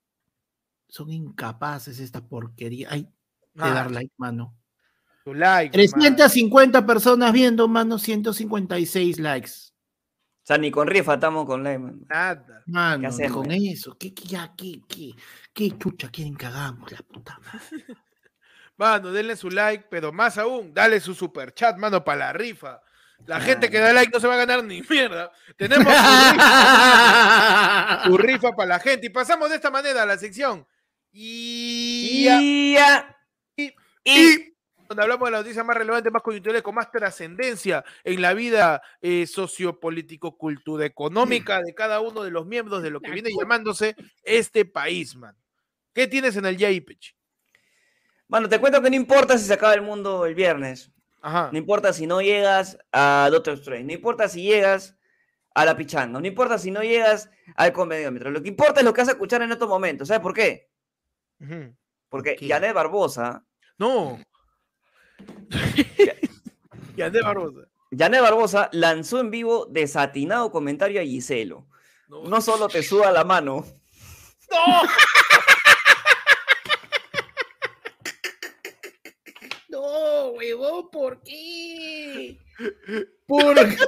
son 0.88 1.10
incapaces 1.10 1.98
esta 1.98 2.26
porquería 2.26 2.88
ay, 2.90 3.08
de 3.54 3.70
dar 3.70 3.90
like, 3.90 4.12
mano? 4.16 4.56
tu 5.24 5.34
like, 5.34 5.76
hermano. 5.76 6.16
350 6.16 6.86
personas 6.86 7.32
viendo, 7.32 7.66
mano, 7.66 7.98
156 7.98 9.18
likes. 9.18 9.50
O 9.50 10.46
sea, 10.46 10.58
ni 10.58 10.70
con 10.70 10.86
rifa 10.86 11.14
estamos 11.14 11.44
con 11.44 11.64
la. 11.64 11.76
mano. 11.76 11.98
Nada. 12.08 12.62
Mano, 12.66 13.08
hacemos? 13.08 13.38
con 13.38 13.50
eso, 13.50 13.96
¿qué, 13.98 14.14
qué, 14.14 14.38
qué, 14.56 14.80
qué, 14.86 15.14
qué 15.52 15.76
chucha 15.76 16.08
quieren 16.08 16.36
que 16.36 16.46
hagamos, 16.46 16.92
la 16.92 16.98
puta 16.98 17.38
madre? 17.40 17.84
Mano, 18.78 19.10
denle 19.12 19.36
su 19.36 19.48
like, 19.50 19.86
pero 19.90 20.12
más 20.12 20.36
aún, 20.38 20.72
dale 20.74 21.00
su 21.00 21.14
super 21.14 21.52
chat, 21.54 21.76
mano, 21.78 22.04
para 22.04 22.18
la 22.26 22.32
rifa. 22.32 22.82
La 23.24 23.40
gente 23.40 23.70
que 23.70 23.78
da 23.78 23.94
like 23.94 24.12
no 24.12 24.20
se 24.20 24.26
va 24.28 24.34
a 24.34 24.44
ganar 24.44 24.62
ni 24.62 24.82
mierda. 24.82 25.32
Tenemos 25.56 25.86
su 25.86 25.92
rifa, 26.32 28.02
su 28.04 28.16
rifa 28.18 28.52
para 28.52 28.68
la 28.68 28.78
gente. 28.80 29.06
Y 29.06 29.10
pasamos 29.10 29.48
de 29.48 29.56
esta 29.56 29.70
manera 29.70 30.02
a 30.02 30.06
la 30.06 30.18
sección. 30.18 30.66
Y, 31.12 32.26
Y 32.28 32.76
y- 33.56 33.74
Y. 34.04 34.52
donde 34.88 35.02
hablamos 35.02 35.26
de 35.28 35.32
las 35.32 35.40
noticias 35.40 35.64
más 35.64 35.76
relevantes, 35.76 36.12
más 36.12 36.22
coyunturales, 36.22 36.62
con 36.62 36.74
más 36.74 36.90
trascendencia 36.90 37.84
en 38.04 38.20
la 38.20 38.34
vida 38.34 38.82
eh, 39.00 39.26
sociopolítico, 39.26 40.36
cultura 40.36 40.84
económica 40.84 41.60
de 41.62 41.74
cada 41.74 42.00
uno 42.00 42.22
de 42.22 42.30
los 42.30 42.46
miembros 42.46 42.82
de 42.82 42.90
lo 42.90 43.00
que 43.00 43.10
viene 43.10 43.30
llamándose 43.36 43.96
este 44.22 44.66
país, 44.66 45.16
man. 45.16 45.34
¿Qué 45.94 46.06
tienes 46.06 46.36
en 46.36 46.44
el 46.44 46.58
YAIPECH? 46.58 47.14
Mano, 48.28 48.48
te 48.48 48.58
cuento 48.58 48.82
que 48.82 48.90
no 48.90 48.96
importa 48.96 49.38
si 49.38 49.44
se 49.44 49.52
acaba 49.52 49.74
el 49.74 49.82
mundo 49.82 50.26
el 50.26 50.34
viernes. 50.34 50.92
Ajá. 51.22 51.50
No 51.52 51.58
importa 51.58 51.92
si 51.92 52.06
no 52.06 52.20
llegas 52.20 52.78
a 52.92 53.28
Doctor 53.30 53.54
Strange. 53.54 53.84
No 53.84 53.92
importa 53.92 54.28
si 54.28 54.42
llegas 54.42 54.96
a 55.54 55.64
la 55.64 55.76
pichanga. 55.76 56.20
No 56.20 56.26
importa 56.26 56.58
si 56.58 56.70
no 56.70 56.82
llegas 56.82 57.30
al 57.54 57.72
comediómetro. 57.72 58.30
Lo 58.30 58.42
que 58.42 58.48
importa 58.48 58.80
es 58.80 58.84
lo 58.84 58.92
que 58.92 59.00
vas 59.00 59.08
a 59.08 59.12
escuchar 59.12 59.42
en 59.42 59.52
estos 59.52 59.68
momentos. 59.68 60.08
¿Sabes 60.08 60.22
por 60.22 60.34
qué? 60.34 60.68
Porque 62.08 62.36
qué? 62.36 62.48
Janet 62.48 62.74
Barbosa. 62.74 63.44
No. 63.78 64.18
Andrés 67.02 67.24
Barbosa. 67.24 67.68
Janet 67.96 68.20
Barbosa 68.20 68.68
lanzó 68.72 69.20
en 69.20 69.30
vivo 69.30 69.66
desatinado 69.66 70.50
comentario 70.50 71.00
a 71.00 71.04
Giselo. 71.04 71.66
No. 72.08 72.24
No 72.24 72.40
solo 72.40 72.68
te 72.68 72.82
suda 72.82 73.12
la 73.12 73.24
mano. 73.24 73.64
No, 74.48 74.82
huevón, 80.36 80.90
¿por 80.90 81.22
qué? 81.22 82.38
¿Por 83.26 83.54
qué? 83.54 83.76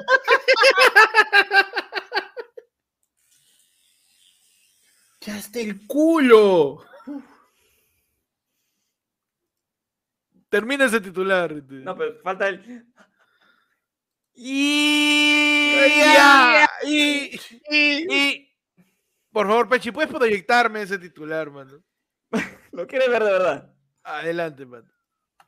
¡Ya 5.21 5.39
está 5.39 5.61
el 5.61 5.87
culo! 5.87 6.85
Termina 10.49 10.87
ese 10.87 11.01
titular. 11.01 11.53
este. 11.53 11.75
No, 11.75 11.97
pero 11.97 12.19
falta 12.23 12.49
el. 12.49 12.87
Y. 14.35 15.75
Ya, 15.99 16.69
y, 16.85 17.39
y- 17.71 18.07
y- 18.15 18.49
Por 19.33 19.47
favor, 19.47 19.69
Pechi, 19.69 19.91
¿puedes 19.93 20.11
proyectarme 20.11 20.83
ese 20.83 20.99
titular, 20.99 21.51
mano? 21.51 21.83
¿Lo 22.73 22.87
quieres 22.87 23.11
ver 23.11 23.23
de 23.25 23.33
verdad? 23.33 23.75
Adelante, 24.03 24.65
mano. 24.65 24.89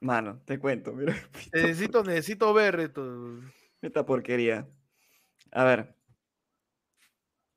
Mano, 0.01 0.40
te 0.46 0.59
cuento, 0.59 0.92
mira. 0.92 1.14
Necesito, 1.53 2.03
necesito 2.03 2.53
ver 2.55 2.80
esto. 2.80 3.40
Esta 3.82 4.05
porquería. 4.05 4.68
A 5.53 5.64
ver. 5.64 5.94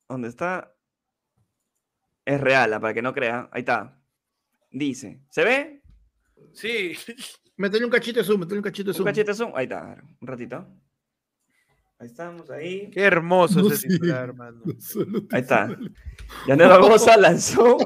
¿Dónde 0.09 0.27
está? 0.27 0.75
Es 2.25 2.39
real, 2.39 2.73
ah, 2.73 2.79
para 2.79 2.93
que 2.93 3.01
no 3.01 3.13
crea. 3.13 3.49
Ahí 3.51 3.61
está. 3.61 4.01
Dice. 4.71 5.21
¿Se 5.29 5.43
ve? 5.43 5.83
Sí. 6.53 6.93
Métele 7.57 7.85
un 7.85 7.91
cachito 7.91 8.19
de 8.19 8.25
zoom, 8.25 8.39
métele 8.41 8.59
un 8.59 8.63
cachito 8.63 8.87
de 8.87 8.91
¿Un 8.91 8.95
zoom. 8.95 9.05
cachete 9.05 9.33
zoom? 9.33 9.51
Ahí 9.55 9.65
está. 9.65 10.01
Un 10.19 10.27
ratito. 10.27 10.67
Ahí 12.03 12.07
estamos, 12.09 12.49
ahí. 12.49 12.89
Qué 12.91 13.01
hermoso 13.01 13.61
No 13.61 13.71
ese 13.71 13.87
titular, 13.87 14.33
mano. 14.35 14.61
Solo 14.77 15.25
te 15.25 15.35
Ahí 15.37 15.41
está. 15.41 15.67
sale. 15.67 15.77
Yanel 16.47 16.67
Barbosa 16.67 17.15
lanzó 17.17 17.77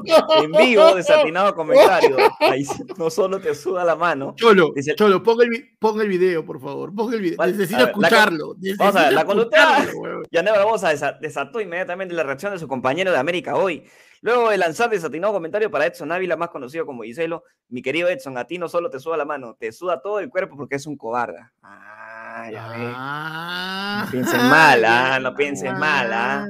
en 0.42 0.50
vivo 0.52 0.94
desatinado 0.96 1.54
comentario. 1.54 2.16
Ahí 2.40 2.64
sí, 2.64 2.82
no 2.96 3.10
solo 3.10 3.38
te 3.40 3.54
suda 3.54 3.84
la 3.84 3.94
mano. 3.94 4.34
Cholo, 4.36 4.72
Dice- 4.74 4.94
Cholo, 4.96 5.22
ponga 5.22 5.44
el, 5.44 5.76
ponga 5.78 6.02
el 6.02 6.08
video, 6.08 6.44
por 6.44 6.60
favor. 6.60 6.92
Ponga 6.94 7.14
el 7.14 7.22
video. 7.22 7.36
Vale, 7.36 7.52
Necesito 7.52 7.78
la 7.80 7.86
escucharlo. 7.90 8.56
Vamos 8.76 8.96
a 8.96 9.04
ver, 9.04 9.12
la 9.12 9.24
conductora- 9.24 9.78
escucharlo, 9.78 10.00
huevón. 10.00 10.24
Yanel 10.32 10.52
Barbosa 10.54 10.92
desa- 10.92 11.18
desató 11.20 11.60
inmediatamente 11.60 12.12
la 12.14 12.24
reacción 12.24 12.52
de 12.52 12.58
su 12.58 12.66
compañero 12.66 13.12
de 13.12 13.18
América 13.18 13.54
hoy. 13.54 13.84
Luego 14.20 14.50
de 14.50 14.58
lanzar 14.58 14.90
desatinado 14.90 15.32
comentario 15.32 15.70
para 15.70 15.86
Edson 15.86 16.10
Ávila, 16.10 16.36
más 16.36 16.48
conocido 16.48 16.84
como 16.84 17.04
Giselo, 17.04 17.44
mi 17.68 17.82
querido 17.82 18.08
Edson, 18.08 18.36
a 18.36 18.44
ti 18.48 18.58
no 18.58 18.68
solo 18.68 18.90
te 18.90 18.98
suda 18.98 19.16
la 19.16 19.24
mano, 19.24 19.54
te 19.54 19.70
suda 19.70 20.02
todo 20.02 20.18
el 20.18 20.28
cuerpo 20.28 20.56
porque 20.56 20.74
es 20.74 20.86
un 20.86 20.96
cobarde. 20.96 21.38
Ah, 21.62 22.07
ya. 22.50 22.66
Ah, 22.96 24.02
No 24.04 24.10
pienses 24.10 24.42
mal, 24.42 24.84
ah, 24.84 25.18
no 25.20 25.34
pienses 25.34 25.72
mal, 25.78 26.12
ah. 26.12 26.46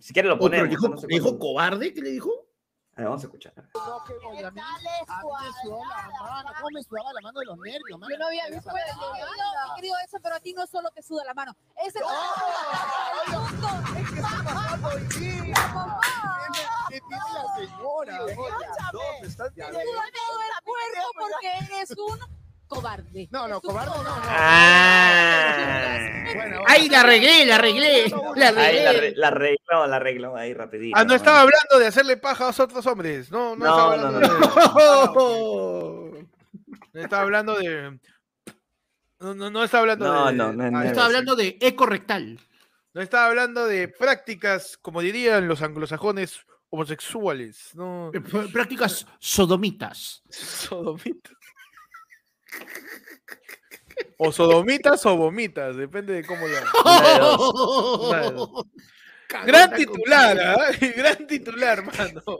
Si 0.00 0.12
quieres 0.12 0.28
lo 0.28 0.34
Oh, 0.36 0.38
pero 0.50 0.50
ponemos. 0.64 0.70
dijo, 0.70 0.88
no 0.88 0.96
sé 0.98 1.06
¿le 1.06 1.14
dijo 1.14 1.38
cobarde? 1.38 1.92
¿Qué 1.94 2.00
le 2.00 2.10
dijo? 2.10 2.30
A 2.94 2.96
ver, 3.00 3.04
vamos 3.06 3.22
a 3.22 3.26
escuchar. 3.26 3.54
Oye, 3.56 4.44
a 4.44 4.50
mí, 4.50 4.60
a 4.60 4.78
mí 4.78 4.84
me 4.84 5.52
sudaba 5.62 6.08
la 6.12 6.20
mano, 6.20 6.50
¿cómo 6.58 6.68
me 6.74 6.82
sudaba 6.82 7.12
la 7.14 7.20
mano 7.22 7.40
de 7.40 7.46
los 7.46 7.58
nervios, 7.58 7.98
mano? 7.98 8.10
Yo 8.12 8.18
no 8.18 8.26
había 8.26 8.48
visto 8.50 8.70
bueno, 8.70 8.86
mi 9.68 9.74
querido, 9.76 9.94
eso, 10.04 10.18
pero 10.22 10.34
a 10.34 10.40
ti 10.40 10.52
no 10.52 10.66
solo 10.66 10.90
te 10.90 11.02
suda 11.02 11.24
la 11.24 11.32
mano. 11.34 11.56
Ese 11.86 11.98
es 12.00 12.04
¿Qué 13.94 14.00
está 14.16 14.42
pasando 14.44 14.88
hoy 14.88 15.02
día? 15.18 15.54
¿Qué 16.90 17.00
tiene 17.00 17.24
la 17.34 17.56
señora? 17.56 18.24
Oye, 18.24 18.36
no, 18.36 19.00
me 19.22 19.26
están 19.26 19.54
Te 19.54 19.62
suda 19.62 19.72
todo 19.72 20.40
el 20.42 20.64
cuerpo 20.64 21.08
porque 21.18 21.74
eres 21.74 21.90
un 21.96 22.18
cobarde. 22.72 23.28
No, 23.30 23.46
no, 23.48 23.60
cobarde 23.60 23.90
no, 23.96 24.02
no. 24.02 24.10
Ah. 24.24 25.98
Bueno, 26.34 26.62
¡Ay, 26.66 26.88
la 26.88 27.00
arreglé, 27.00 27.44
la 27.46 27.56
arreglé! 27.56 28.08
La 28.36 28.48
Ahí 28.48 28.78
arreglé. 28.78 29.24
arregló, 29.26 29.86
la 29.86 29.96
arregló 29.96 30.36
ahí 30.36 30.54
rapidito. 30.54 30.96
Ah, 30.98 31.04
no 31.04 31.14
estaba 31.14 31.40
hablando 31.42 31.78
de 31.78 31.86
hacerle 31.86 32.16
paja 32.16 32.44
a 32.44 32.46
los 32.48 32.60
otros 32.60 32.86
hombres. 32.86 33.30
No, 33.30 33.54
no, 33.54 33.64
No, 33.64 33.70
estaba 33.70 33.92
hablando 33.92 34.20
no, 34.20 34.28
de. 36.12 36.26
No 36.94 37.00
estaba 37.00 37.22
hablando 37.22 37.54
de. 37.56 37.98
No, 39.20 39.34
no, 39.34 39.50
no 39.50 39.64
estaba 39.64 39.80
hablando 39.82 40.06
No, 40.06 40.26
de. 40.26 40.32
no, 40.32 40.52
no, 40.52 40.70
no 40.70 40.78
Ah, 40.78 40.84
es 40.84 40.90
Estaba 40.90 41.06
hablando 41.06 41.36
de 41.36 41.56
eco 41.60 41.86
rectal. 41.86 42.38
No 42.94 43.00
estaba 43.00 43.26
hablando 43.26 43.66
de 43.66 43.88
prácticas, 43.88 44.76
como 44.78 45.00
dirían 45.00 45.48
los 45.48 45.62
anglosajones, 45.62 46.40
homosexuales. 46.70 47.74
No. 47.74 48.10
Pr- 48.12 48.52
Prácticas 48.52 49.06
sodomitas. 49.18 50.22
Sodomitas. 50.30 51.32
O 54.18 54.32
sodomitas 54.32 55.06
o 55.06 55.16
vomitas, 55.16 55.76
depende 55.76 56.12
de 56.14 56.24
cómo 56.24 56.46
lo. 56.46 56.56
Cagón, 59.28 59.46
Gran 59.46 59.74
titular, 59.74 60.38
¿ah? 60.38 60.70
Gran 60.96 61.26
titular, 61.26 61.84
mano. 61.84 62.22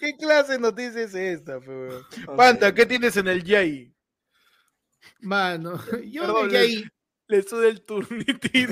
¿Qué 0.00 0.16
clase 0.16 0.52
de 0.52 0.58
noticia 0.58 1.02
es 1.02 1.14
esta, 1.14 1.60
fe, 1.60 1.70
weón? 1.70 2.04
Ok. 2.26 2.36
Panda, 2.36 2.74
¿qué 2.74 2.84
tienes 2.84 3.16
en 3.16 3.28
el 3.28 3.44
Yay? 3.44 3.94
Mano, 5.20 5.80
yo 6.04 6.22
Perdón, 6.22 6.46
me 6.46 6.50
quedé 6.50 6.58
ahí. 6.58 6.84
Le 7.28 7.42
suda 7.42 7.68
el 7.68 7.82
turnitín. 7.82 8.68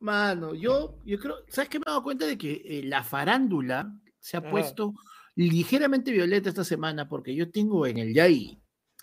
Mano, 0.00 0.54
yo, 0.54 0.98
yo 1.04 1.18
creo, 1.18 1.36
¿sabes 1.48 1.68
qué 1.70 1.78
me 1.78 1.84
he 1.86 1.90
dado 1.90 2.02
cuenta 2.02 2.26
de 2.26 2.36
que 2.36 2.62
eh, 2.64 2.82
la 2.84 3.02
farándula 3.02 3.90
se 4.18 4.36
ha 4.36 4.40
Ajá. 4.40 4.50
puesto 4.50 4.92
ligeramente 5.34 6.12
violenta 6.12 6.50
esta 6.50 6.64
semana? 6.64 7.08
Porque 7.08 7.34
yo 7.34 7.50
tengo 7.50 7.86
en 7.86 7.98
el 7.98 8.12
Yay. 8.14 8.58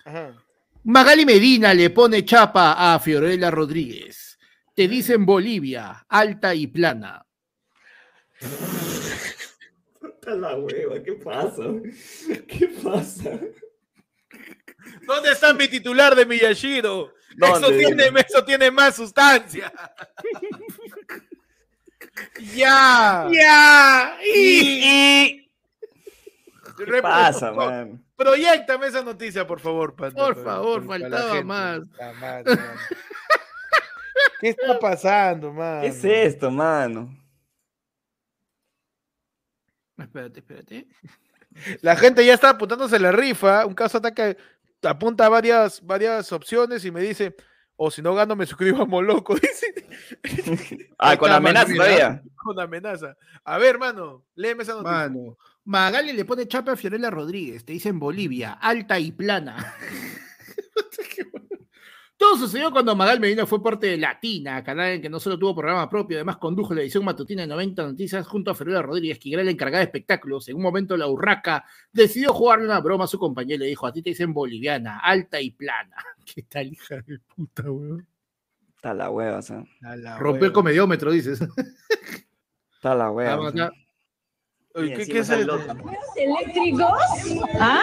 Ajá. 0.05 0.35
Magali 0.83 1.25
Medina 1.25 1.73
le 1.73 1.89
pone 1.89 2.25
chapa 2.25 2.93
a 2.93 2.99
Fiorella 2.99 3.49
Rodríguez. 3.49 4.37
Te 4.75 4.87
dicen 4.87 5.25
Bolivia, 5.25 6.05
alta 6.09 6.53
y 6.53 6.67
plana. 6.67 7.25
Puta 9.99 10.35
la 10.35 10.57
hueva, 10.57 11.01
¿qué 11.01 11.13
pasa? 11.13 11.63
¿Qué 12.47 12.67
pasa? 12.83 13.39
¿Dónde 15.05 15.31
está 15.31 15.53
mi 15.53 15.67
titular 15.67 16.15
de 16.15 16.25
Miyashiro? 16.25 17.13
Eso 17.41 17.67
tiene, 17.69 18.03
eso 18.27 18.43
tiene 18.43 18.71
más 18.71 18.95
sustancia. 18.95 19.71
ya. 22.55 23.27
¡Ya! 23.31 24.17
Y... 24.23 25.49
¿Qué 26.77 26.85
Repro- 26.85 27.01
pasa, 27.01 27.51
man? 27.51 28.03
Proyectame 28.15 28.87
esa 28.87 29.03
noticia, 29.03 29.45
por 29.45 29.59
favor, 29.59 29.95
Panda, 29.95 30.23
Por 30.25 30.43
favor, 30.43 30.85
faltaba 30.85 31.29
gente. 31.29 31.43
más. 31.43 31.79
¿Qué 34.39 34.49
está 34.49 34.79
pasando, 34.89 35.51
man? 35.51 35.81
¿Qué 35.81 35.87
es 35.87 36.03
esto, 36.03 36.51
mano? 36.51 37.15
Espérate, 39.97 40.39
espérate. 40.39 40.87
La 41.81 41.95
gente 41.95 42.25
ya 42.25 42.33
está 42.33 42.49
apuntándose 42.49 42.99
la 42.99 43.11
rifa. 43.11 43.65
Un 43.65 43.75
caso 43.75 43.99
ataca, 43.99 44.35
apunta 44.85 45.29
varias, 45.29 45.81
varias 45.85 46.31
opciones 46.31 46.83
y 46.85 46.91
me 46.91 47.01
dice, 47.01 47.35
o 47.75 47.89
si 47.91 48.01
no 48.01 48.13
gano, 48.13 48.35
me 48.35 48.45
suscribo 48.45 48.83
a 48.83 48.85
Moloco. 48.85 49.35
Dice, 50.23 50.89
Ah, 50.97 51.17
con 51.17 51.31
amenaza 51.31 51.73
todavía. 51.73 52.21
con 52.35 52.59
amenaza. 52.59 53.15
A 53.43 53.57
ver, 53.57 53.77
mano, 53.79 54.25
léeme 54.35 54.63
esa 54.63 54.73
noticia. 54.73 54.91
Mano, 54.91 55.37
Magali 55.65 56.13
le 56.13 56.25
pone 56.25 56.47
chapa 56.47 56.73
a 56.73 56.75
Fiorella 56.75 57.09
Rodríguez. 57.09 57.65
Te 57.65 57.73
dicen 57.73 57.99
Bolivia, 57.99 58.53
alta 58.53 58.99
y 58.99 59.11
plana. 59.11 59.75
Todo 62.23 62.37
sucedió 62.37 62.71
cuando 62.71 62.95
Magal 62.95 63.19
Medina 63.19 63.45
fue 63.45 63.61
parte 63.61 63.85
de 63.87 63.97
Latina, 63.97 64.63
canal 64.63 64.91
en 64.93 65.01
que 65.01 65.09
no 65.09 65.19
solo 65.19 65.37
tuvo 65.37 65.53
programa 65.53 65.89
propio, 65.89 66.15
además 66.15 66.37
condujo 66.37 66.73
la 66.73 66.79
edición 66.79 67.03
matutina 67.03 67.41
de 67.41 67.49
90 67.49 67.83
Noticias 67.83 68.25
junto 68.25 68.49
a 68.49 68.55
Fiorella 68.55 68.81
Rodríguez, 68.81 69.19
que 69.19 69.33
era 69.33 69.43
la 69.43 69.51
encargada 69.51 69.79
de 69.79 69.87
espectáculos. 69.87 70.47
En 70.47 70.55
un 70.55 70.61
momento, 70.61 70.95
la 70.95 71.09
urraca 71.09 71.65
decidió 71.91 72.31
jugarle 72.31 72.63
una 72.63 72.79
broma 72.79 73.03
a 73.03 73.07
su 73.07 73.19
compañero 73.19 73.55
y 73.55 73.65
le 73.65 73.65
dijo: 73.71 73.85
A 73.87 73.91
ti 73.91 74.01
te 74.01 74.11
dicen 74.11 74.33
boliviana, 74.33 74.99
alta 74.99 75.41
y 75.41 75.51
plana. 75.51 75.97
¿Qué 76.25 76.43
tal, 76.43 76.67
hija 76.67 77.01
de 77.01 77.19
puta, 77.35 77.69
weón? 77.69 78.07
Está 78.73 78.93
la 78.93 79.09
hueva, 79.09 79.39
o 79.39 79.41
sea. 79.41 79.65
Rompió 80.17 80.45
el 80.47 80.53
comediómetro, 80.53 81.11
dices. 81.11 81.41
Está 82.73 82.95
la 82.95 83.11
hueva. 83.11 83.35
Vamos 83.35 83.53
o 83.53 83.57
sea. 83.57 83.65
acá. 83.65 83.75
Oye, 83.75 83.81
Y 83.81 84.62
¿Qué, 84.75 85.05
qué 85.05 85.19
es 85.19 85.29
el- 85.29 85.47
eléctricos 86.15 86.91
¿ah? 87.59 87.81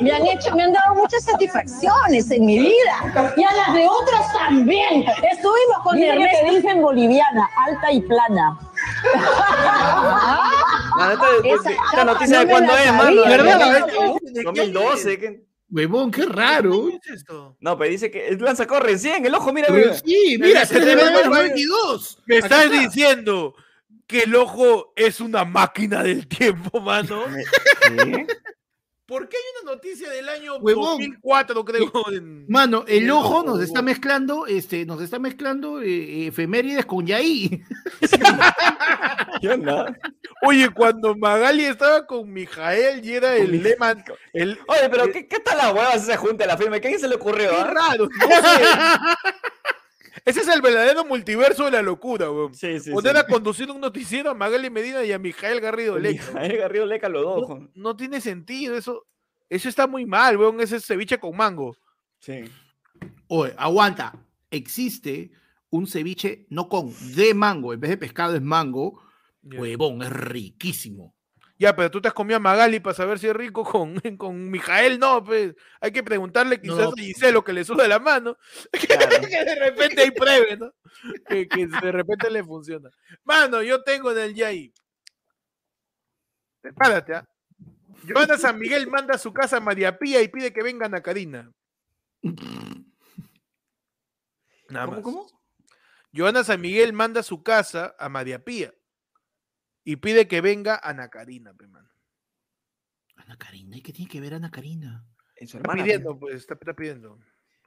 me 0.00 0.10
han 0.10 0.26
hecho, 0.26 0.52
me 0.56 0.64
han 0.64 0.72
dado 0.72 0.96
muchas 0.96 1.22
satisfacciones 1.22 2.28
en 2.32 2.44
mi 2.44 2.58
vida 2.58 3.32
y 3.36 3.44
a 3.44 3.52
las 3.52 3.72
de 3.72 3.86
otros 3.86 4.20
también. 4.36 5.04
Estuvimos 5.30 5.78
con 5.84 5.96
Ernesto. 6.02 6.38
te 6.44 6.50
dicen 6.56 6.82
boliviana, 6.82 7.48
alta 7.68 7.92
y 7.92 8.00
plana. 8.00 8.58
Esta, 11.12 11.70
Esa 11.70 11.70
esta 11.84 12.04
noticia 12.04 12.38
no 12.38 12.44
de 12.46 12.50
cuándo 12.50 12.72
la 12.72 12.84
es, 12.84 12.92
mano. 12.92 13.22
¿Verdad? 13.24 13.86
¿no? 14.00 14.16
2012. 14.44 15.18
¿qué? 15.18 15.44
Huevón, 15.70 16.10
qué 16.10 16.26
raro. 16.26 16.88
¿Qué 16.88 16.96
es 17.12 17.20
esto? 17.20 17.56
No, 17.60 17.78
pero 17.78 17.90
dice 17.90 18.10
que 18.10 18.26
el 18.28 18.38
plan 18.38 18.56
sacó 18.56 18.78
recién, 18.80 19.24
el 19.24 19.34
ojo, 19.34 19.52
mira, 19.52 19.68
mira. 19.70 19.94
Sí, 19.94 20.36
mira, 20.38 20.66
Se 20.66 20.74
se 20.74 20.80
te 20.80 20.96
ve 20.96 20.96
ve 20.96 21.20
el 21.22 21.30
mal. 21.30 21.42
22. 21.44 22.22
Me 22.26 22.38
estás 22.38 22.64
está. 22.64 22.78
diciendo 22.80 23.54
que 24.06 24.20
el 24.24 24.34
ojo 24.34 24.92
es 24.96 25.20
una 25.20 25.44
máquina 25.44 26.02
del 26.02 26.26
tiempo, 26.26 26.80
mano. 26.82 27.24
¿Sí? 27.28 28.26
¿Por 29.06 29.28
qué 29.28 29.36
hay 29.36 29.62
una 29.62 29.72
noticia 29.72 30.08
del 30.08 30.26
año 30.28 30.56
Huevón. 30.56 30.98
2004, 30.98 31.64
creo? 31.66 31.92
en- 32.12 32.46
Mano, 32.48 32.84
el 32.88 33.10
ojo 33.10 33.42
nos 33.42 33.54
huevón. 33.54 33.62
está 33.62 33.82
mezclando, 33.82 34.46
este, 34.46 34.86
nos 34.86 35.02
está 35.02 35.18
mezclando 35.18 35.82
eh, 35.82 36.28
efemérides 36.28 36.86
con 36.86 37.06
Yaí. 37.06 37.62
¿Qué 39.40 39.48
onda? 39.48 39.98
Oye, 40.46 40.70
cuando 40.70 41.14
Magali 41.14 41.64
estaba 41.64 42.06
con 42.06 42.32
Mijael 42.32 43.04
y 43.04 43.12
era 43.12 43.36
el 43.36 43.62
lema, 43.62 43.94
el 44.32 44.58
Oye, 44.66 44.88
pero 44.90 45.12
¿qué, 45.12 45.26
qué 45.26 45.40
tal 45.40 45.58
la 45.58 45.72
hueva 45.72 45.92
si 45.98 46.06
se 46.06 46.16
junta 46.16 46.46
la 46.46 46.56
firma? 46.56 46.80
¿Quién 46.80 46.98
se 46.98 47.08
le 47.08 47.16
ocurrió? 47.16 47.50
qué 47.50 47.56
ah? 47.56 47.64
raro, 47.74 48.08
no 48.08 48.26
sé. 48.28 48.64
Ese 50.24 50.40
es 50.40 50.48
el 50.48 50.62
verdadero 50.62 51.04
multiverso 51.04 51.64
de 51.64 51.72
la 51.72 51.82
locura, 51.82 52.30
weón. 52.30 52.54
Sí, 52.54 52.78
sí, 52.78 52.90
Poner 52.92 53.12
sí. 53.14 53.18
a 53.18 53.26
conducir 53.26 53.70
un 53.70 53.80
noticiero 53.80 54.30
a 54.30 54.34
Magali 54.34 54.70
Medina 54.70 55.02
y 55.04 55.10
a 55.12 55.18
Mijael 55.18 55.60
Garrido 55.60 55.98
Leca. 55.98 56.22
Mijael 56.32 56.56
Garrido 56.58 56.86
Leca 56.86 57.08
los 57.08 57.22
dos. 57.22 57.48
No, 57.48 57.70
no 57.74 57.96
tiene 57.96 58.20
sentido 58.20 58.76
eso. 58.76 59.06
Eso 59.48 59.68
está 59.68 59.86
muy 59.86 60.06
mal, 60.06 60.36
weón. 60.36 60.60
Ese 60.60 60.76
es 60.76 60.86
ceviche 60.86 61.18
con 61.18 61.36
mango. 61.36 61.76
Sí. 62.20 62.44
Oye, 63.28 63.52
aguanta. 63.56 64.14
Existe 64.50 65.32
un 65.70 65.86
ceviche 65.86 66.46
no 66.50 66.68
con 66.68 66.92
de 67.16 67.34
mango, 67.34 67.72
en 67.72 67.80
vez 67.80 67.90
de 67.90 67.96
pescado 67.96 68.36
es 68.36 68.42
mango. 68.42 69.02
Huevón, 69.42 70.02
es 70.02 70.10
riquísimo. 70.10 71.16
Ya, 71.62 71.76
pero 71.76 71.92
tú 71.92 72.00
te 72.00 72.08
has 72.08 72.14
comido 72.14 72.38
a 72.38 72.40
Magali 72.40 72.80
para 72.80 72.92
saber 72.92 73.20
si 73.20 73.28
es 73.28 73.36
rico 73.36 73.62
con, 73.62 73.94
con 74.18 74.50
Mijael, 74.50 74.98
no, 74.98 75.22
pues. 75.22 75.54
Hay 75.80 75.92
que 75.92 76.02
preguntarle 76.02 76.60
quizás 76.60 76.76
no. 76.76 76.88
a 76.88 76.96
Giselo 76.96 77.44
que 77.44 77.52
le 77.52 77.64
sube 77.64 77.86
la 77.86 78.00
mano. 78.00 78.36
Claro. 78.72 79.20
que 79.30 79.44
de 79.44 79.54
repente 79.54 80.02
hay 80.02 80.10
pruebe, 80.10 80.56
¿no? 80.56 80.72
Que, 81.28 81.46
que 81.46 81.68
de 81.68 81.92
repente 81.92 82.32
le 82.32 82.42
funciona. 82.42 82.90
Mano, 83.22 83.62
yo 83.62 83.80
tengo 83.84 84.10
en 84.10 84.18
el 84.18 84.34
Yai. 84.34 84.74
Prepárate, 86.60 87.14
¿ah? 87.14 87.28
Joana 88.08 88.38
San 88.38 88.58
Miguel 88.58 88.88
manda 88.88 89.14
a 89.14 89.18
su 89.18 89.32
casa 89.32 89.58
a 89.58 89.60
María 89.60 90.00
Pía 90.00 90.20
y 90.20 90.26
pide 90.26 90.52
que 90.52 90.64
vengan 90.64 90.96
a 90.96 91.00
Karina. 91.00 91.52
Nada 94.68 94.86
¿Cómo, 94.86 94.96
más. 94.96 95.02
cómo? 95.02 95.28
Joana 96.12 96.42
San 96.42 96.60
Miguel 96.60 96.92
manda 96.92 97.20
a 97.20 97.22
su 97.22 97.44
casa 97.44 97.94
a 98.00 98.08
María 98.08 98.42
Pía 98.42 98.74
y 99.84 99.96
pide 99.96 100.28
que 100.28 100.40
venga 100.40 100.80
Ana 100.82 101.08
Karina, 101.08 101.52
pe, 101.54 101.66
mano. 101.66 101.88
Ana 103.16 103.36
Karina, 103.36 103.76
¿y 103.76 103.82
qué 103.82 103.92
tiene 103.92 104.10
que 104.10 104.20
ver 104.20 104.34
Ana 104.34 104.50
Karina? 104.50 105.04
En 105.36 105.48
su 105.48 105.56
Está 105.56 105.68
hermana. 105.70 105.84
pidiendo, 105.84 106.18
pues, 106.18 106.36
está, 106.36 106.54
está 106.54 106.74
pidiendo. 106.74 107.18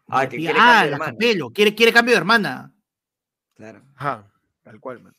Ah, 0.08 0.28
que 0.30 0.38
María- 0.38 0.52
quiere 0.52 0.60
ah, 0.60 0.64
cambio 0.64 0.84
de 0.84 0.90
la 0.90 0.96
hermana. 0.96 1.12
Capelo, 1.14 1.50
quiere, 1.52 1.76
quiere 1.76 1.94
cambio 1.94 2.12
de 2.14 2.18
hermana. 2.18 2.74
Claro. 3.56 3.84
Ajá, 3.96 4.32
tal 4.64 4.80
cual, 4.80 5.02
man. 5.02 5.16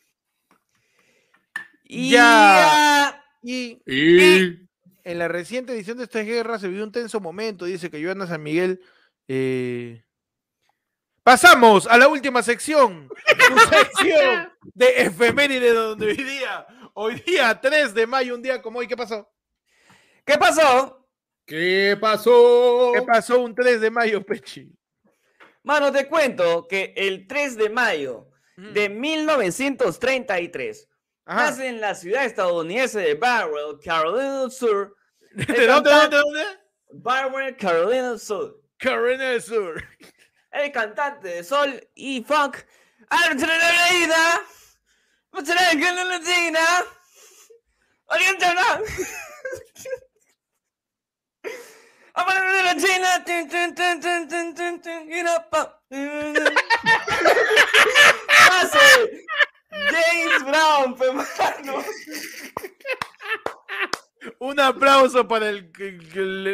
Y 1.85 2.11
Ya. 2.11 3.23
Y 3.43 3.81
Y... 3.87 4.69
en 5.05 5.19
la 5.19 5.29
reciente 5.29 5.73
edición 5.73 5.99
de 5.99 6.05
esta 6.05 6.21
guerra 6.21 6.59
se 6.59 6.69
vivió 6.69 6.83
un 6.85 6.93
tenso 6.93 7.21
momento, 7.21 7.65
dice 7.65 7.91
que 7.91 8.03
Joana 8.03 8.27
San 8.27 8.43
Miguel. 8.43 8.81
eh, 9.29 10.03
Pasamos 11.23 11.87
a 11.89 11.99
la 11.99 12.07
última 12.09 12.41
sección, 12.43 13.09
su 13.49 13.59
sección 13.69 14.53
de 14.75 15.03
efeméride 15.03 15.73
donde 15.75 16.07
hoy 16.07 16.17
día, 16.23 16.65
hoy 16.99 17.23
día 17.27 17.59
3 17.61 17.95
de 17.95 18.07
mayo, 18.07 18.35
un 18.35 18.43
día 18.43 18.61
como 18.63 18.79
hoy, 18.79 18.89
¿qué 18.89 18.97
pasó? 18.97 19.31
¿Qué 20.25 20.37
pasó? 20.39 21.07
¿Qué 21.45 21.97
pasó? 22.01 22.93
¿Qué 22.95 23.03
pasó 23.03 23.41
un 23.41 23.55
3 23.55 23.81
de 23.81 23.91
mayo, 23.91 24.25
Pechi? 24.25 24.73
Mano, 25.63 25.93
te 25.93 26.09
cuento 26.09 26.67
que 26.67 26.95
el 26.97 27.27
3 27.27 27.57
de 27.57 27.69
mayo 27.71 28.29
Ujú. 28.57 28.73
de 28.73 28.89
1933 28.89 30.89
Ajá. 31.27 31.51
nace 31.51 31.69
en 31.69 31.81
la 31.81 31.95
ciudad 31.95 32.25
estadounidense 32.25 33.01
de 33.01 33.15
Barwell, 33.15 33.79
Carolina 33.85 34.41
del 34.41 34.51
Sur. 34.51 34.97
¿De 35.33 35.67
dónde, 35.67 35.91
dónde, 35.91 36.17
dónde? 36.17 36.43
Barwell, 36.93 37.57
Carolina 37.57 38.11
del 38.11 38.21
Sur. 38.21 38.61
Carolina 38.79 39.31
del 39.31 39.43
Sur. 39.43 39.85
El 40.51 40.73
cantante 40.73 41.29
de 41.29 41.45
soul 41.45 41.87
y 41.95 42.25
funk. 42.25 42.57
Latina. 46.05 46.61
Amar 52.15 52.53
de 52.53 52.63
la 52.63 52.77
China. 52.77 53.25
Tin, 53.25 53.49
tin, 53.49 53.75
tin, 53.75 54.01
tin, 54.01 54.29
tin, 54.29 54.55
tin, 54.55 54.81
James 59.91 60.45
Brown, 60.45 60.97
mano. 61.15 61.85
Un 64.41 64.59
aplauso 64.61 65.29
para 65.29 65.49
el, 65.51 65.71
que- 65.71 65.99
que 65.99 66.19
el- 66.19 66.47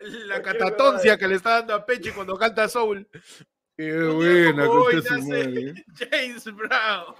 el- 0.00 0.28
la 0.28 0.42
catatoncia 0.42 1.16
que 1.16 1.28
le 1.28 1.36
está 1.36 1.50
dando 1.60 1.74
a 1.74 1.86
Pechi 1.86 2.10
cuando 2.10 2.36
canta 2.36 2.68
Soul. 2.68 3.08
Qué 3.76 3.92
buena, 4.04 4.66
concha 4.66 5.02
su 5.02 5.14
nace 5.14 5.28
madre. 5.28 5.84
James 6.10 6.44
Brown. 6.44 7.14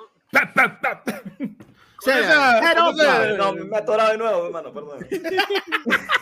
Con 1.96 2.12
esa- 2.14 2.88
opa. 2.88 3.26
No, 3.36 3.52
me 3.54 3.76
ha 3.76 3.80
atorado 3.80 4.12
de 4.12 4.18
nuevo, 4.18 4.46
hermano, 4.46 4.72
perdón. 4.72 5.06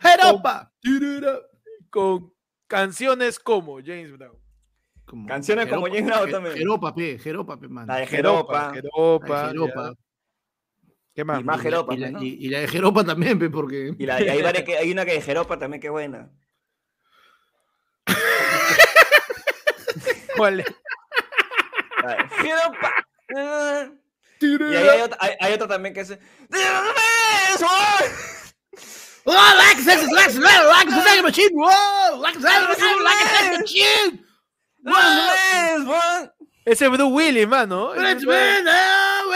Jeropa. 0.00 0.72
Con 1.90 2.32
canciones 2.66 3.38
como 3.38 3.78
James 3.84 4.12
Brown. 4.16 4.36
Como 5.06 5.26
Canciones 5.26 5.66
como 5.68 5.86
James 5.86 6.06
Brown 6.06 6.30
también. 6.30 6.54
Jeropa, 6.56 6.94
pe, 6.94 7.18
Jeropa, 7.18 7.58
pe, 7.58 7.68
mano. 7.68 7.86
La 7.92 8.00
de 8.00 8.06
Jeropa. 8.06 8.72
Jeropa. 8.74 9.94
¿Qué 11.14 11.24
más? 11.24 11.40
Y 11.40 11.44
más 11.44 11.60
Jeropa, 11.62 11.94
y 11.94 11.98
la, 11.98 12.10
¿no? 12.10 12.22
y- 12.22 12.36
y 12.40 12.48
la 12.48 12.60
de 12.60 12.68
Jeropa 12.68 13.02
también, 13.04 13.38
pe, 13.38 13.48
porque. 13.50 13.94
Y, 13.98 14.06
la, 14.06 14.22
y 14.22 14.28
hay, 14.28 14.42
varias 14.42 14.64
que, 14.64 14.76
hay 14.78 14.92
una 14.92 15.04
que 15.06 15.14
de 15.14 15.22
Jeropa 15.22 15.58
también 15.58 15.80
que 15.80 15.88
buena. 15.88 16.30
¿Cuál 20.36 20.60
es? 20.60 20.66
La 20.66 20.68
de 20.68 20.68
Jeropa. 20.68 20.68
Ah. 20.68 20.74
Y 24.40 24.46
ahí 24.46 24.88
hay 24.88 25.00
otra, 25.00 25.18
hay, 25.20 25.34
hay 25.40 25.52
otra 25.52 25.66
también 25.66 25.94
que 25.94 26.00
es. 26.00 26.18
¡Oh, 29.30 29.54
like 29.58 29.80
sex, 29.82 30.10
like 30.10 30.30
sex, 30.30 30.38
like 30.38 30.90
sex, 30.90 31.04
like 31.04 31.22
machine! 31.22 31.50
¡Wow! 31.52 32.18
Like 32.20 32.40
sex, 32.40 32.44
like 32.44 32.78
sex, 32.78 32.96
like 33.04 33.28
sex 33.28 33.60
machine! 33.60 34.24
¡Wow! 34.84 36.30
Ese 36.64 36.82
es 36.82 36.90
Bruce 36.90 37.02
Willis, 37.02 37.46
mano. 37.46 37.92
It's 37.94 38.24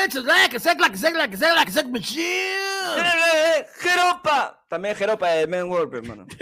it's 0.05 0.17
like 0.17 0.59
sex, 0.59 0.81
like 0.81 0.97
sex, 0.97 1.17
like 1.17 1.35
a 1.35 1.37
sex, 1.37 1.55
like 1.55 1.69
a 1.69 1.73
sex 1.73 1.89
machine! 1.89 2.59
Jeropa. 3.81 4.59
También 4.71 4.97
Jeropa 4.97 5.29
de 5.29 5.47
Men 5.47 5.69
World, 5.69 5.95
hermano. 5.95 6.27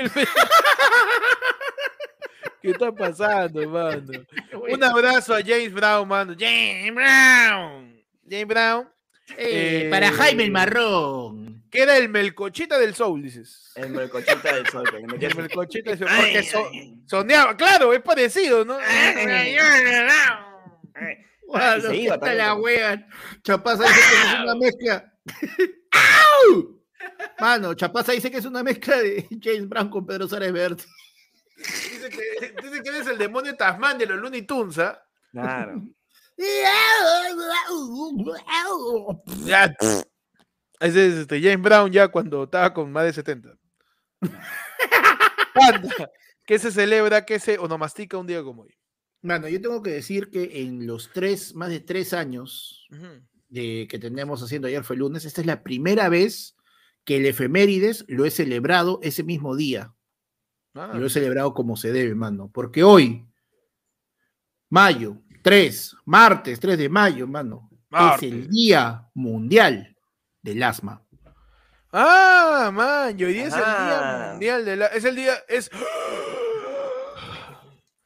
¿Qué 2.62 2.70
está 2.70 2.92
pasando, 2.92 3.68
mano? 3.68 4.12
Un 4.69 4.85
abrazo 4.85 5.35
a 5.35 5.41
James 5.43 5.73
Brown, 5.73 6.07
mano. 6.09 6.35
James 6.39 6.95
Brown. 6.95 8.03
James 8.28 8.47
Brown. 8.47 8.89
Eh, 9.37 9.82
Eh, 9.87 9.89
para 9.91 10.11
Jaime 10.12 10.45
el 10.45 10.51
Marrón. 10.51 11.65
Que 11.70 11.82
era 11.82 11.97
el 11.97 12.09
melcochita 12.09 12.78
del 12.78 12.95
soul, 12.97 13.23
dices. 13.23 13.70
El 13.77 13.91
melcochita 13.91 14.55
del 14.55 14.65
metía 15.07 15.28
El 15.28 15.37
melcochita 15.37 15.91
del 15.91 15.99
soul. 16.01 16.11
Porque 16.16 16.43
so- 16.43 16.70
soneaba, 17.07 17.57
claro, 17.57 17.93
es 17.93 18.01
parecido, 18.01 18.65
¿no? 18.65 18.77
Bueno, 21.47 21.81
se 21.82 21.89
¿qué 21.91 21.97
iba 21.97 22.12
tal 22.19 22.20
también, 22.20 22.39
la 22.39 22.55
wea? 22.55 23.07
Chapaza 23.43 23.82
dice 23.85 24.01
que 24.01 24.28
es 24.28 24.35
una 24.43 24.55
mezcla. 24.55 25.12
¡Au! 25.93 26.81
Mano, 27.41 27.74
Chapaza 27.74 28.12
dice 28.12 28.31
que 28.31 28.39
es 28.39 28.45
una 28.45 28.62
mezcla 28.62 28.97
de 28.99 29.27
James 29.43 29.69
Brown 29.69 29.91
con 29.91 30.07
Pedro 30.07 30.28
Suárez 30.28 30.53
Verde. 30.53 30.85
Dice 31.61 32.09
que, 32.09 32.55
dice 32.62 32.82
que 32.82 32.89
eres 32.89 33.07
el 33.07 33.19
demonio 33.19 33.57
Tasman 33.57 33.99
de 33.99 34.07
los 34.07 34.19
Looney 34.19 34.43
Tunes, 34.43 34.78
¿ah? 34.78 35.03
Claro. 35.31 35.82
Ya. 39.45 39.77
Ese 40.81 41.07
es 41.09 41.15
este, 41.15 41.41
James 41.43 41.61
Brown 41.61 41.93
ya 41.93 42.09
cuando 42.09 42.45
estaba 42.45 42.73
con 42.73 42.91
más 42.91 43.05
de 43.05 43.12
70. 43.12 43.59
Panda, 45.55 46.11
que 46.47 46.59
se 46.59 46.70
celebra, 46.70 47.27
que 47.27 47.39
se 47.39 47.59
onomastica 47.59 48.16
un 48.16 48.27
día 48.27 48.43
como 48.43 48.62
hoy. 48.62 48.74
Mano, 49.23 49.49
yo 49.49 49.61
tengo 49.61 49.82
que 49.82 49.91
decir 49.91 50.31
que 50.31 50.62
en 50.62 50.87
los 50.87 51.12
tres, 51.12 51.55
más 51.55 51.69
de 51.69 51.81
tres 51.81 52.15
años 52.15 52.89
de, 53.49 53.87
que 53.91 53.99
tenemos 53.99 54.43
haciendo 54.43 54.69
ayer 54.69 54.82
fue 54.82 54.97
lunes, 54.97 55.27
esta 55.27 55.43
es 55.43 55.47
la 55.47 55.62
primera 55.62 56.09
vez 56.09 56.57
que 57.05 57.19
el 57.19 57.27
efemérides 57.27 58.07
lo 58.09 58.24
he 58.24 58.31
celebrado 58.31 58.99
ese 59.03 59.23
mismo 59.23 59.57
día. 59.57 59.93
Ah, 60.74 60.92
Y 60.94 60.98
lo 60.98 61.06
he 61.06 61.10
celebrado 61.10 61.52
como 61.55 61.76
se 61.76 61.92
debe, 61.92 62.14
mano. 62.14 62.51
Porque 62.52 62.82
hoy, 62.82 63.26
mayo 64.68 65.16
3, 65.42 65.97
martes 66.05 66.60
3 66.60 66.78
de 66.78 66.88
mayo, 66.88 67.26
mano, 67.26 67.68
Martes. 67.88 68.22
es 68.22 68.32
el 68.32 68.48
Día 68.48 69.09
Mundial 69.14 69.97
del 70.42 70.62
Asma. 70.62 71.02
Ah, 71.92 72.70
man, 72.72 73.18
y 73.18 73.24
hoy 73.24 73.32
día 73.32 73.48
es 73.48 73.55
el 73.55 73.60
día 73.64 74.28
mundial 74.30 74.64
de 74.64 74.76
la. 74.76 74.86
Es 74.86 75.05
el 75.05 75.16
día. 75.16 75.34
Es, 75.48 75.68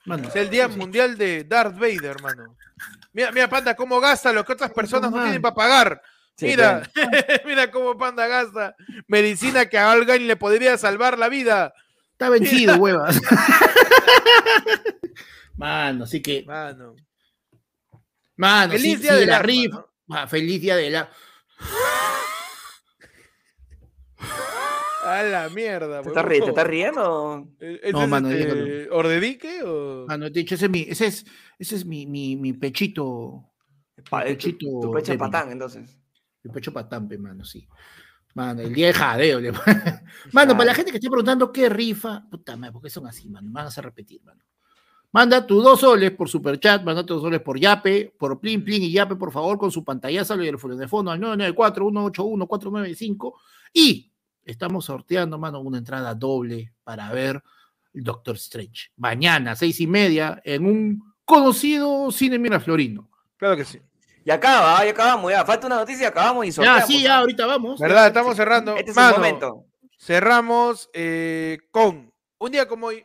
Mano, 0.06 0.28
es 0.28 0.36
el 0.36 0.50
día 0.50 0.68
mundial 0.68 1.16
de 1.16 1.44
Darth 1.44 1.74
Vader, 1.78 2.04
hermano. 2.16 2.56
Mira, 3.12 3.30
mira, 3.32 3.48
panda, 3.48 3.74
cómo 3.74 4.00
gasta 4.00 4.32
lo 4.32 4.44
que 4.44 4.52
otras 4.52 4.70
personas 4.72 5.10
no 5.10 5.22
tienen 5.22 5.40
para 5.40 5.54
pagar. 5.54 6.02
Sí, 6.36 6.46
mira, 6.46 6.82
mira 7.46 7.70
cómo 7.70 7.96
Panda 7.96 8.26
gasta 8.26 8.74
medicina 9.06 9.66
que 9.66 9.78
a 9.78 9.92
alguien 9.92 10.26
le 10.26 10.36
podría 10.36 10.76
salvar 10.76 11.18
la 11.18 11.28
vida. 11.28 11.72
Está 12.14 12.30
vencido, 12.30 12.76
huevas. 12.76 13.20
Mano, 15.56 16.04
así 16.04 16.20
que, 16.22 16.44
Mano. 16.44 16.94
mano, 18.36 18.72
Feliz 18.72 18.96
sí, 18.96 19.02
día 19.02 19.12
sí, 19.14 19.18
del 19.20 19.28
la 19.28 19.36
arma, 19.36 19.46
rifa. 19.46 19.76
¿no? 19.76 19.86
Ah, 20.16 20.26
feliz 20.26 20.60
día 20.60 20.76
de 20.76 20.90
la. 20.90 21.10
A 25.04 25.22
la 25.22 25.48
mierda. 25.50 26.02
¿Te 26.02 26.08
estás, 26.08 26.24
ri- 26.24 26.42
te 26.42 26.48
estás 26.48 26.66
riendo? 26.66 27.48
¿ese 27.60 27.92
No, 27.92 28.02
es, 28.02 28.08
mano, 28.08 28.30
este. 28.30 28.88
¿Ordedique 28.90 29.62
o...? 29.64 30.06
Mano, 30.08 30.28
de 30.30 30.40
hecho, 30.40 30.54
ese 30.56 30.64
es 30.66 30.70
mi, 30.70 30.86
ese 30.88 31.06
es, 31.06 31.24
ese 31.58 31.76
es 31.76 31.84
mi, 31.84 32.06
mi, 32.06 32.36
mi 32.36 32.52
pechito. 32.54 33.52
Pa- 34.10 34.24
mi 34.24 34.30
eh, 34.30 34.36
tu, 34.36 34.46
pechito 34.46 34.66
tu 34.80 34.90
pecho 34.92 35.18
patán, 35.18 35.52
entonces. 35.52 35.98
Mi 36.42 36.52
pecho 36.52 36.72
patampe, 36.72 37.18
mano, 37.18 37.44
sí. 37.44 37.68
Mano, 38.34 38.60
el 38.62 38.74
día 38.74 38.88
de 38.88 38.92
jadeo. 38.94 39.40
le- 39.40 39.52
Mano, 40.32 40.52
para 40.54 40.64
la 40.66 40.74
gente 40.74 40.90
que 40.90 40.96
esté 40.98 41.08
preguntando 41.08 41.52
qué 41.52 41.68
rifa, 41.68 42.24
puta 42.28 42.56
madre, 42.56 42.72
¿por 42.72 42.82
qué 42.82 42.90
son 42.90 43.06
así, 43.06 43.28
mano? 43.28 43.46
Me 43.48 43.52
van 43.54 43.64
a 43.66 43.68
hacer 43.68 43.84
repetir, 43.84 44.20
mano. 44.24 44.40
Manda 45.12 45.46
tus 45.46 45.62
dos 45.62 45.78
soles 45.80 46.10
por 46.10 46.28
superchat, 46.28 46.82
manda 46.82 47.06
tus 47.06 47.16
dos 47.16 47.22
soles 47.22 47.40
por 47.40 47.56
Yape, 47.58 48.12
por 48.18 48.40
Plin 48.40 48.64
Plin 48.64 48.82
y 48.82 48.90
Yape, 48.90 49.14
por 49.14 49.30
favor, 49.30 49.56
con 49.58 49.70
su 49.70 49.84
pantallazo 49.84 50.34
y 50.34 50.38
el 50.40 50.46
teléfono 50.46 50.74
de 50.76 50.88
fondo 50.88 51.12
al 51.12 51.20
994-181-495. 51.20 53.34
Y 53.72 54.10
estamos 54.44 54.84
sorteando, 54.86 55.38
mano, 55.38 55.60
una 55.60 55.78
entrada 55.78 56.14
doble 56.14 56.72
para 56.82 57.10
ver 57.12 57.42
Doctor 57.92 58.34
Strange. 58.36 58.90
Mañana, 58.96 59.54
seis 59.54 59.80
y 59.80 59.86
media, 59.86 60.40
en 60.44 60.66
un 60.66 61.14
conocido 61.24 62.10
cine 62.10 62.38
Miraflorino. 62.38 63.08
Claro 63.36 63.56
que 63.56 63.64
sí. 63.64 63.78
Y 64.24 64.30
acaba, 64.30 64.84
ya 64.84 64.90
acabamos, 64.90 65.30
ya. 65.30 65.44
Falta 65.44 65.66
una 65.66 65.76
noticia, 65.76 66.08
acabamos 66.08 66.44
y 66.46 66.48
Ya, 66.48 66.54
sorteamos. 66.54 66.86
sí, 66.86 67.02
ya, 67.02 67.18
ahorita 67.18 67.46
vamos. 67.46 67.78
¿Verdad? 67.80 68.06
Estamos 68.06 68.36
cerrando. 68.36 68.76
Este 68.76 68.90
es 68.90 68.96
Mano, 68.96 69.10
el 69.16 69.20
momento. 69.20 69.64
cerramos 69.98 70.88
eh, 70.94 71.58
con 71.70 72.12
un 72.38 72.50
día 72.52 72.66
como 72.66 72.86
hoy, 72.86 73.04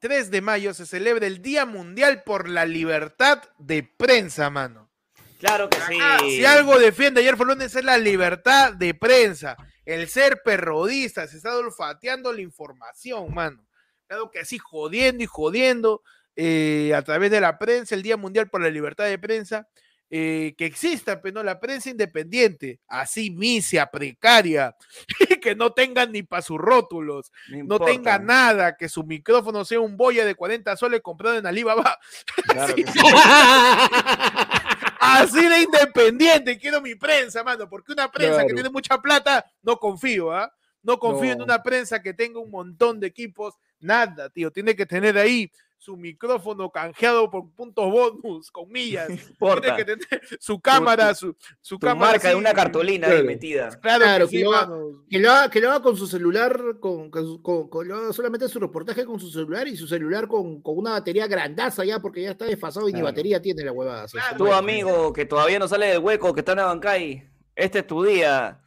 3 0.00 0.30
de 0.32 0.40
mayo, 0.40 0.74
se 0.74 0.84
celebra 0.86 1.26
el 1.26 1.42
Día 1.42 1.64
Mundial 1.64 2.22
por 2.24 2.48
la 2.48 2.64
Libertad 2.66 3.42
de 3.58 3.82
Prensa, 3.84 4.50
mano. 4.50 4.90
Claro 5.38 5.68
que 5.68 5.78
sí. 5.80 5.98
Ah, 6.00 6.18
si 6.20 6.44
algo 6.44 6.78
defiende 6.78 7.20
ayer 7.20 7.36
fue 7.36 7.46
lunes 7.46 7.74
es 7.74 7.84
la 7.84 7.98
libertad 7.98 8.74
de 8.74 8.94
prensa, 8.94 9.56
el 9.84 10.08
ser 10.08 10.40
perrodista, 10.44 11.26
se 11.26 11.36
está 11.38 11.56
olfateando 11.56 12.32
la 12.32 12.42
información, 12.42 13.34
mano. 13.34 13.66
Claro 14.06 14.30
que 14.30 14.38
así 14.38 14.58
jodiendo 14.58 15.24
y 15.24 15.26
jodiendo 15.26 16.02
eh, 16.36 16.92
a 16.94 17.02
través 17.02 17.32
de 17.32 17.40
la 17.40 17.58
prensa, 17.58 17.96
el 17.96 18.02
Día 18.04 18.16
Mundial 18.16 18.48
por 18.50 18.60
la 18.60 18.70
Libertad 18.70 19.06
de 19.06 19.18
Prensa, 19.18 19.66
eh, 20.14 20.54
que 20.58 20.66
exista, 20.66 21.22
pero 21.22 21.36
no 21.36 21.42
la 21.42 21.58
prensa 21.58 21.88
independiente, 21.88 22.80
así 22.86 23.30
misia, 23.30 23.86
precaria, 23.86 24.76
que 25.40 25.54
no 25.54 25.72
tengan 25.72 26.12
ni 26.12 26.22
para 26.22 26.42
sus 26.42 26.58
rótulos, 26.58 27.32
no 27.48 27.78
tenga 27.78 28.18
nada, 28.18 28.76
que 28.76 28.90
su 28.90 29.04
micrófono 29.04 29.64
sea 29.64 29.80
un 29.80 29.96
boya 29.96 30.26
de 30.26 30.34
40 30.34 30.76
soles 30.76 31.00
comprado 31.00 31.38
en 31.38 31.46
Alibaba. 31.46 31.98
Claro 32.46 32.74
que 32.74 32.86
sí. 32.86 32.98
Así 35.00 35.48
de 35.48 35.62
independiente, 35.62 36.58
quiero 36.58 36.82
mi 36.82 36.94
prensa, 36.94 37.42
mano, 37.42 37.66
porque 37.66 37.92
una 37.92 38.12
prensa 38.12 38.44
que 38.44 38.52
tiene 38.52 38.68
mucha 38.68 39.00
plata, 39.00 39.46
no 39.62 39.78
confío, 39.78 40.30
¿ah? 40.30 40.52
No 40.82 40.98
confío 40.98 41.32
en 41.32 41.40
una 41.40 41.62
prensa 41.62 42.02
que 42.02 42.12
tenga 42.12 42.38
un 42.38 42.50
montón 42.50 43.00
de 43.00 43.06
equipos, 43.06 43.54
nada, 43.80 44.28
tío, 44.28 44.50
tiene 44.50 44.76
que 44.76 44.84
tener 44.84 45.16
ahí 45.16 45.50
su 45.82 45.96
micrófono 45.96 46.70
canjeado 46.70 47.28
por 47.28 47.50
puntos 47.56 47.90
bonus, 47.90 48.52
con 48.52 48.70
millas, 48.70 49.08
tiene 49.40 49.76
que 49.76 49.84
tener 49.84 50.20
su 50.38 50.60
cámara, 50.60 51.12
su, 51.12 51.34
su 51.60 51.76
Tu 51.76 51.86
cámara 51.86 52.12
marca 52.12 52.28
de 52.28 52.36
una 52.36 52.54
cartulina 52.54 53.08
ahí 53.08 53.12
Claro. 53.14 53.26
metida. 53.26 53.68
Claro, 53.80 54.04
Claro, 54.04 54.26
que 54.26 54.30
que 54.30 54.36
sí, 54.38 54.44
lo 54.44 54.54
haga-. 54.54 54.76
Que 55.10 55.18
lo, 55.18 55.30
haga, 55.32 55.50
que 55.50 55.60
lo 55.60 55.70
haga 55.70 55.82
con 55.82 55.96
su 55.96 56.06
celular, 56.06 56.60
con, 56.78 57.10
con 57.10 57.24
su- 57.26 57.42
con- 57.42 57.68
con- 57.68 57.88
lo 57.88 57.96
haga 57.96 58.12
solamente 58.12 58.48
su 58.48 58.60
reportaje 58.60 59.04
con 59.04 59.18
su 59.18 59.28
celular 59.30 59.66
y 59.66 59.76
su 59.76 59.88
celular 59.88 60.28
con, 60.28 60.62
con 60.62 60.78
una 60.78 60.92
batería 60.92 61.26
grandaza 61.26 61.84
ya, 61.84 61.98
porque 61.98 62.22
ya 62.22 62.30
está 62.30 62.44
desfasado 62.44 62.88
y 62.88 62.92
ni 62.92 63.02
batería 63.02 63.42
tiene 63.42 63.64
la 63.64 63.72
huevada. 63.72 64.06
Tu 64.38 64.52
amigo 64.52 65.12
que 65.12 65.26
todavía 65.26 65.58
no 65.58 65.66
sale 65.66 65.86
del 65.86 65.98
hueco, 65.98 66.32
que 66.32 66.40
está 66.40 66.52
en 66.52 66.60
Abancay. 66.60 67.28
Este 67.56 67.80
es 67.80 67.86
tu 67.88 68.04
día. 68.04 68.60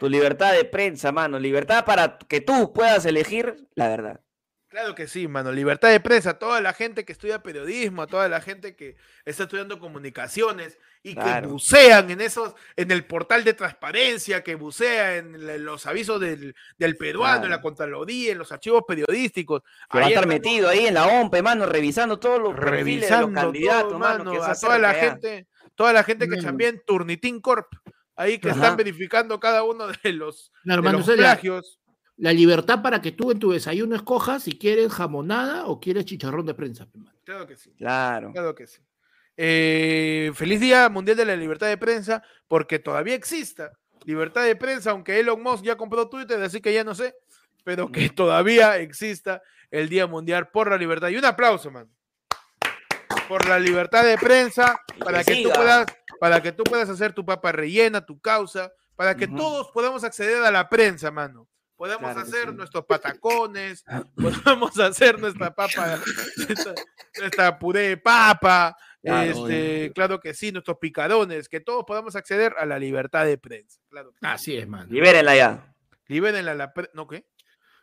Tu 0.00 0.08
libertad 0.08 0.54
de 0.54 0.64
prensa, 0.64 1.12
mano. 1.12 1.38
Libertad 1.38 1.84
para 1.84 2.16
que 2.16 2.40
tú 2.40 2.72
puedas 2.72 3.04
elegir 3.04 3.68
la 3.74 3.88
verdad. 3.88 4.20
Claro 4.76 4.94
que 4.94 5.08
sí, 5.08 5.26
mano. 5.26 5.52
Libertad 5.52 5.88
de 5.88 6.00
prensa. 6.00 6.38
Toda 6.38 6.60
la 6.60 6.74
gente 6.74 7.06
que 7.06 7.12
estudia 7.12 7.42
periodismo, 7.42 8.02
a 8.02 8.06
toda 8.06 8.28
la 8.28 8.42
gente 8.42 8.76
que 8.76 8.98
está 9.24 9.44
estudiando 9.44 9.78
comunicaciones 9.78 10.78
y 11.02 11.14
que 11.14 11.40
bucean 11.46 12.10
en 12.10 12.20
esos, 12.20 12.54
en 12.76 12.90
el 12.90 13.06
portal 13.06 13.42
de 13.42 13.54
transparencia, 13.54 14.44
que 14.44 14.54
bucea 14.54 15.16
en 15.16 15.64
los 15.64 15.86
avisos 15.86 16.20
del, 16.20 16.54
del 16.76 16.96
peruano, 16.98 17.44
en 17.44 17.52
la. 17.52 17.62
Contraloría, 17.62 18.32
en 18.32 18.36
los 18.36 18.52
archivos 18.52 18.82
periodísticos. 18.86 19.62
Que 19.90 19.96
va 19.96 20.04
a 20.04 20.06
Ahí 20.08 20.12
estar 20.12 20.26
metido 20.26 20.68
ahí 20.68 20.86
en 20.88 20.92
la 20.92 21.06
OMPE, 21.06 21.40
mano, 21.40 21.64
revisando 21.64 22.18
todos 22.18 22.38
los 22.38 22.54
perfiles 22.54 22.76
de 22.76 22.84
revisando 22.84 23.28
los 23.28 23.44
candidatos, 23.44 23.88
todo, 23.88 23.98
mano. 23.98 24.30
que 24.30 24.38
a 24.42 24.54
toda 24.54 24.78
la 24.78 24.92
gente, 24.92 25.46
toda 25.74 25.94
la 25.94 26.04
gente 26.04 26.28
que 26.28 26.36
chambea 26.38 26.68
en 26.68 26.82
Turnitin 26.84 27.40
Corp, 27.40 27.72
ahí 28.14 28.38
que 28.38 28.50
Ajá. 28.50 28.60
están 28.60 28.76
verificando 28.76 29.40
cada 29.40 29.62
uno 29.62 29.86
de 29.86 30.12
los, 30.12 30.52
No, 30.64 30.82
de 30.82 30.92
los 30.92 31.06
plagios. 31.06 31.80
La 32.16 32.32
libertad 32.32 32.82
para 32.82 33.00
que 33.00 33.12
tú 33.12 33.30
en 33.30 33.38
tu 33.38 33.52
desayuno 33.52 33.94
escojas 33.94 34.44
si 34.44 34.58
quieres 34.58 34.92
jamonada 34.92 35.66
o 35.66 35.80
quieres 35.80 36.04
chicharrón 36.06 36.46
de 36.46 36.54
prensa. 36.54 36.88
Claro 37.24 37.46
que 37.46 37.56
sí. 37.56 37.72
Claro. 37.76 38.32
Claro 38.32 38.54
que 38.54 38.66
sí. 38.66 38.80
Eh, 39.36 40.32
feliz 40.34 40.60
Día 40.60 40.88
Mundial 40.88 41.16
de 41.16 41.26
la 41.26 41.36
Libertad 41.36 41.68
de 41.68 41.76
Prensa, 41.76 42.22
porque 42.48 42.78
todavía 42.78 43.14
exista 43.14 43.72
libertad 44.06 44.44
de 44.44 44.56
prensa, 44.56 44.92
aunque 44.92 45.18
Elon 45.18 45.42
Musk 45.42 45.64
ya 45.64 45.76
compró 45.76 46.08
Twitter, 46.08 46.40
así 46.40 46.60
que 46.60 46.72
ya 46.72 46.84
no 46.84 46.94
sé, 46.94 47.16
pero 47.64 47.90
que 47.90 48.08
todavía 48.08 48.78
exista 48.78 49.42
el 49.70 49.88
Día 49.88 50.06
Mundial 50.06 50.48
por 50.48 50.70
la 50.70 50.78
Libertad. 50.78 51.08
Y 51.08 51.16
un 51.16 51.24
aplauso, 51.24 51.70
man. 51.70 51.90
Por 53.28 53.46
la 53.48 53.58
libertad 53.58 54.04
de 54.04 54.16
prensa, 54.16 54.80
para 55.04 55.24
que 55.24 55.34
que, 55.34 55.42
tú 55.42 55.50
puedas, 55.50 55.86
para 56.20 56.40
que 56.40 56.52
tú 56.52 56.62
puedas 56.62 56.88
hacer 56.88 57.12
tu 57.12 57.26
papa 57.26 57.50
rellena, 57.50 58.06
tu 58.06 58.20
causa, 58.20 58.72
para 58.94 59.16
que 59.16 59.26
todos 59.26 59.68
podamos 59.72 60.04
acceder 60.04 60.44
a 60.44 60.50
la 60.52 60.68
prensa, 60.68 61.10
mano. 61.10 61.48
Podemos 61.76 62.12
Claro 62.12 62.20
hacer 62.20 62.48
sí. 62.48 62.54
nuestros 62.54 62.86
patacones, 62.86 63.84
podemos 64.16 64.78
hacer 64.78 65.18
nuestra 65.18 65.54
papa, 65.54 66.00
nuestra, 66.48 66.74
nuestra 67.18 67.58
puré 67.58 67.88
de 67.88 67.96
papa, 67.98 68.76
Claro, 69.06 69.46
este, 69.48 69.92
claro 69.94 70.18
que 70.18 70.34
sí, 70.34 70.50
nuestros 70.50 70.78
picarones, 70.78 71.48
que 71.48 71.60
todos 71.60 71.84
podamos 71.86 72.16
acceder 72.16 72.54
a 72.58 72.66
la 72.66 72.76
libertad 72.76 73.24
de 73.24 73.38
prensa. 73.38 73.80
Claro. 73.88 74.12
Así 74.20 74.56
es, 74.56 74.66
mano. 74.66 74.86
Libérenla 74.90 75.36
ya. 75.36 75.74
Liberen 76.08 76.48
a 76.48 76.54
la 76.54 76.72
prensa. 76.72 76.90
¿No 76.92 77.06
qué? 77.06 77.24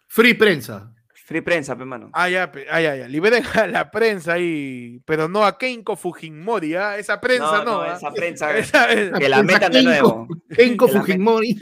Free 0.07 0.33
prensa. 0.33 0.93
Free 1.25 1.39
prensa, 1.41 1.75
pe, 1.77 1.85
mano. 1.85 2.09
Ah, 2.13 2.27
ya, 2.29 2.51
pe- 2.51 2.67
ah, 2.69 2.81
ya, 2.81 2.95
ya. 2.97 3.07
Liberen 3.07 3.43
a 3.53 3.65
la 3.67 3.89
prensa 3.89 4.33
ahí, 4.33 4.99
pero 5.05 5.29
no 5.29 5.45
a 5.45 5.57
Kenko 5.57 5.95
Fujimori, 5.95 6.75
¿ah? 6.75 6.97
Esa 6.97 7.21
prensa 7.21 7.63
no. 7.63 7.81
¿ah? 7.81 7.95
esa 7.95 8.11
prensa. 8.11 8.51
Esa- 8.57 8.91
es- 8.91 9.13
que 9.13 9.29
la 9.29 9.41
metan 9.41 9.71
de 9.71 9.83
nuevo. 9.83 10.27
Kenko 10.53 10.89
Fujimori. 10.89 11.57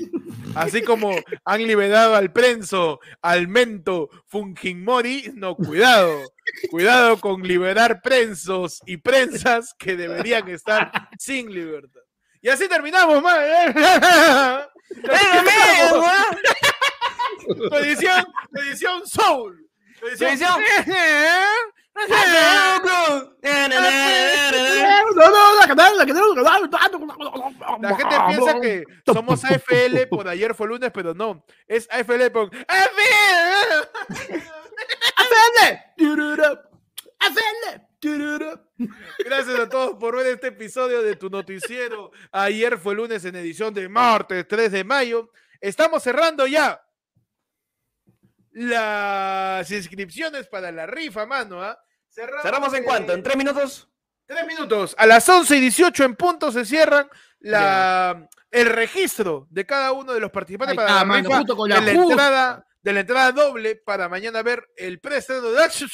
así 0.56 0.82
como 0.82 1.12
han 1.46 1.68
liberado 1.68 2.16
al 2.16 2.32
prenso, 2.34 3.00
al 3.22 3.48
mento 3.48 4.10
Fujimori, 4.26 5.32
no, 5.36 5.56
cuidado. 5.56 6.10
Cuidado 6.72 7.20
con 7.20 7.44
liberar 7.44 8.02
prensos 8.02 8.82
y 8.88 8.98
prensas 8.98 9.76
que 9.78 9.96
deberían 9.96 10.48
estar 10.50 10.92
sin 11.20 11.54
libertad. 11.54 12.02
Y 12.42 12.50
así 12.50 12.68
terminamos, 12.68 13.22
man. 13.22 13.76
Tu 17.48 17.76
edición, 17.76 18.26
tu 18.54 18.62
edición 18.62 19.08
Soul. 19.08 19.68
Tu 20.00 20.08
edición. 20.08 20.60
La 27.82 27.96
gente 27.96 28.16
piensa 28.28 28.60
que 28.62 28.84
somos 29.06 29.44
AFL 29.44 30.08
por 30.10 30.28
ayer 30.28 30.56
fue 30.56 30.68
lunes, 30.68 30.90
pero 30.94 31.14
no. 31.14 31.46
Es 31.68 31.88
AFL 31.92 32.30
por. 32.32 32.50
AFL. 32.68 33.92
Gracias 39.20 39.60
a 39.60 39.70
todos 39.70 39.98
por 40.00 40.16
ver 40.16 40.28
este 40.28 40.48
episodio 40.48 41.02
de 41.04 41.16
tu 41.16 41.30
noticiero. 41.30 42.12
Ayer 42.32 42.78
fue 42.78 42.96
lunes 42.96 43.24
en 43.26 43.36
edición 43.36 43.74
de 43.74 43.88
martes 43.88 44.48
3 44.48 44.72
de 44.72 44.84
mayo. 44.84 45.30
Estamos 45.60 46.02
cerrando 46.02 46.48
ya 46.48 46.82
las 48.52 49.70
inscripciones 49.72 50.48
para 50.48 50.72
la 50.72 50.86
rifa, 50.86 51.26
mano. 51.26 51.62
¿ah? 51.64 51.78
¿Cerramos 52.10 52.74
en 52.74 52.84
eh, 52.84 52.86
cuánto? 52.86 53.14
¿En 53.14 53.24
tres 53.24 53.38
minutos? 53.38 53.90
Tres 54.26 54.46
minutos. 54.48 54.96
A 54.98 55.06
las 55.06 55.28
11 55.28 55.58
y 55.58 55.62
18 55.62 56.04
en 56.04 56.16
punto 56.16 56.52
se 56.52 56.66
cierran 56.66 57.10
la, 57.40 58.28
el 58.50 58.68
registro 58.68 59.48
de 59.50 59.66
cada 59.66 59.92
uno 59.92 60.14
de 60.14 60.20
los 60.20 60.32
participantes 60.32 60.76
para 60.76 60.96
la 60.96 61.06
mano, 61.06 61.24
rifa 61.24 61.38
justo 61.40 61.58
con 61.58 61.70
la 61.70 61.82
de, 61.82 61.94
la 61.94 62.00
justa. 62.00 62.14
entrada, 62.14 62.68
de 62.82 62.94
la 62.94 63.00
entrada 63.00 63.32
doble 63.32 63.76
para 63.76 64.08
mañana 64.10 64.42
ver 64.42 64.66
el 64.76 65.00
preestreno 65.00 65.52
de 65.52 65.64
Action 65.64 65.90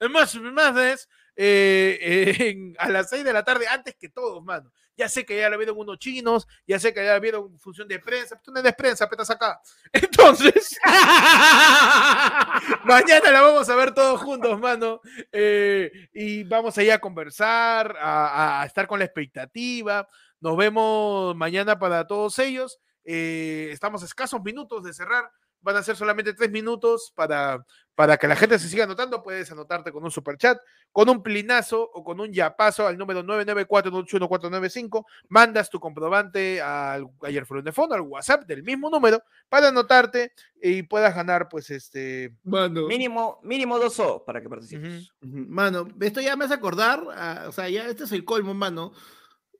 en 0.00 0.12
más 0.12 0.34
más 0.36 1.08
eh, 1.36 1.98
eh, 2.00 2.36
en- 2.50 2.74
a 2.78 2.88
las 2.88 3.08
6 3.10 3.24
de 3.24 3.32
la 3.32 3.44
tarde, 3.44 3.66
antes 3.68 3.94
que 3.98 4.08
todos, 4.08 4.42
mano. 4.44 4.70
Ya 4.96 5.08
sé 5.08 5.24
que 5.24 5.38
ya 5.38 5.50
la 5.50 5.56
vieron 5.56 5.78
unos 5.78 5.98
chinos, 5.98 6.46
ya 6.66 6.78
sé 6.78 6.92
que 6.92 7.04
ya 7.04 7.12
la 7.12 7.18
vieron 7.18 7.58
función 7.58 7.88
de 7.88 7.98
prensa, 7.98 8.40
tú 8.42 8.52
no 8.52 8.60
eres 8.60 8.74
prensa, 8.74 9.08
petas 9.08 9.30
acá. 9.30 9.60
Entonces, 9.92 10.78
mañana 12.84 13.30
la 13.30 13.40
vamos 13.40 13.68
a 13.68 13.76
ver 13.76 13.94
todos 13.94 14.20
juntos, 14.20 14.58
mano, 14.60 15.00
eh, 15.30 15.90
y 16.12 16.44
vamos 16.44 16.76
a 16.78 16.98
conversar, 16.98 17.96
a, 17.98 18.62
a 18.62 18.66
estar 18.66 18.86
con 18.86 18.98
la 18.98 19.04
expectativa. 19.04 20.08
Nos 20.40 20.56
vemos 20.56 21.36
mañana 21.36 21.78
para 21.78 22.06
todos 22.06 22.38
ellos. 22.38 22.80
Eh, 23.04 23.70
estamos 23.72 24.02
a 24.02 24.06
escasos 24.06 24.42
minutos 24.42 24.84
de 24.84 24.92
cerrar. 24.92 25.30
Van 25.62 25.76
a 25.76 25.82
ser 25.82 25.96
solamente 25.96 26.34
tres 26.34 26.50
minutos 26.50 27.12
para, 27.14 27.64
para 27.94 28.16
que 28.16 28.28
la 28.28 28.36
gente 28.36 28.58
se 28.58 28.68
siga 28.68 28.84
anotando. 28.84 29.22
Puedes 29.22 29.50
anotarte 29.50 29.92
con 29.92 30.04
un 30.04 30.10
super 30.10 30.36
chat, 30.36 30.58
con 30.90 31.08
un 31.08 31.22
plinazo 31.22 31.82
o 31.82 32.04
con 32.04 32.20
un 32.20 32.32
yapazo 32.32 32.86
al 32.86 32.98
número 32.98 33.22
994-81495. 33.22 35.04
Mandas 35.28 35.70
tu 35.70 35.80
comprobante 35.80 36.60
al 36.60 37.06
ayer 37.22 37.46
fueron 37.46 37.64
de 37.64 37.72
fondo, 37.72 37.94
al 37.94 38.02
WhatsApp 38.02 38.44
del 38.44 38.62
mismo 38.62 38.90
número, 38.90 39.22
para 39.48 39.68
anotarte 39.68 40.32
y 40.60 40.82
puedas 40.82 41.14
ganar, 41.14 41.48
pues, 41.48 41.70
este. 41.70 42.34
Mano, 42.44 42.86
Mínimo, 42.86 43.40
mínimo 43.42 43.78
dos 43.78 43.98
O 44.00 44.24
para 44.24 44.40
que 44.40 44.48
participes. 44.48 45.12
Mano, 45.20 45.88
esto 46.00 46.20
ya 46.20 46.36
me 46.36 46.44
hace 46.44 46.54
acordar, 46.54 47.02
o 47.46 47.52
sea, 47.52 47.68
ya 47.68 47.86
este 47.88 48.04
es 48.04 48.12
el 48.12 48.24
colmo, 48.24 48.54
mano. 48.54 48.92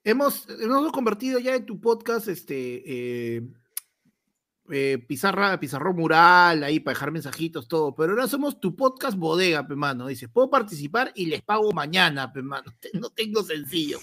Hemos, 0.04 0.48
hemos 0.48 0.90
convertido 0.92 1.38
ya 1.38 1.54
en 1.54 1.64
tu 1.64 1.80
podcast, 1.80 2.26
este, 2.28 2.82
eh, 3.36 3.42
eh, 4.74 4.98
pizarra, 5.06 5.60
pizarrón 5.60 5.96
mural, 5.96 6.64
ahí 6.64 6.80
para 6.80 6.94
dejar 6.94 7.10
mensajitos, 7.10 7.68
todo, 7.68 7.94
pero 7.94 8.12
ahora 8.12 8.26
somos 8.26 8.58
tu 8.58 8.74
podcast 8.74 9.16
bodega, 9.18 9.66
pe, 9.66 9.74
mano. 9.76 10.06
Dices, 10.06 10.30
puedo 10.32 10.48
participar 10.48 11.12
y 11.14 11.26
les 11.26 11.42
pago 11.42 11.70
mañana, 11.72 12.32
pe, 12.32 12.40
mano. 12.42 12.72
Te- 12.80 12.90
No 12.98 13.10
tengo 13.10 13.42
sencillo. 13.42 13.98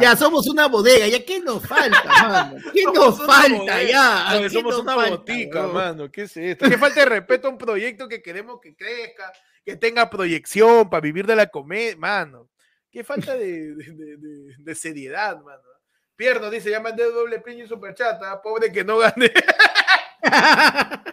Ya 0.00 0.16
somos 0.16 0.46
una 0.48 0.66
bodega, 0.68 1.06
ya 1.08 1.24
qué 1.24 1.40
nos 1.40 1.66
falta, 1.66 2.02
mano. 2.28 2.56
¿Qué 2.72 2.84
nos 2.84 3.18
falta 3.24 3.82
ya? 3.82 4.38
¿Qué 4.40 4.50
somos 4.50 4.72
nos 4.74 4.82
una 4.82 4.94
falta, 4.94 5.10
botica, 5.16 5.60
weón? 5.62 5.74
mano. 5.74 6.10
¿Qué 6.10 6.22
es 6.22 6.36
esto? 6.36 6.68
Que 6.68 6.78
falta 6.78 7.00
de 7.00 7.06
respeto 7.06 7.48
a 7.48 7.50
un 7.50 7.58
proyecto 7.58 8.08
que 8.08 8.22
queremos 8.22 8.58
que 8.60 8.74
crezca, 8.74 9.32
que 9.64 9.76
tenga 9.76 10.08
proyección 10.08 10.88
para 10.88 11.00
vivir 11.02 11.26
de 11.26 11.36
la 11.36 11.46
comedia, 11.48 11.96
mano. 11.96 12.48
Qué 12.90 13.04
falta 13.04 13.34
de, 13.36 13.74
de- 13.74 13.92
de- 13.92 14.16
de- 14.16 14.54
de 14.58 14.74
seriedad, 14.74 15.36
mano. 15.42 15.60
Pierno 16.16 16.48
dice, 16.50 16.70
ya 16.70 16.80
mandé 16.80 17.04
doble 17.04 17.40
piña 17.40 17.64
y 17.64 17.68
superchata, 17.68 18.40
pobre 18.42 18.72
que 18.72 18.82
no 18.84 18.98
gane. 18.98 19.30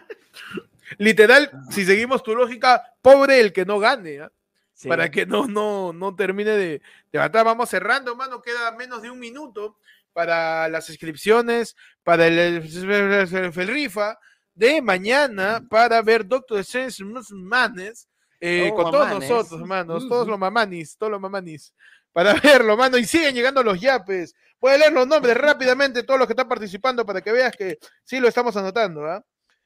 Literal, 0.98 1.50
si 1.70 1.84
seguimos 1.84 2.22
tu 2.22 2.34
lógica, 2.34 2.82
pobre 3.02 3.40
el 3.40 3.52
que 3.52 3.64
no 3.64 3.78
gane, 3.78 4.20
¿ah? 4.20 4.32
Sí. 4.74 4.88
para 4.88 5.08
que 5.10 5.24
no, 5.24 5.46
no, 5.46 5.92
no 5.92 6.14
termine 6.16 6.50
de, 6.50 6.82
de 7.12 7.18
matar. 7.18 7.44
Vamos 7.44 7.68
cerrando, 7.70 8.16
mano, 8.16 8.42
queda 8.42 8.72
menos 8.72 9.02
de 9.02 9.10
un 9.10 9.18
minuto 9.20 9.76
para 10.12 10.68
las 10.68 10.88
inscripciones, 10.90 11.76
para 12.02 12.26
el, 12.26 12.38
el- 12.38 13.52
el 13.56 13.68
rifa 13.68 14.18
de 14.54 14.82
mañana 14.82 15.64
para 15.68 16.00
ver 16.02 16.26
Doctor 16.26 16.58
Strange 16.60 17.02
Manes 17.32 18.08
eh, 18.40 18.68
Oh, 18.72 18.76
con 18.76 18.90
todos 18.90 19.08
nosotros, 19.10 19.60
hermanos, 19.60 20.08
todos 20.08 20.28
los 20.28 20.38
mamanis, 20.38 20.96
todos 20.98 21.12
los 21.12 21.20
mamanis, 21.20 21.72
para 22.14 22.32
verlo, 22.40 22.76
mano, 22.78 22.96
y 22.96 23.04
siguen 23.04 23.34
llegando 23.34 23.62
los 23.62 23.78
yapes. 23.80 24.34
Puedes 24.58 24.78
leer 24.78 24.92
los 24.92 25.06
nombres 25.06 25.36
rápidamente, 25.36 26.04
todos 26.04 26.18
los 26.18 26.26
que 26.26 26.32
están 26.32 26.48
participando, 26.48 27.04
para 27.04 27.20
que 27.20 27.32
veas 27.32 27.54
que 27.54 27.78
sí 28.04 28.18
lo 28.20 28.28
estamos 28.28 28.56
anotando, 28.56 29.04
¿ah? 29.04 29.22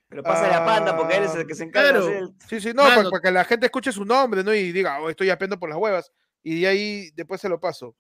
Pero 0.09 0.23
pasa 0.23 0.49
la 0.49 0.65
panda 0.65 0.97
porque 0.97 1.19
él 1.19 1.25
es 1.25 1.35
el 1.35 1.47
que 1.47 1.55
se 1.55 1.65
encarga 1.65 1.91
Claro. 1.91 2.07
de 2.07 2.11
hacer 2.13 2.23
el- 2.23 2.35
Sí, 2.49 2.61
sí, 2.61 2.73
no, 2.75 2.83
para, 2.85 3.21
que 3.23 3.31
la 3.31 3.45
gente 3.45 3.67
escuche 3.67 3.93
su 3.93 4.05
nombre, 4.07 4.43
¿no? 4.43 4.55
Y 4.55 4.73
diga, 4.73 4.99
oh, 5.01 5.11
estoy 5.11 5.27
yapeando 5.27 5.59
por 5.59 5.69
las 5.69 5.79
huevas. 5.79 6.11
Y 6.43 6.63
de 6.63 6.67
ahí 6.69 7.11
después 7.15 7.41
se 7.41 7.49
lo 7.51 7.61
paso. 7.61 7.95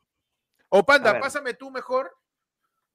O 0.70 0.78
A 0.78 0.86
Panda, 0.86 1.20
pásame 1.20 1.52
tú 1.54 1.70
mejor. 1.70 2.10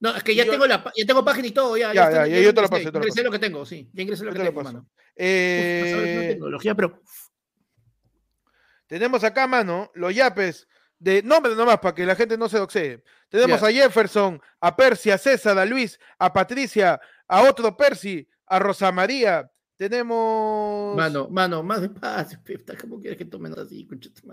No, 0.00 0.14
es 0.16 0.24
que 0.24 0.34
ya 0.34 0.44
Yo- 0.44 0.50
tengo 0.50 0.66
la 0.66 0.82
ya 0.96 1.06
tengo 1.06 1.24
página 1.24 1.46
y 1.46 1.52
todo, 1.52 1.76
ya. 1.76 1.94
Ya, 1.94 2.04
está, 2.08 2.26
ya, 2.26 2.36
ya, 2.36 2.42
yo 2.42 2.52
te 2.52 2.60
lo 2.62 2.68
paso, 2.68 2.82
te 2.84 2.90
lo 2.90 2.98
ingresé 2.98 3.22
lo 3.22 3.30
que 3.30 3.38
tengo, 3.38 3.64
sí. 3.64 3.88
Ya 3.92 4.02
ingresé 4.02 4.24
lo 4.24 4.30
Yo 4.30 4.34
que 4.34 4.38
te 4.40 4.44
lo 4.44 4.50
tengo, 4.50 4.62
paso. 4.64 4.72
mano. 4.74 4.88
Uf, 4.90 5.86
a 5.86 5.90
saber, 5.90 6.16
no 6.16 6.22
Eh, 6.22 6.28
tecnología, 6.30 6.74
pero 6.74 7.00
tenemos 8.86 9.24
acá, 9.24 9.46
mano, 9.46 9.90
los 9.94 10.14
yapes 10.14 10.66
de 11.04 11.22
nombre 11.22 11.54
nomás 11.54 11.78
para 11.80 11.94
que 11.94 12.06
la 12.06 12.16
gente 12.16 12.38
no 12.38 12.48
se 12.48 12.58
doxee. 12.58 13.02
Tenemos 13.28 13.62
a 13.62 13.70
Jefferson, 13.70 14.40
a 14.60 14.74
Percy, 14.74 15.10
a 15.10 15.18
César, 15.18 15.58
a 15.58 15.64
Luis, 15.66 15.98
a 16.18 16.32
Patricia, 16.32 16.98
a 17.28 17.42
otro 17.42 17.76
Percy, 17.76 18.26
a 18.46 18.58
Rosa 18.58 18.90
María. 18.90 19.50
Tenemos. 19.76 20.96
Mano, 20.96 21.28
mano, 21.28 21.62
más 21.62 21.80
despacio, 21.82 22.38
pepta, 22.44 22.74
¿cómo 22.80 23.00
quieres 23.00 23.18
que 23.18 23.24
tomen 23.24 23.52
así? 23.58 23.86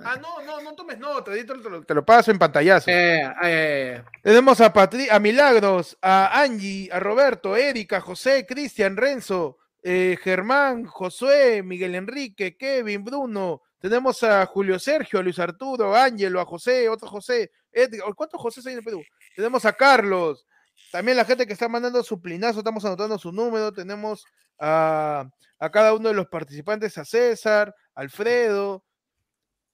Ah, 0.04 0.16
no, 0.22 0.42
no, 0.46 0.62
no 0.62 0.74
tomes 0.76 0.98
nota, 1.00 1.32
te 1.32 1.44
lo, 1.44 1.84
te 1.84 1.94
lo- 1.94 2.06
paso 2.06 2.32
en 2.32 2.38
pantallazo. 2.40 2.90
Eh, 2.90 3.22
eh, 3.44 4.04
Tenemos 4.22 4.62
a, 4.62 4.72
Patri 4.72 5.10
a 5.10 5.20
Milagros, 5.20 5.98
a 6.02 6.42
Angie, 6.42 6.90
a 6.92 7.00
Roberto, 7.00 7.58
Erika, 7.58 8.00
José, 8.02 8.46
Cristian, 8.46 8.96
Renzo, 8.96 9.58
eh, 9.84 10.16
Germán, 10.24 10.86
Josué, 10.86 11.64
Miguel 11.64 11.96
Enrique, 11.96 12.56
Kevin, 12.56 13.04
Bruno. 13.04 13.64
Tenemos 13.82 14.22
a 14.22 14.46
Julio 14.46 14.78
Sergio, 14.78 15.20
a 15.20 15.24
Luis 15.24 15.40
Arturo, 15.40 15.96
a 15.96 16.04
Ángelo, 16.04 16.40
a 16.40 16.46
José, 16.46 16.88
otro 16.88 17.10
José. 17.10 17.52
Edgar. 17.72 18.14
¿Cuántos 18.14 18.40
José 18.40 18.62
hay 18.64 18.74
en 18.74 18.80
el 18.80 18.86
Perú? 18.86 19.02
Tenemos 19.36 19.66
a 19.66 19.74
Carlos. 19.74 20.46
También 20.92 21.18
la 21.18 21.26
gente 21.26 21.48
que 21.48 21.54
está 21.54 21.68
mandando 21.68 22.04
su 22.04 22.22
plinazo, 22.22 22.60
estamos 22.60 22.86
anotando 22.86 23.18
su 23.18 23.32
número. 23.32 23.72
Tenemos 23.74 24.24
a, 24.60 25.28
a 25.58 25.72
cada 25.72 25.96
uno 25.96 26.10
de 26.10 26.16
los 26.16 26.28
participantes, 26.28 26.96
a 27.00 27.06
César, 27.06 27.74
Alfredo. 27.96 28.86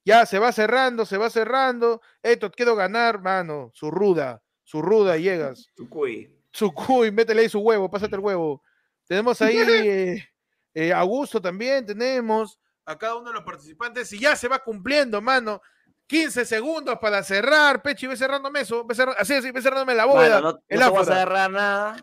Ya 0.06 0.24
se 0.24 0.38
va 0.38 0.52
cerrando, 0.52 1.04
se 1.04 1.18
va 1.18 1.28
cerrando. 1.28 2.00
Esto 2.22 2.50
quiero 2.50 2.74
ganar, 2.74 3.20
mano. 3.20 3.70
Su 3.74 3.90
ruda, 3.90 4.42
su 4.64 4.80
ruda, 4.80 5.18
llegas. 5.18 5.68
tu 5.74 5.86
cuy. 5.86 6.34
Su 6.50 6.72
cuy, 6.72 7.10
métele 7.10 7.42
ahí 7.42 7.48
su 7.50 7.60
huevo, 7.60 7.90
pásate 7.90 8.16
el 8.16 8.22
huevo. 8.22 8.62
Tenemos 9.06 9.42
ahí 9.42 9.56
eh, 9.68 10.28
eh, 10.72 10.92
a 10.94 11.00
Augusto 11.00 11.42
también, 11.42 11.84
tenemos 11.84 12.58
a 12.88 12.96
cada 12.98 13.16
uno 13.16 13.28
de 13.28 13.34
los 13.34 13.44
participantes 13.44 14.12
y 14.12 14.18
ya 14.18 14.34
se 14.34 14.48
va 14.48 14.58
cumpliendo, 14.60 15.20
mano. 15.20 15.60
15 16.06 16.46
segundos 16.46 16.98
para 16.98 17.22
cerrar, 17.22 17.82
Pechi, 17.82 18.06
ve 18.06 18.16
cerrándome 18.16 18.60
eso, 18.62 18.84
ve 18.86 18.94
cerra- 18.94 19.14
así, 19.18 19.34
así, 19.34 19.50
ve 19.50 19.60
cerrándome 19.60 19.94
la 19.94 20.06
bóveda. 20.06 20.36
Mano, 20.36 20.52
no, 20.52 20.58
el 20.66 20.80
no 20.80 20.92
vas 20.92 21.08
a 21.10 21.12
agarrar 21.12 21.50
nada 21.50 21.96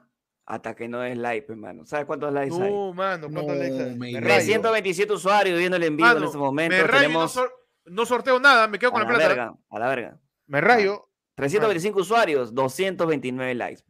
hasta 0.45 0.75
que 0.75 0.87
no 0.87 0.99
des 0.99 1.17
like, 1.17 1.51
hermano. 1.51 1.85
¿Sabes 1.87 2.05
cuántos 2.05 2.31
likes 2.31 2.53
hay? 2.53 2.71
No, 2.71 2.93
mano, 2.93 3.27
¿cuántos 3.31 3.55
No, 3.57 3.63
likes 3.63 3.83
hay? 3.83 3.95
me 3.97 4.11
Me 4.11 4.19
rayo. 4.19 4.27
rayo. 4.27 4.45
327 4.45 5.11
usuarios 5.13 5.57
viendo 5.57 5.77
el 5.77 5.83
en 5.83 5.97
vivo 5.97 6.07
en 6.07 6.13
Mano, 6.13 6.25
este 6.27 6.37
momento. 6.37 6.75
Me 6.77 6.83
rayo 6.83 6.93
no, 6.93 7.07
Tenemos 7.07 7.31
sor- 7.31 7.53
no 7.85 8.05
sorteo 8.05 8.39
nada, 8.39 8.67
me 8.67 8.77
quedo 8.77 8.89
a 8.89 8.93
con 8.93 9.01
la, 9.01 9.07
la 9.07 9.15
plata. 9.15 9.27
verga, 9.29 9.53
a 9.71 9.79
la 9.79 9.87
verga. 9.87 10.19
Me 10.45 10.61
rayo. 10.61 11.09
325 11.33 11.99
usuarios, 11.99 12.53
229 12.53 13.55
likes. 13.55 13.81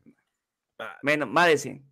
Ah. 0.79 0.97
Menos, 1.03 1.27
más 1.29 1.47
de 1.47 1.57
100. 1.57 1.85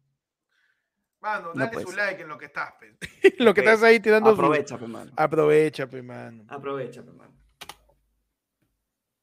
Mano, 1.24 1.54
No 1.54 1.60
dale 1.62 1.72
puede 1.72 1.86
su 1.86 1.92
ser. 1.94 2.06
like 2.06 2.22
en 2.24 2.28
lo 2.28 2.38
que 2.38 2.46
estás, 2.48 2.74
pe. 2.74 2.98
lo 3.40 3.54
que 3.54 3.62
estás 3.62 3.82
ahí 3.82 4.02
tirando. 4.02 4.30
su- 4.30 4.36
Aprovecha, 4.36 4.78
pe, 4.78 4.88
mano. 4.88 5.12
Aprovecha, 5.16 5.88
pe, 5.88 6.02
mano. 6.04 6.44
Aprovecha, 6.50 7.02
pe, 7.02 7.12
mano. 7.14 7.34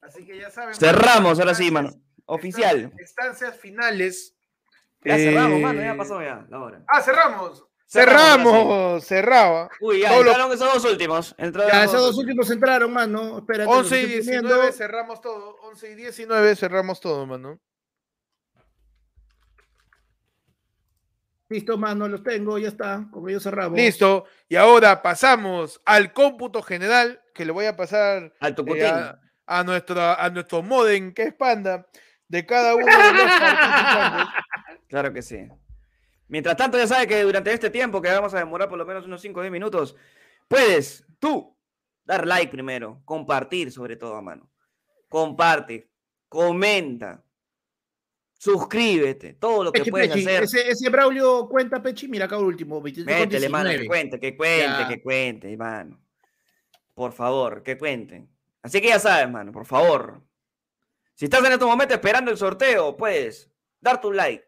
Así 0.01 0.24
que 0.24 0.39
ya 0.39 0.51
saben. 0.51 0.74
Cerramos, 0.74 1.39
ahora 1.39 1.55
sí, 1.55 1.70
mano. 1.70 1.90
Oficial. 2.24 2.90
Estancias, 2.98 3.55
finales. 3.59 4.35
Ya 5.05 5.16
cerramos, 5.16 5.60
mano. 5.60 5.81
Eh, 5.81 5.85
Ya 5.85 5.94
pasó 5.97 6.22
ya 6.22 6.47
la 6.48 6.60
hora. 6.60 6.82
Ah, 6.89 7.02
cerramos. 7.02 7.66
Cerramos, 7.86 9.05
cerraba. 9.05 9.68
Uy, 9.81 10.01
ya 10.01 10.16
entraron 10.16 10.52
esos 10.52 10.72
dos 10.72 10.85
últimos. 10.90 11.35
Entraron 11.36 11.70
Ya, 11.70 11.82
los 11.82 11.90
esos 11.90 12.01
dos 12.01 12.10
dos 12.16 12.18
últimos 12.24 12.51
entraron, 12.51 12.93
mano. 12.94 13.39
Espérate. 13.39 13.64
los 13.68 13.77
11 13.78 13.97
y 13.97 14.05
estoy 14.05 14.14
19 14.14 14.48
poniendo. 14.48 14.72
cerramos 14.72 15.20
todo. 15.20 15.56
11 15.64 15.90
y 15.90 15.94
19 15.97 16.56
cerramos 16.56 17.01
todo, 17.01 17.27
mano. 17.27 17.60
Listo, 21.51 21.77
mano, 21.77 22.06
los 22.06 22.22
tengo, 22.22 22.59
ya 22.59 22.68
está. 22.68 23.09
Como 23.10 23.28
ellos 23.28 23.43
cerramos. 23.43 23.77
Listo. 23.77 24.24
Y 24.48 24.55
ahora 24.55 25.02
pasamos 25.02 25.81
al 25.85 26.12
cómputo 26.12 26.62
general 26.62 27.20
que 27.35 27.44
le 27.44 27.51
voy 27.51 27.66
a 27.66 27.77
pasar 27.77 28.32
Al 28.39 28.55
eh, 28.77 28.86
a, 28.86 29.20
a 29.47 29.64
nuestro, 29.64 30.01
a 30.01 30.31
nuestro 30.31 30.62
modem, 30.62 31.12
que 31.12 31.24
es 31.24 31.35
Panda, 31.35 31.89
de 32.28 32.47
cada 32.47 32.77
uno 32.77 32.86
de 32.86 33.12
los 33.12 33.32
participantes. 33.32 34.35
Claro 34.89 35.12
que 35.12 35.22
sí. 35.22 35.48
Mientras 36.27 36.56
tanto, 36.56 36.77
ya 36.77 36.86
sabes 36.86 37.06
que 37.06 37.22
durante 37.22 37.52
este 37.52 37.70
tiempo, 37.70 38.01
que 38.01 38.10
vamos 38.10 38.35
a 38.35 38.39
demorar 38.39 38.68
por 38.68 38.78
lo 38.78 38.85
menos 38.86 39.05
unos 39.06 39.20
5 39.20 39.39
o 39.39 39.43
10 39.43 39.52
minutos, 39.52 39.97
puedes 40.48 41.05
tú 41.20 41.56
dar 42.05 42.27
like 42.27 42.51
primero, 42.51 43.01
compartir 43.05 43.70
sobre 43.70 43.97
todo 43.97 44.16
a 44.16 44.22
mano. 44.22 44.51
Comparte, 45.09 45.90
comenta, 46.28 47.24
suscríbete, 48.41 49.35
todo 49.35 49.65
lo 49.65 49.71
que 49.73 49.81
Pechi, 49.81 49.91
puedes 49.91 50.09
Pechi, 50.09 50.23
hacer. 50.27 50.43
Ese, 50.45 50.71
ese 50.71 50.89
Braulio 50.89 51.47
cuenta, 51.47 51.83
Pechi, 51.83 52.09
mira 52.09 52.25
acá 52.25 52.39
último. 52.39 52.81
23 52.81 53.15
con 53.19 53.25
Métele, 53.29 53.49
mano, 53.51 53.69
que 53.69 53.79
19. 53.79 53.87
cuente, 53.87 54.19
que 54.21 54.37
cuente, 54.37 54.62
Ya. 54.81 54.89
que 54.89 55.03
cuente, 55.03 55.57
mano. 55.59 56.01
Por 56.95 57.12
favor, 57.12 57.62
que 57.62 57.77
cuenten. 57.77 58.31
Así 58.62 58.81
que 58.81 58.89
ya 58.89 58.99
sabes, 58.99 59.31
mano, 59.31 59.53
por 59.53 59.67
favor. 59.67 60.23
Si 61.15 61.27
estás 61.27 61.45
en 61.45 61.53
este 61.53 61.65
momento 61.67 61.93
esperando 61.93 62.31
el 62.31 62.39
sorteo, 62.39 62.97
puedes 62.97 63.51
dar 63.79 64.01
tu 64.01 64.11
like, 64.11 64.43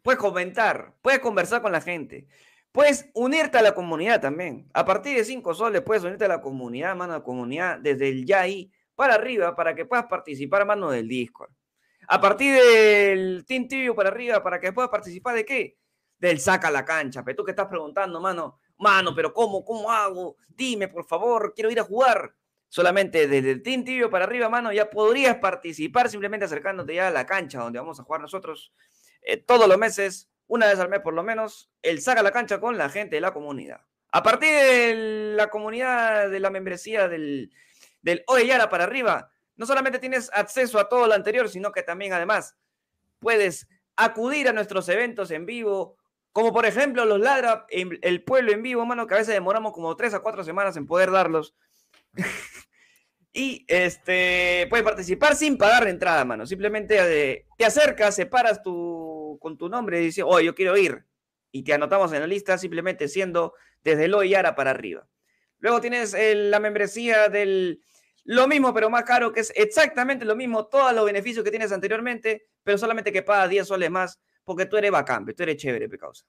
puedes 0.00 0.20
comentar, 0.20 0.94
puedes 1.02 1.18
conversar 1.18 1.60
con 1.60 1.72
la 1.72 1.80
gente, 1.80 2.28
puedes 2.70 3.10
unirte 3.14 3.58
a 3.58 3.62
la 3.62 3.74
comunidad 3.74 4.20
también. 4.20 4.68
A 4.74 4.84
partir 4.84 5.16
de 5.16 5.24
5 5.24 5.54
soles 5.54 5.82
puedes 5.82 6.04
unirte 6.04 6.24
a 6.26 6.28
la 6.28 6.40
comunidad, 6.40 6.94
mano, 6.94 7.14
a 7.14 7.18
la 7.18 7.24
comunidad 7.24 7.80
desde 7.80 8.10
el 8.10 8.24
ya 8.24 8.42
ahí. 8.42 8.70
para 8.94 9.14
arriba 9.14 9.56
para 9.56 9.74
que 9.74 9.86
puedas 9.86 10.06
participar, 10.06 10.64
mano, 10.64 10.88
del 10.88 11.08
Discord. 11.08 11.50
A 12.08 12.20
partir 12.20 12.54
del 12.54 13.44
Team 13.46 13.68
Tibio 13.68 13.94
para 13.94 14.08
arriba 14.08 14.42
para 14.42 14.60
que 14.60 14.72
puedas 14.72 14.90
participar 14.90 15.34
de 15.34 15.44
qué? 15.44 15.78
Del 16.18 16.40
saca 16.40 16.70
la 16.70 16.84
cancha. 16.84 17.24
Pero 17.24 17.36
tú 17.36 17.44
que 17.44 17.52
estás 17.52 17.68
preguntando, 17.68 18.20
mano, 18.20 18.58
mano, 18.78 19.14
pero 19.14 19.32
¿cómo? 19.32 19.64
¿Cómo 19.64 19.90
hago? 19.90 20.36
Dime, 20.48 20.88
por 20.88 21.06
favor, 21.06 21.52
quiero 21.54 21.70
ir 21.70 21.80
a 21.80 21.84
jugar. 21.84 22.34
Solamente 22.68 23.28
desde 23.28 23.52
el 23.52 23.62
Team 23.62 23.84
Tibio 23.84 24.10
para 24.10 24.24
arriba, 24.24 24.48
mano, 24.48 24.72
ya 24.72 24.90
podrías 24.90 25.36
participar 25.36 26.08
simplemente 26.08 26.46
acercándote 26.46 26.94
ya 26.94 27.08
a 27.08 27.12
la 27.12 27.24
cancha 27.24 27.60
donde 27.60 27.78
vamos 27.78 28.00
a 28.00 28.02
jugar 28.02 28.20
nosotros 28.20 28.72
eh, 29.22 29.36
todos 29.36 29.68
los 29.68 29.78
meses, 29.78 30.28
una 30.48 30.66
vez 30.66 30.78
al 30.80 30.88
mes 30.88 31.00
por 31.00 31.14
lo 31.14 31.22
menos, 31.22 31.70
el 31.82 32.02
saca 32.02 32.22
la 32.22 32.32
cancha 32.32 32.58
con 32.58 32.76
la 32.76 32.88
gente 32.88 33.16
de 33.16 33.20
la 33.20 33.32
comunidad. 33.32 33.82
A 34.10 34.22
partir 34.22 34.48
de 34.48 35.34
la 35.36 35.50
comunidad 35.50 36.30
de 36.30 36.40
la 36.40 36.50
membresía 36.50 37.08
del, 37.08 37.52
del 38.02 38.24
Yara 38.46 38.68
para 38.68 38.84
arriba, 38.84 39.32
no 39.56 39.66
solamente 39.66 39.98
tienes 39.98 40.30
acceso 40.32 40.78
a 40.78 40.88
todo 40.88 41.06
lo 41.06 41.14
anterior, 41.14 41.48
sino 41.48 41.72
que 41.72 41.82
también 41.82 42.12
además 42.12 42.56
puedes 43.18 43.68
acudir 43.96 44.48
a 44.48 44.52
nuestros 44.52 44.88
eventos 44.88 45.30
en 45.30 45.46
vivo, 45.46 45.96
como 46.32 46.52
por 46.52 46.66
ejemplo 46.66 47.04
los 47.04 47.20
Ladra, 47.20 47.66
el 47.68 48.24
pueblo 48.24 48.52
en 48.52 48.62
vivo, 48.62 48.84
mano, 48.84 49.06
que 49.06 49.14
a 49.14 49.18
veces 49.18 49.34
demoramos 49.34 49.72
como 49.72 49.94
tres 49.96 50.14
a 50.14 50.20
cuatro 50.20 50.42
semanas 50.42 50.76
en 50.76 50.86
poder 50.86 51.10
darlos. 51.10 51.54
y 53.32 53.64
este, 53.68 54.66
puedes 54.68 54.84
participar 54.84 55.36
sin 55.36 55.56
pagar 55.56 55.84
la 55.84 55.90
entrada, 55.90 56.24
mano. 56.24 56.46
Simplemente 56.46 56.98
eh, 56.98 57.46
te 57.56 57.64
acercas, 57.64 58.16
separas 58.16 58.62
tu, 58.62 59.38
con 59.40 59.56
tu 59.56 59.68
nombre 59.68 60.00
y 60.00 60.06
dices, 60.06 60.24
oh, 60.26 60.40
yo 60.40 60.54
quiero 60.54 60.76
ir. 60.76 61.04
Y 61.52 61.62
te 61.62 61.72
anotamos 61.72 62.12
en 62.12 62.20
la 62.20 62.26
lista 62.26 62.58
simplemente 62.58 63.06
siendo 63.06 63.54
desde 63.84 64.08
lo 64.08 64.24
Yara 64.24 64.56
para 64.56 64.70
arriba. 64.70 65.06
Luego 65.60 65.80
tienes 65.80 66.16
la 66.18 66.58
membresía 66.58 67.28
del 67.28 67.80
lo 68.24 68.48
mismo, 68.48 68.72
pero 68.72 68.88
más 68.88 69.04
caro, 69.04 69.32
que 69.32 69.40
es 69.40 69.52
exactamente 69.54 70.24
lo 70.24 70.34
mismo, 70.34 70.66
todos 70.66 70.94
los 70.94 71.04
beneficios 71.04 71.44
que 71.44 71.50
tienes 71.50 71.72
anteriormente, 71.72 72.46
pero 72.62 72.78
solamente 72.78 73.12
que 73.12 73.22
pagas 73.22 73.50
10 73.50 73.68
soles 73.68 73.90
más, 73.90 74.18
porque 74.44 74.66
tú 74.66 74.76
eres 74.76 74.90
bacán, 74.90 75.26
tú 75.26 75.42
eres 75.42 75.56
chévere, 75.56 75.88
pecausa. 75.88 76.24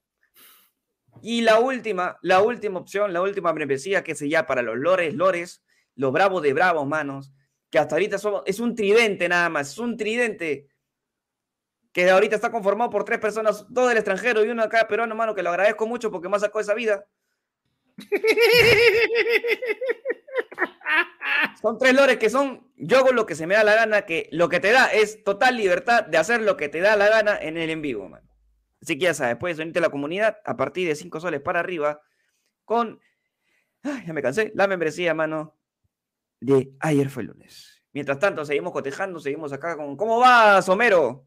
Y 1.22 1.42
la 1.42 1.60
última, 1.60 2.18
la 2.22 2.42
última 2.42 2.80
opción, 2.80 3.14
la 3.14 3.22
última 3.22 3.54
membresía, 3.54 4.04
que 4.04 4.12
es 4.12 4.20
ya 4.20 4.46
para 4.46 4.62
los 4.62 4.78
lores, 4.78 5.14
lores, 5.14 5.64
los 5.96 6.12
bravos 6.12 6.42
de 6.42 6.54
bravos, 6.54 6.86
manos, 6.86 7.32
que 7.70 7.80
hasta 7.80 7.96
ahorita 7.96 8.18
somos, 8.18 8.44
es 8.46 8.60
un 8.60 8.76
tridente 8.76 9.30
nada 9.30 9.50
más, 9.50 9.72
es 9.72 9.78
un 9.78 9.96
tridente 9.96 10.68
que 11.94 12.10
ahorita 12.10 12.36
está 12.36 12.52
conformado 12.52 12.90
por 12.90 13.06
tres 13.06 13.20
personas, 13.20 13.66
dos 13.70 13.88
del 13.88 13.98
extranjero 13.98 14.44
y 14.44 14.50
uno 14.50 14.64
acá 14.64 14.86
peruano, 14.86 15.16
mano, 15.16 15.34
que 15.34 15.42
lo 15.42 15.50
agradezco 15.50 15.88
mucho 15.88 16.12
porque 16.12 16.28
más 16.28 16.42
sacó 16.42 16.60
esa 16.60 16.74
vida. 16.74 17.06
Son 21.62 21.78
tres 21.78 21.94
lores 21.94 22.18
que 22.18 22.30
son, 22.30 22.68
yo 22.76 22.98
hago 22.98 23.12
lo 23.12 23.26
que 23.26 23.36
se 23.36 23.48
me 23.48 23.56
da 23.56 23.64
la 23.64 23.76
gana, 23.76 24.04
que 24.04 24.30
lo 24.32 24.50
que 24.50 24.60
te 24.60 24.72
da 24.72 24.88
es 24.88 25.24
total 25.24 25.58
libertad 25.58 26.04
de 26.04 26.18
hacer 26.18 26.42
lo 26.42 26.58
que 26.58 26.70
te 26.70 26.80
da 26.80 26.96
la 26.96 27.10
gana 27.10 27.38
en 27.40 27.58
el 27.58 27.70
en 27.70 27.82
vivo, 27.82 28.08
man. 28.08 28.30
Así 28.82 28.98
que 29.00 29.06
ya 29.06 29.14
sabes, 29.14 29.38
puedes 29.38 29.58
unirte 29.58 29.80
a 29.80 29.82
la 29.82 29.90
comunidad 29.90 30.38
a 30.46 30.56
partir 30.58 30.88
de 30.88 30.96
cinco 30.96 31.20
soles 31.20 31.42
para 31.42 31.60
arriba 31.60 32.02
con, 32.66 33.00
ya 33.84 34.14
me 34.14 34.22
cansé, 34.22 34.52
la 34.56 34.68
membresía, 34.68 35.14
mano, 35.14 35.56
de 36.40 36.74
ayer 36.80 37.10
fue 37.10 37.24
el 37.24 37.30
lunes. 37.30 37.84
Mientras 37.94 38.20
tanto, 38.20 38.46
seguimos 38.46 38.74
cotejando, 38.74 39.20
seguimos 39.20 39.54
acá 39.54 39.76
con, 39.78 39.96
¿cómo 39.96 40.20
va, 40.20 40.62
Somero? 40.62 41.26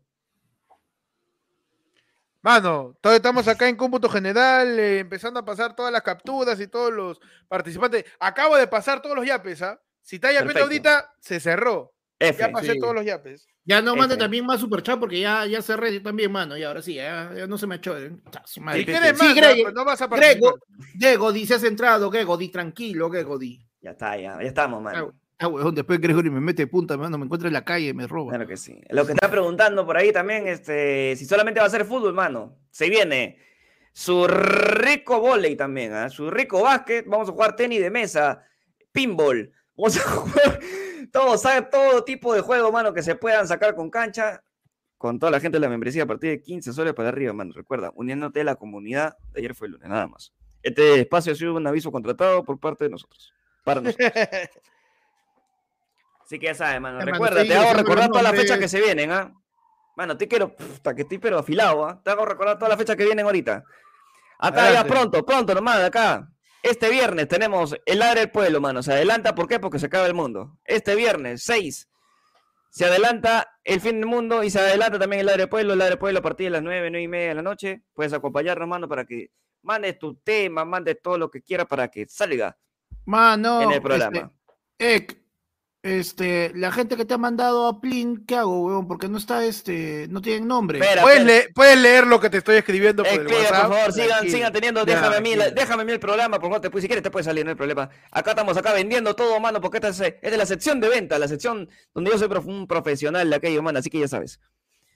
Mano, 2.42 2.96
todos 3.00 3.16
estamos 3.16 3.48
acá 3.48 3.68
en 3.68 3.76
cómputo 3.76 4.08
general, 4.08 4.78
eh, 4.78 5.00
empezando 5.00 5.40
a 5.40 5.44
pasar 5.44 5.74
todas 5.74 5.92
las 5.92 6.02
capturas 6.02 6.60
y 6.60 6.68
todos 6.68 6.92
los 6.92 7.20
participantes. 7.48 8.04
Acabo 8.20 8.56
de 8.56 8.68
pasar 8.68 9.02
todos 9.02 9.16
los 9.16 9.26
yapes, 9.26 9.60
¿ah? 9.62 9.80
Si 10.02 10.16
está 10.16 10.32
yapendo 10.32 10.62
ahorita, 10.62 11.12
se 11.20 11.40
cerró. 11.40 11.92
ya 12.20 12.50
pasé 12.50 12.76
todos 12.76 12.94
los 12.94 13.04
yapes. 13.04 13.46
Ya 13.64 13.82
no 13.82 13.94
mande 13.94 14.16
también 14.16 14.46
más 14.46 14.60
superchat 14.60 14.98
porque 14.98 15.20
ya, 15.20 15.44
ya 15.44 15.60
cerré 15.60 15.92
yo 15.92 16.02
también, 16.02 16.32
mano. 16.32 16.56
Y 16.56 16.62
ahora 16.62 16.80
sí, 16.80 16.94
ya, 16.94 17.28
no 17.46 17.58
se 17.58 17.66
me 17.66 17.74
echó. 17.74 17.98
¿eh? 17.98 18.16
Si 18.46 18.60
quieres 18.62 19.18
más, 19.18 19.34
Grego, 19.34 19.70
no 19.72 19.84
vas 19.84 20.00
a 20.00 20.06
Grego, 20.06 20.58
Grego, 20.94 21.32
di, 21.32 21.44
se 21.44 21.56
has 21.56 21.64
entrado, 21.64 22.08
Grego, 22.08 22.38
di, 22.38 22.48
tranquilo, 22.48 23.10
Grego, 23.10 23.36
di. 23.36 23.62
Ya 23.82 23.90
está, 23.90 24.16
ya, 24.16 24.40
ya 24.40 24.48
estamos, 24.48 24.80
mano. 24.80 25.12
Ah, 25.40 25.46
weón, 25.46 25.72
después 25.72 26.00
Gregory 26.00 26.30
me 26.30 26.40
mete 26.40 26.66
punta, 26.66 26.96
mano, 26.96 27.16
me 27.16 27.24
encuentra 27.24 27.46
en 27.46 27.54
la 27.54 27.64
calle 27.64 27.88
y 27.88 27.94
me 27.94 28.08
roba. 28.08 28.30
Claro 28.30 28.46
que 28.46 28.56
sí. 28.56 28.80
Lo 28.90 29.06
que 29.06 29.12
está 29.12 29.30
preguntando 29.30 29.86
por 29.86 29.96
ahí 29.96 30.12
también, 30.12 30.48
este, 30.48 31.14
si 31.16 31.26
solamente 31.26 31.60
va 31.60 31.66
a 31.66 31.70
ser 31.70 31.84
fútbol, 31.84 32.12
mano. 32.12 32.56
Se 32.70 32.90
viene 32.90 33.38
su 33.92 34.26
rico 34.26 35.20
volei 35.20 35.54
también, 35.54 35.92
¿ah? 35.92 36.10
su 36.10 36.28
rico 36.28 36.62
básquet. 36.62 37.06
Vamos 37.06 37.28
a 37.28 37.32
jugar 37.32 37.54
tenis 37.54 37.80
de 37.80 37.90
mesa, 37.90 38.44
pinball. 38.90 39.52
Vamos 39.76 39.96
a 39.96 40.00
jugar 40.10 40.60
todo, 41.12 41.36
todo 41.70 42.04
tipo 42.04 42.34
de 42.34 42.40
juego, 42.40 42.72
mano, 42.72 42.92
que 42.92 43.02
se 43.04 43.14
puedan 43.14 43.46
sacar 43.46 43.76
con 43.76 43.90
cancha. 43.90 44.42
Con 44.96 45.20
toda 45.20 45.30
la 45.30 45.38
gente 45.38 45.56
de 45.56 45.60
la 45.60 45.68
membresía 45.68 46.02
a 46.02 46.06
partir 46.06 46.30
de 46.30 46.42
15 46.42 46.72
soles 46.72 46.94
para 46.94 47.10
arriba, 47.10 47.32
mano. 47.32 47.52
Recuerda, 47.54 47.92
uniéndote 47.94 48.40
a 48.40 48.44
la 48.44 48.56
comunidad. 48.56 49.16
Ayer 49.36 49.54
fue 49.54 49.68
el 49.68 49.74
lunes, 49.74 49.88
nada 49.88 50.08
más. 50.08 50.32
Este 50.64 51.00
espacio 51.00 51.32
ha 51.32 51.36
sido 51.36 51.54
un 51.54 51.64
aviso 51.64 51.92
contratado 51.92 52.42
por 52.44 52.58
parte 52.58 52.84
de 52.84 52.90
nosotros. 52.90 53.32
Para 53.62 53.80
nosotros. 53.80 54.12
Así 56.28 56.38
que 56.38 56.44
ya 56.44 56.54
sabes, 56.54 56.78
mano. 56.78 57.00
Recuerda, 57.00 57.42
te 57.42 57.54
hago 57.54 57.72
recordar 57.72 58.08
todas 58.08 58.22
las 58.22 58.34
fechas 58.38 58.58
que 58.58 58.68
se 58.68 58.82
vienen, 58.82 59.10
¿ah? 59.10 59.32
Mano, 59.96 60.14
te 60.14 60.28
quiero, 60.28 60.54
puta, 60.54 60.94
que 60.94 61.00
estoy 61.00 61.16
pero 61.16 61.38
afilado, 61.38 61.86
¿ah? 61.86 62.02
Te 62.04 62.10
hago 62.10 62.26
recordar 62.26 62.58
todas 62.58 62.68
las 62.68 62.78
fechas 62.78 62.96
que 62.96 63.06
vienen 63.06 63.24
ahorita. 63.24 63.64
Acá 64.38 64.70
ya 64.70 64.84
pronto, 64.84 65.24
pronto 65.24 65.54
nomás, 65.54 65.82
acá. 65.82 66.28
Este 66.62 66.90
viernes 66.90 67.28
tenemos 67.28 67.74
el 67.86 68.02
aire 68.02 68.20
del 68.20 68.30
pueblo, 68.30 68.60
mano. 68.60 68.82
Se 68.82 68.92
adelanta, 68.92 69.34
¿por 69.34 69.48
qué? 69.48 69.58
Porque 69.58 69.78
se 69.78 69.86
acaba 69.86 70.06
el 70.06 70.12
mundo. 70.12 70.58
Este 70.66 70.94
viernes, 70.94 71.44
6, 71.44 71.88
se 72.68 72.84
adelanta 72.84 73.48
el 73.64 73.80
fin 73.80 73.98
del 73.98 74.06
mundo 74.06 74.44
y 74.44 74.50
se 74.50 74.58
adelanta 74.58 74.98
también 74.98 75.20
el 75.20 75.30
aire 75.30 75.44
del 75.44 75.48
pueblo. 75.48 75.72
El 75.72 75.80
aire 75.80 75.92
del 75.92 75.98
pueblo 75.98 76.18
a 76.18 76.22
partir 76.22 76.48
de 76.48 76.50
las 76.50 76.62
9, 76.62 76.90
9 76.90 77.02
y 77.02 77.08
media 77.08 77.28
de 77.28 77.34
la 77.36 77.42
noche. 77.42 77.84
Puedes 77.94 78.12
acompañarnos, 78.12 78.68
mano, 78.68 78.86
para 78.86 79.06
que 79.06 79.30
mandes 79.62 79.98
tu 79.98 80.16
tema, 80.16 80.66
mandes 80.66 81.00
todo 81.02 81.16
lo 81.16 81.30
que 81.30 81.40
quieras 81.40 81.66
para 81.66 81.88
que 81.88 82.06
salga 82.06 82.54
mano, 83.06 83.62
en 83.62 83.72
el 83.72 83.80
programa. 83.80 84.30
Este, 84.76 85.17
este, 85.88 86.52
la 86.54 86.70
gente 86.70 86.96
que 86.96 87.04
te 87.04 87.14
ha 87.14 87.18
mandado 87.18 87.66
a 87.66 87.80
Plin, 87.80 88.24
¿qué 88.26 88.36
hago, 88.36 88.66
weón? 88.66 88.86
Porque 88.86 89.08
no 89.08 89.18
está, 89.18 89.44
este, 89.44 90.06
no 90.08 90.20
tienen 90.20 90.46
nombre. 90.46 90.80
¿Puedes, 91.54 91.78
leer 91.78 92.06
lo 92.06 92.20
que 92.20 92.30
te 92.30 92.38
estoy 92.38 92.56
escribiendo 92.56 93.02
por 93.02 93.12
el 93.12 93.26
WhatsApp? 93.26 93.68
Por 93.68 93.92
favor, 93.92 93.92
sigan, 94.28 94.52
teniendo, 94.52 94.84
déjame 94.84 95.16
a 95.16 95.20
mí, 95.20 95.34
déjame 95.54 95.82
a 95.82 95.84
mí 95.84 95.92
el 95.92 96.00
programa, 96.00 96.38
por 96.38 96.50
favor, 96.50 96.80
si 96.80 96.86
quieres 96.86 97.02
te 97.02 97.10
puedes 97.10 97.26
salir, 97.26 97.44
no 97.44 97.50
hay 97.50 97.56
problema. 97.56 97.88
Acá 98.10 98.30
estamos 98.30 98.56
acá 98.56 98.72
vendiendo 98.72 99.14
todo, 99.14 99.38
mano, 99.40 99.60
porque 99.60 99.78
esta 99.78 99.88
es, 99.88 100.00
es 100.20 100.30
de 100.30 100.36
la 100.36 100.46
sección 100.46 100.80
de 100.80 100.88
venta, 100.88 101.18
la 101.18 101.28
sección 101.28 101.68
donde 101.94 102.10
yo 102.10 102.18
soy 102.18 102.28
un 102.44 102.66
profesional 102.66 103.28
de 103.28 103.36
aquello, 103.36 103.62
mano, 103.62 103.78
así 103.78 103.90
que 103.90 104.00
ya 104.00 104.08
sabes. 104.08 104.40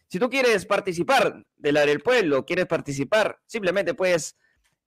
Si 0.09 0.19
tú 0.19 0.29
quieres 0.29 0.67
participar 0.67 1.43
del 1.57 1.77
área 1.77 1.93
del 1.93 2.03
pueblo, 2.03 2.45
quieres 2.45 2.67
participar, 2.67 3.39
simplemente 3.47 3.95
puedes 3.95 4.37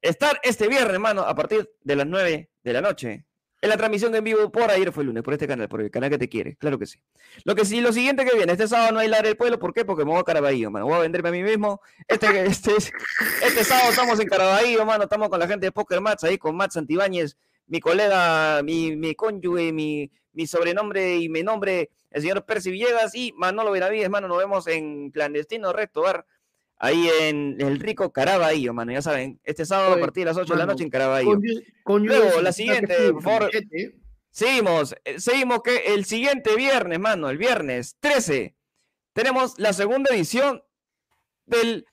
estar 0.02 0.40
este 0.44 0.68
viernes, 0.68 0.99
mano, 0.99 1.22
a 1.22 1.34
partir 1.36 1.69
de 1.82 1.95
las 1.95 2.06
9 2.06 2.49
de 2.64 2.73
la 2.73 2.82
noche 2.82 3.25
en 3.66 3.70
la 3.70 3.78
transmisión 3.78 4.14
en 4.16 4.24
vivo 4.24 4.52
por 4.52 4.70
ayer 4.70 4.92
fue 4.92 5.02
el 5.02 5.08
lunes, 5.08 5.24
por 5.24 5.34
este 5.34 5.48
canal, 5.48 5.68
por 5.68 5.82
el 5.82 5.90
canal 5.92 6.10
que 6.10 6.18
te 6.18 6.30
quiere, 6.30 6.56
claro 6.56 6.78
que 6.78 6.86
sí. 6.86 7.00
Lo 7.44 7.56
que 7.56 7.66
sí, 7.66 7.82
lo 7.82 7.92
siguiente 7.92 8.24
que 8.24 8.36
viene, 8.36 8.52
este 8.52 8.68
sábado 8.68 8.92
no 8.94 9.00
hay 9.00 9.08
Ladre 9.08 9.30
del 9.30 9.38
Pueblo, 9.38 9.60
¿por 9.60 9.74
qué? 9.74 9.84
Porque 9.84 10.06
me 10.06 10.12
voy 10.12 10.20
a 10.20 10.24
Caraballo, 10.24 10.70
mano, 10.72 10.86
voy 10.86 10.96
a 10.96 11.00
venderme 11.00 11.30
a 11.30 11.32
mí 11.32 11.44
mismo. 11.44 11.82
Este, 12.08 12.28
este, 12.46 12.72
este 12.78 13.64
sábado 13.64 13.90
estamos 13.90 14.20
en 14.20 14.28
Caraballo, 14.28 14.86
mano, 14.86 15.04
estamos 15.04 15.30
con 15.30 15.40
la 15.40 15.48
gente 15.48 15.66
de 15.66 15.72
Poker 15.72 16.00
Mats, 16.00 16.24
ahí 16.24 16.38
con 16.38 16.56
Mats 16.56 16.76
Santibáñez, 16.76 17.38
mi 17.68 17.80
colega, 17.80 18.62
mi, 18.64 18.96
mi 18.96 19.16
cónyuge, 19.16 19.74
mi, 19.74 20.12
mi 20.34 20.46
sobrenombre 20.46 21.18
y 21.18 21.28
mi 21.28 21.42
nombre, 21.42 21.90
el 22.12 22.22
señor 22.22 22.46
Percy 22.46 22.70
Villegas 22.70 23.16
y 23.16 23.34
Manolo 23.36 23.72
Benavides, 23.72 24.10
mano, 24.10 24.28
nos 24.28 24.38
vemos 24.38 24.68
en 24.68 25.10
Clandestino 25.10 25.74
Recto 25.74 26.04
Bar 26.04 26.26
ahí 26.78 27.10
en 27.22 27.56
el 27.60 27.80
rico 27.80 28.12
Caraballo, 28.12 28.74
mano, 28.74 28.92
ya 28.92 29.02
saben, 29.02 29.40
este 29.44 29.66
sábado 29.66 29.94
a 29.94 30.00
partir 30.00 30.22
de 30.22 30.32
las 30.32 30.38
8 30.38 30.54
de 30.54 30.60
la 30.60 30.66
noche 30.66 30.84
en 30.84 30.90
Caraballo. 30.90 31.40
Luego, 31.86 32.42
la 32.42 32.52
siguiente, 32.52 33.14
por 33.14 33.24
favor. 33.24 33.52
Seguimos, 34.30 34.96
eh, 35.06 35.20
seguimos 35.20 35.62
que 35.64 35.94
el 35.94 36.04
siguiente 36.04 36.58
viernes, 36.58 37.00
mano, 37.00 37.30
el 37.30 37.38
viernes 37.38 37.96
13, 38.02 38.54
tenemos 39.14 39.58
la 39.58 39.72
segunda 39.72 40.14
edición 40.14 40.62
del 41.46 41.86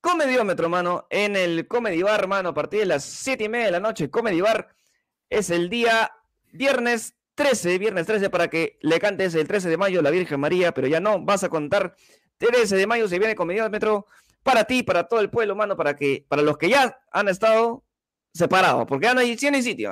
Comediómetro, 0.00 0.68
mano, 0.68 1.06
en 1.10 1.36
el 1.36 1.68
Comedy 1.68 2.02
Bar, 2.02 2.26
mano, 2.26 2.48
a 2.48 2.54
partir 2.54 2.80
de 2.80 2.86
las 2.86 3.04
7 3.04 3.44
y 3.44 3.48
media 3.48 3.66
de 3.66 3.72
la 3.72 3.80
noche. 3.80 4.10
Comedy 4.10 4.40
Bar 4.40 4.74
es 5.30 5.50
el 5.50 5.70
día 5.70 6.12
viernes 6.52 7.14
13, 7.36 7.78
viernes 7.78 8.06
13, 8.06 8.30
para 8.30 8.48
que 8.48 8.78
le 8.82 8.98
cantes 8.98 9.34
el 9.36 9.46
13 9.46 9.68
de 9.68 9.76
mayo 9.76 10.02
la 10.02 10.10
Virgen 10.10 10.40
María, 10.40 10.72
pero 10.72 10.88
ya 10.88 11.00
no, 11.00 11.20
vas 11.20 11.44
a 11.44 11.48
contar 11.48 11.94
13 12.38 12.76
de 12.76 12.86
mayo 12.86 13.08
se 13.08 13.18
viene 13.18 13.34
con 13.34 13.48
Metro 13.48 14.06
para 14.42 14.64
ti, 14.64 14.82
para 14.82 15.04
todo 15.04 15.20
el 15.20 15.30
pueblo, 15.30 15.56
mano, 15.56 15.76
para 15.76 15.96
que, 15.96 16.24
para 16.28 16.42
los 16.42 16.56
que 16.56 16.68
ya 16.68 16.98
han 17.10 17.28
estado 17.28 17.84
separados, 18.32 18.86
porque 18.86 19.06
ya 19.06 19.14
no 19.14 19.20
hay, 19.20 19.36
sitio. 19.36 19.90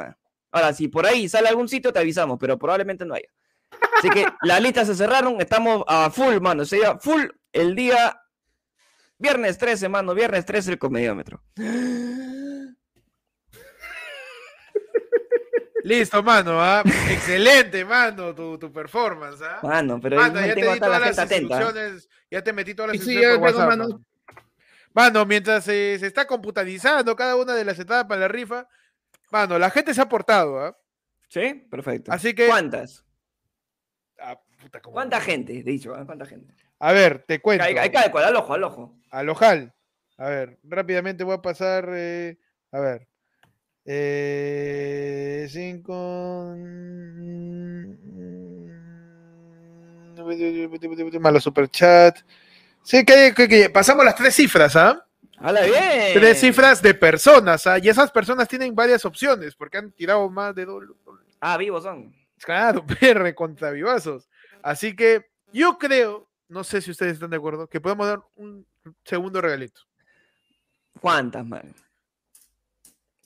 Ahora, 0.53 0.73
si 0.73 0.89
por 0.89 1.07
ahí 1.07 1.29
sale 1.29 1.49
algún 1.49 1.69
sitio, 1.69 1.93
te 1.93 1.99
avisamos, 1.99 2.39
pero 2.39 2.59
probablemente 2.59 3.05
no 3.05 3.15
haya. 3.15 3.29
Así 3.99 4.11
que 4.11 4.27
las 4.43 4.63
listas 4.63 4.87
se 4.87 4.95
cerraron, 4.95 5.41
estamos 5.41 5.83
a 5.89 6.11
full, 6.11 6.41
mano. 6.41 6.65
Sería 6.65 6.99
full 6.99 7.25
el 7.53 7.75
día 7.75 8.21
viernes 9.19 9.59
13, 9.59 9.89
mano, 9.89 10.15
viernes 10.15 10.45
13 10.45 10.73
el 10.73 10.79
comediómetro. 10.79 11.43
Listo, 15.85 16.23
mano, 16.23 16.61
¿ah? 16.63 16.83
Excelente, 17.11 17.85
mano, 17.85 18.35
tu, 18.35 18.57
tu 18.59 18.73
performance, 18.73 19.43
¿ah? 19.43 19.61
Mano, 19.63 20.01
pero 20.01 20.17
Mano, 20.17 20.41
ya 20.41 20.55
te 20.55 20.61
di 20.61 20.63
toda 20.63 20.77
todas 20.79 21.01
la 21.01 21.07
las. 21.09 21.19
¿eh? 21.19 21.37
instrucciones, 21.39 22.09
ya 22.31 22.43
te 22.43 22.53
metí 22.55 22.75
todas 22.75 22.93
las 22.93 23.01
Sí, 23.01 23.05
sí, 23.05 23.13
instrucciones 23.13 23.39
por 23.53 23.61
WhatsApp, 23.61 24.05
mano. 24.95 25.27
mientras 25.27 25.63
se, 25.65 25.99
se 25.99 26.07
está 26.07 26.27
computarizando 26.27 27.15
cada 27.15 27.37
una 27.37 27.53
de 27.55 27.65
las 27.67 27.79
etapas 27.79 28.07
para 28.07 28.21
la 28.23 28.29
rifa, 28.29 28.67
mano, 29.31 29.59
la 29.59 29.69
gente 29.69 29.93
se 29.93 30.01
ha 30.01 30.09
portado, 30.09 30.59
¿ah? 30.59 30.75
¿Sí? 31.29 31.67
Perfecto. 31.71 32.13
Así 32.13 32.35
que- 32.35 32.47
¿Cuántas? 32.47 33.05
Ah, 34.19 34.41
puta, 34.63 34.81
¿cómo 34.81 34.95
¿Cuánta 34.95 35.21
gente? 35.21 35.63
Dicho, 35.63 35.95
¿ah? 35.95 36.05
¿cuánta 36.07 36.25
gente? 36.25 36.55
A 36.79 36.93
ver, 36.93 37.25
te 37.29 37.41
cuento. 37.43 37.63
Hay, 37.65 37.77
hay 37.77 37.91
que 37.91 37.99
adecuar 37.99 38.25
al 38.25 38.37
ojo, 38.37 38.55
al 38.55 38.65
ojo. 38.65 38.97
Al 39.11 39.29
ojal. 39.29 39.75
A 40.17 40.29
ver, 40.31 40.59
rápidamente 40.63 41.25
voy 41.25 41.35
a 41.35 41.43
pasar. 41.43 41.89
eh, 41.93 42.39
a 42.73 42.81
ver. 42.81 43.07
Eh, 43.87 45.47
cinco. 45.51 46.55
mm, 46.57 47.95
Malo 51.21 51.41
superchat. 51.41 52.19
Sí, 52.83 53.05
que, 53.05 53.33
que- 53.35 53.49
que 53.49 53.71
pasamos 53.71 54.05
las 54.05 54.15
tres 54.15 54.35
cifras, 54.35 54.77
¿ah? 54.77 55.07
¡Hala 55.39 55.63
bien! 55.63 56.15
Tres 56.15 56.41
cifras 56.41 56.81
de 56.83 56.95
personas, 56.95 57.67
¿ah? 57.67 57.79
Y 57.79 57.89
esas 57.89 58.11
personas 58.11 58.49
tienen 58.49 58.75
varias 58.75 59.05
opciones, 59.05 59.55
porque 59.55 59.79
han 59.79 59.91
tirado 59.93 60.29
más 60.31 60.55
de 60.55 60.65
dos. 60.65 60.85
Ah, 61.41 61.57
vivos 61.57 61.83
son. 61.83 62.15
Claro, 62.43 62.85
perre 63.01 63.35
contra 63.35 63.71
vivazos. 63.71 64.29
Así 64.63 64.95
que 64.95 65.27
yo 65.53 65.79
creo, 65.79 66.29
no 66.49 66.65
sé 66.65 66.81
si 66.81 66.91
ustedes 66.91 67.15
están 67.15 67.31
de 67.31 67.37
acuerdo, 67.37 67.69
que 67.69 67.81
podemos 67.81 68.07
dar 68.07 68.21
un 68.37 68.67
segundo 69.05 69.41
regalito. 69.41 69.81
¿Cuántas, 71.01 71.45
man? 71.45 71.75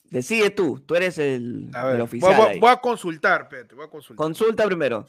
Decide 0.09 0.49
tú, 0.49 0.79
tú 0.79 0.95
eres 0.95 1.17
el, 1.19 1.69
A 1.73 1.81
el 1.81 1.85
ver, 1.85 1.93
voy, 1.97 2.01
oficial. 2.01 2.59
voy- 2.59 2.69
a 2.71 2.77
consultar, 2.77 3.41
espérate, 3.43 3.75
voy 3.75 3.85
a 3.85 3.89
consultar. 3.89 4.17
Consulta 4.23 4.65
primero. 4.65 5.07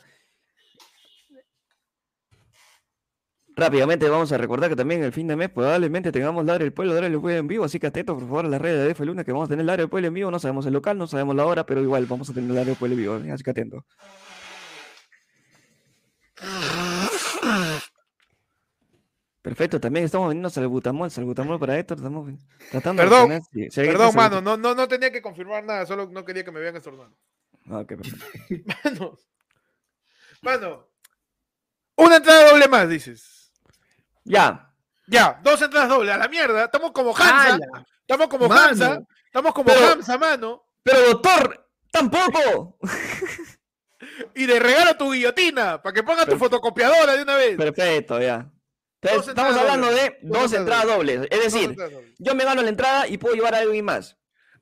Rápidamente 3.57 4.09
vamos 4.09 4.31
a 4.33 4.39
recordar 4.39 4.71
que 4.71 4.77
también 4.77 5.03
el 5.03 5.13
fin 5.13 5.27
de 5.27 5.37
mes 5.37 5.51
probablemente 5.51 6.13
tengamos 6.13 6.45
Ladre 6.47 6.65
del 6.65 6.73
Pueblo, 6.73 6.95
Ladre 6.95 7.11
del 7.11 7.21
Pueblo 7.21 7.39
en 7.41 7.49
vivo, 7.49 7.65
así 7.65 7.79
que 7.79 7.89
atentos 7.89 8.15
por 8.15 8.25
favor 8.25 8.45
a 8.47 8.49
las 8.49 8.61
redes 8.61 8.79
de 8.79 8.89
DF 8.95 9.01
Luna 9.05 9.25
que 9.25 9.33
vamos 9.33 9.49
a 9.49 9.51
tener 9.51 9.67
Ladre 9.67 9.83
del 9.83 9.91
Pueblo 9.91 10.09
en 10.09 10.15
vivo, 10.15 10.31
no 10.31 10.39
sabemos 10.39 10.65
el 10.67 10.73
local, 10.73 10.97
no 10.97 11.07
sabemos 11.07 11.35
la 11.37 11.45
hora, 11.45 11.67
pero 11.67 11.83
igual 11.83 12.07
vamos 12.07 12.31
a 12.31 12.33
tener 12.33 12.51
Ladre 12.51 12.67
del 12.71 12.77
Pueblo 12.77 12.95
en 12.95 13.01
vivo, 13.01 13.17
¿eh? 13.19 13.33
así 13.33 13.43
que 13.43 13.51
atentos. 13.51 13.85
Perfecto, 19.51 19.81
también 19.81 20.05
estamos 20.05 20.29
vendiendo 20.29 20.49
salbutamol, 20.49 21.11
salbutamol 21.11 21.59
para 21.59 21.77
Héctor, 21.77 21.97
estamos 21.97 22.31
tratando 22.71 23.03
Perdón, 23.03 23.31
de 23.31 23.41
si- 23.41 23.69
si 23.69 23.81
Perdón, 23.81 24.15
mano, 24.15 24.41
no, 24.41 24.57
no, 24.57 24.77
no 24.77 24.87
tenía 24.87 25.11
que 25.11 25.21
confirmar 25.21 25.65
nada, 25.65 25.85
solo 25.87 26.09
no 26.09 26.25
quería 26.25 26.45
que 26.45 26.53
me 26.53 26.61
vean 26.61 26.77
salbutamol- 26.77 27.17
Ah, 27.69 27.81
ok, 27.81 27.89
perfecto. 27.97 28.25
Mano, 28.85 29.19
mano, 30.43 30.89
una 31.97 32.17
entrada 32.19 32.51
doble 32.51 32.69
más, 32.69 32.89
dices. 32.89 33.53
Ya, 34.23 34.73
Ya, 35.09 35.41
dos 35.43 35.61
entradas 35.61 35.89
dobles, 35.89 36.15
a 36.15 36.19
la 36.19 36.29
mierda. 36.29 36.67
Estamos 36.67 36.93
como 36.93 37.11
Hansa, 37.11 37.55
¡Hala! 37.55 37.67
estamos 38.03 38.29
como 38.29 38.49
Mano. 38.49 38.61
Hansa, 38.69 39.03
estamos 39.27 39.53
como 39.53 39.67
Pero- 39.67 39.85
Hamza, 39.95 40.17
mano. 40.17 40.63
pero 40.85 41.01
doctor, 41.09 41.69
tampoco. 41.91 42.79
Y 44.37 44.47
de 44.47 44.61
regalo 44.61 44.97
tu 44.97 45.13
guillotina, 45.13 45.83
para 45.83 45.93
que 45.93 46.05
ponga 46.05 46.25
tu 46.25 46.37
fotocopiadora 46.39 47.17
de 47.17 47.23
una 47.25 47.35
vez. 47.37 47.57
Perfecto, 47.57 48.21
ya. 48.21 48.49
Entonces, 49.03 49.29
estamos 49.29 49.57
hablando 49.57 49.87
dobles, 49.87 50.05
de 50.05 50.19
dos 50.23 50.43
dos 50.43 50.53
entradas 50.53 50.83
entradas 50.85 50.87
dobles. 50.87 51.29
Es 51.31 51.45
decir, 51.53 51.75
dobles. 51.75 52.15
yo 52.19 52.35
me 52.35 52.45
gano 52.45 52.63
la 52.63 52.69
entrada 52.69 53.07
y 53.09 53.17
puedo 53.19 53.35
llevar 53.35 53.55
a 53.55 53.59
alguien 53.59 53.85
más. 53.85 54.17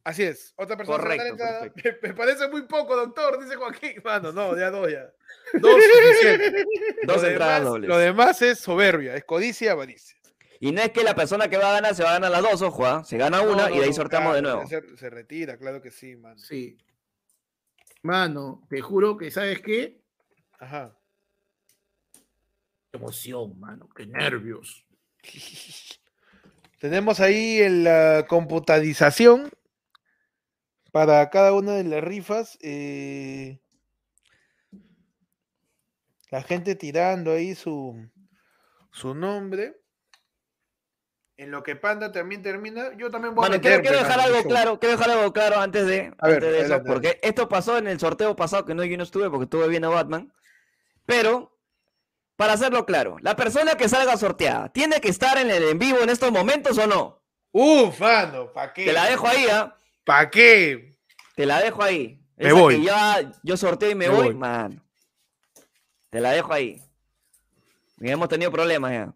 Así 0.05 0.23
es, 0.23 0.55
otra 0.57 0.77
persona 0.77 1.03
se 1.03 1.09
gana 1.09 1.25
la 1.25 1.31
Correcto, 1.31 1.45
entrada. 1.45 1.73
Me, 2.03 2.09
me 2.09 2.15
parece 2.15 2.49
muy 2.49 2.63
poco, 2.63 2.97
doctor, 2.97 3.43
dice 3.43 3.57
Joaquín. 3.57 3.95
Mano, 4.05 4.33
no, 4.33 4.57
ya 4.57 4.71
dos, 4.71 4.91
ya. 4.91 5.11
Dos 5.55 5.73
suficiente. 5.73 6.65
Dos 7.05 7.23
Lo 7.23 7.29
entradas 7.29 7.59
demás- 7.59 7.65
dobles. 7.65 7.89
Lo 7.89 7.99
demás 7.99 8.43
es 8.43 8.59
soberbia, 8.59 9.17
es 9.17 9.25
codicia, 9.25 9.73
avaricia. 9.73 10.17
Y 10.61 10.73
no 10.73 10.81
es 10.83 10.91
que 10.91 11.05
la 11.05 11.15
persona 11.15 11.49
que 11.49 11.57
va 11.57 11.71
a 11.71 11.73
ganar 11.75 11.95
se 11.95 12.03
va 12.03 12.11
a 12.11 12.13
ganar 12.15 12.31
las 12.31 12.43
dos, 12.43 12.63
ojo, 12.63 12.85
¿ah? 12.87 13.05
se 13.05 13.17
gana 13.17 13.39
No, 13.43 13.53
una 13.53 13.69
no, 13.69 13.75
y 13.75 13.79
de 13.79 13.85
ahí 13.85 13.93
sorteamos 13.93 14.35
de 14.35 14.43
nuevo. 14.43 14.67
Se, 14.67 14.83
se 14.97 15.09
retira, 15.11 15.57
claro 15.57 15.81
que 15.83 15.91
sí, 15.91 16.17
mano. 16.17 16.39
Sí. 16.39 16.77
Mano, 18.03 18.63
te 18.69 18.81
juro 18.81 19.17
que, 19.17 19.31
¿sabes 19.31 19.61
qué? 19.61 20.01
Ajá. 20.59 20.98
Qué 22.91 22.99
emoción, 22.99 23.59
mano, 23.59 23.89
qué 23.95 24.07
nervios. 24.07 24.87
Tenemos 26.81 27.21
ahí 27.21 27.61
en 27.61 27.85
la 27.85 28.27
computarización 28.29 29.51
para 30.93 31.29
cada 31.31 31.53
una 31.53 31.73
de 31.75 31.85
las 31.85 32.05
rifas. 32.05 32.59
eh, 32.63 33.61
la 36.31 36.43
gente 36.43 36.75
tirando 36.75 37.33
ahí 37.33 37.55
su, 37.55 38.09
su 38.91 39.15
nombre. 39.15 39.81
En 41.37 41.53
lo 41.53 41.63
que 41.63 41.77
Panda 41.77 42.11
también 42.11 42.43
termina, 42.43 42.97
yo 42.97 43.11
también 43.11 43.35
voy 43.35 43.45
a 43.45 43.49
Bueno, 43.49 43.63
quiero, 43.63 43.81
quiero 43.81 43.99
dejar 43.99 44.19
algo 44.19 44.43
claro, 44.43 44.81
quiero 44.81 44.97
dejar 44.97 45.17
algo 45.17 45.33
claro 45.33 45.61
antes 45.61 45.87
de, 45.87 46.13
A 46.19 46.29
ver, 46.29 46.43
de 46.43 46.49
eso, 46.49 46.75
adelante, 46.75 46.91
porque 46.93 47.21
esto 47.23 47.49
pasó 47.49 47.79
en 47.79 47.87
el 47.87 48.01
sorteo 48.01 48.35
pasado 48.35 48.65
que 48.65 48.75
no 48.75 48.85
yo 48.85 48.97
no 48.97 49.05
estuve 49.05 49.31
porque 49.31 49.45
estuve 49.45 49.69
viendo 49.69 49.91
Batman. 49.91 50.33
Pero, 51.07 51.57
para 52.39 52.53
hacerlo 52.53 52.87
claro, 52.87 53.17
la 53.21 53.35
persona 53.35 53.75
que 53.75 53.89
salga 53.89 54.17
sorteada, 54.17 54.69
¿tiene 54.69 55.01
que 55.01 55.09
estar 55.09 55.37
en 55.39 55.51
el 55.51 55.65
en 55.65 55.77
vivo 55.81 55.99
en 55.99 56.09
estos 56.09 56.31
momentos 56.31 56.79
o 56.79 56.87
no? 56.87 57.21
Uf, 57.51 57.99
mano, 57.99 58.53
¿para 58.53 58.73
qué? 58.73 58.85
Te 58.85 58.93
la 58.93 59.07
dejo 59.07 59.27
ahí, 59.27 59.45
¿ah? 59.51 59.77
¿Para 60.05 60.31
qué? 60.31 60.97
Te 61.35 61.45
la 61.47 61.61
dejo 61.61 61.83
ahí. 61.83 62.23
Me 62.37 62.47
Esa 62.47 62.55
voy. 62.55 62.77
Que 62.77 62.83
ya 62.85 63.33
yo 63.43 63.57
sorteo 63.57 63.91
y 63.91 63.97
me, 63.97 64.09
Me 64.09 64.15
voy, 64.15 64.27
voy. 64.27 64.35
man. 64.37 64.81
Te 66.11 66.21
la 66.21 66.31
dejo 66.31 66.53
ahí. 66.53 66.81
Y 68.01 68.09
hemos 68.09 68.29
tenido 68.29 68.53
problemas 68.53 68.93
ya. 68.93 69.13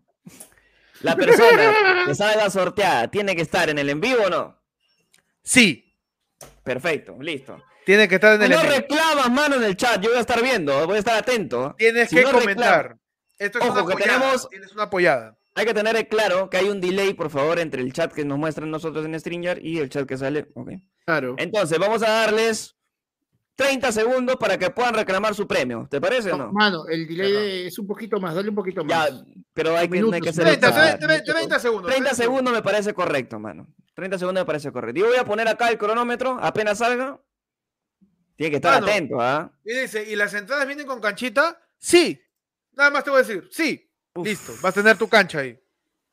La 1.03 1.15
persona 1.15 2.05
que 2.05 2.17
salga 2.17 2.51
sorteada, 2.51 3.07
¿tiene 3.09 3.37
que 3.37 3.43
estar 3.43 3.71
en 3.71 3.79
el 3.79 3.89
en 3.89 4.01
vivo 4.01 4.25
o 4.25 4.31
no? 4.31 4.61
Sí, 5.45 5.97
Perfecto, 6.65 7.17
listo. 7.21 7.63
tiene 7.87 8.09
que 8.09 8.17
estar 8.17 8.35
en 8.35 8.43
el 8.43 8.51
no 8.51 8.63
reclamas, 8.63 9.31
mano, 9.31 9.55
en 9.57 9.63
el 9.63 9.77
chat, 9.77 10.01
yo 10.01 10.09
voy 10.11 10.19
a 10.19 10.23
estar 10.23 10.43
viendo, 10.43 10.87
voy 10.89 10.97
a 10.97 10.99
estar 10.99 11.17
atento. 11.17 11.77
Tienes 11.79 12.09
si 12.11 12.17
que 12.17 12.23
no 12.25 12.33
comentar. 12.33 12.97
Esto 13.39 13.59
es 13.59 13.65
Ojo, 13.65 13.73
una 13.75 13.87
que 13.87 13.93
apoyada. 13.95 14.19
tenemos- 14.21 14.49
Tienes 14.49 14.73
una 14.73 14.83
apoyada. 14.85 15.39
Hay 15.55 15.67
que 15.67 15.75
tener 15.75 16.09
claro 16.09 16.49
que 16.49 16.57
hay 16.57 16.69
un 16.69 16.81
delay, 16.81 17.13
por 17.15 17.29
favor, 17.31 17.59
entre 17.59 17.83
el 17.83 17.93
chat 17.93 18.13
que 18.13 18.25
nos 18.25 18.39
muestran 18.39 18.71
nosotros 18.71 19.05
en 19.05 19.19
Stringer 19.19 19.65
y 19.65 19.79
el 19.79 19.89
chat 19.91 20.07
que 20.09 20.17
sale. 20.17 20.49
Ok. 20.55 20.71
Claro. 21.05 21.35
Entonces, 21.39 21.79
vamos 21.79 22.03
a 22.03 22.09
darles 22.11 22.75
30 23.57 23.93
segundos 23.93 24.37
para 24.37 24.57
que 24.57 24.71
puedan 24.71 24.95
reclamar 24.95 25.35
su 25.35 25.47
premio. 25.47 25.87
¿Te 25.91 26.01
parece 26.01 26.33
o 26.33 26.39
No, 26.39 26.47
no? 26.47 26.53
mano, 26.53 26.87
el 26.89 27.07
delay 27.07 27.67
es 27.67 27.79
un 27.79 27.87
poquito 27.87 28.19
más, 28.19 28.35
dale 28.35 28.49
un 28.49 28.55
poquito 28.55 28.83
Ya, 28.87 28.99
más. 29.11 29.25
pero 29.53 29.77
hay 29.77 29.89
que, 29.91 30.01
no 30.01 30.07
hay 30.07 30.21
que 30.21 30.21
Minutos, 30.21 30.29
hacer 30.31 30.45
30, 30.45 30.69
Exacto. 30.69 31.07
30, 31.07 31.07
30, 31.25 31.35
30 31.35 31.59
segundos. 31.59 31.91
30 31.91 32.15
segundos 32.15 32.55
me 32.55 32.63
parece 32.63 32.95
correcto, 32.95 33.39
mano. 33.39 33.67
30 33.95 34.19
segundos 34.19 34.41
me 34.43 34.47
parece 34.47 34.73
correcto. 34.73 35.01
Yo 35.01 35.07
voy 35.09 35.19
a 35.19 35.25
poner 35.25 35.49
acá 35.49 35.69
el 35.69 35.77
cronómetro, 35.77 36.39
apenas 36.41 36.79
salga. 36.79 37.21
Tiene 38.37 38.51
que 38.51 38.57
estar 38.57 38.75
Mano. 38.81 38.87
atento, 38.87 39.21
¿ah? 39.21 39.53
Y 39.65 39.75
dice, 39.81 40.03
¿y 40.11 40.17
las 40.17 40.33
entradas 40.33 40.67
vienen 40.67 40.87
con 40.87 41.01
canchita? 41.01 41.61
Sí. 41.79 42.19
Nada 42.73 42.91
más 42.91 43.05
te 43.05 43.11
voy 43.11 43.21
a 43.21 43.23
decir, 43.23 43.49
sí. 43.51 43.89
Uf. 44.15 44.27
Listo, 44.27 44.53
vas 44.63 44.77
a 44.77 44.81
tener 44.83 44.97
tu 44.99 45.09
cancha 45.09 45.39
ahí. 45.41 45.59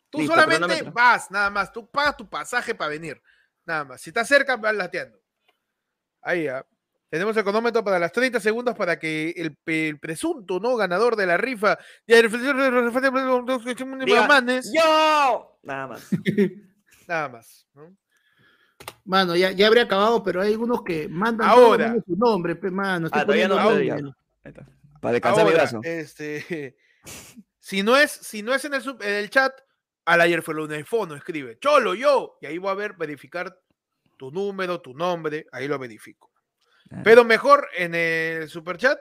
Tú 0.10 0.19
Listo, 0.19 0.34
solamente 0.34 0.84
vas, 0.84 1.30
nada 1.30 1.49
más. 1.49 1.72
Tú 1.72 1.90
pagas 1.90 2.18
tu 2.18 2.30
pasaje 2.30 2.73
para 2.73 2.90
venir. 2.90 3.22
Nada 3.65 3.84
más. 3.86 4.02
Si 4.02 4.10
estás 4.10 4.27
cerca, 4.27 4.56
vas 4.57 4.76
lateando. 4.76 5.19
Ahí 6.22 6.45
ya. 6.45 6.65
Tenemos 7.10 7.36
el 7.36 7.44
cronómetro 7.44 7.84
para 7.84 7.98
las 7.98 8.11
30 8.11 8.40
segundos 8.40 8.76
para 8.76 8.99
que 8.99 9.31
el, 9.36 9.57
el 9.65 9.99
presunto 9.99 10.60
no 10.60 10.76
ganador 10.76 11.15
de 11.15 11.26
la 11.26 11.38
rifa 11.38 11.77
¡Yo! 14.72 15.60
Nada 15.64 15.88
más. 15.88 16.07
nada 17.07 17.30
más. 17.30 17.68
¿no? 17.73 17.98
Mano, 19.06 19.36
ya, 19.36 19.52
ya 19.52 19.68
habría 19.68 19.84
acabado, 19.84 20.23
pero 20.23 20.41
hay 20.41 20.52
algunos 20.52 20.84
que 20.84 21.07
mandan 21.07 21.49
Ahora. 21.49 21.95
su 22.06 22.15
nombre, 22.15 22.56
pe, 22.56 22.69
mano. 22.69 23.07
estoy 23.07 23.22
Ah, 23.22 23.26
todavía 23.26 23.48
no, 23.48 23.56
poniendo 23.56 24.15
Para 24.99 25.13
descansar 25.13 25.45
mi 25.45 25.53
brazo. 25.53 25.81
este, 25.84 26.77
si 27.59 27.84
no 27.84 27.97
es, 27.97 28.11
si 28.11 28.41
no 28.43 28.53
es 28.53 28.65
en 28.65 28.73
el, 28.73 28.81
sub- 28.81 29.01
en 29.01 29.13
el 29.13 29.30
chat, 29.30 29.53
al 30.05 30.21
ayer 30.21 30.41
fue 30.41 30.53
el 30.55 30.71
iPhone, 30.71 31.15
escribe 31.15 31.57
Cholo, 31.59 31.93
yo, 31.93 32.38
y 32.41 32.47
ahí 32.47 32.57
voy 32.57 32.71
a 32.71 32.76
ver, 32.76 32.93
verificar 32.93 33.57
tu 34.17 34.31
número, 34.31 34.81
tu 34.81 34.93
nombre, 34.93 35.45
ahí 35.51 35.67
lo 35.67 35.77
verifico. 35.80 36.31
Pero 37.03 37.23
mejor 37.23 37.69
en 37.77 37.93
el 37.93 38.49
super 38.49 38.77
chat, 38.77 38.99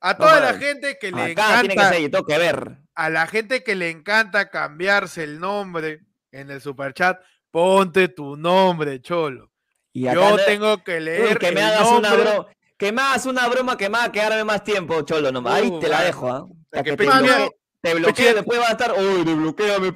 a 0.00 0.16
toda 0.18 0.40
Vamos 0.40 0.52
la 0.52 0.58
gente 0.58 0.98
que 0.98 1.12
le 1.12 1.32
Acá 1.32 1.60
que 1.60 1.66
encanta, 1.72 1.92
ser, 1.92 2.10
tengo 2.10 2.24
que 2.26 2.38
ver. 2.38 2.78
a 2.96 3.10
la 3.10 3.26
gente 3.28 3.62
que 3.62 3.76
le 3.76 3.90
encanta 3.90 4.50
cambiarse 4.50 5.22
el 5.22 5.38
nombre 5.38 6.00
en 6.32 6.50
el 6.50 6.60
super 6.60 6.92
chat, 6.94 7.20
ponte 7.52 8.08
tu 8.08 8.36
nombre, 8.36 9.00
Cholo. 9.00 9.52
Y 9.92 10.08
acá 10.08 10.30
Yo 10.30 10.36
tengo 10.44 10.82
que 10.82 10.96
Uy, 10.96 11.00
leer 11.04 11.38
que 11.38 11.52
me 11.52 11.60
el 11.60 11.66
hagas 11.66 11.88
una 11.92 12.14
broma. 12.14 12.46
Que 12.82 12.90
hagas 13.00 13.26
una 13.26 13.46
broma 13.46 13.76
que 13.76 13.88
a 14.06 14.10
quedarme 14.10 14.42
más 14.42 14.64
tiempo, 14.64 15.02
cholo. 15.02 15.30
nomás. 15.30 15.54
Ahí 15.54 15.68
Uh, 15.68 15.78
te 15.78 15.86
la 15.88 15.98
mano. 15.98 16.06
dejo, 16.06 16.28
¿ah? 16.28 16.46
Hasta 16.72 16.82
que 16.82 16.90
que 16.90 16.96
te 16.96 17.04
peche- 17.04 18.34
después 18.34 18.58
va 18.60 18.66
a 18.68 18.70
estar. 18.72 18.92
Uy, 18.98 19.24
desbloqueame, 19.24 19.92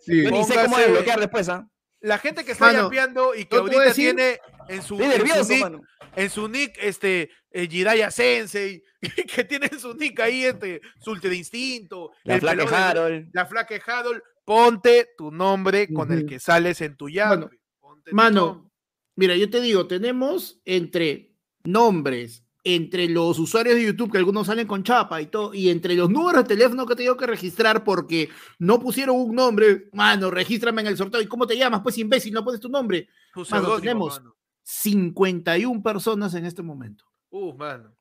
Sí. 0.00 0.22
Yo 0.22 0.30
ni 0.30 0.44
sé 0.44 0.54
cómo 0.62 0.76
desbloquear 0.78 1.18
después, 1.18 1.48
¿ah? 1.48 1.66
la 2.02 2.18
gente 2.18 2.44
que 2.44 2.52
está 2.52 2.66
Mano, 2.66 2.84
yapeando 2.84 3.34
y 3.34 3.44
que 3.44 3.56
ahorita 3.56 3.92
tiene 3.92 4.38
en 4.68 4.82
su, 4.82 5.00
en 5.02 5.10
su 5.10 5.24
nick, 5.52 5.60
mano. 5.60 5.80
en 6.14 6.30
su 6.30 6.48
nick, 6.48 6.78
este, 6.80 7.28
eh, 7.50 7.66
Jiraiya 7.68 8.12
Sensei, 8.12 8.82
que 9.34 9.42
tiene 9.44 9.68
en 9.72 9.80
su 9.80 9.92
nick 9.94 10.18
ahí, 10.20 10.44
este, 10.44 10.80
su 11.00 11.10
Ultra 11.10 11.34
Instinto, 11.34 12.12
La 12.22 12.36
el 12.36 12.40
de- 12.40 12.74
Harold. 12.76 13.30
la 13.32 13.44
de 13.68 13.82
Harold, 13.84 14.22
ponte 14.44 15.08
tu 15.18 15.32
nombre 15.32 15.92
con 15.92 16.12
el 16.12 16.24
que 16.24 16.38
sales 16.38 16.80
en 16.82 16.96
tu 16.96 17.08
llave. 17.08 17.48
Ponte 17.80 18.12
Mano, 18.12 18.46
nombre. 18.46 18.70
mira, 19.16 19.34
yo 19.36 19.50
te 19.50 19.60
digo, 19.60 19.88
tenemos 19.88 20.60
entre 20.64 21.29
nombres, 21.64 22.44
entre 22.62 23.08
los 23.08 23.38
usuarios 23.38 23.76
de 23.76 23.84
YouTube, 23.86 24.12
que 24.12 24.18
algunos 24.18 24.46
salen 24.46 24.66
con 24.66 24.82
chapa 24.82 25.20
y 25.22 25.26
todo, 25.26 25.54
y 25.54 25.70
entre 25.70 25.94
los 25.94 26.10
números 26.10 26.42
de 26.42 26.48
teléfono 26.48 26.84
que 26.86 26.94
tengo 26.96 27.16
que 27.16 27.26
registrar 27.26 27.84
porque 27.84 28.28
no 28.58 28.78
pusieron 28.78 29.16
un 29.16 29.34
nombre, 29.34 29.88
mano, 29.94 30.30
regístrame 30.30 30.82
en 30.82 30.88
el 30.88 30.96
sorteo. 30.96 31.22
¿Y 31.22 31.26
cómo 31.26 31.46
te 31.46 31.56
llamas? 31.56 31.80
Pues 31.82 31.96
imbécil, 31.98 32.34
no 32.34 32.44
pones 32.44 32.60
tu 32.60 32.68
nombre. 32.68 33.08
Tu 33.32 33.44
mano, 33.50 33.78
tenemos- 33.80 34.18
mano. 34.18 34.36
51 34.62 35.82
personas 35.82 36.34
en 36.34 36.44
este 36.44 36.62
momento. 36.62 37.04
Uh, 37.30 37.54
mano. 37.54 37.92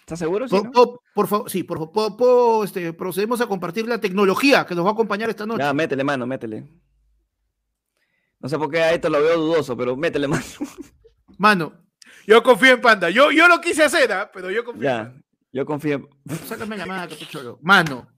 ¿Estás 0.00 0.18
seguro? 0.18 0.48
Sí, 0.48 0.56
Por, 0.56 0.64
no? 0.64 0.70
por- 0.72 1.00
por 1.14 1.26
favor, 1.28 1.50
sí, 1.50 1.62
por 1.62 1.78
favor, 1.92 2.64
este, 2.64 2.92
procedemos 2.92 3.40
a 3.40 3.46
compartir 3.46 3.86
la 3.86 4.00
tecnología 4.00 4.66
que 4.66 4.74
nos 4.74 4.84
va 4.84 4.90
a 4.90 4.92
acompañar 4.92 5.30
esta 5.30 5.46
noche. 5.46 5.62
Ya, 5.62 5.72
métele, 5.72 6.02
mano, 6.02 6.26
métele. 6.26 6.68
No 8.40 8.48
sé 8.48 8.58
por 8.58 8.70
qué 8.70 8.80
a 8.80 8.92
esto 8.94 9.08
lo 9.10 9.20
veo 9.22 9.38
dudoso, 9.38 9.76
pero 9.76 9.96
métele, 9.96 10.26
mano. 10.26 10.42
Mano, 11.38 11.72
Yo 12.30 12.42
confío 12.44 12.74
en 12.74 12.80
Panda. 12.80 13.10
Yo, 13.10 13.32
yo 13.32 13.48
lo 13.48 13.60
quise 13.60 13.82
hacer, 13.82 14.12
¿ah? 14.12 14.30
pero 14.32 14.52
yo 14.52 14.64
confío 14.64 14.88
en 14.88 14.96
Ya, 14.96 15.02
Panda. 15.04 15.20
yo 15.52 15.66
confío. 15.66 16.08
sácame 16.46 16.76
la 16.76 16.86
mano, 16.86 17.08
capucholo. 17.10 17.58
Mano. 17.60 18.08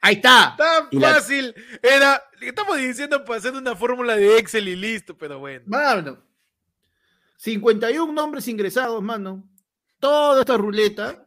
Ahí 0.00 0.14
está. 0.14 0.54
Tan 0.56 0.88
Y 0.90 0.98
la- 0.98 1.12
fácil. 1.14 1.54
Era. 1.82 2.22
Estamos 2.40 2.78
diciendo 2.78 3.22
para 3.22 3.38
hacer 3.38 3.52
una 3.52 3.76
fórmula 3.76 4.16
de 4.16 4.38
Excel 4.38 4.68
y 4.68 4.76
listo, 4.76 5.14
pero 5.18 5.38
bueno. 5.38 5.64
Mano. 5.66 6.22
51 7.36 8.12
nombres 8.14 8.48
ingresados, 8.48 9.02
mano. 9.02 9.46
Toda 10.00 10.40
esta 10.40 10.56
ruleta. 10.56 11.26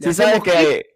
Sí 0.00 0.12
sabes 0.12 0.40
clic. 0.42 0.54
que... 0.54 0.95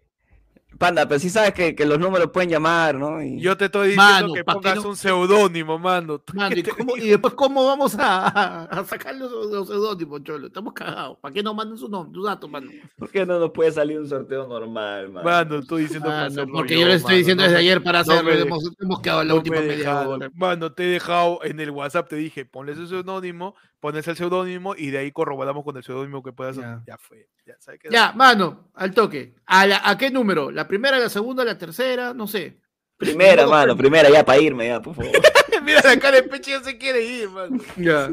Panda, 0.81 1.07
pero 1.07 1.19
sí 1.19 1.29
sabes 1.29 1.53
que, 1.53 1.75
que 1.75 1.85
los 1.85 1.99
números 1.99 2.31
pueden 2.33 2.49
llamar, 2.49 2.95
¿no? 2.95 3.21
Y... 3.21 3.39
Yo 3.39 3.55
te 3.55 3.65
estoy 3.65 3.89
diciendo 3.89 4.03
Mano, 4.03 4.33
que 4.33 4.43
¿pa' 4.43 4.53
qué 4.53 4.59
pongas 4.61 4.83
no? 4.83 4.89
un 4.89 4.95
seudónimo, 4.97 5.77
mano. 5.77 6.17
¿Tú 6.19 6.33
Mano, 6.35 6.55
¿y, 6.57 6.63
cómo- 6.63 6.97
y 6.97 7.07
después, 7.09 7.35
¿cómo 7.35 7.63
vamos 7.67 7.95
a, 7.99 8.67
sacar 8.87 9.13
los, 9.15 9.31
los 9.31 9.67
seudónimos, 9.67 10.23
cholo? 10.23 10.47
Estamos 10.47 10.73
cagados. 10.73 11.19
¿Para 11.19 11.31
qué 11.33 11.43
no 11.43 11.53
mandan 11.53 11.77
su 11.77 11.87
nombre, 11.87 12.11
tus 12.13 12.25
datos, 12.25 12.49
mano? 12.49 12.71
¿Por 12.97 13.09
qué 13.11 13.25
no 13.27 13.37
nos 13.39 13.51
puede 13.51 13.71
salir 13.71 13.99
un 13.99 14.09
sorteo 14.09 14.47
normal, 14.47 15.09
mano? 15.11 15.23
Mano, 15.29 15.55
estoy 15.59 15.83
diciendo 15.83 16.07
para 16.09 16.21
Mano, 16.23 16.27
hacerlo 16.31 16.53
porque 16.53 16.73
yo, 16.73 16.79
yo 16.81 16.87
les 16.87 16.95
estoy 16.97 17.17
diciendo 17.17 17.43
no 17.43 17.49
desde 17.49 17.59
ayer 17.61 17.83
para 17.83 17.99
no 18.03 18.13
hacerlo. 18.13 18.31
me- 18.31 18.41
hemos, 18.41 18.71
hemos 18.79 18.99
quedado 19.01 19.21
en 19.21 19.27
la 19.27 19.33
no 19.33 19.37
última 19.37 19.55
me 19.61 19.67
media 19.67 20.01
hora. 20.07 20.29
Mano, 20.33 20.73
te 20.73 20.83
he 20.83 20.87
dejado 20.87 21.39
en 21.43 21.59
el 21.59 21.69
WhatsApp, 21.69 22.09
te 22.09 22.15
dije, 22.15 22.43
ponle 22.45 22.71
ese 22.73 22.87
seudónimo, 22.87 23.55
pones 23.81 24.07
el 24.07 24.15
seudónimo 24.15 24.75
y 24.77 24.91
de 24.91 24.99
ahí 24.99 25.11
corroboramos 25.11 25.65
con 25.65 25.75
el 25.75 25.83
seudónimo 25.83 26.23
que 26.23 26.31
puedas. 26.31 26.55
Ya. 26.55 26.81
Ya, 26.87 26.97
fue. 26.97 27.27
Ya, 27.45 27.55
¿sabes 27.59 27.79
qué? 27.81 27.89
Ya, 27.91 28.13
mano, 28.13 28.71
al 28.75 28.93
toque. 28.93 29.35
¿A, 29.45 29.67
la- 29.67 29.81
¿A 29.83 29.97
qué 29.97 30.09
número? 30.09 30.51
¿La 30.51 30.67
primera, 30.67 30.97
la 30.99 31.09
segunda, 31.09 31.43
la 31.43 31.57
tercera? 31.57 32.13
No 32.13 32.27
sé. 32.27 32.61
Primera, 32.95 33.45
mano, 33.47 33.75
primera, 33.75 34.09
ya 34.09 34.23
para 34.23 34.39
irme, 34.39 34.67
ya, 34.67 34.81
por 34.81 34.95
favor. 34.95 35.11
Mira 35.63 35.81
la 35.83 35.99
cara 35.99 36.15
de 36.17 36.23
pecho, 36.23 36.51
ya 36.51 36.63
se 36.63 36.77
quiere 36.77 37.03
ir, 37.03 37.29
mano. 37.29 37.57
Ya. 37.75 38.09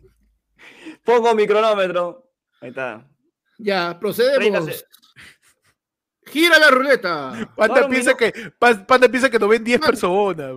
Pongo 1.04 1.34
mi 1.34 1.46
cronómetro. 1.46 2.30
Ahí 2.60 2.70
está. 2.70 3.06
Ya, 3.58 3.98
30 3.98 4.00
procedemos. 4.00 4.84
Gira 6.26 6.58
la 6.58 6.70
ruleta. 6.70 7.52
Panda 7.56 7.88
piensa, 7.88 8.16
que, 8.16 8.32
Pa- 8.58 8.86
Panda 8.86 9.08
piensa 9.08 9.28
que 9.30 9.38
nos 9.38 9.48
ven 9.48 9.64
10 9.64 9.80
personas. 9.80 10.52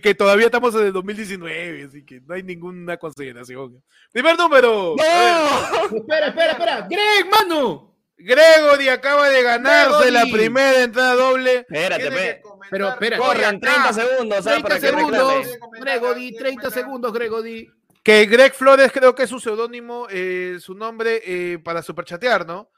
Que- 0.00 0.14
todavía 0.14 0.46
estamos 0.46 0.74
en 0.74 0.86
el 0.86 0.92
2019, 0.92 1.84
así 1.84 2.04
que 2.04 2.20
no 2.22 2.34
hay 2.34 2.42
ninguna 2.42 2.96
consideración. 2.96 3.82
Primer 4.12 4.36
número. 4.38 4.94
Espera, 4.98 6.28
espera, 6.28 6.52
espera. 6.52 6.86
Greg, 6.88 7.30
mano. 7.30 7.94
Gregory 8.20 8.88
acaba 8.88 9.28
de 9.28 9.42
ganarse 9.44 10.10
la 10.10 10.22
Gregory. 10.22 10.42
primera 10.42 10.82
entrada 10.82 11.14
doble. 11.14 11.58
Espérate, 11.60 12.10
pe. 12.10 12.42
Pero, 12.70 12.88
espera, 12.88 13.16
por 13.16 13.26
Corran 13.28 13.56
acá 13.56 13.72
30 13.72 13.92
segundos, 13.92 14.44
¿sabes? 14.44 14.62
30 14.64 14.68
Para 14.68 14.80
que 14.80 14.86
segundos. 14.86 15.58
Gregody, 15.80 16.36
30 16.36 16.70
segundos, 16.70 17.12
Gregody. 17.12 17.70
Que 18.02 18.26
Greg 18.26 18.54
Flores 18.54 18.90
creo 18.90 19.14
que 19.14 19.22
es 19.24 19.30
su 19.30 19.38
seudónimo, 19.38 20.06
eh, 20.10 20.56
su 20.60 20.74
nombre 20.74 21.20
eh, 21.24 21.58
para 21.58 21.82
superchatear, 21.82 22.46
¿no? 22.46 22.70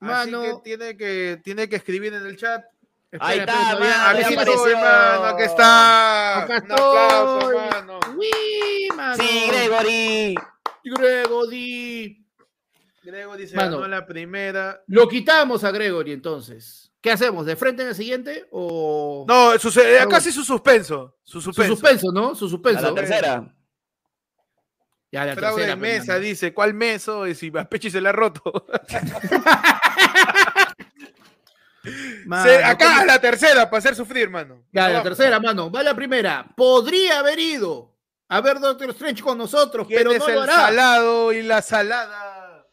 Así 0.00 0.30
Mano. 0.30 0.42
que 0.42 0.54
tiene 0.76 0.96
que 0.96 1.40
tiene 1.42 1.68
que 1.68 1.76
escribir 1.76 2.12
en 2.14 2.26
el 2.26 2.36
chat. 2.36 2.62
Ahí 3.20 3.38
está, 3.40 3.78
mano, 3.78 3.84
Aquí 4.08 4.20
ya 4.20 4.28
sí, 4.28 4.34
estoy, 4.34 4.54
apareció. 4.54 4.78
mano, 4.78 5.24
aquí 5.26 5.42
está. 5.44 6.42
Acá 6.42 6.56
Un 6.64 6.72
aplauso, 6.72 7.52
mano. 7.70 8.00
Uy, 8.16 8.88
mano. 8.96 9.14
Sí, 9.22 9.44
Gregory. 9.48 10.34
Gregody. 10.84 12.26
Gregory 13.02 13.46
se 13.46 13.56
Mano. 13.56 13.76
ganó 13.80 13.88
la 13.88 14.06
primera. 14.06 14.82
Lo 14.86 15.08
quitamos 15.08 15.62
a 15.64 15.70
Gregory 15.70 16.12
entonces. 16.12 16.90
¿Qué 17.00 17.10
hacemos? 17.10 17.44
¿De 17.44 17.54
frente 17.56 17.82
en 17.82 17.88
el 17.88 17.94
siguiente 17.94 18.46
o.? 18.50 19.26
No, 19.28 19.58
su, 19.58 19.68
eh, 19.80 20.00
acá 20.00 20.20
sí 20.20 20.32
su 20.32 20.42
suspenso. 20.42 21.18
Su 21.22 21.40
Su 21.42 21.52
suspenso. 21.52 22.10
¿no? 22.12 22.34
Su 22.34 22.46
A 22.46 22.48
suspenso. 22.48 22.82
la 22.88 22.94
tercera. 22.94 23.54
Ya, 25.12 25.24
la 25.26 25.34
Fraude 25.36 25.56
tercera. 25.62 25.78
pues, 25.78 25.98
mesa, 26.00 26.18
dice. 26.18 26.52
¿Cuál 26.54 26.72
meso? 26.74 27.26
Y 27.26 27.34
si 27.34 27.52
a 27.56 27.68
Pechi 27.68 27.90
se 27.90 28.00
le 28.00 28.08
ha 28.08 28.12
roto. 28.12 28.42
Mano, 32.26 32.44
Se- 32.50 32.64
acá 32.64 32.86
¿cómo- 32.86 33.00
a 33.00 33.04
la 33.04 33.20
tercera 33.20 33.68
para 33.70 33.78
hacer 33.78 33.94
sufrir, 33.94 34.30
mano. 34.30 34.64
Ya, 34.72 34.88
la 34.88 35.02
tercera, 35.02 35.38
mano. 35.40 35.70
Va 35.70 35.82
la 35.82 35.94
primera. 35.94 36.46
Podría 36.56 37.18
haber 37.20 37.38
ido 37.38 37.94
a 38.28 38.40
ver 38.40 38.58
Doctor 38.60 38.90
Strange 38.90 39.22
con 39.22 39.36
nosotros, 39.38 39.86
¿Quién 39.86 39.98
pero 39.98 40.12
es 40.12 40.18
no 40.20 40.28
el 40.28 40.34
lo 40.34 40.42
hará. 40.42 40.54
salado 40.54 41.32
y 41.32 41.42
la 41.42 41.60
salada? 41.62 42.66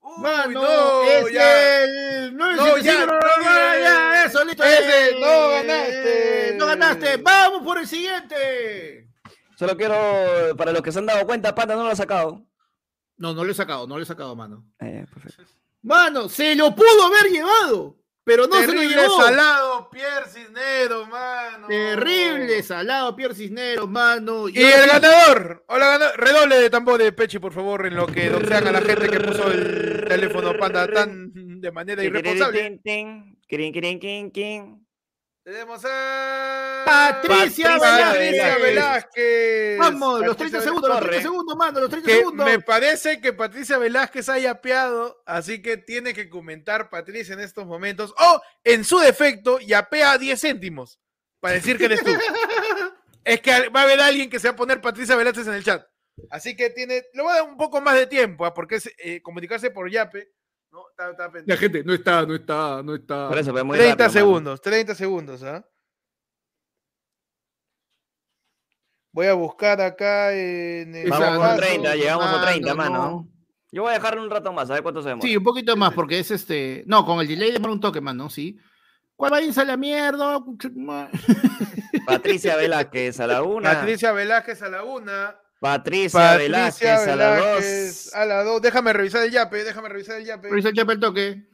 Uy, 0.00 0.22
Mano, 0.22 0.62
no, 0.62 1.02
es 1.04 1.32
ya. 1.32 1.82
el. 1.84 2.36
No, 2.36 2.52
No, 2.56 2.78
ya, 2.78 3.06
no, 3.06 4.14
eso, 4.26 4.44
listo. 4.44 4.64
ese, 4.64 5.10
eh, 5.10 5.16
no 5.20 5.48
ganaste. 5.50 6.54
No 6.58 6.66
ganaste. 6.66 7.16
Vamos 7.18 7.62
por 7.62 7.78
el 7.78 7.86
siguiente. 7.86 9.08
Solo 9.56 9.76
quiero, 9.76 10.56
para 10.56 10.72
los 10.72 10.82
que 10.82 10.90
se 10.90 10.98
han 10.98 11.06
dado 11.06 11.24
cuenta, 11.24 11.54
Panda 11.54 11.76
no 11.76 11.84
lo 11.84 11.90
ha 11.90 11.96
sacado. 11.96 12.44
No, 13.16 13.32
no 13.32 13.44
lo 13.44 13.52
he 13.52 13.54
sacado, 13.54 13.86
no 13.86 13.96
lo 13.96 14.02
he 14.02 14.06
sacado, 14.06 14.34
mano. 14.34 14.66
Eh, 14.80 15.06
perfecto. 15.12 15.44
Mano, 15.82 16.28
se 16.28 16.54
lo 16.54 16.74
pudo 16.74 17.04
haber 17.06 17.30
llevado, 17.32 17.96
pero 18.24 18.46
no 18.46 18.54
se 18.54 18.66
lo 18.68 18.72
Terrible 18.72 19.02
llevó. 19.02 19.20
salado, 19.22 19.90
Pierre 19.90 20.28
Cisneros, 20.28 21.08
mano. 21.08 21.66
Terrible, 21.66 22.62
salado, 22.62 23.16
Pierre 23.16 23.34
Cisneros, 23.34 23.88
mano. 23.90 24.48
Y 24.48 24.58
el 24.62 24.86
ganador, 24.86 25.64
hola, 25.66 25.86
ganador, 25.86 26.20
redoble 26.20 26.56
de 26.56 26.70
tambor 26.70 27.02
de 27.02 27.12
Pechi, 27.12 27.40
por 27.40 27.52
favor, 27.52 27.84
en 27.86 27.96
lo 27.96 28.06
que 28.06 28.30
doxean 28.30 28.66
a 28.68 28.72
la 28.72 28.80
gente 28.80 29.08
que 29.08 29.18
puso 29.20 29.50
el 29.50 30.04
teléfono 30.08 30.56
panda 30.56 30.86
tan 30.86 31.60
de 31.60 31.72
manera 31.72 32.02
irresponsable. 32.04 32.80
Tenemos 35.44 35.84
a 35.84 36.82
Patricia 36.86 37.76
Patricia 37.76 38.58
Velázquez. 38.58 38.62
Velázquez. 38.62 39.78
Vamos, 39.78 40.20
los 40.20 40.36
Patricia 40.36 40.60
30 40.60 40.60
Velázquez. 40.60 40.64
segundos, 40.64 40.88
los 40.90 40.98
30 41.00 41.10
corre. 41.10 41.22
segundos, 41.22 41.56
mano, 41.56 41.80
los 41.80 41.90
30 41.90 42.06
Que 42.06 42.16
segundos. 42.18 42.46
me 42.46 42.60
parece 42.60 43.20
que 43.20 43.32
Patricia 43.32 43.78
Velázquez 43.78 44.28
haya 44.28 44.52
apeado, 44.52 45.20
así 45.26 45.60
que 45.60 45.78
tiene 45.78 46.14
que 46.14 46.30
comentar 46.30 46.90
Patricia 46.90 47.32
en 47.34 47.40
estos 47.40 47.66
momentos. 47.66 48.14
O, 48.18 48.40
en 48.62 48.84
su 48.84 48.98
defecto, 48.98 49.58
yapea 49.58 50.16
10 50.16 50.40
céntimos 50.40 51.00
para 51.40 51.54
decir 51.54 51.76
que 51.76 51.86
eres 51.86 52.04
tú. 52.04 52.12
es 53.24 53.40
que 53.40 53.68
va 53.70 53.80
a 53.80 53.82
haber 53.82 54.00
alguien 54.00 54.30
que 54.30 54.38
se 54.38 54.46
va 54.46 54.52
a 54.52 54.56
poner 54.56 54.80
Patricia 54.80 55.16
Velázquez 55.16 55.48
en 55.48 55.54
el 55.54 55.64
chat. 55.64 55.84
Así 56.30 56.54
que 56.54 56.70
tiene, 56.70 57.02
le 57.14 57.22
voy 57.22 57.32
a 57.32 57.36
dar 57.36 57.44
un 57.44 57.56
poco 57.56 57.80
más 57.80 57.96
de 57.96 58.06
tiempo, 58.06 58.46
¿ah? 58.46 58.54
porque 58.54 58.76
es 58.76 58.88
eh, 58.98 59.20
comunicarse 59.22 59.70
por 59.72 59.90
yape. 59.90 60.30
¿No? 60.72 60.88
Está- 60.90 61.10
está 61.10 61.24
pendiente. 61.30 61.52
La 61.52 61.56
gente, 61.58 61.84
no 61.84 61.92
está, 61.94 62.26
no 62.26 62.34
está, 62.34 62.82
no 62.82 62.94
está. 62.94 63.28
Por 63.28 63.38
eso, 63.38 63.52
pero 63.52 63.64
muy 63.64 63.76
30 63.78 63.90
rápido, 63.92 64.08
mano. 64.08 64.12
segundos, 64.34 64.60
30 64.62 64.94
segundos, 64.94 65.42
¿ah? 65.42 65.64
Voy 69.14 69.26
a 69.26 69.34
buscar 69.34 69.80
acá 69.82 70.32
en 70.32 70.94
el 70.94 71.10
Vamos 71.10 71.38
caso. 71.38 71.60
30, 71.60 71.94
llegamos 71.96 72.26
a 72.26 72.46
30, 72.46 72.74
mano, 72.74 72.90
mano. 72.90 73.10
no. 73.10 73.28
Yo 73.70 73.82
voy 73.82 73.90
a 73.90 73.94
dejarle 73.94 74.20
un 74.20 74.30
rato 74.30 74.52
más, 74.52 74.70
a 74.70 74.74
ver 74.74 74.82
cuánto 74.82 75.02
se 75.02 75.10
demora. 75.10 75.26
Sí, 75.26 75.36
un 75.36 75.44
poquito 75.44 75.76
más, 75.76 75.92
porque 75.94 76.18
es 76.18 76.30
este. 76.30 76.82
No, 76.86 77.04
con 77.04 77.20
el 77.20 77.28
delay 77.28 77.52
demora 77.52 77.72
un 77.72 77.80
toque, 77.80 78.00
mano, 78.00 78.28
sí. 78.30 78.58
¿Cuál 79.16 79.32
va 79.32 79.36
a 79.38 79.42
irse 79.42 79.60
a 79.60 79.64
la 79.64 79.76
mierda? 79.76 80.38
Patricia 82.06 82.56
Velázquez 82.56 83.20
a 83.20 83.26
la 83.26 83.42
una. 83.42 83.72
Patricia 83.72 84.12
Velázquez 84.12 84.62
a 84.62 84.68
la 84.68 84.82
una. 84.84 85.38
Patricia, 85.62 86.18
Patricia 86.18 86.38
Velázquez, 86.38 86.88
a 87.06 87.14
la 87.14 87.30
Velázquez 87.30 88.04
dos. 88.06 88.14
a 88.16 88.24
la 88.26 88.42
dos. 88.42 88.60
Déjame 88.60 88.92
revisar 88.92 89.22
el 89.22 89.30
yape, 89.30 89.62
déjame 89.62 89.88
revisar 89.88 90.16
el 90.16 90.24
yape. 90.24 90.48
Revisa 90.50 90.70
el 90.70 90.74
chapa 90.74 90.92
el 90.92 90.98
toque. 90.98 91.44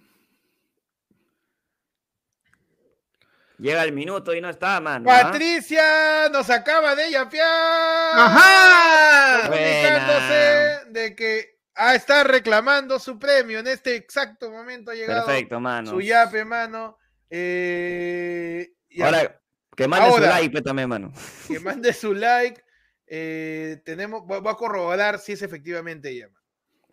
Llega 3.58 3.84
el 3.84 3.92
minuto 3.92 4.32
y 4.34 4.40
no 4.40 4.48
está, 4.48 4.80
mano. 4.80 5.10
¿ah? 5.10 5.24
Patricia 5.24 6.28
nos 6.32 6.48
acaba 6.48 6.94
de 6.94 7.10
yapear. 7.10 8.12
¡Ajá! 8.14 9.42
Comunicándose 9.48 10.90
de 10.90 11.14
que 11.14 11.58
ah, 11.74 11.94
está 11.94 12.24
reclamando 12.24 12.98
su 12.98 13.18
premio. 13.18 13.58
En 13.58 13.66
este 13.66 13.94
exacto 13.94 14.50
momento 14.50 14.90
ha 14.90 14.94
llegado 14.94 15.26
Perfecto, 15.26 15.60
mano. 15.60 15.90
su 15.90 16.00
yape, 16.00 16.46
mano. 16.46 16.96
Eh, 17.28 18.70
y 18.88 19.02
Ahora, 19.02 19.38
Que 19.76 19.86
mande 19.86 20.12
su 20.12 20.20
like 20.20 20.50
pues, 20.50 20.64
también, 20.64 20.88
mano. 20.88 21.12
que 21.46 21.60
mande 21.60 21.92
su 21.92 22.14
like. 22.14 22.62
Eh, 23.10 23.80
tenemos, 23.84 24.24
voy 24.26 24.40
a 24.46 24.54
corroborar 24.54 25.18
si 25.18 25.32
es 25.32 25.42
efectivamente 25.42 26.10
ella. 26.10 26.28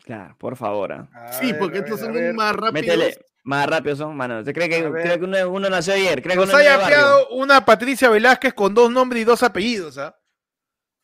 Claro, 0.04 0.36
por 0.40 0.56
favor. 0.56 0.92
ah. 0.94 1.32
Sí, 1.40 1.52
ver, 1.52 1.60
porque 1.60 1.80
estos 1.80 2.00
son 2.00 2.14
ver. 2.14 2.34
más 2.34 2.54
rápidos. 2.54 2.74
Métele. 2.74 3.18
Más 3.44 3.68
rápido 3.68 3.96
son, 3.96 4.18
mano. 4.18 4.40
¿Usted 4.40 4.54
cree 4.54 4.68
que, 4.68 4.90
cree 4.92 5.20
que 5.20 5.26
uno, 5.26 5.50
uno 5.50 5.70
nació 5.70 5.94
ayer? 5.94 6.22
¿Cree 6.22 6.34
que 6.34 6.40
Nos 6.42 6.50
uno 6.50 6.58
ha 6.58 6.64
es 6.64 6.70
de 6.70 6.78
barrio? 6.78 6.90
yapeado 6.90 7.30
una 7.30 7.64
Patricia 7.64 8.10
Velázquez 8.10 8.54
con 8.56 8.74
dos 8.74 8.90
nombres 8.92 9.22
y 9.22 9.26
dos 9.26 9.44
apellidos, 9.44 9.98
¿ah? 10.00 10.16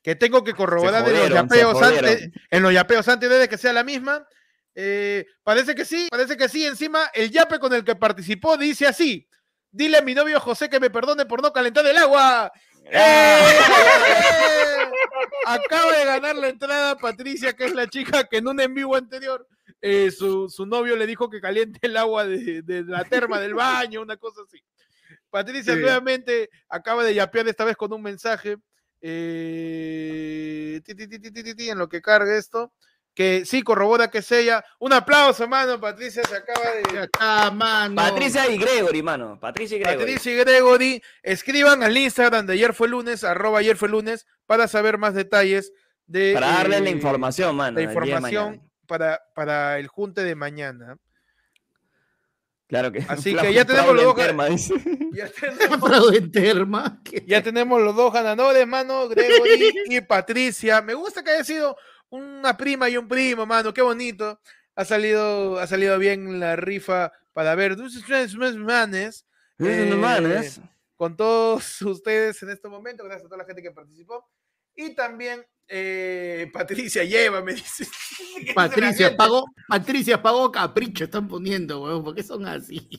Que 0.01 0.15
tengo 0.15 0.43
que 0.43 0.53
corroborar 0.55 1.07
en 1.07 1.15
los 1.19 1.29
yapeos 1.29 1.79
antes, 1.81 2.29
en 2.49 2.63
los 2.63 2.73
yapeos 2.73 3.07
antes 3.07 3.29
de 3.29 3.47
que 3.47 3.57
sea 3.59 3.71
la 3.73 3.83
misma. 3.83 4.25
Eh, 4.73 5.25
parece 5.43 5.75
que 5.75 5.85
sí, 5.85 6.07
parece 6.09 6.35
que 6.35 6.49
sí. 6.49 6.65
Encima, 6.65 7.11
el 7.13 7.29
yape 7.29 7.59
con 7.59 7.71
el 7.73 7.83
que 7.83 7.95
participó 7.95 8.57
dice 8.57 8.87
así: 8.87 9.27
Dile 9.69 9.97
a 9.97 10.01
mi 10.01 10.15
novio 10.15 10.39
José 10.39 10.67
que 10.69 10.79
me 10.79 10.89
perdone 10.89 11.27
por 11.27 11.43
no 11.43 11.53
calentar 11.53 11.85
el 11.85 11.97
agua. 11.97 12.51
¡Eh! 12.85 13.39
Acaba 15.45 15.97
de 15.97 16.05
ganar 16.05 16.35
la 16.35 16.49
entrada 16.49 16.97
Patricia, 16.97 17.53
que 17.53 17.65
es 17.65 17.73
la 17.73 17.87
chica 17.87 18.23
que 18.25 18.37
en 18.37 18.47
un 18.47 18.59
en 18.59 18.73
vivo 18.73 18.95
anterior 18.95 19.47
eh, 19.81 20.11
su, 20.11 20.49
su 20.49 20.65
novio 20.65 20.95
le 20.95 21.07
dijo 21.07 21.29
que 21.29 21.41
caliente 21.41 21.79
el 21.83 21.97
agua 21.97 22.25
de, 22.25 22.61
de 22.61 22.83
la 22.83 23.03
terma 23.03 23.39
del 23.39 23.53
baño, 23.53 24.01
una 24.01 24.17
cosa 24.17 24.41
así. 24.45 24.61
Patricia 25.29 25.73
Sí. 25.73 25.79
nuevamente 25.81 26.49
acaba 26.69 27.03
de 27.03 27.13
yapear 27.13 27.47
esta 27.47 27.65
vez 27.65 27.75
con 27.77 27.91
un 27.93 28.01
mensaje 28.01 28.57
eh, 29.01 30.81
ti, 30.85 30.95
ti, 30.95 31.07
ti, 31.07 31.19
ti, 31.19 31.31
ti, 31.31 31.43
ti, 31.43 31.55
ti, 31.55 31.69
en 31.69 31.77
lo 31.79 31.89
que 31.89 32.01
carga 32.01 32.37
esto. 32.37 32.71
Que 33.13 33.43
sí 33.45 33.61
corrobora 33.61 34.09
que 34.09 34.19
es 34.19 34.31
ella. 34.31 34.63
Un 34.79 34.93
aplauso, 34.93 35.47
mano. 35.47 35.79
Patricia 35.79 36.23
se 36.23 36.35
acaba 36.35 36.71
de. 36.71 36.99
Acá, 36.99 37.51
mano. 37.51 37.95
Patricia 37.95 38.49
y 38.49 38.57
Gregory, 38.57 39.03
mano. 39.03 39.39
Patricia 39.39 39.77
y 39.77 39.79
Gregory. 39.81 39.97
Patricia 39.97 40.31
y 40.31 40.35
Gregory, 40.37 41.03
escriban 41.21 41.83
al 41.83 41.97
Instagram 41.97 42.45
de 42.45 42.53
ayer 42.53 42.73
fue 42.73 42.87
lunes, 42.87 43.23
arroba 43.23 43.59
ayer 43.59 43.75
fue 43.75 43.89
lunes, 43.89 44.25
para 44.45 44.67
saber 44.67 44.97
más 44.97 45.13
detalles 45.13 45.73
de 46.07 46.33
Para 46.33 46.47
darle 46.47 46.79
la 46.79 46.89
eh, 46.89 46.91
información, 46.91 47.55
mano. 47.55 47.77
la 47.77 47.83
información 47.83 48.61
para, 48.87 49.21
para 49.33 49.79
el 49.79 49.87
junte 49.87 50.23
de 50.23 50.35
mañana. 50.35 50.97
Claro 52.67 52.91
que 52.91 53.03
Así 53.07 53.35
que 53.41 53.53
ya 53.53 53.65
tenemos 53.65 53.95
los 53.95 54.15
dos 54.15 54.49
dice. 54.49 54.73
Ya 55.13 55.27
tenemos, 55.57 56.31
terma. 56.31 57.01
ya 57.27 57.43
tenemos 57.43 57.81
los 57.81 57.93
dos 57.93 58.13
ganadores, 58.13 58.65
mano, 58.65 59.09
Gregory 59.09 59.73
y 59.87 59.99
Patricia. 59.99 60.81
Me 60.81 60.93
gusta 60.93 61.21
que 61.21 61.31
haya 61.31 61.43
sido 61.43 61.75
una 62.11 62.55
prima 62.55 62.89
y 62.89 62.97
un 62.97 63.07
primo, 63.07 63.45
mano, 63.45 63.73
qué 63.73 63.81
bonito. 63.81 64.39
Ha 64.75 64.85
salido, 64.85 65.59
ha 65.59 65.67
salido 65.67 65.97
bien 65.97 66.39
la 66.39 66.55
rifa 66.55 67.11
para 67.33 67.55
ver 67.55 67.75
Manes. 68.55 69.25
Eh, 69.59 70.61
con 70.95 71.15
todos 71.15 71.81
ustedes 71.81 72.41
en 72.43 72.51
este 72.51 72.67
momento, 72.67 73.03
gracias 73.03 73.25
a 73.25 73.29
toda 73.29 73.39
la 73.39 73.45
gente 73.45 73.61
que 73.61 73.71
participó. 73.71 74.29
Y 74.75 74.93
también 74.93 75.45
eh, 75.67 76.49
Patricia 76.53 77.03
lleva, 77.03 77.41
me 77.41 77.53
dice. 77.55 77.87
¿Qué 78.35 78.41
dice 78.41 78.53
la 78.53 78.53
Patricia 78.53 79.15
pagó, 79.15 79.45
Patricia 79.67 80.21
pagó 80.21 80.51
capricho, 80.51 81.05
están 81.05 81.27
poniendo, 81.27 81.83
weón, 81.83 82.03
¿por 82.03 82.15
qué 82.15 82.23
son 82.23 82.45
así? 82.45 82.89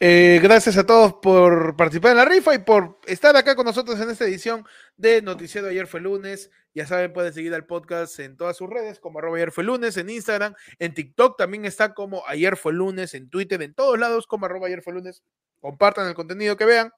Eh, 0.00 0.38
gracias 0.40 0.76
a 0.76 0.86
todos 0.86 1.14
por 1.14 1.74
participar 1.74 2.12
en 2.12 2.18
la 2.18 2.24
rifa 2.24 2.54
y 2.54 2.58
por 2.58 3.00
estar 3.06 3.36
acá 3.36 3.56
con 3.56 3.66
nosotros 3.66 3.98
en 3.98 4.08
esta 4.08 4.26
edición 4.26 4.64
de 4.96 5.22
Noticiero 5.22 5.66
Ayer 5.66 5.88
fue 5.88 6.00
lunes. 6.00 6.52
Ya 6.72 6.86
saben, 6.86 7.12
pueden 7.12 7.32
seguir 7.32 7.52
al 7.52 7.66
podcast 7.66 8.16
en 8.20 8.36
todas 8.36 8.56
sus 8.56 8.70
redes, 8.70 9.00
como 9.00 9.18
arroba 9.18 9.38
ayer 9.38 9.50
fue 9.50 9.64
lunes, 9.64 9.96
en 9.96 10.08
Instagram, 10.08 10.54
en 10.78 10.94
TikTok 10.94 11.36
también 11.36 11.64
está 11.64 11.94
como 11.94 12.22
ayer 12.28 12.56
fue 12.56 12.72
lunes, 12.72 13.12
en 13.14 13.28
Twitter, 13.28 13.60
en 13.60 13.74
todos 13.74 13.98
lados 13.98 14.28
como 14.28 14.46
arroba 14.46 14.68
ayer 14.68 14.82
fue 14.82 14.92
lunes. 14.92 15.24
Compartan 15.58 16.06
el 16.06 16.14
contenido 16.14 16.56
que 16.56 16.64
vean. 16.64 16.92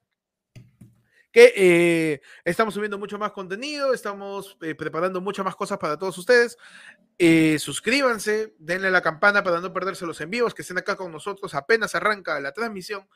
Que 1.33 1.53
eh, 1.57 2.21
estamos 2.45 2.75
subiendo 2.75 2.99
mucho 2.99 3.19
más 3.19 3.33
contenido, 3.33 3.95
estamos 3.95 4.57
eh, 4.63 4.75
preparando 4.75 5.21
muchas 5.21 5.45
más 5.45 5.55
cosas 5.55 5.79
para 5.79 5.97
todos 5.97 6.19
ustedes. 6.19 6.57
Eh, 7.19 7.59
suscríbanse, 7.59 8.55
denle 8.59 8.89
a 8.89 8.91
la 8.91 9.03
campana 9.03 9.45
para 9.45 9.61
no 9.61 9.73
perderse 9.73 10.07
los 10.07 10.21
envíos, 10.21 10.55
que 10.55 10.63
estén 10.63 10.79
acá 10.79 10.97
con 10.97 11.13
nosotros 11.13 11.55
apenas 11.55 11.95
arranca 11.95 12.41
la 12.41 12.53
transmisión. 12.53 13.09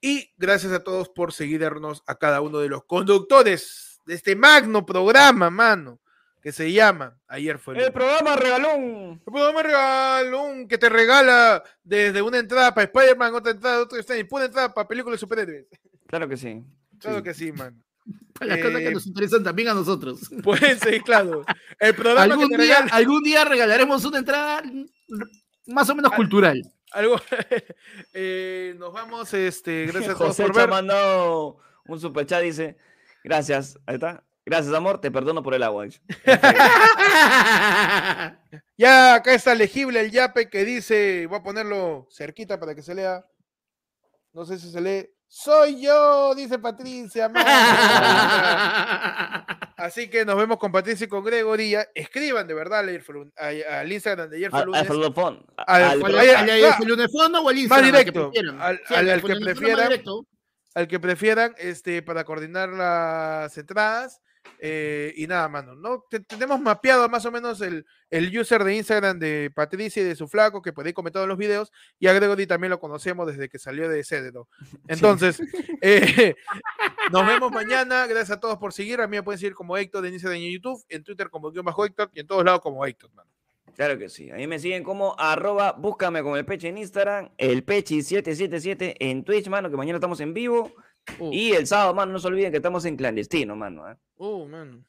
Y 0.00 0.34
gracias 0.36 0.72
a 0.72 0.84
todos 0.84 1.08
por 1.08 1.32
seguirnos 1.32 2.02
a 2.06 2.16
cada 2.16 2.40
uno 2.40 2.58
de 2.58 2.68
los 2.68 2.84
conductores 2.84 4.00
de 4.04 4.14
este 4.14 4.36
magno 4.36 4.84
programa, 4.84 5.50
mano, 5.50 6.00
que 6.40 6.52
se 6.52 6.70
llama 6.70 7.18
Ayer 7.26 7.58
fue 7.58 7.76
El 7.82 7.92
programa 7.92 8.36
regalón. 8.36 9.20
El 9.26 9.32
programa 9.32 9.62
regalo 9.62 10.44
un 10.44 10.68
que 10.68 10.78
te 10.78 10.88
regala 10.88 11.64
desde 11.82 12.22
una 12.22 12.38
entrada 12.38 12.72
para 12.72 12.84
Spider-Man, 12.84 13.34
otra 13.34 13.52
entrada, 13.52 13.82
otra 13.82 13.98
entrada, 13.98 14.22
una 14.30 14.44
entrada 14.44 14.74
para 14.74 14.86
películas 14.86 15.14
de 15.14 15.18
superhéroes. 15.18 15.66
Claro 16.06 16.28
que 16.28 16.36
sí. 16.36 16.62
Claro 17.00 17.22
que 17.22 17.34
sí, 17.34 17.52
mano. 17.52 17.76
Para 18.38 18.56
las 18.56 18.58
cosas 18.64 18.80
Eh, 18.80 18.84
que 18.84 18.90
nos 18.92 19.06
interesan 19.06 19.44
también 19.44 19.68
a 19.68 19.74
nosotros. 19.74 20.20
Pues 20.42 20.60
sí, 20.80 21.00
claro. 21.00 21.44
El 21.78 21.94
programa 21.94 22.22
Algún 22.34 22.50
que 22.50 22.58
día, 22.58 22.78
algún 22.90 23.22
día 23.22 23.44
regalaremos 23.44 24.04
una 24.04 24.18
entrada 24.18 24.62
más 25.66 25.88
o 25.90 25.94
menos 25.94 26.12
cultural. 26.12 26.62
algo. 26.92 27.20
eh, 28.14 28.74
nos 28.78 28.92
vamos, 28.92 29.32
este, 29.34 29.86
gracias 29.86 30.14
a 30.14 30.18
todos 30.18 30.28
José 30.36 30.44
por 30.44 30.56
ver. 30.56 30.68
mandado 30.68 31.58
un 31.86 32.00
superchat, 32.00 32.42
dice. 32.42 32.76
Gracias. 33.24 33.78
Ahí 33.86 33.94
está. 33.96 34.22
Gracias, 34.44 34.72
amor. 34.74 35.00
Te 35.00 35.10
perdono 35.10 35.42
por 35.42 35.54
el 35.54 35.62
agua. 35.64 35.86
Ya 38.78 39.14
acá 39.14 39.34
está 39.34 39.54
legible 39.54 40.00
el 40.00 40.10
yape 40.12 40.48
que 40.48 40.64
dice, 40.64 41.26
voy 41.26 41.38
a 41.38 41.42
ponerlo 41.42 42.06
cerquita 42.12 42.60
para 42.60 42.74
que 42.74 42.82
se 42.82 42.94
lea. 42.94 43.26
No 44.32 44.44
sé 44.44 44.58
si 44.58 44.70
se 44.70 44.80
lee. 44.80 45.10
Soy 45.28 45.82
yo, 45.82 46.34
dice 46.34 46.58
Patricia. 46.58 47.30
Así 49.76 50.08
que 50.08 50.24
nos 50.24 50.36
vemos 50.36 50.58
con 50.58 50.72
Patricia 50.72 51.04
y 51.04 51.08
con 51.08 51.24
Gregory. 51.24 51.70
Ya 51.70 51.86
Escriban 51.94 52.46
de 52.46 52.54
verdad 52.54 52.80
al, 52.80 52.88
Instagram 53.92 54.30
de 54.30 54.36
ayer 54.38 54.50
fue 54.50 54.60
Al, 54.60 54.66
lunes. 54.66 54.80
al 54.82 54.86
Falofón. 54.86 55.44
Al- 55.56 55.66
Al- 55.66 55.84
al- 55.84 56.04
¿Al- 56.04 56.14
al- 56.14 56.20
al- 56.50 56.64
ah, 56.64 56.76
o 57.40 57.48
al 57.48 57.54
más 57.54 57.62
Instagram? 57.62 57.90
que 57.90 57.96
directo, 57.98 58.30
al- 58.60 58.80
que 59.38 59.44
más 59.44 59.54
prefieran. 59.54 59.88
directo. 59.88 60.26
al 60.74 60.88
que 60.88 61.00
prefieran 61.00 61.54
este, 61.58 62.02
para 62.02 62.24
coordinar 62.24 62.68
las 62.70 63.56
entradas. 63.58 64.20
Eh, 64.58 65.12
y 65.16 65.26
nada, 65.26 65.48
mano, 65.48 65.74
¿no? 65.74 66.04
Te- 66.10 66.20
tenemos 66.20 66.60
mapeado 66.60 67.08
más 67.08 67.24
o 67.26 67.30
menos 67.30 67.60
el, 67.60 67.86
el 68.10 68.36
user 68.38 68.64
de 68.64 68.74
Instagram 68.76 69.18
de 69.18 69.50
Patricia 69.54 70.02
y 70.02 70.06
de 70.06 70.16
su 70.16 70.28
flaco, 70.28 70.62
que 70.62 70.72
podéis 70.72 70.94
comentar 70.94 71.22
en 71.22 71.28
los 71.28 71.38
videos, 71.38 71.72
y 71.98 72.06
a 72.06 72.12
Gregory 72.12 72.46
también 72.46 72.70
lo 72.70 72.80
conocemos 72.80 73.26
desde 73.26 73.48
que 73.48 73.58
salió 73.58 73.88
de 73.88 74.02
Cedro. 74.04 74.48
Entonces, 74.88 75.40
eh, 75.82 76.34
nos 77.12 77.26
vemos 77.26 77.50
mañana. 77.52 78.06
Gracias 78.06 78.36
a 78.36 78.40
todos 78.40 78.58
por 78.58 78.72
seguir. 78.72 79.00
A 79.00 79.06
mí 79.06 79.16
me 79.16 79.22
pueden 79.22 79.38
seguir 79.38 79.54
como 79.54 79.76
Héctor 79.76 80.04
en 80.06 80.14
Instagram 80.14 80.40
en 80.40 80.52
YouTube, 80.52 80.84
en 80.88 81.04
Twitter 81.04 81.28
como 81.30 81.50
guion 81.50 81.64
bajo 81.64 81.84
Héctor 81.84 82.10
y 82.14 82.20
en 82.20 82.26
todos 82.26 82.44
lados 82.44 82.60
como 82.60 82.84
Héctor, 82.86 83.12
mano. 83.14 83.30
Claro 83.74 83.98
que 83.98 84.08
sí. 84.08 84.30
Ahí 84.30 84.46
me 84.46 84.58
siguen 84.58 84.82
como 84.82 85.14
arroba, 85.18 85.72
búscame 85.72 86.22
con 86.22 86.38
el 86.38 86.46
peche 86.46 86.68
en 86.68 86.78
Instagram, 86.78 87.28
el 87.36 87.62
pechi777 87.66 88.96
en 89.00 89.22
Twitch, 89.22 89.48
mano, 89.48 89.68
que 89.70 89.76
mañana 89.76 89.96
estamos 89.98 90.18
en 90.20 90.32
vivo. 90.32 90.72
Uh, 91.18 91.32
Y 91.32 91.52
el 91.52 91.66
sábado, 91.66 91.94
mano, 91.94 92.12
no 92.12 92.18
se 92.18 92.28
olviden 92.28 92.50
que 92.50 92.56
estamos 92.58 92.84
en 92.84 92.96
clandestino, 92.96 93.56
mano. 93.56 93.90
¿eh? 93.90 93.96
uh, 94.16 94.46
mano. 94.48 94.84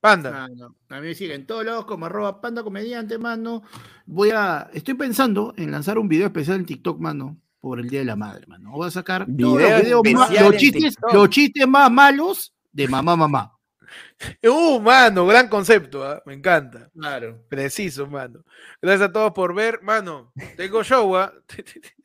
Panda. 0.00 0.30
Mano, 0.30 0.76
a 0.90 1.00
mí 1.00 1.08
me 1.08 1.14
siguen 1.14 1.40
en 1.40 1.46
todos 1.46 1.64
lados 1.64 1.84
como 1.84 2.06
arroba 2.06 2.40
panda 2.40 2.62
comediante, 2.62 3.18
mano. 3.18 3.62
Voy 4.06 4.30
a, 4.30 4.70
estoy 4.72 4.94
pensando 4.94 5.52
en 5.56 5.72
lanzar 5.72 5.98
un 5.98 6.08
video 6.08 6.26
especial 6.26 6.58
en 6.60 6.66
TikTok, 6.66 7.00
mano, 7.00 7.36
por 7.58 7.80
el 7.80 7.88
Día 7.88 8.00
de 8.00 8.04
la 8.06 8.14
Madre, 8.14 8.46
mano. 8.46 8.70
Voy 8.70 8.86
a 8.86 8.90
sacar 8.92 9.26
todos 9.26 9.60
los, 9.60 9.82
videos 9.82 10.02
más- 10.14 10.56
chistes, 10.56 10.94
los 11.12 11.28
chistes 11.30 11.66
más 11.66 11.90
malos 11.90 12.54
de 12.72 12.86
mamá, 12.88 13.16
mamá. 13.16 13.54
Uh, 14.42 14.78
mano, 14.80 15.26
gran 15.26 15.48
concepto, 15.48 16.04
¿ah? 16.04 16.22
me 16.26 16.34
encanta. 16.34 16.90
Claro. 16.92 17.42
Preciso, 17.48 18.06
mano. 18.06 18.44
Gracias 18.82 19.08
a 19.08 19.12
todos 19.12 19.32
por 19.32 19.54
ver. 19.54 19.80
Mano, 19.82 20.32
tengo 20.56 20.82
show, 20.84 21.16
¿ah? 21.16 21.32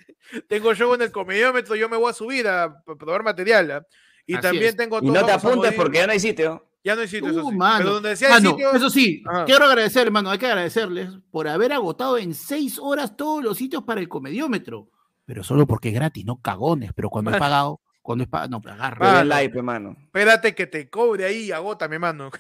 tengo 0.48 0.74
show 0.76 0.94
en 0.94 1.02
el 1.02 1.12
comediómetro. 1.14 1.76
Yo 1.76 1.90
me 1.90 1.98
voy 1.98 2.10
a 2.10 2.14
subir 2.14 2.48
a 2.48 2.82
probar 2.84 3.24
material. 3.24 3.72
¿ah? 3.72 3.86
Y 4.26 4.34
Así 4.36 4.42
también 4.42 4.66
es. 4.70 4.76
tengo 4.78 5.00
Y 5.02 5.06
no 5.10 5.26
te 5.26 5.32
apuntes 5.32 5.74
porque 5.74 5.98
ya 6.00 6.06
no 6.08 6.14
hay 6.14 6.20
sitio. 6.20 6.66
Ya 6.86 6.96
no 6.96 7.02
hay 7.02 7.08
sitio, 7.08 7.30
eso 7.30 7.46
Uh, 7.46 7.50
sí. 7.52 7.56
mano. 7.56 7.78
Pero 7.80 7.94
donde 7.94 8.10
decía 8.10 8.30
Mano, 8.30 8.50
sitio. 8.52 8.74
eso 8.74 8.90
sí, 8.90 9.24
Ajá. 9.26 9.46
quiero 9.46 9.64
agradecer, 9.66 10.06
hermano, 10.06 10.30
hay 10.30 10.38
que 10.38 10.48
agradecerles 10.48 11.10
por 11.32 11.48
haber 11.48 11.72
agotado 11.72 12.18
en 12.18 12.34
seis 12.34 12.78
horas 12.78 13.16
todos 13.16 13.42
los 13.42 13.58
sitios 13.58 13.84
para 13.84 14.02
el 14.02 14.10
comediómetro. 14.10 14.90
Pero 15.26 15.44
solo 15.46 15.66
porque 15.66 15.88
es 15.90 15.96
gratis, 15.96 16.26
no 16.26 16.42
cagones. 16.42 16.92
Pero 16.94 17.10
cuando 17.10 17.32
he 17.32 17.34
pagado, 17.40 17.80
cuando 18.02 18.26
he 18.26 18.28
pagado, 18.28 18.50
no, 18.50 18.70
agarra. 18.70 18.98
Pero 19.00 19.12
da 19.12 19.18
Mano. 19.20 19.30
like, 19.30 19.54
pe, 19.54 19.62
mano. 19.62 19.96
Espérate 19.98 20.54
que 20.56 20.68
te 20.68 20.90
cobre 20.90 21.24
ahí 21.24 21.44
y 21.46 21.52
agótame, 21.54 22.00
mano. 22.00 22.32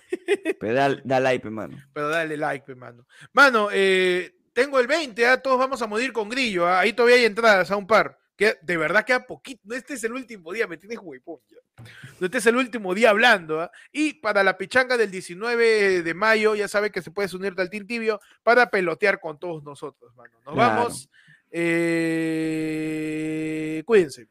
Pero 0.60 0.74
da, 0.74 0.96
da 1.06 1.20
like, 1.22 1.42
pe, 1.42 1.50
mano. 1.50 1.78
Pero 1.94 2.10
dale 2.10 2.36
like, 2.36 2.66
pe, 2.66 2.76
mano. 2.76 3.06
Mano, 3.32 3.70
eh, 3.72 4.36
tengo 4.54 4.80
el 4.80 4.88
20, 4.88 5.26
¿ah? 5.28 5.42
todos 5.42 5.58
vamos 5.60 5.82
a 5.82 5.88
morir 5.88 6.14
con 6.14 6.30
grillo. 6.30 6.66
¿ah? 6.68 6.80
Ahí 6.80 6.94
todavía 6.94 7.18
hay 7.18 7.26
entradas 7.26 7.70
a 7.72 7.76
un 7.76 7.88
par. 7.88 8.18
Que 8.36 8.58
de 8.64 8.78
verdad 8.78 9.06
queda 9.06 9.26
poquito. 9.28 9.62
No, 9.66 9.76
Este 9.76 9.94
es 9.94 10.04
el 10.04 10.14
último 10.14 10.52
día, 10.52 10.66
me 10.66 10.78
tienes 10.78 10.98
huevón 11.00 11.40
Este 12.20 12.40
es 12.40 12.46
el 12.48 12.56
último 12.56 12.96
día 12.96 13.12
hablando. 13.12 13.62
¿ah? 13.62 13.72
Y 13.92 14.14
para 14.16 14.44
la 14.44 14.58
pichanga 14.58 14.98
del 14.98 15.12
19 15.12 16.02
de 16.02 16.14
mayo, 16.16 16.56
ya 16.56 16.68
sabe 16.68 16.92
que 16.92 17.02
se 17.04 17.12
puede 17.12 17.36
unirte 17.36 17.62
al 17.62 17.70
Team 17.70 17.86
Tibio 17.86 18.20
para 18.42 18.70
pelotear 18.72 19.20
con 19.20 19.38
todos 19.40 19.64
nosotros, 19.64 20.16
mano. 20.16 20.34
Nos 20.46 20.56
Claro. 20.56 20.76
vamos. 20.78 21.10
Eh, 22.56 23.84
cuídense. 23.86 24.28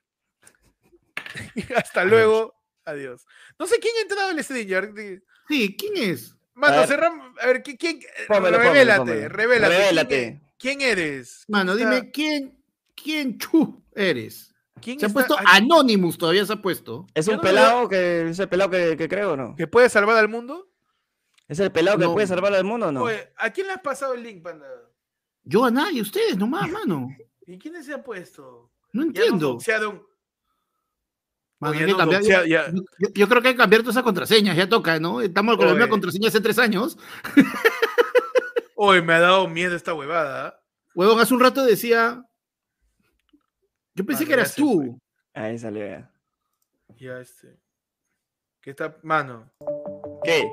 Hasta 1.77 2.05
luego. 2.05 2.55
Adiós. 2.85 3.25
No 3.59 3.67
sé 3.67 3.79
quién 3.79 3.95
ha 3.99 4.01
entrado 4.03 4.31
al 4.31 4.39
Stringer. 4.43 4.93
Di- 4.93 5.21
Sí, 5.49 5.77
¿quién 5.77 5.93
es? 6.11 6.35
Mano, 6.55 6.75
A 6.75 6.79
ver. 6.81 6.89
cerramos. 6.89 7.39
A 7.41 7.47
ver, 7.47 7.63
¿qui- 7.63 7.77
¿quién? 7.79 8.01
Pónmelo, 8.29 8.59
revélate, 8.59 9.29
revélate. 9.29 9.75
¿Quién 9.75 9.81
Revélate. 9.83 10.41
¿Quién, 10.59 10.81
eres? 10.81 11.45
Mano, 11.49 11.75
¿Quién 11.75 11.89
dime, 11.89 11.97
está- 11.99 12.11
¿quién, 12.13 12.65
quién 12.95 13.39
chu 13.39 13.83
eres? 13.95 14.55
¿Quién 14.81 14.99
Se 15.01 15.07
ha 15.07 15.09
puesto 15.09 15.37
Anonymous, 15.47 16.19
todavía 16.19 16.45
se 16.45 16.53
ha 16.53 16.57
puesto. 16.63 17.07
¿Es 17.15 17.29
un 17.29 17.37
no 17.37 17.41
pelado 17.41 17.89
que 17.89 18.29
es 18.31 18.39
el 18.39 18.49
pelado 18.49 18.71
que, 18.71 18.97
que 18.97 19.09
creo 19.09 19.33
o 19.33 19.37
no? 19.37 19.55
¿Que 19.57 19.67
puede 19.67 19.89
salvar 19.89 20.17
al 20.17 20.29
mundo? 20.29 20.69
¿Es 21.49 21.59
el 21.61 21.71
pelado 21.73 21.99
que 21.99 22.05
No. 22.05 22.13
puede 22.15 22.27
salvar 22.27 22.53
al 22.55 22.65
mundo 22.65 22.89
o 22.89 22.93
no? 22.93 23.03
Oye, 23.05 23.33
¿a 23.37 23.51
quién 23.51 23.67
le 23.69 23.75
has 23.75 23.81
pasado 23.81 24.15
el 24.15 24.23
link, 24.23 24.43
panda? 24.43 24.67
Yo 25.45 25.65
a 25.65 25.71
nadie, 25.71 26.01
ustedes 26.03 26.37
nomás, 26.37 26.69
mano. 26.71 27.09
¿Y 27.47 27.59
quiénes 27.59 27.87
se 27.87 27.95
han 27.95 28.03
puesto? 28.03 28.71
No 28.93 29.03
Ya 29.03 29.07
entiendo. 29.07 29.33
nos 29.33 29.41
doxearon. 29.55 30.03
Mano, 31.63 31.77
Oye, 31.77 31.87
no, 31.87 32.21
ya- 32.45 32.73
yo, 33.15 33.29
creo 33.29 33.41
que 33.41 33.47
hay 33.49 33.55
que 33.55 33.59
cambiar 33.59 33.83
todas 33.83 33.95
esas 33.95 34.03
contraseñas, 34.03 34.57
ya 34.57 34.69
toca, 34.69 34.99
¿no? 34.99 35.21
Estamos 35.21 35.57
con 35.57 35.67
la 35.67 35.73
misma 35.75 35.85
Oye. 35.85 35.91
contraseña 35.91 36.27
hace 36.27 36.41
tres 36.41 36.59
años. 36.59 36.99
Hoy 38.75 39.01
me 39.01 39.13
ha 39.13 39.21
dado 39.21 39.47
miedo 39.47 39.77
esta 39.77 39.95
huevada. 39.95 40.49
¿ah? 40.49 40.61
Huevón, 40.93 41.21
hace 41.21 41.33
un 41.33 41.39
rato 41.39 41.63
decía. 41.65 42.25
Yo 43.95 44.05
pensé 44.05 44.25
Mano, 44.25 44.27
que 44.27 44.35
eras 44.35 44.51
se 44.55 44.61
fue. 44.61 44.75
tú. 44.87 45.01
Ahí 45.35 45.57
salió 45.57 45.87
ya. 45.87 46.11
Ya 46.97 47.21
este. 47.21 47.57
¿Qué 48.61 48.71
está? 48.71 48.97
Mano. 49.05 49.49
¿Qué? 50.25 50.51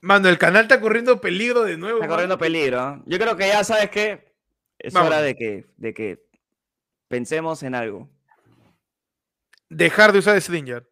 Mano, 0.00 0.28
el 0.28 0.38
canal 0.38 0.62
está 0.62 0.80
corriendo 0.80 1.20
peligro 1.20 1.64
de 1.64 1.76
nuevo. 1.76 1.98
Está 1.98 2.06
mano. 2.06 2.14
corriendo 2.14 2.38
peligro. 2.38 3.02
Yo 3.06 3.18
creo 3.18 3.36
que 3.36 3.48
ya 3.48 3.64
sabes 3.64 3.90
que 3.90 4.27
es 4.78 4.92
Vamos. 4.92 5.08
hora 5.08 5.22
de 5.22 5.34
que, 5.34 5.66
de 5.76 5.94
que 5.94 6.24
pensemos 7.08 7.62
en 7.62 7.74
algo. 7.74 8.08
Dejar 9.68 10.12
de 10.12 10.20
usar 10.20 10.40
Stringer. 10.40 10.88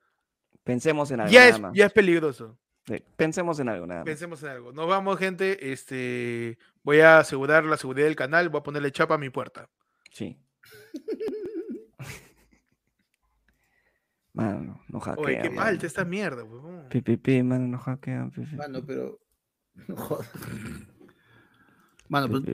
Pensemos 0.64 1.10
en 1.10 1.20
algo. 1.20 1.32
Ya 1.32 1.40
nada 1.40 1.50
es, 1.50 1.60
más. 1.60 1.74
ya 1.74 1.86
es 1.86 1.92
peligroso. 1.92 2.58
Pensemos 3.16 3.58
en 3.58 3.68
algo, 3.68 3.86
nada 3.86 4.00
más. 4.00 4.06
Pensemos 4.06 4.42
en 4.42 4.48
algo. 4.50 4.72
Nos 4.72 4.86
vamos, 4.86 5.18
gente. 5.18 5.72
Este, 5.72 6.58
voy 6.82 7.00
a 7.00 7.18
asegurar 7.18 7.64
la 7.64 7.76
seguridad 7.76 8.06
del 8.06 8.16
canal. 8.16 8.48
Voy 8.48 8.60
a 8.60 8.62
ponerle 8.62 8.92
chapa 8.92 9.14
a 9.14 9.18
mi 9.18 9.30
puerta. 9.30 9.68
Sí. 10.12 10.38
Mano, 14.36 14.84
no 14.88 15.00
hackea. 15.00 15.24
Oye, 15.24 15.40
qué 15.40 15.48
mano. 15.48 15.62
falta 15.62 15.86
esta 15.86 16.04
mierda, 16.04 16.44
pi, 16.90 17.00
pi, 17.00 17.42
mano, 17.42 17.68
no 17.68 17.78
hackean. 17.78 18.30
pi, 18.30 18.42
pi, 18.42 18.56
Mano, 18.56 18.84
pero. 18.84 19.18
No 19.88 19.96
jodas. 19.96 20.30
Mano, 22.08 22.26
pi, 22.26 22.32
pues, 22.32 22.44
pi. 22.44 22.52